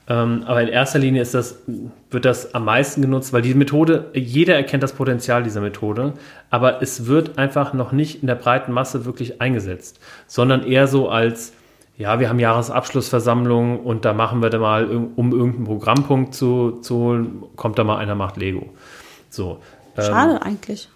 Ähm, 0.08 0.42
aber 0.46 0.62
in 0.62 0.68
erster 0.68 0.98
Linie 0.98 1.22
ist 1.22 1.34
das, 1.34 1.60
wird 2.10 2.24
das 2.24 2.54
am 2.54 2.64
meisten 2.64 3.02
genutzt, 3.02 3.32
weil 3.32 3.42
die 3.42 3.54
Methode, 3.54 4.10
jeder 4.14 4.56
erkennt 4.56 4.82
das 4.82 4.92
Potenzial 4.92 5.44
dieser 5.44 5.60
Methode, 5.60 6.14
aber 6.50 6.82
es 6.82 7.06
wird 7.06 7.38
einfach 7.38 7.72
noch 7.72 7.92
nicht 7.92 8.20
in 8.20 8.26
der 8.26 8.34
breiten 8.34 8.72
Masse 8.72 9.04
wirklich 9.04 9.40
eingesetzt, 9.40 10.00
sondern 10.26 10.64
eher 10.64 10.88
so 10.88 11.08
als, 11.08 11.52
ja, 11.98 12.18
wir 12.18 12.28
haben 12.28 12.40
Jahresabschlussversammlung 12.40 13.78
und 13.78 14.04
da 14.04 14.12
machen 14.12 14.42
wir 14.42 14.50
da 14.50 14.58
mal, 14.58 14.86
um 15.14 15.30
irgendeinen 15.30 15.66
Programmpunkt 15.66 16.34
zu, 16.34 16.80
zu 16.80 16.96
holen, 16.96 17.44
kommt 17.54 17.78
da 17.78 17.84
mal 17.84 17.98
einer, 17.98 18.16
macht 18.16 18.36
Lego. 18.36 18.70
So. 19.30 19.60
ähm, 19.96 20.04
Schade 20.04 20.42
eigentlich. 20.42 20.88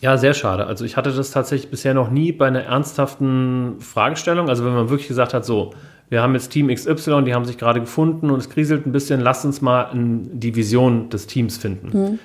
Ja, 0.00 0.16
sehr 0.16 0.34
schade. 0.34 0.66
Also 0.66 0.84
ich 0.84 0.96
hatte 0.96 1.12
das 1.12 1.30
tatsächlich 1.30 1.70
bisher 1.70 1.94
noch 1.94 2.10
nie 2.10 2.32
bei 2.32 2.46
einer 2.46 2.62
ernsthaften 2.62 3.76
Fragestellung. 3.80 4.48
Also 4.48 4.64
wenn 4.64 4.72
man 4.72 4.88
wirklich 4.88 5.08
gesagt 5.08 5.34
hat, 5.34 5.44
so, 5.44 5.74
wir 6.08 6.22
haben 6.22 6.34
jetzt 6.34 6.48
Team 6.48 6.68
XY, 6.74 7.22
die 7.24 7.34
haben 7.34 7.44
sich 7.44 7.58
gerade 7.58 7.80
gefunden 7.80 8.30
und 8.30 8.38
es 8.38 8.48
kriselt 8.48 8.86
ein 8.86 8.92
bisschen, 8.92 9.20
lasst 9.20 9.44
uns 9.44 9.60
mal 9.60 9.90
in 9.92 10.40
die 10.40 10.56
Vision 10.56 11.10
des 11.10 11.26
Teams 11.26 11.58
finden. 11.58 12.18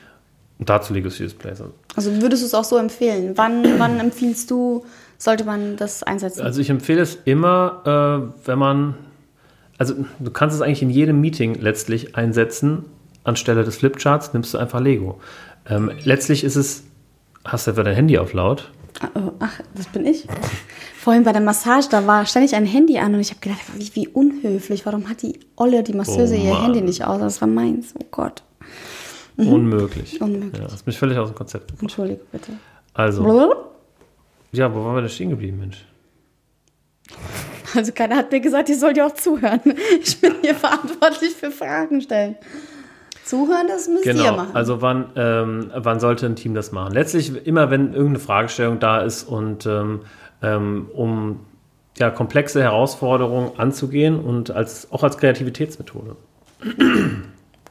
Und 0.58 0.70
dazu 0.70 0.94
Lego 0.94 1.10
Serious 1.10 1.34
Play. 1.34 1.52
Also 1.96 2.22
würdest 2.22 2.42
du 2.44 2.48
es 2.48 2.54
auch 2.54 2.64
so 2.64 2.78
empfehlen? 2.78 3.34
Wann, 3.36 3.78
wann 3.78 4.00
empfiehlst 4.00 4.50
du, 4.50 4.86
sollte 5.18 5.44
man 5.44 5.76
das 5.76 6.02
einsetzen? 6.02 6.42
Also 6.42 6.62
ich 6.62 6.70
empfehle 6.70 7.02
es 7.02 7.16
immer, 7.26 8.32
äh, 8.44 8.48
wenn 8.48 8.58
man, 8.58 8.96
also 9.78 9.94
du 10.20 10.32
kannst 10.32 10.56
es 10.56 10.62
eigentlich 10.62 10.82
in 10.82 10.90
jedem 10.90 11.20
Meeting 11.20 11.56
letztlich 11.56 12.16
einsetzen. 12.16 12.86
Anstelle 13.26 13.64
des 13.64 13.78
Flipcharts 13.78 14.34
nimmst 14.34 14.54
du 14.54 14.58
einfach 14.60 14.80
Lego. 14.80 15.20
Ähm, 15.68 15.92
letztlich 16.04 16.44
ist 16.44 16.56
es, 16.56 16.86
hast 17.46 17.68
du 17.68 17.72
etwa 17.72 17.84
dein 17.84 17.96
Handy 17.96 18.18
auf 18.18 18.34
laut? 18.34 18.72
Ah, 19.02 19.10
oh, 19.16 19.32
ach, 19.39 19.60
das 19.74 19.88
bin 19.88 20.06
ich. 20.06 20.26
Vorhin 20.98 21.24
bei 21.24 21.34
der 21.34 21.41
Massage, 21.41 21.89
da 21.89 22.08
war 22.08 22.26
ständig 22.26 22.56
ein 22.56 22.66
Handy 22.66 22.98
an 22.98 23.14
und 23.14 23.20
ich 23.20 23.30
habe 23.30 23.41
gedacht, 23.41 23.60
wie, 23.76 23.93
wie 23.96 24.08
unhöflich. 24.08 24.86
Warum 24.86 25.10
hat 25.10 25.22
die 25.22 25.39
Olle, 25.56 25.84
die 25.84 25.93
Masseuse, 25.93 26.36
Oh 26.36 26.43
ihr. 26.43 26.64
Handy 26.64 26.82
nicht 26.82 27.04
aus? 27.06 27.20
Das 27.20 27.41
war 27.41 27.48
meins. 27.48 27.93
Oh 28.00 28.06
Gott. 28.12 28.43
Unmöglich. 29.38 30.20
Mhm. 30.20 30.26
Unmöglich. 30.26 30.62
Ja, 30.62 30.72
hast 30.72 30.88
mich 30.88 30.98
völlig 30.98 31.18
aus 31.18 31.30
dem 31.30 31.36
Konzept 31.36 31.68
gebracht. 31.68 31.82
Entschuldige 31.84 32.22
bitte. 32.32 32.54
Also, 32.93 33.24
Blub. 33.24 33.76
ja, 34.54 34.74
wo 34.74 34.84
waren 34.86 34.96
wir 34.96 35.02
denn 35.02 35.10
stehen 35.10 35.30
geblieben, 35.30 35.60
Mensch? 35.60 35.86
Also 37.76 37.91
keiner 37.91 38.16
hat 38.16 38.32
mir 38.32 38.39
gesagt, 38.39 38.70
ihr 38.70 38.78
sollt 38.78 38.96
ja 38.96 39.06
auch 39.06 39.14
zuhören. 39.14 39.60
Ich 40.02 40.22
bin 40.22 40.36
hier 40.41 40.56
verantwortlich 40.56 41.32
für 41.34 41.52
Fragen 41.52 42.00
stellen. 42.00 42.38
Zuhören, 43.26 43.68
das 43.68 43.88
müsst 43.88 44.06
ihr 44.06 44.14
Genau, 44.14 44.36
machen. 44.36 44.52
also 44.56 44.82
wann, 44.82 45.10
ähm, 45.16 45.72
wann 45.76 46.00
sollte 46.00 46.28
ein 46.28 46.36
Team 46.36 46.54
das 46.54 46.72
machen? 46.72 46.94
Letztlich 46.94 47.46
immer, 47.48 47.72
wenn 47.72 47.88
irgendeine 47.94 48.20
Fragestellung 48.20 48.80
da 48.80 49.00
ist 49.02 49.24
und 49.24 49.66
ähm, 49.66 50.02
ähm, 50.44 50.90
um 50.94 51.40
ja, 51.98 52.12
komplexe 52.12 52.62
Herausforderungen 52.62 53.52
anzugehen 53.58 54.20
und 54.20 54.52
als, 54.52 54.92
auch 54.92 55.02
als 55.02 55.18
Kreativitätsmethode. 55.18 56.16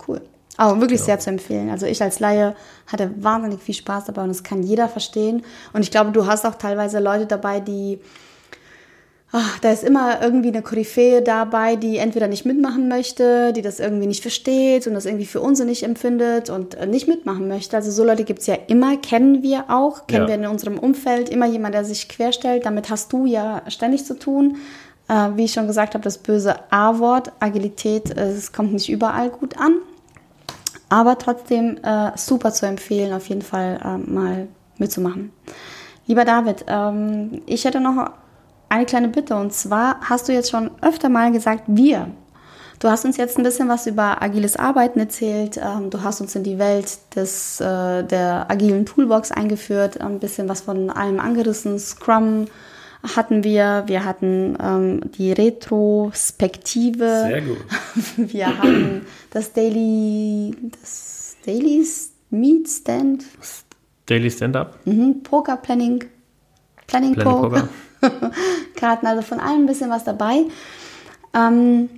cool. 0.08 0.20
Auch 0.56 0.80
wirklich 0.80 1.00
sehr 1.02 1.18
zu 1.18 1.30
empfehlen. 1.30 1.70
Also 1.70 1.86
ich 1.86 2.02
als 2.02 2.20
Laie 2.20 2.54
hatte 2.86 3.10
wahnsinnig 3.18 3.60
viel 3.60 3.74
Spaß 3.74 4.06
dabei 4.06 4.22
und 4.22 4.28
das 4.28 4.42
kann 4.42 4.62
jeder 4.62 4.88
verstehen. 4.88 5.42
Und 5.72 5.82
ich 5.82 5.90
glaube, 5.90 6.10
du 6.12 6.26
hast 6.26 6.44
auch 6.46 6.54
teilweise 6.54 7.00
Leute 7.00 7.26
dabei, 7.26 7.60
die 7.60 8.00
ach, 9.36 9.58
da 9.58 9.72
ist 9.72 9.82
immer 9.82 10.22
irgendwie 10.22 10.50
eine 10.50 10.62
Koryphäe 10.62 11.20
dabei, 11.20 11.74
die 11.74 11.96
entweder 11.98 12.28
nicht 12.28 12.46
mitmachen 12.46 12.86
möchte, 12.86 13.52
die 13.52 13.62
das 13.62 13.80
irgendwie 13.80 14.06
nicht 14.06 14.22
versteht 14.22 14.86
und 14.86 14.94
das 14.94 15.06
irgendwie 15.06 15.26
für 15.26 15.40
unsinnig 15.40 15.82
empfindet 15.82 16.50
und 16.50 16.76
äh, 16.76 16.86
nicht 16.86 17.08
mitmachen 17.08 17.48
möchte. 17.48 17.76
Also 17.76 17.90
so 17.90 18.04
Leute 18.04 18.22
gibt 18.22 18.38
es 18.40 18.46
ja 18.46 18.54
immer, 18.68 18.96
kennen 18.96 19.42
wir 19.42 19.64
auch, 19.70 20.06
kennen 20.06 20.22
Ja. 20.22 20.28
wir 20.28 20.34
in 20.36 20.46
unserem 20.46 20.78
Umfeld, 20.78 21.28
immer 21.30 21.46
jemand, 21.46 21.74
der 21.74 21.84
sich 21.84 22.08
querstellt. 22.08 22.64
Damit 22.64 22.90
hast 22.90 23.12
du 23.12 23.26
ja 23.26 23.62
ständig 23.66 24.04
zu 24.04 24.16
tun. 24.16 24.58
Äh, 25.08 25.30
wie 25.34 25.46
ich 25.46 25.52
schon 25.52 25.66
gesagt 25.66 25.94
habe, 25.94 26.04
das 26.04 26.18
böse 26.18 26.54
A-Wort, 26.70 27.32
Agilität, 27.40 28.16
äh, 28.16 28.28
es 28.30 28.52
kommt 28.52 28.72
nicht 28.72 28.88
überall 28.88 29.30
gut 29.30 29.58
an. 29.58 29.78
Aber 30.88 31.18
trotzdem 31.18 31.78
äh, 31.82 32.12
super 32.16 32.52
zu 32.52 32.66
empfehlen, 32.66 33.12
auf 33.12 33.28
jeden 33.28 33.42
Fall 33.42 33.80
äh, 33.84 33.98
mal 34.10 34.46
mitzumachen. 34.78 35.32
Lieber 36.06 36.24
David, 36.24 36.66
ähm, 36.68 37.42
ich 37.46 37.64
hätte 37.64 37.80
noch 37.80 38.12
eine 38.74 38.86
kleine 38.86 39.08
Bitte 39.08 39.36
und 39.36 39.52
zwar 39.52 40.00
hast 40.00 40.28
du 40.28 40.32
jetzt 40.32 40.50
schon 40.50 40.70
öfter 40.82 41.08
mal 41.08 41.30
gesagt, 41.30 41.62
wir. 41.66 42.08
Du 42.80 42.88
hast 42.88 43.04
uns 43.04 43.16
jetzt 43.16 43.38
ein 43.38 43.44
bisschen 43.44 43.68
was 43.68 43.86
über 43.86 44.20
agiles 44.20 44.56
Arbeiten 44.56 44.98
erzählt. 44.98 45.58
Ähm, 45.58 45.90
du 45.90 46.02
hast 46.02 46.20
uns 46.20 46.34
in 46.34 46.42
die 46.42 46.58
Welt 46.58 46.98
des, 47.14 47.60
äh, 47.60 48.02
der 48.02 48.50
agilen 48.50 48.84
Toolbox 48.84 49.30
eingeführt, 49.30 50.00
ein 50.00 50.18
bisschen 50.18 50.48
was 50.48 50.62
von 50.62 50.90
allem 50.90 51.20
angerissen. 51.20 51.78
Scrum 51.78 52.46
hatten 53.14 53.44
wir, 53.44 53.84
wir 53.86 54.04
hatten 54.04 54.58
ähm, 54.60 55.00
die 55.16 55.32
Retrospektive. 55.32 57.26
Sehr 57.28 57.42
gut. 57.42 57.58
Wir 58.16 58.58
haben 58.58 59.06
das 59.30 59.52
Daily, 59.52 60.56
das 60.80 61.36
Daily 61.44 61.86
Meet 62.30 62.68
Stand, 62.68 63.24
Daily 64.06 64.30
Stand-Up. 64.30 64.78
mhm, 64.86 65.22
Poker 65.22 65.56
Planning, 65.58 66.04
Planning, 66.86 67.14
Planning 67.14 67.40
Poker, 67.40 67.68
Karten, 68.76 69.06
also 69.06 69.22
von 69.22 69.40
allem 69.40 69.62
ein 69.62 69.66
bisschen 69.66 69.90
was 69.90 70.04
dabei. 70.04 70.44
Ähm, 71.34 71.88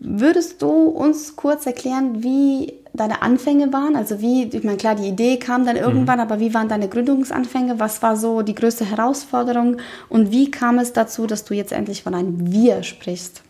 würdest 0.00 0.62
du 0.62 0.68
uns 0.68 1.36
kurz 1.36 1.66
erklären, 1.66 2.22
wie 2.22 2.74
deine 2.92 3.22
Anfänge 3.22 3.72
waren? 3.72 3.96
Also 3.96 4.20
wie, 4.20 4.44
ich 4.44 4.64
meine, 4.64 4.78
klar, 4.78 4.94
die 4.94 5.08
Idee 5.08 5.38
kam 5.38 5.66
dann 5.66 5.76
irgendwann, 5.76 6.20
aber 6.20 6.40
wie 6.40 6.54
waren 6.54 6.68
deine 6.68 6.88
Gründungsanfänge? 6.88 7.78
Was 7.78 8.02
war 8.02 8.16
so 8.16 8.42
die 8.42 8.54
größte 8.54 8.84
Herausforderung? 8.84 9.78
Und 10.08 10.30
wie 10.30 10.50
kam 10.50 10.78
es 10.78 10.92
dazu, 10.92 11.26
dass 11.26 11.44
du 11.44 11.54
jetzt 11.54 11.72
endlich 11.72 12.02
von 12.02 12.14
einem 12.14 12.50
Wir 12.50 12.82
sprichst? 12.82 13.42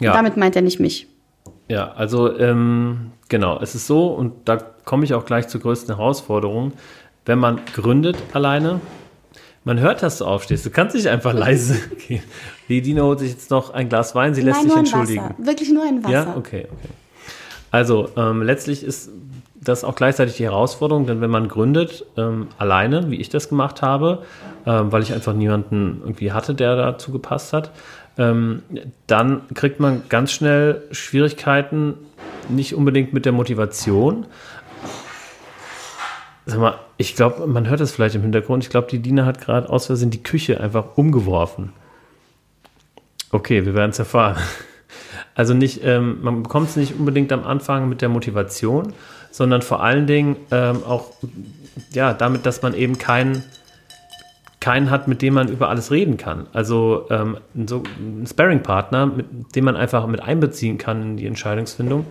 Ja. 0.00 0.12
Damit 0.12 0.36
meint 0.36 0.56
er 0.56 0.62
nicht 0.62 0.80
mich. 0.80 1.06
Ja, 1.68 1.92
also 1.92 2.36
ähm, 2.38 3.12
genau, 3.28 3.60
es 3.60 3.74
ist 3.74 3.86
so, 3.86 4.08
und 4.08 4.32
da 4.46 4.58
komme 4.84 5.04
ich 5.04 5.14
auch 5.14 5.24
gleich 5.24 5.48
zur 5.48 5.60
größten 5.60 5.96
Herausforderung, 5.96 6.72
wenn 7.24 7.38
man 7.38 7.60
gründet 7.72 8.16
alleine, 8.32 8.80
man 9.64 9.80
hört, 9.80 10.02
dass 10.02 10.18
du 10.18 10.24
aufstehst, 10.24 10.66
du 10.66 10.70
kannst 10.70 10.94
nicht 10.94 11.08
einfach 11.08 11.32
leise 11.32 11.76
gehen. 12.08 12.22
Die 12.68 12.82
Dino 12.82 13.04
holt 13.04 13.20
sich 13.20 13.30
jetzt 13.30 13.50
noch 13.50 13.72
ein 13.74 13.88
Glas 13.88 14.14
Wein, 14.14 14.34
sie 14.34 14.42
lässt 14.42 14.60
Nein, 14.60 14.68
sich 14.68 14.78
entschuldigen. 14.78 15.24
Wasser. 15.24 15.46
Wirklich 15.46 15.70
nur 15.70 15.84
ein 15.84 16.02
Wasser. 16.02 16.12
Ja, 16.12 16.34
okay, 16.36 16.66
okay. 16.70 16.88
Also 17.70 18.08
ähm, 18.16 18.42
letztlich 18.42 18.84
ist 18.84 19.10
das 19.62 19.84
auch 19.84 19.94
gleichzeitig 19.94 20.36
die 20.36 20.44
Herausforderung, 20.44 21.06
denn 21.06 21.20
wenn 21.20 21.30
man 21.30 21.48
gründet, 21.48 22.04
ähm, 22.16 22.48
alleine, 22.58 23.10
wie 23.10 23.16
ich 23.16 23.28
das 23.28 23.48
gemacht 23.48 23.80
habe, 23.80 24.22
ähm, 24.66 24.90
weil 24.90 25.02
ich 25.02 25.12
einfach 25.12 25.34
niemanden 25.34 26.00
irgendwie 26.02 26.32
hatte, 26.32 26.54
der 26.54 26.76
dazu 26.76 27.12
gepasst 27.12 27.52
hat, 27.52 27.70
ähm, 28.18 28.62
dann 29.06 29.42
kriegt 29.54 29.80
man 29.80 30.02
ganz 30.08 30.32
schnell 30.32 30.82
Schwierigkeiten, 30.90 31.94
nicht 32.48 32.74
unbedingt 32.74 33.12
mit 33.12 33.24
der 33.24 33.32
Motivation. 33.32 34.26
Sag 36.46 36.58
mal, 36.58 36.78
ich 36.96 37.14
glaube, 37.14 37.46
man 37.46 37.68
hört 37.68 37.80
es 37.80 37.92
vielleicht 37.92 38.14
im 38.14 38.22
Hintergrund. 38.22 38.64
Ich 38.64 38.70
glaube, 38.70 38.88
die 38.90 38.98
Dina 38.98 39.24
hat 39.24 39.40
gerade 39.40 39.68
aus 39.68 39.86
Versehen 39.86 40.10
die 40.10 40.22
Küche 40.22 40.60
einfach 40.60 40.96
umgeworfen. 40.96 41.72
Okay, 43.30 43.64
wir 43.64 43.74
werden 43.74 43.90
es 43.90 43.98
erfahren. 43.98 44.36
Also 45.34 45.54
nicht, 45.54 45.82
ähm, 45.82 46.18
man 46.22 46.42
bekommt 46.42 46.68
es 46.68 46.76
nicht 46.76 46.94
unbedingt 46.98 47.32
am 47.32 47.44
Anfang 47.44 47.88
mit 47.88 48.02
der 48.02 48.10
Motivation, 48.10 48.92
sondern 49.30 49.62
vor 49.62 49.82
allen 49.82 50.06
Dingen 50.06 50.36
ähm, 50.50 50.82
auch 50.84 51.12
ja, 51.94 52.12
damit, 52.12 52.44
dass 52.44 52.60
man 52.60 52.74
eben 52.74 52.98
keinen 52.98 53.42
keinen 54.60 54.90
hat, 54.90 55.08
mit 55.08 55.22
dem 55.22 55.34
man 55.34 55.48
über 55.48 55.70
alles 55.70 55.90
reden 55.90 56.16
kann. 56.16 56.46
Also 56.52 57.06
ähm, 57.10 57.38
so 57.66 57.82
ein 57.98 58.26
Sparring-Partner, 58.26 59.06
mit 59.06 59.56
dem 59.56 59.64
man 59.64 59.74
einfach 59.74 60.06
mit 60.06 60.22
einbeziehen 60.22 60.78
kann 60.78 61.02
in 61.02 61.16
die 61.16 61.26
Entscheidungsfindung. 61.26 62.06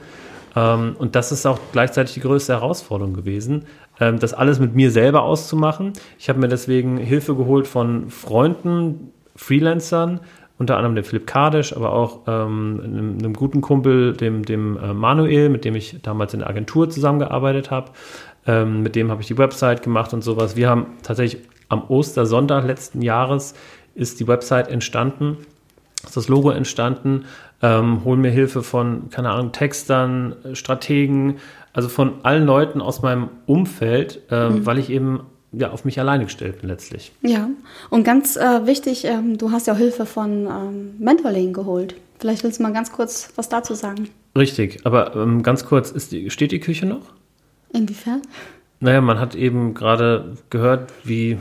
Ähm, 0.56 0.96
und 0.98 1.16
das 1.16 1.32
ist 1.32 1.46
auch 1.46 1.60
gleichzeitig 1.72 2.14
die 2.14 2.20
größte 2.20 2.54
Herausforderung 2.54 3.14
gewesen, 3.14 3.66
ähm, 4.00 4.20
das 4.20 4.34
alles 4.34 4.60
mit 4.60 4.76
mir 4.76 4.92
selber 4.92 5.24
auszumachen. 5.24 5.94
Ich 6.20 6.30
habe 6.30 6.40
mir 6.40 6.48
deswegen 6.48 6.98
Hilfe 6.98 7.36
geholt 7.36 7.68
von 7.68 8.10
Freunden, 8.10 9.12
Freelancern, 9.36 10.20
unter 10.58 10.78
anderem 10.78 10.96
dem 10.96 11.04
Philipp 11.04 11.26
Kardisch, 11.26 11.76
aber 11.76 11.92
auch 11.94 12.20
ähm, 12.28 12.82
einem, 12.84 13.18
einem 13.18 13.34
guten 13.34 13.62
Kumpel, 13.62 14.14
dem, 14.14 14.46
dem 14.46 14.78
äh, 14.78 14.94
Manuel, 14.94 15.50
mit 15.50 15.66
dem 15.66 15.76
ich 15.76 16.02
damals 16.04 16.34
in 16.34 16.42
der 16.42 16.50
Agentur 16.50 16.90
zusammengearbeitet 16.90 17.72
habe. 17.72 17.92
Ähm, 18.46 18.84
mit 18.84 18.96
dem 18.96 19.10
habe 19.10 19.22
ich 19.22 19.28
die 19.28 19.38
Website 19.38 19.82
gemacht 19.82 20.14
und 20.14 20.24
sowas. 20.24 20.56
Wir 20.56 20.70
haben 20.70 20.88
tatsächlich 21.02 21.44
am 21.70 21.84
Ostersonntag 21.90 22.66
letzten 22.66 23.02
Jahres 23.02 23.56
ist 23.96 24.20
die 24.20 24.28
Website 24.28 24.68
entstanden, 24.68 25.38
ist 26.04 26.18
das 26.18 26.28
Logo 26.28 26.52
entstanden. 26.52 27.26
Ähm, 27.64 28.04
holen 28.04 28.22
mir 28.22 28.32
Hilfe 28.32 28.64
von, 28.64 29.10
keine 29.12 29.30
Ahnung, 29.30 29.52
Textern, 29.52 30.36
äh, 30.44 30.56
Strategen, 30.56 31.38
also 31.74 31.90
von 31.90 32.14
allen 32.24 32.46
Leuten 32.46 32.82
aus 32.82 33.02
meinem 33.02 33.30
Umfeld, 33.46 34.22
ähm, 34.32 34.66
weil 34.66 34.80
ich 34.80 34.90
eben 34.90 35.22
ja, 35.54 35.70
auf 35.72 35.86
mich 35.86 36.00
alleine 36.00 36.24
gestellt 36.24 36.62
bin 36.62 36.70
letztlich. 36.70 37.12
Ja, 37.22 37.50
und 37.90 38.04
ganz 38.04 38.36
äh, 38.38 38.66
wichtig, 38.66 39.06
ähm, 39.06 39.38
du 39.38 39.52
hast 39.52 39.68
ja 39.68 39.74
auch 39.74 39.78
Hilfe 39.78 40.06
von 40.06 40.48
ähm, 40.48 40.96
Mentoring 40.98 41.54
geholt. 41.54 41.96
Vielleicht 42.20 42.44
willst 42.44 42.60
du 42.60 42.64
mal 42.64 42.72
ganz 42.74 42.92
kurz 42.92 43.30
was 43.36 43.50
dazu 43.50 43.74
sagen. 43.74 44.10
Richtig, 44.38 44.86
aber 44.86 45.16
ähm, 45.16 45.44
ganz 45.44 45.66
kurz, 45.66 45.92
ist 45.92 46.12
die, 46.14 46.30
steht 46.30 46.52
die 46.54 46.60
Küche 46.62 46.86
noch? 46.86 47.02
Inwiefern? 47.74 48.22
Naja, 48.80 49.02
man 49.02 49.20
hat 49.20 49.36
eben 49.36 49.74
gerade 49.74 50.38
gehört, 50.50 50.92
wie 51.04 51.38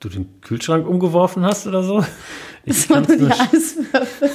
du 0.00 0.08
den 0.08 0.40
Kühlschrank 0.40 0.86
umgeworfen 0.86 1.44
hast 1.44 1.66
oder 1.66 1.82
so. 1.82 2.04
Das 2.66 2.88
waren 2.88 3.04
nur 3.06 3.16
die 3.18 3.24
nicht- 3.24 3.40
Eiswürfel. 3.40 4.30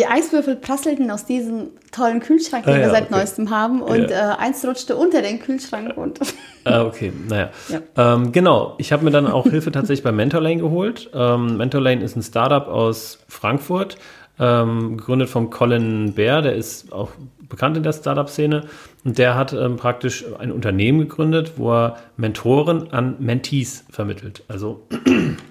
Die 0.00 0.06
Eiswürfel 0.06 0.56
prasselten 0.56 1.10
aus 1.10 1.26
diesem 1.26 1.72
tollen 1.92 2.20
Kühlschrank, 2.20 2.64
den 2.64 2.72
Ah, 2.72 2.76
wir 2.78 2.82
ja, 2.84 2.90
seit 2.90 3.04
okay. 3.10 3.16
neuestem 3.16 3.50
haben. 3.50 3.82
Und 3.82 4.08
Ja. 4.10 4.32
äh, 4.32 4.36
eins 4.38 4.64
rutschte 4.66 4.96
unter 4.96 5.20
den 5.20 5.40
Kühlschrank 5.40 5.94
runter. 5.94 6.24
Ah, 6.64 6.84
okay, 6.84 7.10
naja. 7.28 7.50
Ja. 7.68 8.14
Ähm, 8.14 8.32
genau, 8.32 8.74
ich 8.78 8.92
habe 8.92 9.02
mir 9.04 9.10
dann 9.10 9.26
auch 9.26 9.44
Hilfe 9.46 9.72
tatsächlich 9.72 10.02
bei 10.04 10.12
Mentorlane 10.12 10.58
geholt. 10.60 11.10
Ähm, 11.14 11.56
Mentorlane 11.56 12.02
ist 12.02 12.16
ein 12.16 12.22
Startup 12.22 12.66
aus 12.68 13.18
Frankfurt, 13.28 13.96
ähm, 14.38 14.98
gegründet 14.98 15.28
von 15.30 15.48
Colin 15.50 16.12
Baer, 16.14 16.42
der 16.42 16.54
ist 16.56 16.92
auch 16.92 17.10
bekannt 17.48 17.78
in 17.78 17.82
der 17.82 17.92
Startup-Szene. 17.94 18.64
Und 19.04 19.16
der 19.18 19.36
hat 19.36 19.52
ähm, 19.54 19.76
praktisch 19.76 20.24
ein 20.38 20.52
Unternehmen 20.52 21.00
gegründet, 21.00 21.52
wo 21.56 21.72
er 21.72 21.96
Mentoren 22.18 22.90
an 22.92 23.16
Mentees 23.20 23.84
vermittelt. 23.90 24.44
Also 24.48 24.86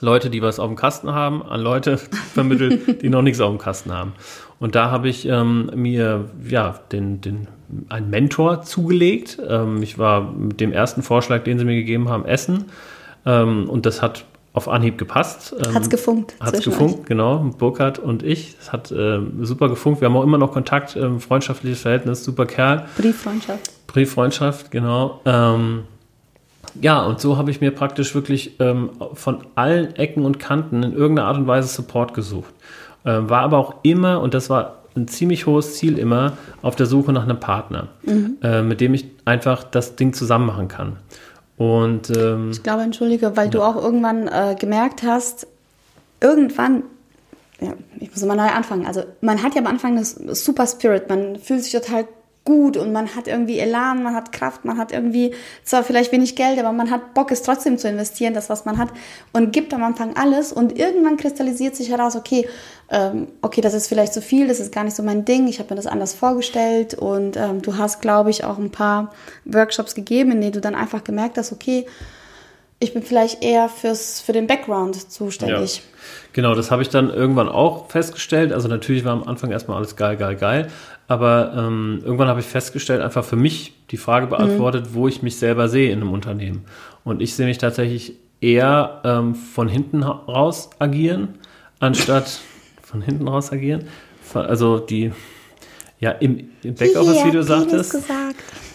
Leute, 0.00 0.30
die 0.30 0.42
was 0.42 0.58
auf 0.58 0.68
dem 0.68 0.76
Kasten 0.76 1.12
haben, 1.12 1.42
an 1.42 1.60
Leute 1.60 1.98
vermittelt, 2.34 3.02
die 3.02 3.08
noch 3.08 3.22
nichts 3.22 3.40
auf 3.40 3.50
dem 3.50 3.58
Kasten 3.58 3.92
haben. 3.92 4.12
Und 4.58 4.74
da 4.74 4.90
habe 4.90 5.08
ich 5.08 5.26
ähm, 5.26 5.70
mir 5.74 6.30
ja 6.48 6.78
den, 6.92 7.20
den, 7.20 7.48
einen 7.88 8.10
Mentor 8.10 8.62
zugelegt. 8.62 9.38
Ähm, 9.46 9.82
ich 9.82 9.98
war 9.98 10.32
mit 10.32 10.60
dem 10.60 10.72
ersten 10.72 11.02
Vorschlag, 11.02 11.44
den 11.44 11.58
sie 11.58 11.64
mir 11.64 11.76
gegeben 11.76 12.08
haben, 12.08 12.24
essen. 12.24 12.66
Ähm, 13.26 13.68
und 13.68 13.86
das 13.86 14.00
hat 14.00 14.24
auf 14.56 14.68
Anhieb 14.68 14.96
gepasst. 14.96 15.54
Ähm, 15.64 15.74
Hat's 15.74 15.90
gefunkt 15.90 16.34
Hat's 16.40 16.52
zwischen 16.52 16.70
gefunkt, 16.72 17.06
genau. 17.06 17.38
Burkhard 17.58 17.98
und 17.98 18.22
ich. 18.22 18.56
Es 18.58 18.72
hat 18.72 18.90
ähm, 18.90 19.44
super 19.44 19.68
gefunkt. 19.68 20.00
Wir 20.00 20.08
haben 20.08 20.16
auch 20.16 20.22
immer 20.22 20.38
noch 20.38 20.52
Kontakt, 20.52 20.96
ähm, 20.96 21.20
freundschaftliches 21.20 21.82
Verhältnis, 21.82 22.24
super 22.24 22.46
Kerl. 22.46 22.86
Brieffreundschaft. 22.96 23.86
Brieffreundschaft, 23.86 24.70
genau. 24.70 25.20
Ähm, 25.26 25.84
ja, 26.80 27.02
und 27.02 27.20
so 27.20 27.36
habe 27.36 27.50
ich 27.50 27.60
mir 27.60 27.70
praktisch 27.70 28.14
wirklich 28.14 28.60
ähm, 28.60 28.90
von 29.14 29.46
allen 29.54 29.94
Ecken 29.96 30.24
und 30.24 30.38
Kanten 30.38 30.82
in 30.82 30.92
irgendeiner 30.92 31.28
Art 31.28 31.36
und 31.36 31.46
Weise 31.46 31.68
Support 31.68 32.14
gesucht. 32.14 32.52
Ähm, 33.04 33.30
war 33.30 33.42
aber 33.42 33.58
auch 33.58 33.76
immer, 33.82 34.20
und 34.20 34.34
das 34.34 34.50
war 34.50 34.82
ein 34.96 35.08
ziemlich 35.08 35.46
hohes 35.46 35.74
Ziel 35.76 35.98
immer, 35.98 36.38
auf 36.62 36.74
der 36.76 36.86
Suche 36.86 37.12
nach 37.12 37.24
einem 37.24 37.38
Partner, 37.38 37.88
äh, 38.42 38.62
mit 38.62 38.80
dem 38.80 38.94
ich 38.94 39.06
einfach 39.24 39.62
das 39.62 39.96
Ding 39.96 40.12
zusammen 40.14 40.46
machen 40.46 40.68
kann. 40.68 40.96
Und 41.56 42.10
ähm, 42.10 42.50
Ich 42.50 42.62
glaube, 42.62 42.82
entschuldige, 42.82 43.36
weil 43.36 43.48
du 43.48 43.62
auch 43.62 43.76
irgendwann 43.76 44.28
äh, 44.28 44.56
gemerkt 44.58 45.02
hast, 45.02 45.46
irgendwann, 46.20 46.82
ja, 47.60 47.72
ich 47.98 48.10
muss 48.10 48.24
mal 48.24 48.36
neu 48.36 48.48
anfangen. 48.48 48.86
Also 48.86 49.04
man 49.20 49.42
hat 49.42 49.54
ja 49.54 49.60
am 49.60 49.66
Anfang 49.66 49.96
das 49.96 50.14
Super 50.14 50.66
Spirit, 50.66 51.08
man 51.08 51.36
fühlt 51.36 51.62
sich 51.62 51.72
total 51.72 52.06
gut 52.46 52.78
und 52.78 52.92
man 52.92 53.14
hat 53.14 53.28
irgendwie 53.28 53.58
Elan, 53.58 54.02
man 54.02 54.14
hat 54.14 54.32
Kraft, 54.32 54.64
man 54.64 54.78
hat 54.78 54.92
irgendwie 54.92 55.34
zwar 55.64 55.84
vielleicht 55.84 56.12
wenig 56.12 56.34
Geld, 56.34 56.58
aber 56.58 56.72
man 56.72 56.90
hat 56.90 57.12
Bock, 57.12 57.30
es 57.30 57.42
trotzdem 57.42 57.76
zu 57.76 57.88
investieren, 57.88 58.32
das, 58.32 58.48
was 58.48 58.64
man 58.64 58.78
hat 58.78 58.88
und 59.34 59.52
gibt 59.52 59.74
am 59.74 59.84
Anfang 59.84 60.16
alles 60.16 60.52
und 60.52 60.78
irgendwann 60.78 61.18
kristallisiert 61.18 61.76
sich 61.76 61.90
heraus, 61.90 62.16
okay, 62.16 62.48
ähm, 62.88 63.28
okay, 63.42 63.60
das 63.60 63.74
ist 63.74 63.88
vielleicht 63.88 64.14
zu 64.14 64.22
viel, 64.22 64.48
das 64.48 64.60
ist 64.60 64.72
gar 64.72 64.84
nicht 64.84 64.96
so 64.96 65.02
mein 65.02 65.26
Ding, 65.26 65.48
ich 65.48 65.58
habe 65.58 65.74
mir 65.74 65.76
das 65.76 65.86
anders 65.86 66.14
vorgestellt 66.14 66.94
und 66.94 67.36
ähm, 67.36 67.60
du 67.60 67.76
hast, 67.76 68.00
glaube 68.00 68.30
ich, 68.30 68.44
auch 68.44 68.56
ein 68.56 68.70
paar 68.70 69.12
Workshops 69.44 69.94
gegeben, 69.94 70.30
in 70.32 70.40
denen 70.40 70.52
du 70.52 70.60
dann 70.62 70.74
einfach 70.74 71.04
gemerkt 71.04 71.36
hast, 71.36 71.52
okay, 71.52 71.84
ich 72.78 72.92
bin 72.92 73.02
vielleicht 73.02 73.42
eher 73.42 73.68
fürs, 73.68 74.20
für 74.20 74.32
den 74.32 74.46
Background 74.46 75.10
zuständig. 75.10 75.76
Ja. 75.76 75.82
Genau, 76.34 76.54
das 76.54 76.70
habe 76.70 76.82
ich 76.82 76.90
dann 76.90 77.08
irgendwann 77.08 77.48
auch 77.48 77.90
festgestellt. 77.90 78.52
Also 78.52 78.68
natürlich 78.68 79.04
war 79.04 79.12
am 79.12 79.24
Anfang 79.24 79.50
erstmal 79.50 79.78
alles 79.78 79.96
geil, 79.96 80.16
geil, 80.18 80.36
geil. 80.36 80.68
Aber 81.08 81.52
ähm, 81.56 82.00
irgendwann 82.04 82.28
habe 82.28 82.40
ich 82.40 82.46
festgestellt, 82.46 83.00
einfach 83.00 83.24
für 83.24 83.36
mich 83.36 83.74
die 83.90 83.96
Frage 83.96 84.26
beantwortet, 84.26 84.86
mhm. 84.90 84.94
wo 84.94 85.08
ich 85.08 85.22
mich 85.22 85.36
selber 85.36 85.68
sehe 85.68 85.92
in 85.92 86.00
einem 86.00 86.12
Unternehmen. 86.12 86.64
Und 87.04 87.22
ich 87.22 87.34
sehe 87.34 87.46
mich 87.46 87.58
tatsächlich 87.58 88.14
eher 88.40 89.00
ähm, 89.04 89.34
von 89.34 89.68
hinten 89.68 90.02
raus 90.02 90.70
agieren, 90.78 91.28
anstatt 91.78 92.40
von 92.82 93.02
hinten 93.02 93.28
raus 93.28 93.52
agieren. 93.52 93.84
Also 94.34 94.78
die, 94.78 95.12
ja, 96.00 96.10
im, 96.10 96.50
im 96.62 96.74
Backoffice, 96.74 97.24
wie 97.24 97.30
du 97.30 97.42
sagtest, 97.42 97.96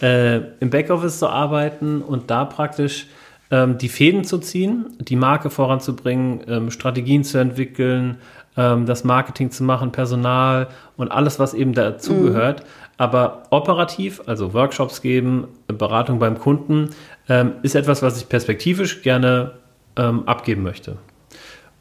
äh, 0.00 0.38
im 0.60 0.70
Backoffice 0.70 1.18
zu 1.18 1.28
arbeiten 1.28 2.00
und 2.00 2.30
da 2.30 2.44
praktisch 2.46 3.06
ähm, 3.50 3.78
die 3.78 3.88
Fäden 3.88 4.24
zu 4.24 4.38
ziehen, 4.38 4.96
die 4.98 5.16
Marke 5.16 5.50
voranzubringen, 5.50 6.40
ähm, 6.48 6.70
Strategien 6.70 7.22
zu 7.22 7.38
entwickeln, 7.38 8.16
ähm, 8.56 8.86
das 8.86 9.04
Marketing 9.04 9.50
zu 9.50 9.64
machen, 9.64 9.92
Personal 9.92 10.68
und 10.96 11.10
alles, 11.10 11.38
was 11.38 11.54
eben 11.54 11.72
dazugehört. 11.72 12.60
Mhm. 12.60 12.66
Aber 12.98 13.44
operativ, 13.50 14.22
also 14.26 14.54
Workshops 14.54 15.00
geben, 15.02 15.48
Beratung 15.66 16.18
beim 16.18 16.38
Kunden, 16.38 16.90
ähm, 17.28 17.52
ist 17.62 17.74
etwas, 17.74 18.02
was 18.02 18.18
ich 18.18 18.28
perspektivisch 18.28 19.02
gerne 19.02 19.52
ähm, 19.96 20.24
abgeben 20.26 20.62
möchte. 20.62 20.96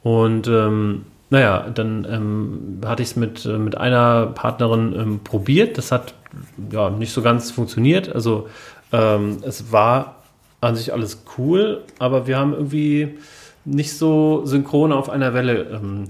Und 0.04 0.48
ähm, 0.48 1.06
naja, 1.30 1.70
dann 1.74 2.08
ähm, 2.10 2.82
hatte 2.86 3.04
ich 3.04 3.10
es 3.10 3.16
mit, 3.16 3.46
äh, 3.46 3.58
mit 3.58 3.78
einer 3.78 4.28
Partnerin 4.28 5.20
probiert. 5.24 5.78
Das 5.78 5.92
hat 5.92 6.14
ja 6.72 6.90
nicht 6.90 7.14
so 7.14 7.22
ganz 7.22 7.52
funktioniert. 7.52 8.14
Also 8.14 8.48
es 8.94 9.72
war 9.72 10.16
an 10.60 10.76
sich 10.76 10.92
alles 10.92 11.24
cool, 11.38 11.82
aber 11.98 12.28
wir 12.28 12.38
haben 12.38 12.52
irgendwie 12.52 13.18
nicht 13.64 13.98
so 13.98 14.46
synchron 14.46 14.92
auf 14.92 15.10
einer 15.10 15.34
Welle 15.34 15.68
ähm, 15.72 16.10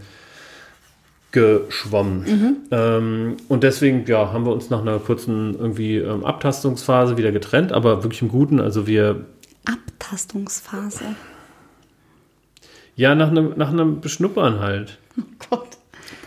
geschwommen. 1.31 2.23
Mhm. 2.23 2.57
Ähm, 2.71 3.37
und 3.47 3.63
deswegen 3.63 4.05
ja, 4.05 4.31
haben 4.33 4.45
wir 4.45 4.51
uns 4.51 4.69
nach 4.69 4.81
einer 4.81 4.99
kurzen 4.99 5.55
irgendwie 5.57 5.97
ähm, 5.97 6.25
Abtastungsphase 6.25 7.17
wieder 7.17 7.31
getrennt, 7.31 7.71
aber 7.71 8.03
wirklich 8.03 8.21
im 8.21 8.29
Guten. 8.29 8.59
Also 8.59 8.87
wir. 8.87 9.25
Abtastungsphase. 9.65 11.05
Ja, 12.95 13.15
nach 13.15 13.29
einem, 13.29 13.53
nach 13.55 13.69
einem 13.69 14.01
Beschnuppern 14.01 14.59
halt. 14.59 14.97
Oh 15.17 15.23
Gott. 15.49 15.67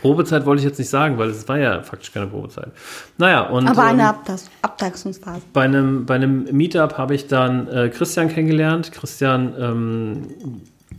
Probezeit 0.01 0.45
wollte 0.45 0.59
ich 0.59 0.65
jetzt 0.65 0.77
nicht 0.77 0.89
sagen, 0.89 1.17
weil 1.17 1.29
es 1.29 1.47
war 1.47 1.57
ja 1.57 1.81
faktisch 1.81 2.11
keine 2.11 2.27
Probezeit. 2.27 2.71
Naja, 3.17 3.41
und. 3.47 3.67
Aber 3.67 3.83
eine 3.83 4.03
ähm, 4.03 4.37
Abtastungsphase. 4.61 5.41
Bei 5.53 5.63
einem, 5.63 6.05
bei 6.05 6.15
einem 6.15 6.43
Meetup 6.51 6.97
habe 6.97 7.15
ich 7.15 7.27
dann 7.27 7.67
äh, 7.67 7.89
Christian 7.89 8.29
kennengelernt. 8.29 8.91
Christian, 8.91 9.53
ähm, 9.59 10.27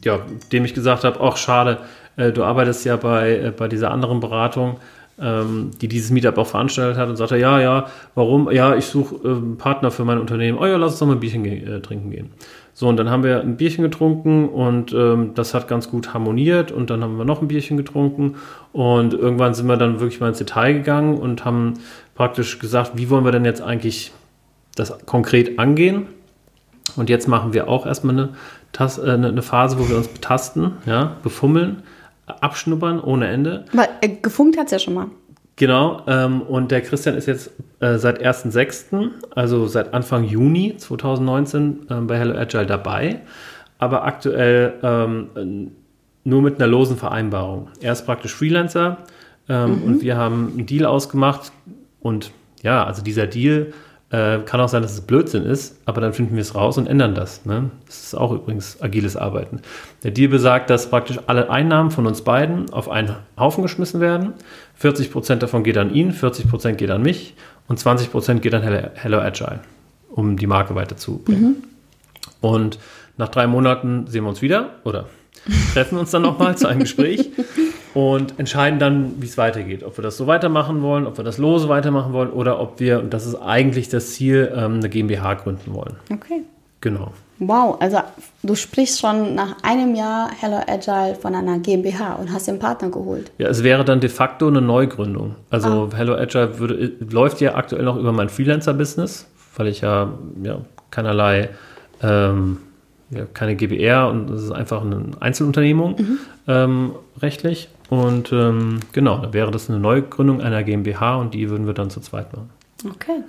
ja, 0.05 0.21
dem 0.51 0.65
ich 0.65 0.75
gesagt 0.75 1.05
habe, 1.05 1.21
ach 1.21 1.37
schade, 1.37 1.79
du 2.17 2.45
arbeitest 2.45 2.85
ja 2.85 2.97
bei, 2.97 3.37
äh, 3.37 3.53
bei 3.57 3.69
dieser 3.69 3.91
anderen 3.91 4.21
Beratung, 4.21 4.79
ähm, 5.21 5.71
die 5.81 5.89
dieses 5.89 6.11
Meetup 6.11 6.39
auch 6.39 6.47
veranstaltet 6.47 6.99
hat 6.99 7.09
und 7.09 7.17
sagte, 7.17 7.39
ja, 7.39 7.61
ja, 7.61 7.87
warum? 8.15 8.51
Ja, 8.51 8.75
ich 8.75 8.87
suche 8.87 9.17
ähm, 9.25 9.57
Partner 9.57 9.91
für 9.91 10.05
mein 10.05 10.19
Unternehmen. 10.19 10.59
Oh 10.59 10.67
ja, 10.67 10.77
lass 10.77 10.93
uns 10.93 11.01
doch 11.01 11.07
mal 11.07 11.15
ein 11.15 11.21
Bierchen 11.21 11.45
äh, 11.45 11.81
trinken 11.81 12.11
gehen. 12.11 12.31
So, 12.75 12.89
und 12.89 12.99
dann 12.99 13.09
haben 13.09 13.23
wir 13.23 13.41
ein 13.41 13.57
Bierchen 13.57 13.83
getrunken 13.83 14.51
und 14.51 14.93
ähm, 14.93 15.33
das 15.35 15.55
hat 15.55 15.67
ganz 15.67 15.91
gut 15.91 16.13
harmoniert 16.13 16.73
und 16.73 16.91
dann 16.91 17.03
haben 17.03 17.17
wir 17.17 17.25
noch 17.25 17.41
ein 17.41 17.49
Bierchen 17.49 17.79
getrunken 17.79 18.35
und 18.73 19.15
irgendwann 19.15 19.55
sind 19.55 19.67
wir 19.67 19.79
dann 19.79 20.01
wirklich 20.01 20.21
mal 20.21 20.29
ins 20.29 20.39
Detail 20.39 20.75
gegangen 20.75 21.17
und 21.17 21.47
haben 21.47 21.75
praktisch 22.15 22.59
gesagt, 22.59 22.93
wie 22.97 23.09
wollen 23.09 23.25
wir 23.25 23.33
denn 23.33 23.47
jetzt 23.47 23.63
eigentlich 23.63 24.13
das 24.75 25.07
konkret 25.07 25.59
angehen? 25.59 26.07
Und 26.97 27.09
jetzt 27.09 27.29
machen 27.29 27.55
wir 27.55 27.69
auch 27.69 27.87
erstmal 27.87 28.15
eine, 28.15 28.29
Tas 28.73 28.99
äh, 28.99 29.11
eine 29.11 29.41
Phase, 29.41 29.79
wo 29.79 29.89
wir 29.89 29.97
uns 29.97 30.09
betasten, 30.09 30.73
ja, 30.85 31.17
befummeln 31.23 31.83
abschnuppern 32.27 33.01
ohne 33.01 33.29
Ende. 33.29 33.65
Aber 33.73 33.89
äh, 34.01 34.09
gefunkt 34.09 34.59
hat 34.59 34.67
es 34.67 34.73
ja 34.73 34.79
schon 34.79 34.95
mal. 34.95 35.07
Genau, 35.57 36.03
ähm, 36.07 36.43
und 36.43 36.71
der 36.71 36.83
Christian 36.83 37.15
ist 37.15 37.27
jetzt 37.27 37.51
äh, 37.81 37.97
seit 37.97 38.23
1.6., 38.23 39.09
also 39.35 39.67
seit 39.67 39.95
Anfang 39.95 40.25
Juni 40.25 40.77
2019 40.77 41.87
äh, 41.89 41.95
bei 42.03 42.19
Hello 42.19 42.37
Agile 42.37 42.67
dabei, 42.67 43.21
aber 43.79 44.05
aktuell 44.05 44.75
ähm, 44.83 45.71
nur 46.25 46.43
mit 46.43 46.57
einer 46.57 46.67
losen 46.67 46.99
Vereinbarung. 46.99 47.69
Er 47.81 47.93
ist 47.93 48.05
praktisch 48.05 48.35
Freelancer 48.35 48.99
ähm, 49.49 49.77
mhm. 49.77 49.83
und 49.85 50.03
wir 50.03 50.19
haben 50.19 50.53
einen 50.53 50.67
Deal 50.67 50.85
ausgemacht 50.85 51.53
und 52.01 52.33
ja, 52.63 52.85
also 52.85 53.03
dieser 53.03 53.27
Deal 53.27 53.73
äh, 54.11 54.39
kann 54.39 54.61
auch 54.61 54.69
sein, 54.69 54.83
dass 54.83 54.93
es 54.93 55.01
Blödsinn 55.01 55.45
ist, 55.45 55.81
aber 55.85 56.01
dann 56.01 56.13
finden 56.13 56.37
wir 56.37 56.41
es 56.41 56.55
raus 56.55 56.79
und 56.79 56.87
ändern 56.87 57.15
das. 57.15 57.45
Ne? 57.45 57.71
Das 57.87 58.05
ist 58.05 58.15
auch 58.15 58.33
übrigens 58.33 58.81
agiles 58.81 59.17
Arbeiten. 59.17 59.61
Der 60.05 60.13
Deal 60.13 60.29
besagt, 60.29 60.71
dass 60.71 60.91
praktisch 60.91 61.19
alle 61.27 61.51
Einnahmen 61.51 61.91
von 61.91 62.07
uns 62.07 62.23
beiden 62.23 62.73
auf 62.73 62.89
einen 62.89 63.17
Haufen 63.37 63.63
geschmissen 63.63 64.01
werden. 64.01 64.35
40 64.77 65.11
Prozent 65.11 65.43
davon 65.43 65.65
geht 65.65 65.77
an 65.77 65.93
ihn, 65.93 66.13
40 66.13 66.49
Prozent 66.49 66.79
geht 66.79 66.91
an 66.91 67.03
mich 67.03 67.35
und 67.67 67.79
20 67.79 68.13
Prozent 68.13 68.43
geht 68.43 68.55
an 68.55 68.63
Hello, 68.63 68.89
Hello, 68.95 69.19
Agile, 69.19 69.61
um 70.09 70.37
die 70.37 70.47
Marke 70.47 70.75
weiterzubringen. 70.77 71.43
Mhm. 71.43 71.57
Und 72.41 72.79
nach 73.17 73.29
drei 73.29 73.47
Monaten 73.49 74.07
sehen 74.07 74.23
wir 74.23 74.29
uns 74.29 74.43
wieder 74.43 74.71
oder 74.85 75.07
treffen 75.73 75.99
uns 75.99 76.11
dann 76.11 76.23
nochmal 76.23 76.57
zu 76.57 76.69
einem 76.69 76.81
Gespräch 76.81 77.31
und 77.97 78.39
entscheiden 78.39 78.79
dann, 78.79 79.23
wie 79.23 79.25
es 79.25 79.39
weitergeht. 79.39 79.83
Ob 79.83 79.97
wir 79.97 80.03
das 80.03 80.19
so 80.19 80.27
weitermachen 80.27 80.83
wollen, 80.83 81.07
ob 81.07 81.17
wir 81.17 81.25
das 81.25 81.39
lose 81.39 81.71
weitermachen 81.71 82.13
wollen 82.13 82.29
oder 82.29 82.61
ob 82.61 82.79
wir, 82.79 82.99
und 82.99 83.15
das 83.15 83.25
ist 83.25 83.37
eigentlich 83.37 83.89
das 83.89 84.13
Ziel, 84.13 84.53
ähm, 84.55 84.75
eine 84.75 84.91
GmbH 84.91 85.33
gründen 85.33 85.73
wollen. 85.73 85.97
Okay. 86.13 86.43
Genau. 86.83 87.13
Wow, 87.39 87.79
also 87.81 88.01
du 88.43 88.55
sprichst 88.55 89.01
schon 89.01 89.35
nach 89.35 89.63
einem 89.63 89.95
Jahr 89.95 90.31
Hello 90.39 90.61
Agile 90.67 91.15
von 91.15 91.35
einer 91.35 91.59
GmbH 91.59 92.17
und 92.17 92.31
hast 92.31 92.49
den 92.49 92.59
Partner 92.59 92.91
geholt. 92.91 93.33
Ja, 93.39 93.49
es 93.49 93.63
wäre 93.63 93.83
dann 93.83 94.01
de 94.01 94.11
facto 94.11 94.47
eine 94.47 94.61
Neugründung. 94.61 95.37
Also 95.49 95.89
ah. 95.91 95.97
Hello 95.97 96.17
Agile 96.17 96.59
würde, 96.59 96.93
läuft 97.01 97.41
ja 97.41 97.55
aktuell 97.55 97.85
noch 97.85 97.97
über 97.97 98.13
mein 98.13 98.29
Freelancer-Business, 98.29 99.27
weil 99.57 99.69
ich 99.69 99.81
ja, 99.81 100.13
ja 100.43 100.59
keinerlei 100.91 101.49
ähm, 102.03 102.59
ja, 103.11 103.25
keine 103.33 103.57
GBR 103.57 104.09
und 104.09 104.31
es 104.31 104.43
ist 104.43 104.53
einfach 104.53 104.83
eine 104.83 105.11
Einzelunternehmung 105.21 105.97
mhm. 105.99 106.19
ähm, 106.49 106.93
rechtlich. 107.21 107.69
Und 107.89 108.33
ähm, 108.33 108.81
genau, 108.93 109.19
da 109.19 109.33
wäre 109.33 109.51
das 109.51 109.71
eine 109.71 109.79
Neugründung 109.79 110.41
einer 110.41 110.65
GmbH 110.65 111.17
und 111.17 111.35
die 111.35 111.49
würden 111.51 111.67
wir 111.67 111.75
dann 111.75 111.91
zu 111.91 112.01
zweit 112.01 112.33
machen. 112.33 112.51
Okay. 112.85 113.23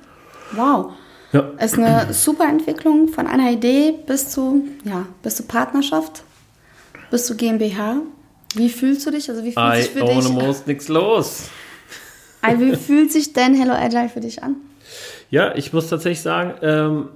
Wow. 0.53 0.93
Ja. 1.31 1.41
Ist 1.59 1.77
eine 1.77 2.11
super 2.13 2.45
Entwicklung 2.45 3.09
von 3.09 3.27
einer 3.27 3.51
Idee 3.51 3.93
bis 4.05 4.29
zu, 4.29 4.65
ja, 4.83 5.05
bis 5.21 5.35
zu 5.35 5.43
Partnerschaft, 5.43 6.23
bis 7.11 7.25
zu 7.25 7.35
GmbH. 7.35 7.97
Wie 8.55 8.69
fühlst 8.69 9.05
du 9.05 9.11
dich? 9.11 9.29
Also 9.29 9.43
wie 9.43 9.51
fühlt 9.51 9.75
I 9.75 9.81
sich 9.81 9.91
für 9.91 10.03
own 10.03 10.15
dich? 10.15 10.25
Almost 10.25 10.67
nichts 10.67 10.87
los. 10.87 11.49
wie 12.41 12.75
fühlt 12.75 13.11
sich 13.11 13.33
denn 13.33 13.53
Hello 13.53 13.73
Agile 13.73 14.09
für 14.09 14.21
dich 14.21 14.41
an? 14.41 14.55
Ja, 15.29 15.53
ich 15.55 15.73
muss 15.73 15.89
tatsächlich 15.89 16.21
sagen, 16.21 16.53
ähm, 16.61 17.09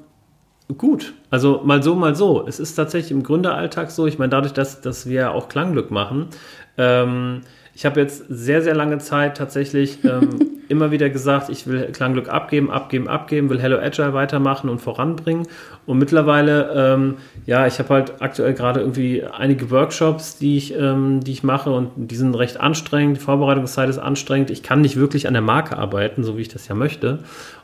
gut. 0.76 1.14
Also 1.30 1.62
mal 1.64 1.82
so, 1.84 1.96
mal 1.96 2.16
so. 2.16 2.46
Es 2.48 2.60
ist 2.60 2.76
tatsächlich 2.76 3.12
im 3.12 3.24
Gründeralltag 3.24 3.92
so. 3.92 4.08
Ich 4.08 4.20
meine, 4.20 4.30
dadurch, 4.30 4.54
dass, 4.54 4.82
dass 4.82 5.08
wir 5.08 5.32
auch 5.32 5.50
Klangglück 5.50 5.92
machen, 5.92 6.28
ähm, 6.78 7.42
ich 7.74 7.86
habe 7.86 8.02
jetzt 8.02 8.26
sehr, 8.28 8.62
sehr 8.62 8.76
lange 8.76 8.98
Zeit 8.98 9.38
tatsächlich 9.38 10.04
ähm, 10.04 10.60
immer 10.68 10.92
wieder 10.92 11.10
gesagt, 11.10 11.50
ich 11.50 11.68
will 11.68 11.92
Klangglück 11.92 12.30
abgeben, 12.30 12.70
abgeben, 12.70 13.08
abgeben, 13.08 13.50
will 13.50 13.62
Hello 13.62 13.78
Agile 13.78 14.14
weitermachen 14.14 14.70
und 14.70 14.80
voranbringen. 14.80 15.48
Und 15.86 15.98
mittlerweile, 15.98 16.72
ähm, 16.76 17.16
ja, 17.46 17.68
ich 17.68 17.80
habe 17.80 17.94
halt 17.94 18.22
aktuell 18.22 18.54
gerade 18.54 18.82
irgendwie 18.82 19.24
einige 19.24 19.72
Workshops, 19.72 20.38
die 20.38 20.58
ich, 20.58 20.76
ähm, 20.78 21.22
die 21.22 21.32
ich 21.32 21.44
mache 21.44 21.72
und 21.72 21.92
die 21.96 22.16
sind 22.16 22.36
recht 22.36 22.60
anstrengend. 22.60 23.18
Die 23.18 23.22
Vorbereitungszeit 23.22 23.90
ist 23.90 24.00
anstrengend. 24.00 24.52
Ich 24.52 24.64
kann 24.64 24.82
nicht 24.82 24.98
wirklich 24.98 25.28
an 25.28 25.34
der 25.34 25.42
Marke 25.42 25.78
arbeiten, 25.78 26.24
so 26.24 26.38
wie 26.38 26.42
ich 26.42 26.50
das 26.50 26.68
ja 26.68 26.76
möchte. 26.76 27.20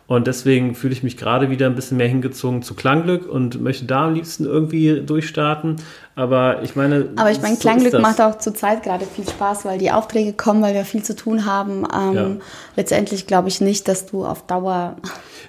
Und 0.08 0.26
deswegen 0.26 0.74
fühle 0.74 0.94
ich 0.94 1.04
mich 1.04 1.18
gerade 1.18 1.50
wieder 1.50 1.66
ein 1.66 1.76
bisschen 1.76 1.98
mehr 1.98 2.08
hingezogen 2.08 2.62
zu 2.62 2.76
Klangglück 2.76 3.28
und 3.28 3.62
möchte 3.62 3.84
da 3.84 4.08
am 4.08 4.14
liebsten 4.14 4.46
irgendwie 4.46 5.02
durchstarten. 5.02 5.76
Aber 6.16 6.64
ich 6.64 6.78
meine. 6.78 7.10
Aber 7.18 7.30
ich 7.30 7.42
meine, 7.42 7.56
so 7.56 7.62
Klangglück 7.62 8.00
macht 8.00 8.22
auch 8.22 8.38
zurzeit 8.38 8.84
gerade 8.84 9.06
viel 9.06 9.28
Spaß, 9.28 9.66
weil 9.66 9.78
die 9.80 9.92
Aufträge 9.92 10.32
kommen, 10.32 10.62
weil 10.62 10.74
wir 10.74 10.86
viel 10.86 11.04
zu 11.04 11.14
tun 11.14 11.46
haben. 11.46 11.86
Ähm, 11.94 12.16
ja. 12.16 12.32
Letztendlich 12.78 13.28
glaube 13.28 13.50
ich 13.50 13.60
nicht, 13.60 13.90
dass 13.90 14.06
du 14.06 14.26
auf 14.26 14.48
Dauer. 14.48 14.96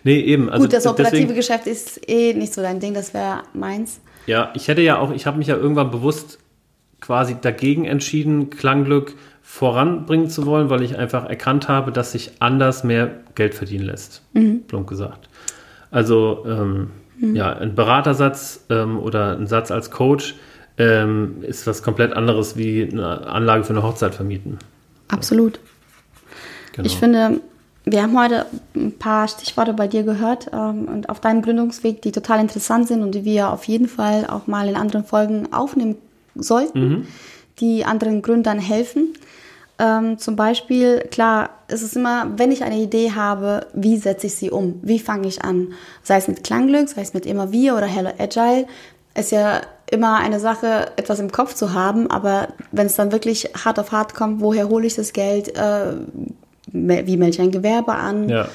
Nee, 0.03 0.21
eben. 0.21 0.51
Also 0.51 0.65
Gut, 0.65 0.73
das 0.73 0.87
operative 0.89 1.21
deswegen, 1.21 1.35
Geschäft 1.37 1.67
ist 1.69 2.09
eh 2.09 2.35
nicht 2.35 2.53
so 2.53 2.61
dein 2.61 2.81
Ding, 2.81 2.95
das 2.95 3.15
wäre 3.15 3.45
meins. 3.53 4.01
Ja, 4.27 4.51
ich 4.55 4.67
hätte 4.67 4.83
ja 4.83 4.99
auch, 4.99 5.13
ich 5.13 5.27
habe 5.27 5.39
mich 5.39 5.47
ja 5.47 5.57
irgendwann 5.57 5.93
bewusst 5.93 6.39
quasi 7.01 7.37
dagegen 7.41 7.85
entschieden, 7.85 8.51
Klangglück 8.51 9.15
voranbringen 9.51 10.29
zu 10.29 10.45
wollen, 10.45 10.69
weil 10.69 10.83
ich 10.83 10.99
einfach 10.99 11.25
erkannt 11.25 11.69
habe, 11.69 11.91
dass 11.91 12.13
sich 12.13 12.33
anders 12.39 12.85
mehr 12.85 13.11
Geld 13.35 13.55
verdienen 13.55 13.87
lässt. 13.87 14.23
Mhm. 14.35 14.65
Plump 14.69 14.87
gesagt. 14.87 15.31
Also 15.91 16.45
ähm, 16.47 16.91
mhm. 17.19 17.35
ja, 17.35 17.55
ein 17.55 17.75
Beratersatz 17.75 18.67
ähm, 18.69 18.99
oder 18.99 19.39
ein 19.39 19.47
Satz 19.47 19.71
als 19.71 19.91
Coach 19.91 20.35
ähm, 20.77 21.37
ist 21.41 21.67
was 21.67 21.83
komplett 21.83 22.13
anderes 22.13 22.59
wie 22.59 22.89
eine 22.93 23.27
Anlage 23.27 23.65
für 23.65 23.73
eine 23.73 23.83
Hochzeit 23.83 24.15
vermieten. 24.15 24.59
Absolut. 25.09 25.59
Genau. 26.75 26.87
Ich 26.87 26.99
finde, 26.99 27.41
wir 27.87 28.03
haben 28.03 28.21
heute 28.21 28.45
ein 28.77 28.93
paar 28.99 29.29
Stichworte 29.29 29.73
bei 29.73 29.89
dir 29.89 30.03
gehört 30.03 30.51
ähm, 30.53 30.89
und 30.89 31.09
auf 31.09 31.21
deinem 31.21 31.41
Gründungsweg, 31.41 32.03
die 32.03 32.13
total 32.13 32.41
interessant 32.41 32.87
sind 32.87 33.03
und 33.03 33.15
die 33.15 33.25
wir 33.25 33.51
auf 33.51 33.65
jeden 33.65 33.89
Fall 33.89 34.27
auch 34.27 34.47
mal 34.47 34.69
in 34.69 34.77
anderen 34.77 35.05
Folgen 35.05 35.55
aufnehmen 35.55 35.97
sollten, 36.35 36.89
mhm. 36.89 37.07
Die 37.61 37.85
anderen 37.85 38.23
Gründern 38.23 38.59
helfen. 38.59 39.15
Ähm, 39.79 40.19
zum 40.19 40.35
Beispiel, 40.35 41.01
klar, 41.11 41.51
ist 41.69 41.83
es 41.83 41.95
immer, 41.95 42.33
wenn 42.37 42.51
ich 42.51 42.65
eine 42.65 42.79
Idee 42.79 43.13
habe, 43.13 43.67
wie 43.75 43.97
setze 43.97 44.27
ich 44.27 44.35
sie 44.35 44.51
um? 44.51 44.81
Wie 44.83 44.99
fange 44.99 45.29
ich 45.29 45.43
an? 45.43 45.73
Sei 46.03 46.17
es 46.17 46.27
mit 46.27 46.43
Klangglück, 46.43 46.89
sei 46.89 47.03
es 47.03 47.15
mit 47.15 47.27
Immer 47.27 47.53
Wir 47.53 47.77
oder 47.77 47.87
Hello 47.87 48.11
Agile, 48.19 48.67
ist 49.15 49.31
ja 49.31 49.61
immer 49.91 50.17
eine 50.17 50.41
Sache, 50.41 50.93
etwas 50.97 51.21
im 51.21 51.31
Kopf 51.31 51.55
zu 51.55 51.73
haben, 51.73 52.11
aber 52.11 52.49
wenn 52.73 52.87
es 52.87 52.97
dann 52.97 53.13
wirklich 53.13 53.51
hart 53.65 53.79
auf 53.79 53.93
hart 53.93 54.15
kommt, 54.15 54.41
woher 54.41 54.69
hole 54.69 54.87
ich 54.87 54.95
das 54.95 55.13
Geld? 55.13 55.57
Äh, 55.57 55.95
wie 56.73 57.17
melde 57.17 57.31
ich 57.31 57.41
ein 57.41 57.51
Gewerbe 57.51 57.95
an? 57.95 58.29
Ja. 58.29 58.49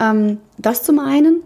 Ähm, 0.00 0.38
das 0.58 0.82
zum 0.82 0.98
einen. 0.98 1.42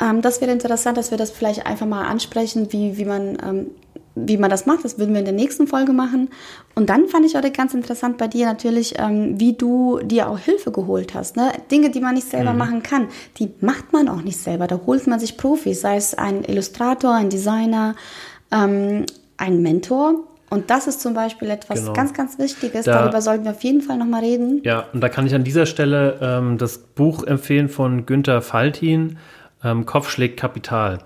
Ähm, 0.00 0.22
das 0.22 0.40
wäre 0.40 0.52
interessant, 0.52 0.96
dass 0.96 1.10
wir 1.10 1.18
das 1.18 1.30
vielleicht 1.30 1.66
einfach 1.66 1.86
mal 1.86 2.06
ansprechen, 2.06 2.72
wie, 2.72 2.96
wie 2.96 3.04
man 3.04 3.38
ähm, 3.44 3.66
wie 4.26 4.36
man 4.36 4.50
das 4.50 4.66
macht, 4.66 4.84
das 4.84 4.98
würden 4.98 5.12
wir 5.12 5.20
in 5.20 5.24
der 5.24 5.34
nächsten 5.34 5.66
Folge 5.66 5.92
machen. 5.92 6.30
Und 6.74 6.90
dann 6.90 7.08
fand 7.08 7.26
ich 7.26 7.34
heute 7.34 7.50
ganz 7.50 7.74
interessant 7.74 8.18
bei 8.18 8.28
dir 8.28 8.46
natürlich, 8.46 8.94
ähm, 8.98 9.38
wie 9.38 9.52
du 9.52 10.00
dir 10.02 10.28
auch 10.28 10.38
Hilfe 10.38 10.72
geholt 10.72 11.14
hast. 11.14 11.36
Ne? 11.36 11.52
Dinge, 11.70 11.90
die 11.90 12.00
man 12.00 12.14
nicht 12.14 12.28
selber 12.28 12.52
mhm. 12.52 12.58
machen 12.58 12.82
kann, 12.82 13.08
die 13.38 13.50
macht 13.60 13.92
man 13.92 14.08
auch 14.08 14.22
nicht 14.22 14.38
selber. 14.38 14.66
Da 14.66 14.80
holt 14.86 15.06
man 15.06 15.20
sich 15.20 15.36
Profis, 15.36 15.80
sei 15.80 15.96
es 15.96 16.14
ein 16.14 16.44
Illustrator, 16.44 17.14
ein 17.14 17.30
Designer, 17.30 17.94
ähm, 18.50 19.04
ein 19.36 19.62
Mentor. 19.62 20.24
Und 20.50 20.70
das 20.70 20.86
ist 20.86 21.00
zum 21.00 21.14
Beispiel 21.14 21.50
etwas 21.50 21.80
genau. 21.80 21.92
ganz, 21.92 22.14
ganz 22.14 22.38
Wichtiges. 22.38 22.86
Da, 22.86 23.00
Darüber 23.02 23.20
sollten 23.20 23.44
wir 23.44 23.50
auf 23.50 23.62
jeden 23.62 23.82
Fall 23.82 23.98
nochmal 23.98 24.22
reden. 24.22 24.62
Ja, 24.64 24.86
und 24.92 25.00
da 25.02 25.08
kann 25.08 25.26
ich 25.26 25.34
an 25.34 25.44
dieser 25.44 25.66
Stelle 25.66 26.18
ähm, 26.22 26.56
das 26.58 26.78
Buch 26.78 27.24
empfehlen 27.24 27.68
von 27.68 28.06
Günter 28.06 28.40
Faltin, 28.40 29.18
ähm, 29.62 29.84
Kopf 29.84 30.08
schlägt 30.08 30.38
Kapital. 30.38 31.00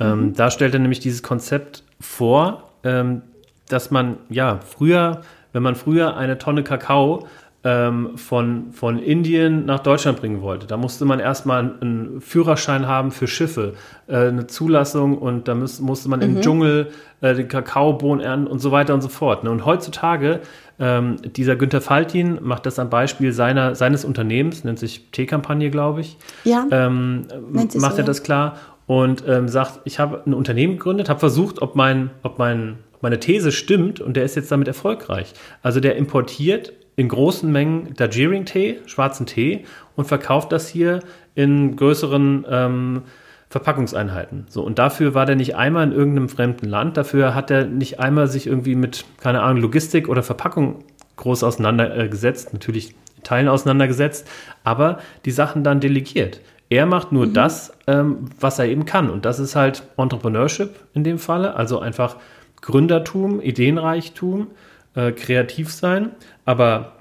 Ähm, 0.00 0.20
mhm. 0.20 0.34
Da 0.34 0.50
stellt 0.50 0.74
er 0.74 0.80
nämlich 0.80 1.00
dieses 1.00 1.22
Konzept 1.22 1.84
vor, 2.00 2.70
ähm, 2.84 3.22
dass 3.68 3.90
man, 3.90 4.16
ja, 4.28 4.60
früher, 4.66 5.22
wenn 5.52 5.62
man 5.62 5.74
früher 5.74 6.16
eine 6.16 6.38
Tonne 6.38 6.62
Kakao 6.62 7.26
ähm, 7.64 8.16
von, 8.16 8.72
von 8.72 8.98
Indien 8.98 9.66
nach 9.66 9.80
Deutschland 9.80 10.20
bringen 10.20 10.42
wollte, 10.42 10.66
da 10.66 10.76
musste 10.76 11.04
man 11.04 11.18
erstmal 11.18 11.76
einen 11.80 12.20
Führerschein 12.20 12.86
haben 12.86 13.10
für 13.10 13.26
Schiffe, 13.26 13.74
äh, 14.06 14.28
eine 14.28 14.46
Zulassung 14.46 15.18
und 15.18 15.48
da 15.48 15.54
muss, 15.54 15.80
musste 15.80 16.08
man 16.08 16.20
mhm. 16.20 16.26
im 16.36 16.40
Dschungel 16.40 16.90
äh, 17.20 17.34
den 17.34 17.48
Kakaobohnen 17.48 18.24
ernten 18.24 18.46
und 18.46 18.60
so 18.60 18.70
weiter 18.70 18.94
und 18.94 19.00
so 19.00 19.08
fort. 19.08 19.44
Ne? 19.44 19.50
Und 19.50 19.66
heutzutage, 19.66 20.40
ähm, 20.78 21.16
dieser 21.36 21.56
Günther 21.56 21.80
Faltin 21.80 22.38
macht 22.40 22.64
das 22.64 22.78
am 22.78 22.90
Beispiel 22.90 23.32
seiner, 23.32 23.74
seines 23.74 24.04
Unternehmens, 24.04 24.62
nennt 24.62 24.78
sich 24.78 25.10
T-Kampagne, 25.10 25.70
glaube 25.70 26.02
ich. 26.02 26.16
Ja. 26.44 26.64
Ähm, 26.70 27.26
macht 27.50 27.72
so, 27.72 27.98
er 27.98 28.04
das 28.04 28.22
klar 28.22 28.56
und 28.88 29.22
ähm, 29.28 29.48
sagt, 29.48 29.80
ich 29.84 30.00
habe 30.00 30.22
ein 30.26 30.34
Unternehmen 30.34 30.78
gegründet, 30.78 31.08
habe 31.08 31.20
versucht, 31.20 31.62
ob, 31.62 31.76
mein, 31.76 32.10
ob 32.22 32.38
mein, 32.38 32.78
meine 33.00 33.20
These 33.20 33.52
stimmt 33.52 34.00
und 34.00 34.16
der 34.16 34.24
ist 34.24 34.34
jetzt 34.34 34.50
damit 34.50 34.66
erfolgreich. 34.66 35.34
Also 35.62 35.78
der 35.78 35.96
importiert 35.96 36.72
in 36.96 37.08
großen 37.08 37.52
Mengen 37.52 37.94
Darjeeling-Tee, 37.94 38.80
schwarzen 38.86 39.26
Tee 39.26 39.64
und 39.94 40.06
verkauft 40.06 40.52
das 40.52 40.68
hier 40.68 41.00
in 41.34 41.76
größeren 41.76 42.46
ähm, 42.48 43.02
Verpackungseinheiten. 43.50 44.46
So, 44.48 44.62
und 44.62 44.78
dafür 44.78 45.12
war 45.14 45.26
der 45.26 45.36
nicht 45.36 45.54
einmal 45.54 45.84
in 45.86 45.92
irgendeinem 45.92 46.30
fremden 46.30 46.66
Land, 46.66 46.96
dafür 46.96 47.34
hat 47.34 47.50
er 47.50 47.66
nicht 47.66 48.00
einmal 48.00 48.26
sich 48.26 48.46
irgendwie 48.46 48.74
mit, 48.74 49.04
keine 49.20 49.42
Ahnung, 49.42 49.62
Logistik 49.62 50.08
oder 50.08 50.22
Verpackung 50.22 50.82
groß 51.16 51.44
auseinandergesetzt, 51.44 52.54
natürlich 52.54 52.94
Teilen 53.22 53.48
auseinandergesetzt, 53.48 54.26
aber 54.64 54.98
die 55.26 55.30
Sachen 55.30 55.62
dann 55.62 55.80
delegiert. 55.80 56.40
Er 56.70 56.86
macht 56.86 57.12
nur 57.12 57.26
mhm. 57.26 57.34
das, 57.34 57.72
ähm, 57.86 58.30
was 58.38 58.58
er 58.58 58.66
eben 58.66 58.84
kann. 58.84 59.10
Und 59.10 59.24
das 59.24 59.38
ist 59.38 59.56
halt 59.56 59.82
Entrepreneurship 59.96 60.74
in 60.94 61.04
dem 61.04 61.18
Falle, 61.18 61.54
also 61.54 61.78
einfach 61.78 62.16
Gründertum, 62.60 63.40
Ideenreichtum, 63.40 64.48
äh, 64.94 65.12
kreativ 65.12 65.72
sein. 65.72 66.10
Aber 66.44 66.92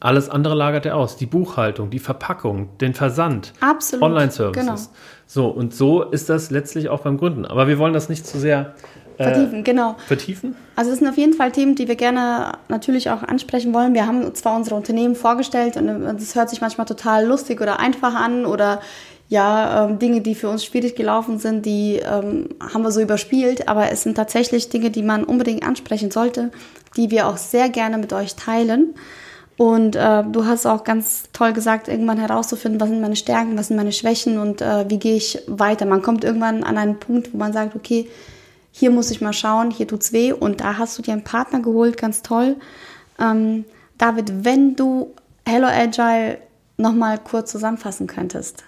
alles 0.00 0.28
andere 0.28 0.54
lagert 0.54 0.86
er 0.86 0.96
aus. 0.96 1.16
Die 1.16 1.26
Buchhaltung, 1.26 1.90
die 1.90 1.98
Verpackung, 1.98 2.76
den 2.78 2.94
Versand, 2.94 3.52
Online-Services. 4.02 4.64
Genau. 4.64 4.78
So, 5.26 5.48
und 5.48 5.74
so 5.74 6.02
ist 6.02 6.28
das 6.28 6.50
letztlich 6.50 6.88
auch 6.88 7.00
beim 7.00 7.16
Gründen. 7.16 7.46
Aber 7.46 7.66
wir 7.68 7.78
wollen 7.78 7.94
das 7.94 8.08
nicht 8.08 8.26
zu 8.26 8.38
sehr 8.38 8.74
Vertiefen, 9.16 9.60
äh, 9.60 9.62
genau. 9.62 9.96
Vertiefen? 10.06 10.56
Also 10.76 10.90
es 10.90 10.98
sind 10.98 11.08
auf 11.08 11.16
jeden 11.16 11.32
Fall 11.32 11.52
Themen, 11.52 11.74
die 11.74 11.88
wir 11.88 11.96
gerne 11.96 12.52
natürlich 12.68 13.10
auch 13.10 13.22
ansprechen 13.22 13.72
wollen. 13.72 13.94
Wir 13.94 14.06
haben 14.06 14.34
zwar 14.34 14.56
unsere 14.56 14.76
Unternehmen 14.76 15.14
vorgestellt 15.14 15.76
und 15.76 15.88
es 15.88 16.34
hört 16.34 16.50
sich 16.50 16.60
manchmal 16.60 16.86
total 16.86 17.26
lustig 17.26 17.60
oder 17.60 17.80
einfach 17.80 18.14
an 18.14 18.46
oder 18.46 18.80
ja, 19.28 19.86
ähm, 19.86 19.98
Dinge, 19.98 20.20
die 20.20 20.34
für 20.34 20.48
uns 20.48 20.64
schwierig 20.64 20.94
gelaufen 20.94 21.38
sind, 21.38 21.66
die 21.66 21.96
ähm, 21.96 22.50
haben 22.60 22.82
wir 22.82 22.92
so 22.92 23.00
überspielt, 23.00 23.68
aber 23.68 23.90
es 23.90 24.02
sind 24.02 24.16
tatsächlich 24.16 24.68
Dinge, 24.68 24.90
die 24.90 25.02
man 25.02 25.24
unbedingt 25.24 25.66
ansprechen 25.66 26.10
sollte, 26.10 26.52
die 26.96 27.10
wir 27.10 27.26
auch 27.26 27.36
sehr 27.36 27.68
gerne 27.68 27.98
mit 27.98 28.12
euch 28.12 28.36
teilen. 28.36 28.94
Und 29.56 29.96
äh, 29.96 30.22
du 30.22 30.44
hast 30.44 30.66
auch 30.66 30.84
ganz 30.84 31.24
toll 31.32 31.54
gesagt, 31.54 31.88
irgendwann 31.88 32.18
herauszufinden, 32.18 32.80
was 32.80 32.88
sind 32.88 33.00
meine 33.00 33.16
Stärken, 33.16 33.58
was 33.58 33.68
sind 33.68 33.76
meine 33.76 33.92
Schwächen 33.92 34.38
und 34.38 34.60
äh, 34.60 34.88
wie 34.88 34.98
gehe 34.98 35.16
ich 35.16 35.42
weiter. 35.46 35.86
Man 35.86 36.02
kommt 36.02 36.24
irgendwann 36.24 36.62
an 36.62 36.76
einen 36.76 37.00
Punkt, 37.00 37.32
wo 37.32 37.38
man 37.38 37.54
sagt, 37.54 37.74
okay, 37.74 38.08
hier 38.78 38.90
muss 38.90 39.10
ich 39.10 39.22
mal 39.22 39.32
schauen, 39.32 39.70
hier 39.70 39.88
tut's 39.88 40.12
weh 40.12 40.32
und 40.32 40.60
da 40.60 40.76
hast 40.76 40.98
du 40.98 41.02
dir 41.02 41.14
einen 41.14 41.24
Partner 41.24 41.60
geholt, 41.60 41.96
ganz 41.96 42.20
toll. 42.20 42.56
Ähm, 43.18 43.64
David, 43.96 44.44
wenn 44.44 44.76
du 44.76 45.14
Hello 45.46 45.66
Agile 45.66 46.36
nochmal 46.76 47.16
kurz 47.16 47.50
zusammenfassen 47.50 48.06
könntest, 48.06 48.64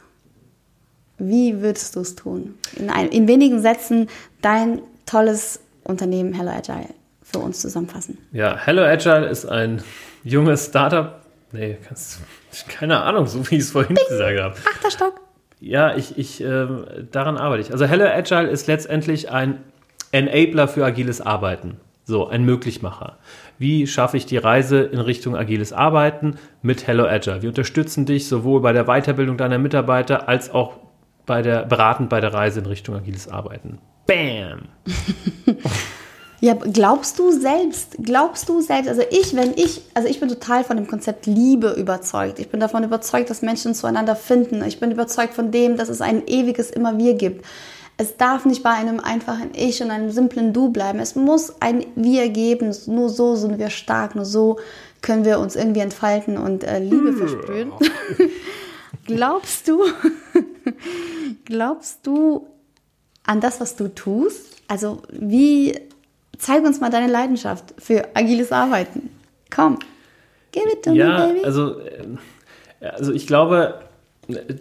wie 1.18 1.60
würdest 1.60 1.94
du 1.94 2.00
es 2.00 2.16
tun? 2.16 2.54
In, 2.76 2.88
ein, 2.88 3.08
in 3.08 3.28
wenigen 3.28 3.60
Sätzen 3.60 4.08
dein 4.40 4.80
tolles 5.04 5.60
Unternehmen 5.84 6.32
Hello 6.32 6.52
Agile 6.52 6.94
für 7.22 7.40
uns 7.40 7.60
zusammenfassen. 7.60 8.16
Ja, 8.32 8.56
Hello 8.56 8.84
Agile 8.84 9.26
ist 9.26 9.44
ein 9.44 9.82
junges 10.24 10.64
Startup. 10.64 11.20
Nee, 11.52 11.76
kannst, 11.86 12.20
keine 12.66 13.02
Ahnung, 13.02 13.26
so 13.26 13.46
wie 13.50 13.56
ich 13.56 13.62
es 13.62 13.72
vorhin 13.72 13.94
Bing, 13.94 14.06
gesagt 14.08 14.40
habe. 14.40 14.54
Achter 14.74 14.90
Stock. 14.90 15.20
Ja, 15.60 15.94
ich, 15.96 16.16
ich, 16.16 16.40
äh, 16.40 16.66
daran 17.12 17.36
arbeite 17.36 17.60
ich. 17.60 17.72
Also 17.72 17.84
Hello 17.84 18.06
Agile 18.06 18.48
ist 18.48 18.68
letztendlich 18.68 19.30
ein 19.30 19.62
Enabler 20.12 20.68
für 20.68 20.84
agiles 20.84 21.20
Arbeiten. 21.20 21.78
So, 22.04 22.26
ein 22.26 22.44
Möglichmacher. 22.44 23.18
Wie 23.58 23.86
schaffe 23.86 24.16
ich 24.16 24.24
die 24.24 24.38
Reise 24.38 24.80
in 24.80 24.98
Richtung 24.98 25.36
agiles 25.36 25.74
Arbeiten 25.74 26.36
mit 26.62 26.86
Hello 26.86 27.04
Agile? 27.04 27.42
Wir 27.42 27.50
unterstützen 27.50 28.06
dich 28.06 28.28
sowohl 28.28 28.62
bei 28.62 28.72
der 28.72 28.84
Weiterbildung 28.84 29.36
deiner 29.36 29.58
Mitarbeiter 29.58 30.26
als 30.26 30.50
auch 30.50 30.78
bei 31.26 31.42
der, 31.42 31.66
beratend 31.66 32.08
bei 32.08 32.22
der 32.22 32.32
Reise 32.32 32.60
in 32.60 32.66
Richtung 32.66 32.94
agiles 32.94 33.28
Arbeiten. 33.28 33.78
Bam! 34.06 34.68
ja, 36.40 36.54
glaubst 36.54 37.18
du 37.18 37.30
selbst, 37.30 37.98
glaubst 38.02 38.48
du 38.48 38.62
selbst, 38.62 38.88
also 38.88 39.02
ich, 39.10 39.36
wenn 39.36 39.52
ich, 39.56 39.82
also 39.92 40.08
ich 40.08 40.18
bin 40.18 40.30
total 40.30 40.64
von 40.64 40.78
dem 40.78 40.86
Konzept 40.86 41.26
Liebe 41.26 41.72
überzeugt. 41.72 42.38
Ich 42.38 42.48
bin 42.48 42.58
davon 42.58 42.84
überzeugt, 42.84 43.28
dass 43.28 43.42
Menschen 43.42 43.74
zueinander 43.74 44.16
finden. 44.16 44.64
Ich 44.64 44.80
bin 44.80 44.90
überzeugt 44.90 45.34
von 45.34 45.50
dem, 45.50 45.76
dass 45.76 45.90
es 45.90 46.00
ein 46.00 46.26
ewiges 46.26 46.70
Immer 46.70 46.96
wir 46.96 47.12
gibt. 47.12 47.44
Es 48.00 48.16
darf 48.16 48.46
nicht 48.46 48.62
bei 48.62 48.70
einem 48.70 49.00
einfachen 49.00 49.50
Ich 49.54 49.82
und 49.82 49.90
einem 49.90 50.10
simplen 50.10 50.52
Du 50.52 50.70
bleiben. 50.70 51.00
Es 51.00 51.16
muss 51.16 51.60
ein 51.60 51.84
Wir 51.96 52.28
geben. 52.28 52.72
Nur 52.86 53.08
so 53.08 53.34
sind 53.34 53.58
wir 53.58 53.70
stark. 53.70 54.14
Nur 54.14 54.24
so 54.24 54.58
können 55.02 55.24
wir 55.24 55.40
uns 55.40 55.56
irgendwie 55.56 55.80
entfalten 55.80 56.38
und 56.38 56.62
äh, 56.62 56.78
Liebe 56.78 57.12
versprühen. 57.12 57.72
glaubst 59.04 59.66
du, 59.66 59.84
glaubst 61.44 62.06
du 62.06 62.46
an 63.24 63.40
das, 63.40 63.60
was 63.60 63.74
du 63.74 63.92
tust? 63.92 64.62
Also 64.68 65.02
wie, 65.10 65.76
zeig 66.38 66.64
uns 66.64 66.80
mal 66.80 66.90
deine 66.90 67.10
Leidenschaft 67.10 67.74
für 67.78 68.04
agiles 68.14 68.52
Arbeiten. 68.52 69.10
Komm, 69.50 69.78
give 70.52 70.70
it 70.70 70.84
to 70.84 70.92
ja, 70.92 71.26
me, 71.26 71.32
baby. 71.32 71.44
Also, 71.44 71.80
äh, 71.80 72.06
also 72.80 73.12
ich 73.12 73.26
glaube, 73.26 73.80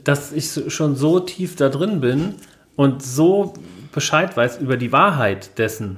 dass 0.03 0.31
ich 0.31 0.49
schon 0.69 0.95
so 0.95 1.19
tief 1.19 1.55
da 1.55 1.69
drin 1.69 2.01
bin, 2.01 2.35
und 2.77 3.03
so 3.03 3.53
Bescheid 3.91 4.37
weiß 4.37 4.59
über 4.59 4.77
die 4.77 4.93
Wahrheit 4.93 5.57
dessen, 5.57 5.97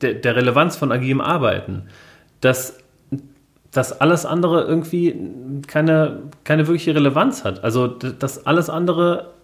der, 0.00 0.14
der 0.14 0.36
Relevanz 0.36 0.76
von 0.76 0.92
agilem 0.92 1.20
Arbeiten, 1.20 1.88
dass, 2.40 2.78
dass 3.72 4.00
alles 4.00 4.24
andere 4.24 4.62
irgendwie 4.62 5.14
keine, 5.66 6.20
keine 6.44 6.66
wirkliche 6.68 6.94
Relevanz 6.94 7.44
hat. 7.44 7.64
Also, 7.64 7.88
dass 7.88 8.46
alles 8.46 8.70
andere 8.70 9.34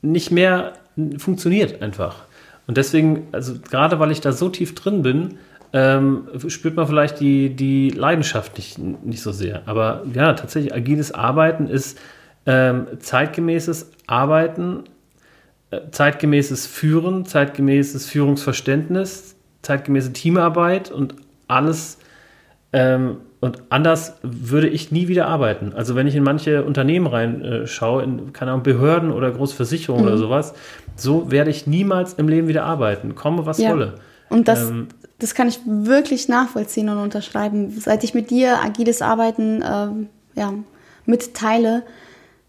nicht 0.00 0.30
mehr 0.30 0.74
funktioniert 1.18 1.82
einfach. 1.82 2.24
Und 2.68 2.76
deswegen, 2.76 3.26
also 3.32 3.54
gerade 3.58 3.98
weil 3.98 4.12
ich 4.12 4.20
da 4.20 4.30
so 4.30 4.48
tief 4.48 4.76
drin 4.76 5.02
bin, 5.02 5.38
ähm, 5.72 6.28
spürt 6.46 6.76
man 6.76 6.86
vielleicht 6.86 7.18
die, 7.18 7.50
die 7.50 7.90
Leidenschaft 7.90 8.56
nicht, 8.56 8.78
nicht 8.78 9.22
so 9.22 9.32
sehr. 9.32 9.62
Aber 9.66 10.04
ja, 10.14 10.34
tatsächlich, 10.34 10.72
agiles 10.72 11.12
Arbeiten 11.12 11.66
ist 11.66 11.98
ähm, 12.46 12.86
zeitgemäßes 13.00 13.90
Arbeiten, 14.06 14.84
zeitgemäßes 15.90 16.66
Führen, 16.66 17.26
zeitgemäßes 17.26 18.06
Führungsverständnis, 18.06 19.36
zeitgemäße 19.62 20.12
Teamarbeit 20.12 20.90
und 20.90 21.14
alles. 21.46 21.98
Ähm, 22.72 23.18
und 23.40 23.62
anders 23.68 24.14
würde 24.22 24.68
ich 24.68 24.90
nie 24.90 25.06
wieder 25.06 25.28
arbeiten. 25.28 25.72
Also 25.74 25.94
wenn 25.94 26.06
ich 26.06 26.16
in 26.16 26.24
manche 26.24 26.64
Unternehmen 26.64 27.06
reinschaue, 27.06 28.02
äh, 28.02 28.04
in 28.04 28.32
keine 28.32 28.50
Ahnung, 28.50 28.64
Behörden 28.64 29.12
oder 29.12 29.30
Großversicherungen 29.30 30.04
mhm. 30.04 30.10
oder 30.10 30.18
sowas, 30.18 30.54
so 30.96 31.30
werde 31.30 31.50
ich 31.50 31.66
niemals 31.66 32.14
im 32.14 32.28
Leben 32.28 32.48
wieder 32.48 32.64
arbeiten, 32.64 33.14
komme 33.14 33.46
was 33.46 33.58
ja. 33.58 33.70
wolle. 33.70 33.94
Und 34.28 34.48
das, 34.48 34.68
ähm, 34.68 34.88
das 35.18 35.34
kann 35.34 35.48
ich 35.48 35.60
wirklich 35.66 36.28
nachvollziehen 36.28 36.88
und 36.88 36.98
unterschreiben. 36.98 37.70
Seit 37.78 38.02
ich 38.02 38.12
mit 38.12 38.30
dir 38.30 38.62
agiles 38.62 39.02
Arbeiten 39.02 39.62
ähm, 39.64 40.08
ja, 40.34 40.52
mitteile, 41.06 41.84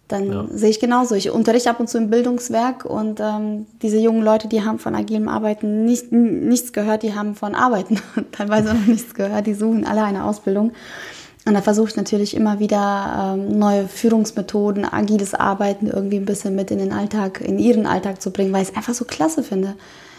dann 0.09 0.31
ja. 0.31 0.45
sehe 0.51 0.71
ich 0.71 0.79
genauso. 0.79 1.15
Ich 1.15 1.29
unterrichte 1.29 1.69
ab 1.69 1.79
und 1.79 1.87
zu 1.87 1.97
im 1.99 2.09
Bildungswerk 2.09 2.83
und 2.83 3.19
ähm, 3.19 3.67
diese 3.81 3.99
jungen 3.99 4.23
Leute, 4.23 4.47
die 4.47 4.63
haben 4.65 4.79
von 4.79 4.95
agilem 4.95 5.29
Arbeiten 5.29 5.85
nicht, 5.85 6.11
nichts 6.11 6.73
gehört, 6.73 7.03
die 7.03 7.13
haben 7.13 7.35
von 7.35 7.55
Arbeiten 7.55 8.01
teilweise 8.31 8.73
noch 8.73 8.87
nichts 8.87 9.13
gehört, 9.13 9.45
die 9.47 9.53
suchen 9.53 9.85
alle 9.85 10.03
eine 10.03 10.25
Ausbildung. 10.25 10.73
Und 11.45 11.53
da 11.53 11.61
versuche 11.61 11.89
ich 11.89 11.95
natürlich 11.95 12.35
immer 12.35 12.59
wieder 12.59 13.35
ähm, 13.37 13.57
neue 13.57 13.87
Führungsmethoden, 13.87 14.83
agiles 14.83 15.33
Arbeiten 15.33 15.87
irgendwie 15.87 16.17
ein 16.17 16.25
bisschen 16.25 16.55
mit 16.55 16.69
in 16.71 16.79
den 16.79 16.91
Alltag, 16.91 17.41
in 17.41 17.59
ihren 17.59 17.85
Alltag 17.85 18.21
zu 18.21 18.31
bringen, 18.31 18.51
weil 18.51 18.63
ich 18.63 18.69
es 18.69 18.75
einfach 18.75 18.93
so 18.93 19.05
klasse 19.05 19.43
finde. 19.43 19.75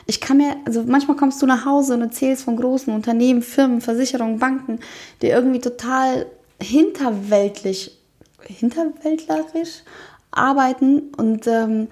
Ich 0.07 0.21
kann 0.21 0.39
mir, 0.39 0.57
also 0.67 0.85
manchmal 0.87 1.17
kommst 1.17 1.43
du 1.43 1.47
nach 1.47 1.67
Hause 1.67 1.95
und 1.95 2.03
erzählst 2.03 2.45
von 2.45 2.57
großen 2.57 2.93
Unternehmen, 2.95 3.43
Firmen, 3.43 3.81
Versicherungen, 3.81 4.39
Banken, 4.39 4.79
die 5.21 5.29
irgendwie 5.29 5.61
total 5.61 6.27
hinterweltlich, 6.61 8.00
hinterwäldlerisch 8.51 9.83
arbeiten 10.31 11.13
und 11.17 11.47
ähm, 11.47 11.89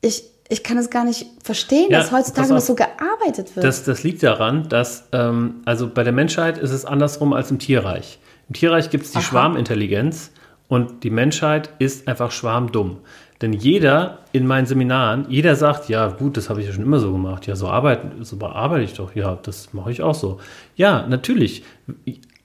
ich, 0.00 0.24
ich 0.48 0.62
kann 0.62 0.78
es 0.78 0.90
gar 0.90 1.04
nicht 1.04 1.26
verstehen, 1.42 1.90
ja, 1.90 1.98
dass 1.98 2.12
heutzutage 2.12 2.52
noch 2.52 2.60
so 2.60 2.74
gearbeitet 2.74 3.54
wird. 3.54 3.64
Das, 3.64 3.84
das 3.84 4.02
liegt 4.02 4.22
daran, 4.22 4.68
dass, 4.68 5.08
ähm, 5.12 5.62
also 5.64 5.88
bei 5.88 6.04
der 6.04 6.12
Menschheit 6.12 6.58
ist 6.58 6.72
es 6.72 6.84
andersrum 6.84 7.32
als 7.32 7.50
im 7.50 7.58
Tierreich. 7.58 8.18
Im 8.48 8.54
Tierreich 8.54 8.90
gibt 8.90 9.04
es 9.04 9.12
die 9.12 9.18
Aha. 9.18 9.24
Schwarmintelligenz 9.24 10.30
und 10.68 11.04
die 11.04 11.10
Menschheit 11.10 11.70
ist 11.78 12.08
einfach 12.08 12.30
schwarmdumm. 12.30 12.98
Denn 13.42 13.52
jeder 13.52 14.18
in 14.30 14.46
meinen 14.46 14.66
Seminaren, 14.66 15.26
jeder 15.28 15.56
sagt, 15.56 15.88
ja 15.88 16.08
gut, 16.08 16.36
das 16.36 16.48
habe 16.48 16.60
ich 16.60 16.68
ja 16.68 16.72
schon 16.72 16.84
immer 16.84 17.00
so 17.00 17.10
gemacht. 17.10 17.46
Ja, 17.46 17.56
so 17.56 17.68
arbeite, 17.68 18.24
so 18.24 18.40
arbeite 18.40 18.84
ich 18.84 18.94
doch. 18.94 19.16
Ja, 19.16 19.36
das 19.42 19.72
mache 19.74 19.90
ich 19.90 20.00
auch 20.00 20.14
so. 20.14 20.38
Ja, 20.76 21.06
natürlich. 21.08 21.64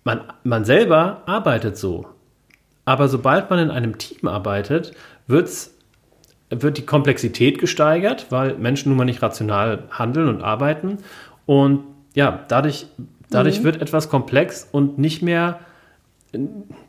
Man, 0.04 0.22
man 0.44 0.66
selber 0.66 1.22
arbeitet 1.28 1.78
so. 1.78 2.08
Aber 2.88 3.10
sobald 3.10 3.50
man 3.50 3.60
in 3.60 3.70
einem 3.70 3.98
Team 3.98 4.30
arbeitet, 4.30 4.94
wird's, 5.28 5.76
wird 6.50 6.78
die 6.78 6.86
Komplexität 6.86 7.60
gesteigert, 7.60 8.28
weil 8.30 8.58
Menschen 8.58 8.88
nun 8.88 8.98
mal 8.98 9.04
nicht 9.04 9.22
rational 9.22 9.84
handeln 9.92 10.30
und 10.30 10.42
arbeiten. 10.42 11.00
Und 11.46 11.84
ja, 12.14 12.46
dadurch, 12.48 12.88
dadurch 13.30 13.60
mhm. 13.60 13.64
wird 13.66 13.82
etwas 13.82 14.08
komplex 14.08 14.66
und 14.72 14.98
nicht 15.00 15.22
mehr 15.22 15.60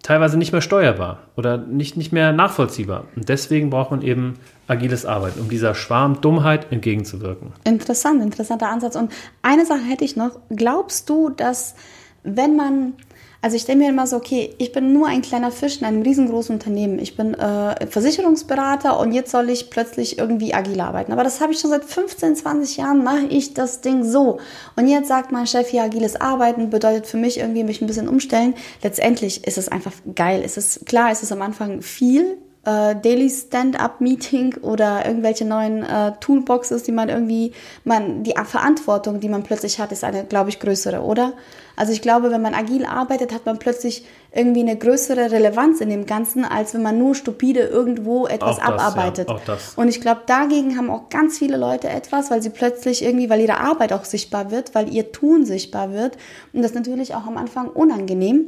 teilweise 0.04 0.38
nicht 0.38 0.52
mehr 0.52 0.60
steuerbar 0.60 1.18
oder 1.34 1.56
nicht, 1.56 1.96
nicht 1.96 2.12
mehr 2.12 2.32
nachvollziehbar. 2.32 3.06
Und 3.16 3.28
deswegen 3.28 3.70
braucht 3.70 3.90
man 3.90 4.02
eben 4.02 4.34
agiles 4.68 5.04
Arbeiten, 5.04 5.40
um 5.40 5.48
dieser 5.48 5.74
Schwarmdummheit 5.74 6.70
entgegenzuwirken. 6.70 7.54
Interessant, 7.64 8.22
interessanter 8.22 8.68
Ansatz. 8.68 8.94
Und 8.94 9.10
eine 9.42 9.66
Sache 9.66 9.82
hätte 9.82 10.04
ich 10.04 10.14
noch. 10.14 10.38
Glaubst 10.48 11.10
du, 11.10 11.30
dass 11.30 11.74
wenn 12.22 12.54
man 12.54 12.92
also 13.40 13.56
ich 13.56 13.64
denke 13.64 13.84
mir 13.84 13.90
immer 13.90 14.06
so, 14.06 14.16
okay, 14.16 14.54
ich 14.58 14.72
bin 14.72 14.92
nur 14.92 15.06
ein 15.06 15.22
kleiner 15.22 15.52
Fisch 15.52 15.78
in 15.78 15.84
einem 15.84 16.02
riesengroßen 16.02 16.52
Unternehmen. 16.52 16.98
Ich 16.98 17.16
bin 17.16 17.34
äh, 17.34 17.86
Versicherungsberater 17.86 18.98
und 18.98 19.12
jetzt 19.12 19.30
soll 19.30 19.48
ich 19.48 19.70
plötzlich 19.70 20.18
irgendwie 20.18 20.54
agil 20.54 20.80
arbeiten. 20.80 21.12
Aber 21.12 21.22
das 21.22 21.40
habe 21.40 21.52
ich 21.52 21.60
schon 21.60 21.70
seit 21.70 21.84
15, 21.84 22.34
20 22.34 22.76
Jahren, 22.78 23.04
mache 23.04 23.26
ich 23.28 23.54
das 23.54 23.80
Ding 23.80 24.02
so. 24.02 24.40
Und 24.74 24.88
jetzt 24.88 25.06
sagt 25.06 25.30
mein 25.30 25.46
Chef, 25.46 25.72
ja, 25.72 25.84
agiles 25.84 26.20
Arbeiten 26.20 26.70
bedeutet 26.70 27.06
für 27.06 27.16
mich 27.16 27.38
irgendwie 27.38 27.62
mich 27.62 27.80
ein 27.80 27.86
bisschen 27.86 28.08
umstellen. 28.08 28.54
Letztendlich 28.82 29.46
ist 29.46 29.56
es 29.56 29.68
einfach 29.68 29.92
geil. 30.16 30.42
Es 30.44 30.56
ist 30.56 30.84
klar, 30.86 31.12
es 31.12 31.22
ist 31.22 31.30
am 31.30 31.42
Anfang 31.42 31.80
viel, 31.80 32.38
äh, 32.68 32.96
Daily 32.96 33.30
Stand-up-Meeting 33.30 34.58
oder 34.58 35.06
irgendwelche 35.06 35.46
neuen 35.46 35.82
äh, 35.84 36.12
Toolboxes, 36.20 36.82
die 36.82 36.92
man 36.92 37.08
irgendwie, 37.08 37.52
man, 37.84 38.24
die 38.24 38.34
Verantwortung, 38.44 39.20
die 39.20 39.28
man 39.28 39.42
plötzlich 39.42 39.80
hat, 39.80 39.90
ist 39.92 40.04
eine, 40.04 40.24
glaube 40.24 40.50
ich, 40.50 40.60
größere, 40.60 41.00
oder? 41.00 41.32
Also 41.76 41.92
ich 41.92 42.02
glaube, 42.02 42.30
wenn 42.30 42.42
man 42.42 42.54
agil 42.54 42.84
arbeitet, 42.84 43.32
hat 43.32 43.46
man 43.46 43.58
plötzlich 43.58 44.04
irgendwie 44.32 44.60
eine 44.60 44.76
größere 44.76 45.30
Relevanz 45.30 45.80
in 45.80 45.88
dem 45.88 46.04
Ganzen, 46.04 46.44
als 46.44 46.74
wenn 46.74 46.82
man 46.82 46.98
nur 46.98 47.14
stupide 47.14 47.60
irgendwo 47.60 48.26
etwas 48.26 48.56
das, 48.56 48.66
abarbeitet. 48.66 49.28
Ja, 49.28 49.56
Und 49.76 49.88
ich 49.88 50.00
glaube, 50.00 50.22
dagegen 50.26 50.76
haben 50.76 50.90
auch 50.90 51.08
ganz 51.08 51.38
viele 51.38 51.56
Leute 51.56 51.88
etwas, 51.88 52.30
weil 52.30 52.42
sie 52.42 52.50
plötzlich 52.50 53.02
irgendwie, 53.02 53.30
weil 53.30 53.40
ihre 53.40 53.60
Arbeit 53.60 53.92
auch 53.92 54.04
sichtbar 54.04 54.50
wird, 54.50 54.74
weil 54.74 54.92
ihr 54.92 55.12
Tun 55.12 55.46
sichtbar 55.46 55.92
wird. 55.92 56.18
Und 56.52 56.62
das 56.62 56.72
ist 56.72 56.76
natürlich 56.76 57.14
auch 57.14 57.26
am 57.26 57.38
Anfang 57.38 57.68
unangenehm. 57.68 58.46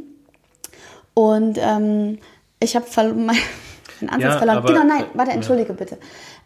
Und 1.14 1.56
ähm, 1.58 2.18
ich 2.58 2.76
habe 2.76 2.86
den 4.00 4.08
Ansatz 4.08 4.34
ja, 4.34 4.38
verloren. 4.38 4.66
genau, 4.66 4.84
nein, 4.84 5.04
warte, 5.14 5.32
entschuldige 5.32 5.70
ja. 5.70 5.74
bitte. 5.74 5.98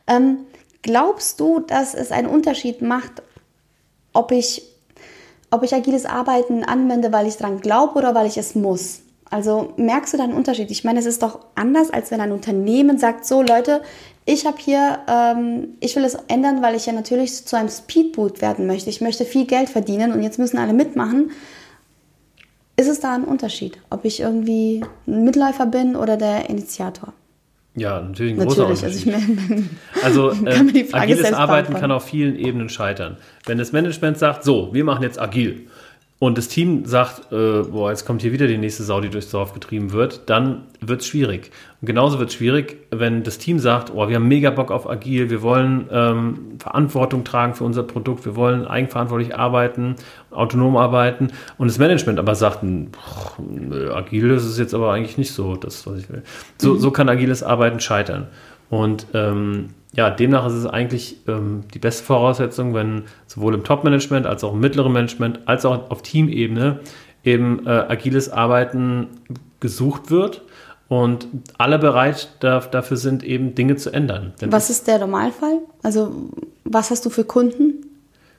Ähm, 0.06 0.38
glaubst 0.82 1.40
du, 1.40 1.60
dass 1.60 1.94
es 1.94 2.12
einen 2.12 2.28
Unterschied 2.28 2.82
macht, 2.82 3.22
ob 4.12 4.32
ich, 4.32 4.62
ob 5.50 5.62
ich 5.62 5.74
agiles 5.74 6.06
Arbeiten 6.06 6.64
anwende, 6.64 7.12
weil 7.12 7.26
ich 7.26 7.36
daran 7.36 7.60
glaube 7.60 7.98
oder 7.98 8.14
weil 8.14 8.26
ich 8.26 8.36
es 8.36 8.54
muss? 8.54 9.00
Also 9.30 9.72
merkst 9.76 10.12
du 10.12 10.18
da 10.18 10.24
einen 10.24 10.34
Unterschied? 10.34 10.70
Ich 10.70 10.84
meine, 10.84 11.00
es 11.00 11.06
ist 11.06 11.22
doch 11.22 11.40
anders, 11.54 11.90
als 11.90 12.10
wenn 12.10 12.20
ein 12.20 12.30
Unternehmen 12.32 12.98
sagt, 12.98 13.26
so 13.26 13.42
Leute, 13.42 13.82
ich 14.26 14.46
habe 14.46 14.58
hier, 14.58 15.00
ähm, 15.08 15.76
ich 15.80 15.96
will 15.96 16.04
es 16.04 16.16
ändern, 16.28 16.62
weil 16.62 16.74
ich 16.76 16.86
ja 16.86 16.92
natürlich 16.92 17.44
zu 17.44 17.56
einem 17.56 17.68
Speedboot 17.68 18.40
werden 18.40 18.66
möchte. 18.66 18.90
Ich 18.90 19.00
möchte 19.00 19.24
viel 19.24 19.46
Geld 19.46 19.68
verdienen 19.68 20.12
und 20.12 20.22
jetzt 20.22 20.38
müssen 20.38 20.58
alle 20.58 20.72
mitmachen. 20.72 21.32
Ist 22.76 22.88
es 22.88 23.00
da 23.00 23.14
ein 23.14 23.24
Unterschied, 23.24 23.78
ob 23.90 24.04
ich 24.04 24.20
irgendwie 24.20 24.84
ein 25.06 25.24
Mitläufer 25.24 25.66
bin 25.66 25.94
oder 25.94 26.16
der 26.16 26.48
Initiator? 26.48 27.12
Ja, 27.76 28.00
natürlich 28.00 28.34
ein 28.34 28.46
großer 28.46 28.68
natürlich, 28.68 29.06
Unterschied. 29.06 29.70
Also, 30.02 30.30
ich 30.32 30.40
mein, 30.40 30.60
also 30.62 30.86
äh, 30.92 30.92
agiles 30.92 31.32
Arbeiten 31.32 31.74
kann 31.74 31.90
auf 31.90 32.04
vielen 32.04 32.36
Ebenen 32.36 32.68
scheitern. 32.68 33.16
Wenn 33.46 33.58
das 33.58 33.72
Management 33.72 34.18
sagt, 34.18 34.44
so, 34.44 34.72
wir 34.72 34.84
machen 34.84 35.02
jetzt 35.02 35.20
agil, 35.20 35.66
und 36.20 36.38
das 36.38 36.48
Team 36.48 36.86
sagt, 36.86 37.32
äh, 37.32 37.62
boah, 37.62 37.90
jetzt 37.90 38.06
kommt 38.06 38.22
hier 38.22 38.32
wieder 38.32 38.46
die 38.46 38.56
nächste 38.56 38.84
Sau, 38.84 39.00
die 39.00 39.10
durchs 39.10 39.30
Dorf 39.30 39.52
getrieben 39.52 39.92
wird, 39.92 40.22
dann 40.26 40.62
wird 40.80 41.00
es 41.00 41.08
schwierig. 41.08 41.50
Und 41.80 41.86
genauso 41.86 42.18
wird 42.18 42.30
es 42.30 42.36
schwierig, 42.36 42.78
wenn 42.90 43.24
das 43.24 43.38
Team 43.38 43.58
sagt, 43.58 43.92
oh, 43.92 44.08
wir 44.08 44.16
haben 44.16 44.28
mega 44.28 44.50
Bock 44.50 44.70
auf 44.70 44.88
agil, 44.88 45.28
wir 45.28 45.42
wollen 45.42 45.88
ähm, 45.90 46.38
Verantwortung 46.60 47.24
tragen 47.24 47.54
für 47.54 47.64
unser 47.64 47.82
Produkt, 47.82 48.24
wir 48.24 48.36
wollen 48.36 48.64
eigenverantwortlich 48.64 49.36
arbeiten, 49.36 49.96
autonom 50.30 50.76
arbeiten 50.76 51.28
und 51.58 51.68
das 51.68 51.78
Management 51.78 52.18
aber 52.18 52.36
sagt, 52.36 52.60
boah, 52.62 53.96
agil 53.96 54.30
ist 54.30 54.44
es 54.44 54.56
jetzt 54.56 54.72
aber 54.72 54.92
eigentlich 54.92 55.18
nicht 55.18 55.32
so, 55.32 55.56
das, 55.56 55.84
was 55.86 55.98
ich 55.98 56.10
will. 56.10 56.22
So, 56.58 56.74
mhm. 56.74 56.78
so 56.78 56.90
kann 56.92 57.08
agiles 57.08 57.42
Arbeiten 57.42 57.80
scheitern. 57.80 58.28
Und 58.70 59.08
ähm, 59.14 59.70
ja, 59.96 60.10
demnach 60.10 60.46
ist 60.46 60.54
es 60.54 60.66
eigentlich 60.66 61.18
ähm, 61.28 61.62
die 61.72 61.78
beste 61.78 62.02
Voraussetzung, 62.04 62.74
wenn 62.74 63.04
sowohl 63.26 63.54
im 63.54 63.64
Top-Management 63.64 64.26
als 64.26 64.42
auch 64.42 64.54
im 64.54 64.60
mittleren 64.60 64.92
Management 64.92 65.40
als 65.46 65.64
auch 65.64 65.90
auf 65.90 66.02
Teamebene 66.02 66.80
eben 67.22 67.66
äh, 67.66 67.70
agiles 67.70 68.28
Arbeiten 68.28 69.08
gesucht 69.60 70.10
wird 70.10 70.42
und 70.88 71.28
alle 71.58 71.78
bereit 71.78 72.30
da, 72.40 72.60
dafür 72.60 72.96
sind, 72.96 73.22
eben 73.22 73.54
Dinge 73.54 73.76
zu 73.76 73.90
ändern. 73.90 74.32
Denn 74.40 74.52
was 74.52 74.68
ist 74.68 74.86
der 74.86 74.98
Normalfall? 74.98 75.60
Also 75.82 76.12
was 76.64 76.90
hast 76.90 77.06
du 77.06 77.10
für 77.10 77.24
Kunden? 77.24 77.86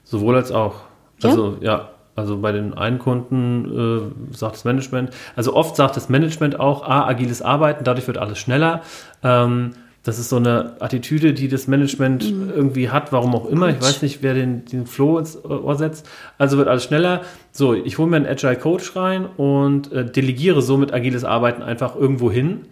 Sowohl 0.03 0.35
als 0.35 0.51
auch. 0.51 0.75
Ja? 1.19 1.29
Also 1.29 1.57
ja, 1.61 1.89
also 2.15 2.37
bei 2.37 2.51
den 2.51 2.73
einen 2.73 2.99
Kunden 2.99 4.13
äh, 4.31 4.35
sagt 4.35 4.55
das 4.55 4.65
Management, 4.65 5.11
also 5.35 5.53
oft 5.53 5.75
sagt 5.75 5.95
das 5.95 6.09
Management 6.09 6.59
auch, 6.59 6.83
ah, 6.83 7.07
agiles 7.07 7.41
Arbeiten, 7.41 7.83
dadurch 7.83 8.07
wird 8.07 8.17
alles 8.17 8.39
schneller. 8.39 8.81
Ähm, 9.23 9.71
das 10.05 10.19
ist 10.19 10.29
so 10.29 10.35
eine 10.35 10.79
Attitüde, 10.79 11.33
die 11.33 11.47
das 11.47 11.67
Management 11.67 12.31
mhm. 12.31 12.51
irgendwie 12.55 12.89
hat, 12.91 13.11
warum 13.11 13.33
auch 13.33 13.47
immer. 13.47 13.69
Ich 13.69 13.81
weiß 13.81 14.03
nicht, 14.03 14.21
wer 14.21 14.35
den, 14.35 14.63
den 14.65 14.85
Flow 14.85 15.17
ins 15.17 15.43
Ohr 15.43 15.75
setzt. 15.75 16.07
Also 16.37 16.59
wird 16.59 16.67
alles 16.67 16.83
schneller. 16.83 17.23
So, 17.51 17.73
ich 17.73 17.97
hole 17.97 18.07
mir 18.07 18.17
einen 18.17 18.27
Agile 18.27 18.55
Coach 18.55 18.95
rein 18.95 19.25
und 19.25 19.91
äh, 19.91 20.05
delegiere 20.05 20.61
somit 20.61 20.93
agiles 20.93 21.23
Arbeiten 21.23 21.63
einfach 21.63 21.95
irgendwo 21.95 22.31
hin 22.31 22.67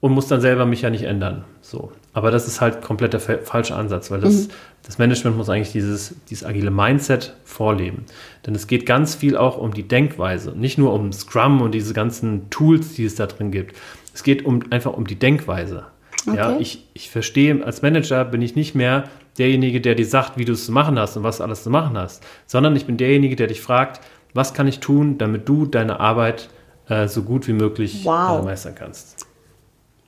und 0.00 0.12
muss 0.12 0.28
dann 0.28 0.42
selber 0.42 0.66
mich 0.66 0.82
ja 0.82 0.90
nicht 0.90 1.04
ändern. 1.04 1.44
So. 1.62 1.92
Aber 2.12 2.30
das 2.30 2.46
ist 2.46 2.60
halt 2.60 2.82
komplett 2.82 3.14
der 3.14 3.20
falsche 3.20 3.74
Ansatz, 3.74 4.10
weil 4.10 4.20
das, 4.20 4.34
mhm. 4.34 4.48
das 4.82 4.98
Management 4.98 5.38
muss 5.38 5.48
eigentlich 5.48 5.72
dieses, 5.72 6.14
dieses 6.28 6.44
agile 6.44 6.70
Mindset 6.70 7.34
vorleben. 7.44 8.04
Denn 8.46 8.54
es 8.54 8.66
geht 8.66 8.84
ganz 8.84 9.14
viel 9.14 9.38
auch 9.38 9.56
um 9.56 9.72
die 9.72 9.88
Denkweise, 9.88 10.50
nicht 10.50 10.76
nur 10.76 10.92
um 10.92 11.10
Scrum 11.14 11.62
und 11.62 11.72
diese 11.72 11.94
ganzen 11.94 12.50
Tools, 12.50 12.92
die 12.92 13.06
es 13.06 13.14
da 13.14 13.26
drin 13.26 13.50
gibt. 13.50 13.74
Es 14.12 14.22
geht 14.22 14.44
um, 14.44 14.60
einfach 14.68 14.92
um 14.92 15.06
die 15.06 15.18
Denkweise. 15.18 15.86
Okay. 16.26 16.36
Ja, 16.36 16.56
ich, 16.58 16.84
ich 16.94 17.10
verstehe, 17.10 17.64
als 17.64 17.82
Manager 17.82 18.24
bin 18.24 18.42
ich 18.42 18.56
nicht 18.56 18.74
mehr 18.74 19.04
derjenige, 19.38 19.80
der 19.80 19.94
dir 19.94 20.06
sagt, 20.06 20.38
wie 20.38 20.44
du 20.44 20.52
es 20.52 20.66
zu 20.66 20.72
machen 20.72 20.98
hast 20.98 21.16
und 21.16 21.22
was 21.22 21.40
alles 21.40 21.62
zu 21.62 21.70
machen 21.70 21.96
hast, 21.96 22.22
sondern 22.46 22.74
ich 22.74 22.86
bin 22.86 22.96
derjenige, 22.96 23.36
der 23.36 23.46
dich 23.48 23.60
fragt, 23.60 24.00
was 24.34 24.54
kann 24.54 24.66
ich 24.66 24.80
tun, 24.80 25.18
damit 25.18 25.48
du 25.48 25.66
deine 25.66 26.00
Arbeit 26.00 26.48
äh, 26.88 27.06
so 27.06 27.22
gut 27.22 27.46
wie 27.48 27.52
möglich 27.52 28.04
Wow. 28.04 28.40
äh, 28.40 28.44
meistern 28.44 28.74
kannst. 28.74 29.26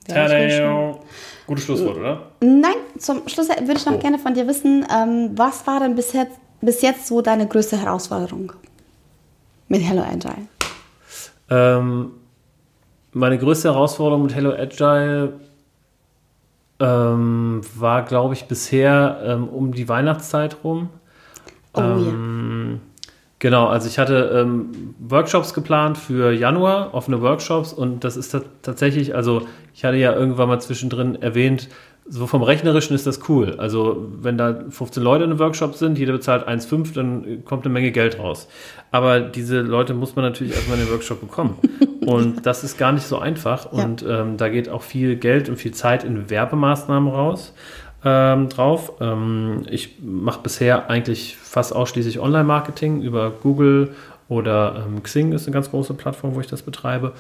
Ja. 0.09 0.95
Gutes 1.47 1.65
Schlusswort, 1.65 1.99
oder? 1.99 2.23
Nein, 2.41 2.75
zum 2.99 3.29
Schluss 3.29 3.49
würde 3.49 3.75
ich 3.77 3.87
noch 3.87 3.95
Oh. 3.95 3.99
gerne 3.99 4.19
von 4.19 4.35
dir 4.35 4.47
wissen, 4.49 4.87
ähm, 4.95 5.31
was 5.37 5.67
war 5.67 5.81
denn 5.81 5.95
bis 5.95 6.13
jetzt, 6.15 6.39
bis 6.63 6.81
jetzt 6.83 7.07
so 7.07 7.21
deine 7.21 7.47
größte 7.47 7.77
Herausforderung 7.81 8.53
mit 9.69 9.83
Hello 9.83 10.03
Agile? 10.03 10.47
Ähm, 11.51 12.13
meine 13.13 13.39
größte 13.39 13.69
Herausforderung 13.73 14.23
mit 14.25 14.35
Hello 14.35 14.53
Agile 14.53 15.41
ähm, 16.81 17.61
war, 17.77 18.03
glaube 18.05 18.35
ich, 18.35 18.47
bisher 18.47 19.21
ähm, 19.25 19.49
um 19.49 19.73
die 19.73 19.89
Weihnachtszeit 19.89 20.59
rum. 20.65 20.91
Oh 21.75 21.81
Ähm, 21.81 22.81
Genau, 23.41 23.69
also 23.69 23.87
ich 23.87 24.01
hatte 24.01 24.33
ähm, 24.35 24.95
Workshops 24.99 25.55
geplant 25.55 25.97
für 25.97 26.33
Januar, 26.33 26.93
offene 26.93 27.23
Workshops 27.23 27.73
und 27.73 28.03
das 28.03 28.17
ist 28.17 28.31
ta- 28.31 28.43
tatsächlich, 28.63 29.15
also 29.15 29.43
ich 29.75 29.85
hatte 29.85 29.97
ja 29.97 30.13
irgendwann 30.13 30.49
mal 30.49 30.61
zwischendrin 30.61 31.15
erwähnt, 31.23 31.69
so 32.09 32.27
vom 32.27 32.43
Rechnerischen 32.43 32.95
ist 32.95 33.07
das 33.07 33.29
cool. 33.29 33.57
Also 33.59 34.09
wenn 34.21 34.39
da 34.39 34.65
15 34.71 35.03
Leute 35.03 35.25
in 35.25 35.31
einem 35.31 35.39
Workshop 35.39 35.75
sind, 35.75 35.99
jeder 35.99 36.13
bezahlt 36.13 36.49
1,5, 36.49 36.95
dann 36.95 37.45
kommt 37.45 37.65
eine 37.65 37.73
Menge 37.73 37.91
Geld 37.93 38.19
raus. 38.19 38.49
Aber 38.91 39.21
diese 39.21 39.61
Leute 39.61 39.95
muss 39.95 40.17
man 40.17 40.25
natürlich 40.25 40.55
erstmal 40.55 40.79
in 40.79 40.87
den 40.87 40.93
Workshop 40.93 41.21
bekommen. 41.21 41.59
und 42.07 42.47
das 42.47 42.65
ist 42.65 42.79
gar 42.79 42.93
nicht 42.93 43.07
so 43.07 43.19
einfach 43.19 43.73
Ja. 43.73 43.85
und 43.85 44.05
ähm, 44.09 44.37
da 44.37 44.49
geht 44.49 44.69
auch 44.69 44.83
viel 44.83 45.17
Geld 45.17 45.49
und 45.49 45.57
viel 45.57 45.73
Zeit 45.73 46.05
in 46.05 46.31
Werbemaßnahmen 46.31 47.13
raus 47.13 47.53
ähm, 48.05 48.49
drauf. 48.49 48.93
Ähm, 49.01 49.63
ich 49.71 49.99
mache 50.01 50.41
bisher 50.43 50.89
eigentlich 50.89 51.37
fast 51.37 51.75
ausschließlich 51.75 52.21
Online-Marketing 52.21 53.03
über 53.03 53.31
Google 53.31 53.91
oder 54.29 54.85
ähm, 54.87 55.03
Xing 55.03 55.33
ist 55.33 55.47
eine 55.47 55.55
ganz 55.55 55.71
große 55.71 55.95
Plattform, 55.95 56.35
wo 56.35 56.41
ich 56.41 56.47
das 56.47 56.63
betreibe. 56.63 57.13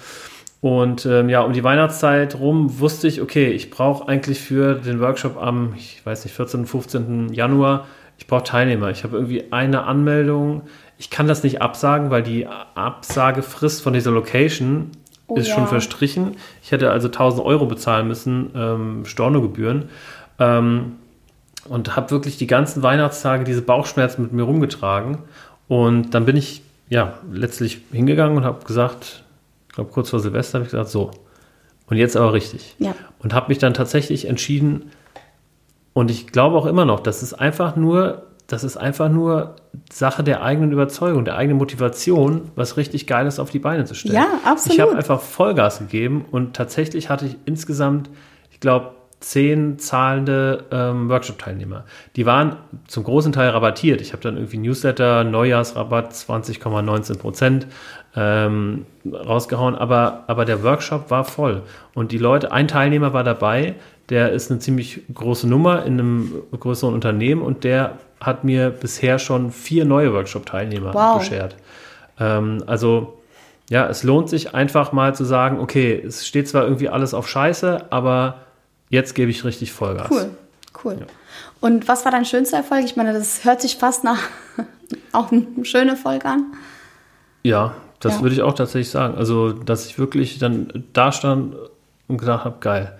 Und 0.60 1.06
ähm, 1.06 1.28
ja, 1.28 1.42
um 1.42 1.52
die 1.52 1.62
Weihnachtszeit 1.62 2.34
rum 2.38 2.80
wusste 2.80 3.06
ich, 3.06 3.22
okay, 3.22 3.48
ich 3.50 3.70
brauche 3.70 4.08
eigentlich 4.08 4.40
für 4.40 4.74
den 4.74 5.00
Workshop 5.00 5.36
am, 5.36 5.74
ich 5.76 6.04
weiß 6.04 6.24
nicht, 6.24 6.34
14., 6.34 6.66
15. 6.66 7.32
Januar, 7.32 7.86
ich 8.18 8.26
brauche 8.26 8.42
Teilnehmer. 8.42 8.90
Ich 8.90 9.04
habe 9.04 9.16
irgendwie 9.16 9.52
eine 9.52 9.84
Anmeldung. 9.84 10.62
Ich 10.98 11.10
kann 11.10 11.28
das 11.28 11.44
nicht 11.44 11.62
absagen, 11.62 12.10
weil 12.10 12.24
die 12.24 12.48
Absagefrist 12.74 13.82
von 13.82 13.92
dieser 13.92 14.10
Location 14.10 14.90
Oh 15.28 15.36
ist 15.36 15.48
ja. 15.48 15.54
schon 15.54 15.66
verstrichen. 15.66 16.36
Ich 16.62 16.72
hätte 16.72 16.90
also 16.90 17.08
1000 17.08 17.44
Euro 17.44 17.66
bezahlen 17.66 18.08
müssen, 18.08 18.50
ähm, 18.54 19.04
Stornogebühren. 19.04 19.90
Ähm, 20.38 20.96
und 21.68 21.96
habe 21.96 22.10
wirklich 22.10 22.38
die 22.38 22.46
ganzen 22.46 22.82
Weihnachtstage 22.82 23.44
diese 23.44 23.60
Bauchschmerzen 23.60 24.22
mit 24.22 24.32
mir 24.32 24.44
rumgetragen. 24.44 25.18
Und 25.68 26.14
dann 26.14 26.24
bin 26.24 26.36
ich 26.36 26.62
ja 26.88 27.18
letztlich 27.30 27.82
hingegangen 27.92 28.38
und 28.38 28.44
habe 28.44 28.64
gesagt, 28.64 29.22
glaube 29.78 29.92
kurz 29.92 30.10
vor 30.10 30.18
Silvester 30.18 30.58
habe 30.58 30.64
ich 30.64 30.72
gesagt, 30.72 30.90
so. 30.90 31.12
Und 31.86 31.96
jetzt 31.96 32.16
aber 32.16 32.32
richtig. 32.32 32.74
Ja. 32.78 32.94
Und 33.20 33.32
habe 33.32 33.48
mich 33.48 33.58
dann 33.58 33.74
tatsächlich 33.74 34.26
entschieden, 34.26 34.90
und 35.92 36.10
ich 36.10 36.28
glaube 36.28 36.56
auch 36.56 36.66
immer 36.66 36.84
noch, 36.84 37.00
das 37.00 37.22
ist 37.22 37.34
einfach 37.34 37.76
nur, 37.76 38.26
das 38.46 38.64
ist 38.64 38.76
einfach 38.76 39.08
nur 39.08 39.56
Sache 39.90 40.22
der 40.24 40.42
eigenen 40.42 40.72
Überzeugung, 40.72 41.24
der 41.24 41.36
eigenen 41.36 41.58
Motivation, 41.58 42.50
was 42.56 42.76
richtig 42.76 43.06
Geiles 43.06 43.38
auf 43.38 43.50
die 43.50 43.58
Beine 43.58 43.84
zu 43.84 43.94
stellen. 43.94 44.16
Ja, 44.16 44.26
absolut. 44.44 44.74
Ich 44.74 44.80
habe 44.80 44.96
einfach 44.96 45.20
Vollgas 45.20 45.78
gegeben 45.78 46.24
und 46.30 46.54
tatsächlich 46.54 47.08
hatte 47.10 47.26
ich 47.26 47.36
insgesamt, 47.46 48.10
ich 48.50 48.60
glaube, 48.60 48.92
zehn 49.20 49.78
zahlende 49.78 50.64
ähm, 50.70 51.08
Workshop-Teilnehmer. 51.08 51.84
Die 52.16 52.26
waren 52.26 52.56
zum 52.86 53.04
großen 53.04 53.32
Teil 53.32 53.50
rabattiert. 53.50 54.00
Ich 54.00 54.12
habe 54.12 54.22
dann 54.22 54.36
irgendwie 54.36 54.58
Newsletter, 54.58 55.24
Neujahrsrabatt 55.24 56.12
20,19 56.12 57.18
Prozent 57.18 57.66
ähm, 58.16 58.86
rausgehauen, 59.10 59.74
aber, 59.74 60.24
aber 60.26 60.44
der 60.44 60.62
Workshop 60.62 61.10
war 61.10 61.24
voll. 61.24 61.62
Und 61.94 62.12
die 62.12 62.18
Leute, 62.18 62.52
ein 62.52 62.68
Teilnehmer 62.68 63.12
war 63.12 63.24
dabei, 63.24 63.74
der 64.08 64.32
ist 64.32 64.50
eine 64.50 64.60
ziemlich 64.60 65.02
große 65.12 65.46
Nummer 65.48 65.84
in 65.84 65.94
einem 65.94 66.32
größeren 66.58 66.94
Unternehmen 66.94 67.42
und 67.42 67.64
der 67.64 67.98
hat 68.20 68.42
mir 68.44 68.70
bisher 68.70 69.18
schon 69.18 69.52
vier 69.52 69.84
neue 69.84 70.12
Workshop-Teilnehmer 70.14 70.94
Wow. 70.94 71.18
beschert. 71.18 71.56
Ähm, 72.18 72.64
also 72.66 73.18
ja, 73.70 73.86
es 73.86 74.02
lohnt 74.02 74.30
sich 74.30 74.54
einfach 74.54 74.92
mal 74.92 75.14
zu 75.14 75.24
sagen, 75.24 75.60
okay, 75.60 76.02
es 76.04 76.26
steht 76.26 76.48
zwar 76.48 76.64
irgendwie 76.64 76.88
alles 76.88 77.12
auf 77.12 77.28
Scheiße, 77.28 77.86
aber 77.90 78.38
jetzt 78.88 79.14
gebe 79.14 79.30
ich 79.30 79.44
richtig 79.44 79.72
Vollgas. 79.72 80.10
Cool, 80.10 80.30
cool. 80.84 81.06
Und 81.60 81.86
was 81.86 82.04
war 82.06 82.12
dein 82.12 82.24
schönster 82.24 82.56
Erfolg? 82.56 82.84
Ich 82.84 82.96
meine, 82.96 83.12
das 83.12 83.44
hört 83.44 83.60
sich 83.60 83.76
fast 83.76 84.04
nach 84.04 84.20
auch 85.12 85.30
einem 85.30 85.64
schönen 85.64 85.90
Erfolg 85.90 86.24
an. 86.24 86.46
Ja, 87.42 87.74
das 88.00 88.16
Ja. 88.16 88.22
würde 88.22 88.34
ich 88.34 88.42
auch 88.42 88.54
tatsächlich 88.54 88.90
sagen. 88.90 89.16
Also, 89.16 89.52
dass 89.52 89.86
ich 89.86 89.98
wirklich 89.98 90.38
dann 90.38 90.84
da 90.92 91.12
stand 91.12 91.54
und 92.06 92.18
gedacht 92.18 92.44
habe, 92.44 92.56
geil, 92.60 92.96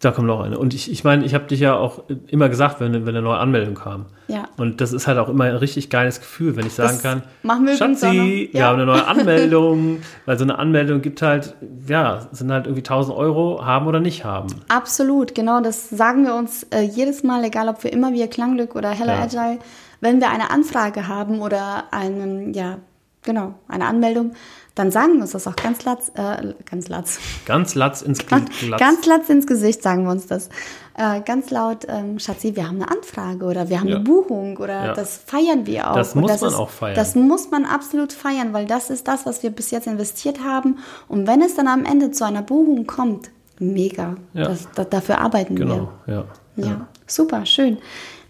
da 0.00 0.10
kommt 0.10 0.26
noch 0.26 0.40
eine. 0.40 0.58
Und 0.58 0.74
ich, 0.74 0.90
ich 0.90 1.04
meine, 1.04 1.24
ich 1.24 1.32
habe 1.32 1.44
dich 1.44 1.60
ja 1.60 1.76
auch 1.76 2.02
immer 2.26 2.48
gesagt, 2.48 2.80
wenn, 2.80 2.92
wenn 2.92 3.08
eine 3.08 3.22
neue 3.22 3.38
Anmeldung 3.38 3.74
kam. 3.74 4.06
Ja. 4.26 4.48
Und 4.56 4.80
das 4.80 4.92
ist 4.92 5.06
halt 5.06 5.16
auch 5.18 5.28
immer 5.28 5.44
ein 5.44 5.54
richtig 5.54 5.90
geiles 5.90 6.18
Gefühl, 6.18 6.56
wenn 6.56 6.66
ich 6.66 6.72
sagen 6.72 6.94
Das 6.94 7.02
kann, 7.02 7.22
machen 7.44 7.66
wir 7.66 7.76
Schatzi, 7.76 8.48
wir 8.50 8.60
Ja. 8.60 8.66
haben 8.66 8.76
eine 8.80 8.86
neue 8.86 9.06
Anmeldung. 9.06 9.98
Weil 10.26 10.38
so 10.38 10.44
eine 10.44 10.58
Anmeldung 10.58 11.02
gibt 11.02 11.22
halt, 11.22 11.54
ja, 11.86 12.26
sind 12.32 12.50
halt 12.50 12.66
irgendwie 12.66 12.80
1000 12.80 13.16
Euro, 13.16 13.64
haben 13.64 13.86
oder 13.86 14.00
nicht 14.00 14.24
haben. 14.24 14.48
Absolut, 14.68 15.36
genau. 15.36 15.60
Das 15.60 15.88
sagen 15.90 16.24
wir 16.26 16.34
uns 16.34 16.64
äh, 16.72 16.80
jedes 16.80 17.22
Mal, 17.22 17.44
egal 17.44 17.68
ob 17.68 17.84
wir 17.84 17.92
immer 17.92 18.12
wir 18.12 18.26
Klangglück 18.26 18.74
oder 18.74 18.90
Hello 18.90 19.12
Ja. 19.12 19.20
Agile, 19.22 19.58
wenn 20.00 20.20
wir 20.20 20.30
eine 20.30 20.50
Anfrage 20.50 21.06
haben 21.06 21.40
oder 21.40 21.84
einen, 21.92 22.54
ja, 22.54 22.78
genau, 23.22 23.54
eine 23.68 23.86
Anmeldung, 23.86 24.32
dann 24.74 24.90
sagen 24.90 25.14
wir 25.14 25.22
uns 25.22 25.32
das 25.32 25.46
auch 25.46 25.56
ganz 25.56 25.84
latz, 25.84 26.10
äh, 26.14 26.54
ganz 26.70 26.88
latz, 26.88 27.18
Ganz 27.44 27.74
latz 27.74 28.00
ins 28.02 28.26
ganz, 28.26 28.48
Glatz. 28.58 28.80
ganz 28.80 29.06
latz 29.06 29.28
ins 29.28 29.46
Gesicht 29.46 29.82
sagen 29.82 30.04
wir 30.04 30.10
uns 30.12 30.26
das. 30.26 30.48
Äh, 30.96 31.20
ganz 31.22 31.50
laut, 31.50 31.86
ähm, 31.88 32.18
Schatzi, 32.18 32.56
wir 32.56 32.66
haben 32.68 32.76
eine 32.82 32.90
Anfrage 32.90 33.44
oder 33.44 33.68
wir 33.68 33.80
haben 33.80 33.88
Ja. 33.88 33.96
eine 33.96 34.04
Buchung 34.04 34.56
oder 34.56 34.86
Ja. 34.86 34.92
das 34.94 35.18
feiern 35.26 35.66
wir 35.66 35.90
auch. 35.90 35.94
Das 35.94 36.14
muss 36.14 36.40
man 36.40 36.50
ist, 36.50 36.54
auch 36.56 36.70
feiern. 36.70 36.94
Das 36.96 37.14
muss 37.14 37.50
man 37.50 37.64
absolut 37.66 38.12
feiern, 38.14 38.52
weil 38.54 38.64
das 38.66 38.88
ist 38.90 39.08
das, 39.08 39.26
was 39.26 39.42
wir 39.42 39.50
bis 39.50 39.70
jetzt 39.70 39.86
investiert 39.86 40.42
haben. 40.42 40.78
Und 41.08 41.26
wenn 41.26 41.42
es 41.42 41.54
dann 41.54 41.68
am 41.68 41.84
Ende 41.84 42.10
zu 42.10 42.24
einer 42.24 42.42
Buchung 42.42 42.86
kommt, 42.86 43.30
mega. 43.58 44.16
Ja. 44.32 44.44
Das, 44.44 44.68
da, 44.74 44.84
dafür 44.84 45.18
arbeiten 45.20 45.56
wir. 45.58 45.66
Genau, 45.66 45.88
ja. 46.06 46.24
Ja, 46.56 46.86
super, 47.06 47.44
schön. 47.46 47.78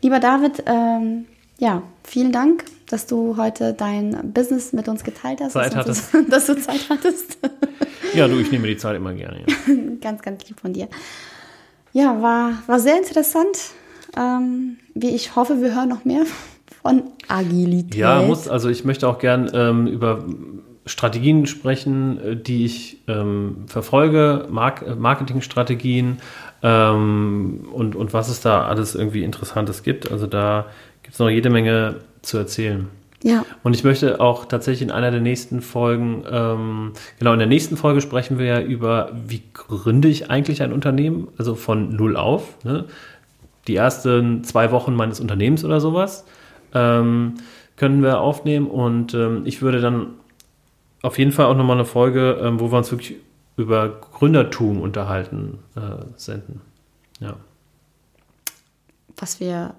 Lieber 0.03 0.19
David, 0.21 0.63
ähm, 0.67 1.27
ja, 1.59 1.83
vielen 2.05 2.31
Dank, 2.33 2.65
dass 2.93 3.07
du 3.07 3.37
heute 3.39 3.73
dein 3.73 4.33
Business 4.33 4.73
mit 4.73 4.87
uns 4.87 5.03
geteilt 5.03 5.41
hast. 5.41 5.53
Zeit 5.53 5.75
dass, 5.75 6.11
du 6.11 6.25
dass 6.29 6.47
du 6.47 6.57
Zeit 6.57 6.87
hattest. 6.89 7.39
Ja, 8.15 8.29
du, 8.29 8.39
ich 8.39 8.53
nehme 8.53 8.67
die 8.67 8.77
Zeit 8.77 8.95
immer 8.95 9.15
gerne. 9.15 9.39
Ja. 9.39 9.75
ganz, 10.03 10.21
ganz 10.21 10.47
lieb 10.47 10.61
von 10.61 10.75
dir. 10.75 10.87
Ja, 11.95 12.21
war, 12.21 12.53
war 12.67 12.79
sehr 12.79 12.99
interessant. 12.99 13.57
Ähm, 14.15 14.77
wie 14.93 15.15
ich 15.15 15.35
hoffe, 15.35 15.63
wir 15.63 15.75
hören 15.75 15.89
noch 15.89 16.05
mehr 16.05 16.25
von 16.83 17.05
Agilität. 17.29 17.95
Ja, 17.95 18.21
muss, 18.21 18.49
also 18.49 18.69
ich 18.69 18.85
möchte 18.85 19.09
auch 19.09 19.19
gern 19.19 19.51
ähm, 19.55 19.87
über 19.87 20.27
Strategien 20.85 21.47
sprechen, 21.47 22.21
äh, 22.21 22.37
die 22.37 22.67
ich 22.67 22.99
ähm, 23.09 23.65
verfolge, 23.67 24.47
Mark 24.51 24.83
äh, 24.83 24.95
Marketingstrategien 24.95 26.19
ähm, 26.63 27.67
und, 27.73 27.97
und 27.97 28.13
was 28.13 28.29
es 28.29 28.43
da 28.43 28.67
alles 28.67 28.95
irgendwie 28.95 29.25
Interessantes 29.25 29.83
gibt. 29.83 30.13
Also 30.13 30.27
da 30.27 30.67
gibt 31.03 31.15
es 31.15 31.19
noch 31.19 31.31
jede 31.31 31.49
Menge 31.49 32.01
zu 32.23 32.39
erzählen. 32.39 32.89
Ja, 33.25 33.45
Und 33.63 33.75
ich 33.75 33.85
möchte 33.85 34.21
auch 34.21 34.47
tatsächlich 34.47 34.83
in 34.83 34.91
einer 34.91 35.11
der 35.11 35.21
nächsten 35.21 35.61
Folgen, 35.63 36.25
ähm, 36.29 36.93
genau 37.19 37.33
in 37.33 37.39
der 37.39 37.49
nächsten 37.49 37.77
Folge 37.77 38.01
sprechen 38.01 38.39
wir 38.39 38.47
ja 38.47 38.61
über, 38.61 39.13
wie 39.27 39.43
gründe 39.53 40.09
ich 40.09 40.29
eigentlich 40.31 40.63
ein 40.63 40.73
Unternehmen, 40.73 41.29
also 41.39 41.55
von 41.55 41.95
null 41.95 42.17
auf. 42.17 42.57
Ne? 42.65 42.87
Die 43.69 43.77
ersten 43.77 44.43
zwei 44.43 44.73
Wochen 44.73 44.95
meines 44.95 45.21
Unternehmens 45.21 45.65
oder 45.65 45.81
sowas 45.81 46.25
ähm, 46.75 47.35
können 47.77 48.03
wir 48.03 48.21
aufnehmen 48.21 48.67
und 48.67 49.15
ähm, 49.15 49.43
ich 49.45 49.63
würde 49.63 49.81
dann 49.81 50.15
auf 51.03 51.19
jeden 51.19 51.33
Fall 51.33 51.47
auch 51.47 51.57
nochmal 51.57 51.77
eine 51.77 51.85
Folge, 51.85 52.41
ähm, 52.43 52.59
wo 52.59 52.73
wir 52.73 52.79
uns 52.79 52.91
wirklich 52.91 53.19
über 53.57 53.89
Gründertum 53.89 54.81
unterhalten, 54.81 55.59
äh, 55.77 56.05
senden. 56.17 56.61
Ja. 57.21 57.37
was 59.17 59.39
wir 59.39 59.75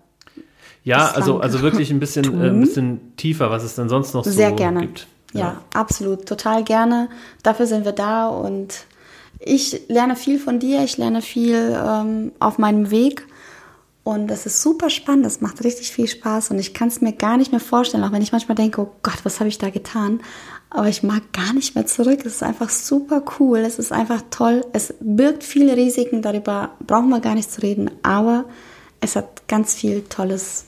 Ja, 0.83 1.11
also, 1.11 1.39
also 1.39 1.61
wirklich 1.61 1.91
ein 1.91 1.99
bisschen, 1.99 2.25
äh, 2.41 2.49
ein 2.49 2.59
bisschen 2.59 3.15
tiefer, 3.15 3.49
was 3.49 3.63
es 3.63 3.75
denn 3.75 3.89
sonst 3.89 4.13
noch 4.13 4.25
Sehr 4.25 4.49
so 4.49 4.55
gerne. 4.55 4.81
gibt. 4.81 5.07
Ja. 5.33 5.61
absolut. 5.73 6.27
Total 6.27 6.63
gerne. 6.63 7.09
Dafür 7.41 7.65
sind 7.65 7.85
wir 7.85 7.91
da 7.91 8.27
und 8.27 8.85
ich 9.39 9.81
lerne 9.87 10.15
viel 10.15 10.39
von 10.39 10.59
dir. 10.59 10.83
Ich 10.83 10.97
lerne 10.97 11.21
viel 11.21 11.75
ähm, 11.83 12.31
auf 12.39 12.57
meinem 12.57 12.91
Weg. 12.91 13.25
Und 14.03 14.27
das 14.27 14.45
ist 14.45 14.61
super 14.61 14.89
spannend. 14.89 15.25
Das 15.25 15.41
macht 15.41 15.63
richtig 15.63 15.91
viel 15.91 16.07
Spaß. 16.07 16.51
Und 16.51 16.59
ich 16.59 16.73
kann 16.73 16.89
es 16.89 17.01
mir 17.01 17.13
gar 17.13 17.37
nicht 17.37 17.51
mehr 17.51 17.61
vorstellen, 17.61 18.03
auch 18.03 18.11
wenn 18.11 18.21
ich 18.21 18.31
manchmal 18.31 18.55
denke, 18.55 18.81
oh 18.81 18.91
Gott, 19.01 19.19
was 19.23 19.39
habe 19.39 19.47
ich 19.47 19.57
da 19.57 19.69
getan? 19.69 20.19
Aber 20.69 20.87
ich 20.89 21.03
mag 21.03 21.21
gar 21.31 21.53
nicht 21.53 21.75
mehr 21.75 21.85
zurück. 21.85 22.19
Es 22.25 22.35
ist 22.35 22.43
einfach 22.43 22.69
super 22.69 23.23
cool. 23.39 23.59
Es 23.59 23.79
ist 23.79 23.91
einfach 23.91 24.21
toll. 24.29 24.65
Es 24.73 24.93
birgt 24.99 25.43
viele 25.43 25.77
Risiken. 25.77 26.21
Darüber 26.21 26.71
brauchen 26.85 27.09
wir 27.09 27.21
gar 27.21 27.35
nicht 27.35 27.51
zu 27.51 27.61
reden. 27.61 27.91
Aber 28.03 28.45
es 28.99 29.15
hat 29.15 29.47
ganz 29.47 29.73
viel 29.73 30.03
Tolles 30.03 30.65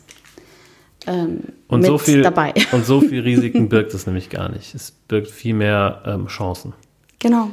ähm, 1.07 1.39
Und 1.67 1.81
mit 1.81 1.87
so 1.87 1.97
viel 1.97 2.21
dabei. 2.21 2.53
und 2.71 2.85
so 2.85 3.01
viel 3.01 3.21
Risiken 3.21 3.69
birgt 3.69 3.93
es 3.93 4.05
nämlich 4.05 4.29
gar 4.29 4.49
nicht. 4.49 4.75
Es 4.75 4.91
birgt 4.91 5.29
viel 5.29 5.53
mehr 5.53 6.01
ähm, 6.05 6.27
Chancen. 6.27 6.73
Genau. 7.19 7.49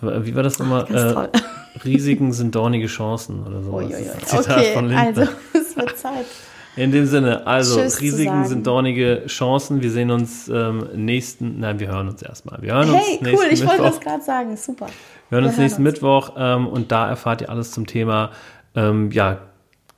Wie 0.00 0.34
war 0.34 0.42
das 0.42 0.58
nochmal? 0.58 0.84
Ganz 0.86 1.14
toll. 1.14 1.28
Risiken 1.84 2.32
sind 2.32 2.54
dornige 2.54 2.86
Chancen 2.86 3.44
oder 3.46 3.62
so. 3.62 3.80
Zitat 3.80 4.48
Okay, 4.48 4.72
von 4.74 4.88
Lindner. 4.88 5.06
also 5.06 5.22
es 5.54 5.76
wird 5.76 5.96
Zeit. 5.98 6.26
In 6.74 6.90
dem 6.90 7.04
Sinne, 7.06 7.46
also 7.46 7.78
Tschüss 7.78 8.00
Risiken 8.00 8.46
sind 8.46 8.66
dornige 8.66 9.24
Chancen. 9.26 9.82
Wir 9.82 9.90
sehen 9.90 10.10
uns 10.10 10.48
ähm, 10.48 10.86
nächsten, 10.94 11.60
nein, 11.60 11.78
wir 11.80 11.88
hören 11.88 12.08
uns 12.08 12.22
erstmal. 12.22 12.62
Wir 12.62 12.72
hören 12.74 12.90
uns 12.90 12.98
Hey, 12.98 13.18
nächsten 13.22 13.26
cool, 13.36 13.52
ich 13.52 13.60
wollte 13.66 13.82
Mittwoch. 13.82 13.98
das 13.98 14.00
gerade 14.00 14.22
sagen. 14.22 14.56
Super. 14.56 14.86
Wir 15.28 15.36
hören 15.36 15.44
uns 15.44 15.52
Wir 15.52 15.58
hören 15.58 15.64
nächsten 15.64 15.82
uns. 15.82 15.92
Mittwoch 15.92 16.32
ähm, 16.36 16.66
und 16.66 16.90
da 16.90 17.08
erfahrt 17.08 17.42
ihr 17.42 17.50
alles 17.50 17.72
zum 17.72 17.86
Thema 17.86 18.30
ähm, 18.74 19.10
ja, 19.10 19.38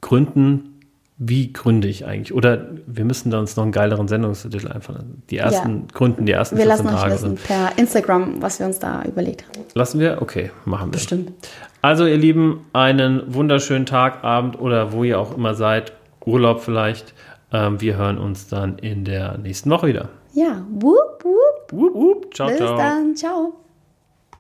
Gründen. 0.01 0.74
Wie 1.17 1.53
gründe 1.53 1.87
ich 1.87 2.07
eigentlich? 2.07 2.35
Oder 2.35 2.67
wir 2.87 3.05
müssen 3.05 3.31
da 3.31 3.39
uns 3.39 3.55
noch 3.57 3.63
einen 3.63 3.71
geileren 3.73 4.09
Sendungstitel 4.09 4.67
einfallen. 4.67 5.23
Die 5.31 5.39
ersten 5.39 5.77
Ja. 5.77 5.83
Gründen, 5.93 6.27
die 6.27 6.33
ersten 6.33 6.57
Wir 6.57 6.65
14 6.65 6.85
lassen 6.87 6.95
euch 6.97 7.01
Tage 7.03 7.15
wissen 7.15 7.37
sind. 7.37 7.45
per 7.45 7.79
Instagram, 7.79 8.43
was 8.43 8.59
wir 8.59 8.67
uns 8.67 8.81
da 8.81 9.03
überlegt 9.05 9.45
haben. 9.47 9.65
Lassen 9.75 10.01
wir? 10.01 10.21
Okay, 10.21 10.51
machen 10.65 10.87
wir. 10.89 10.93
Bestimmt. 10.93 11.33
Also 11.83 12.05
ihr 12.07 12.17
Lieben, 12.17 12.67
einen 12.73 13.23
wunderschönen 13.33 13.87
Tag, 13.87 14.25
Abend 14.25 14.59
oder 14.61 14.93
wo 14.93 15.05
ihr 15.05 15.21
auch 15.21 15.37
immer 15.37 15.55
seid. 15.55 15.93
Urlaub 16.27 16.61
vielleicht. 16.63 17.15
Ähm, 17.53 17.81
wir 17.81 17.97
hören 17.97 18.19
uns 18.19 18.49
dann 18.49 18.79
in 18.79 19.05
der 19.05 19.39
nächsten 19.39 19.71
Woche 19.71 19.87
wieder. 19.87 20.09
Ja, 20.33 20.67
wup, 20.71 21.23
wup. 21.25 21.73
Wup, 21.73 21.95
wup. 21.95 22.35
Ciao, 22.35 22.49
Bis 22.49 22.57
ciao. 22.57 22.77
dann. 22.77 23.15
Ciao. 23.15 23.64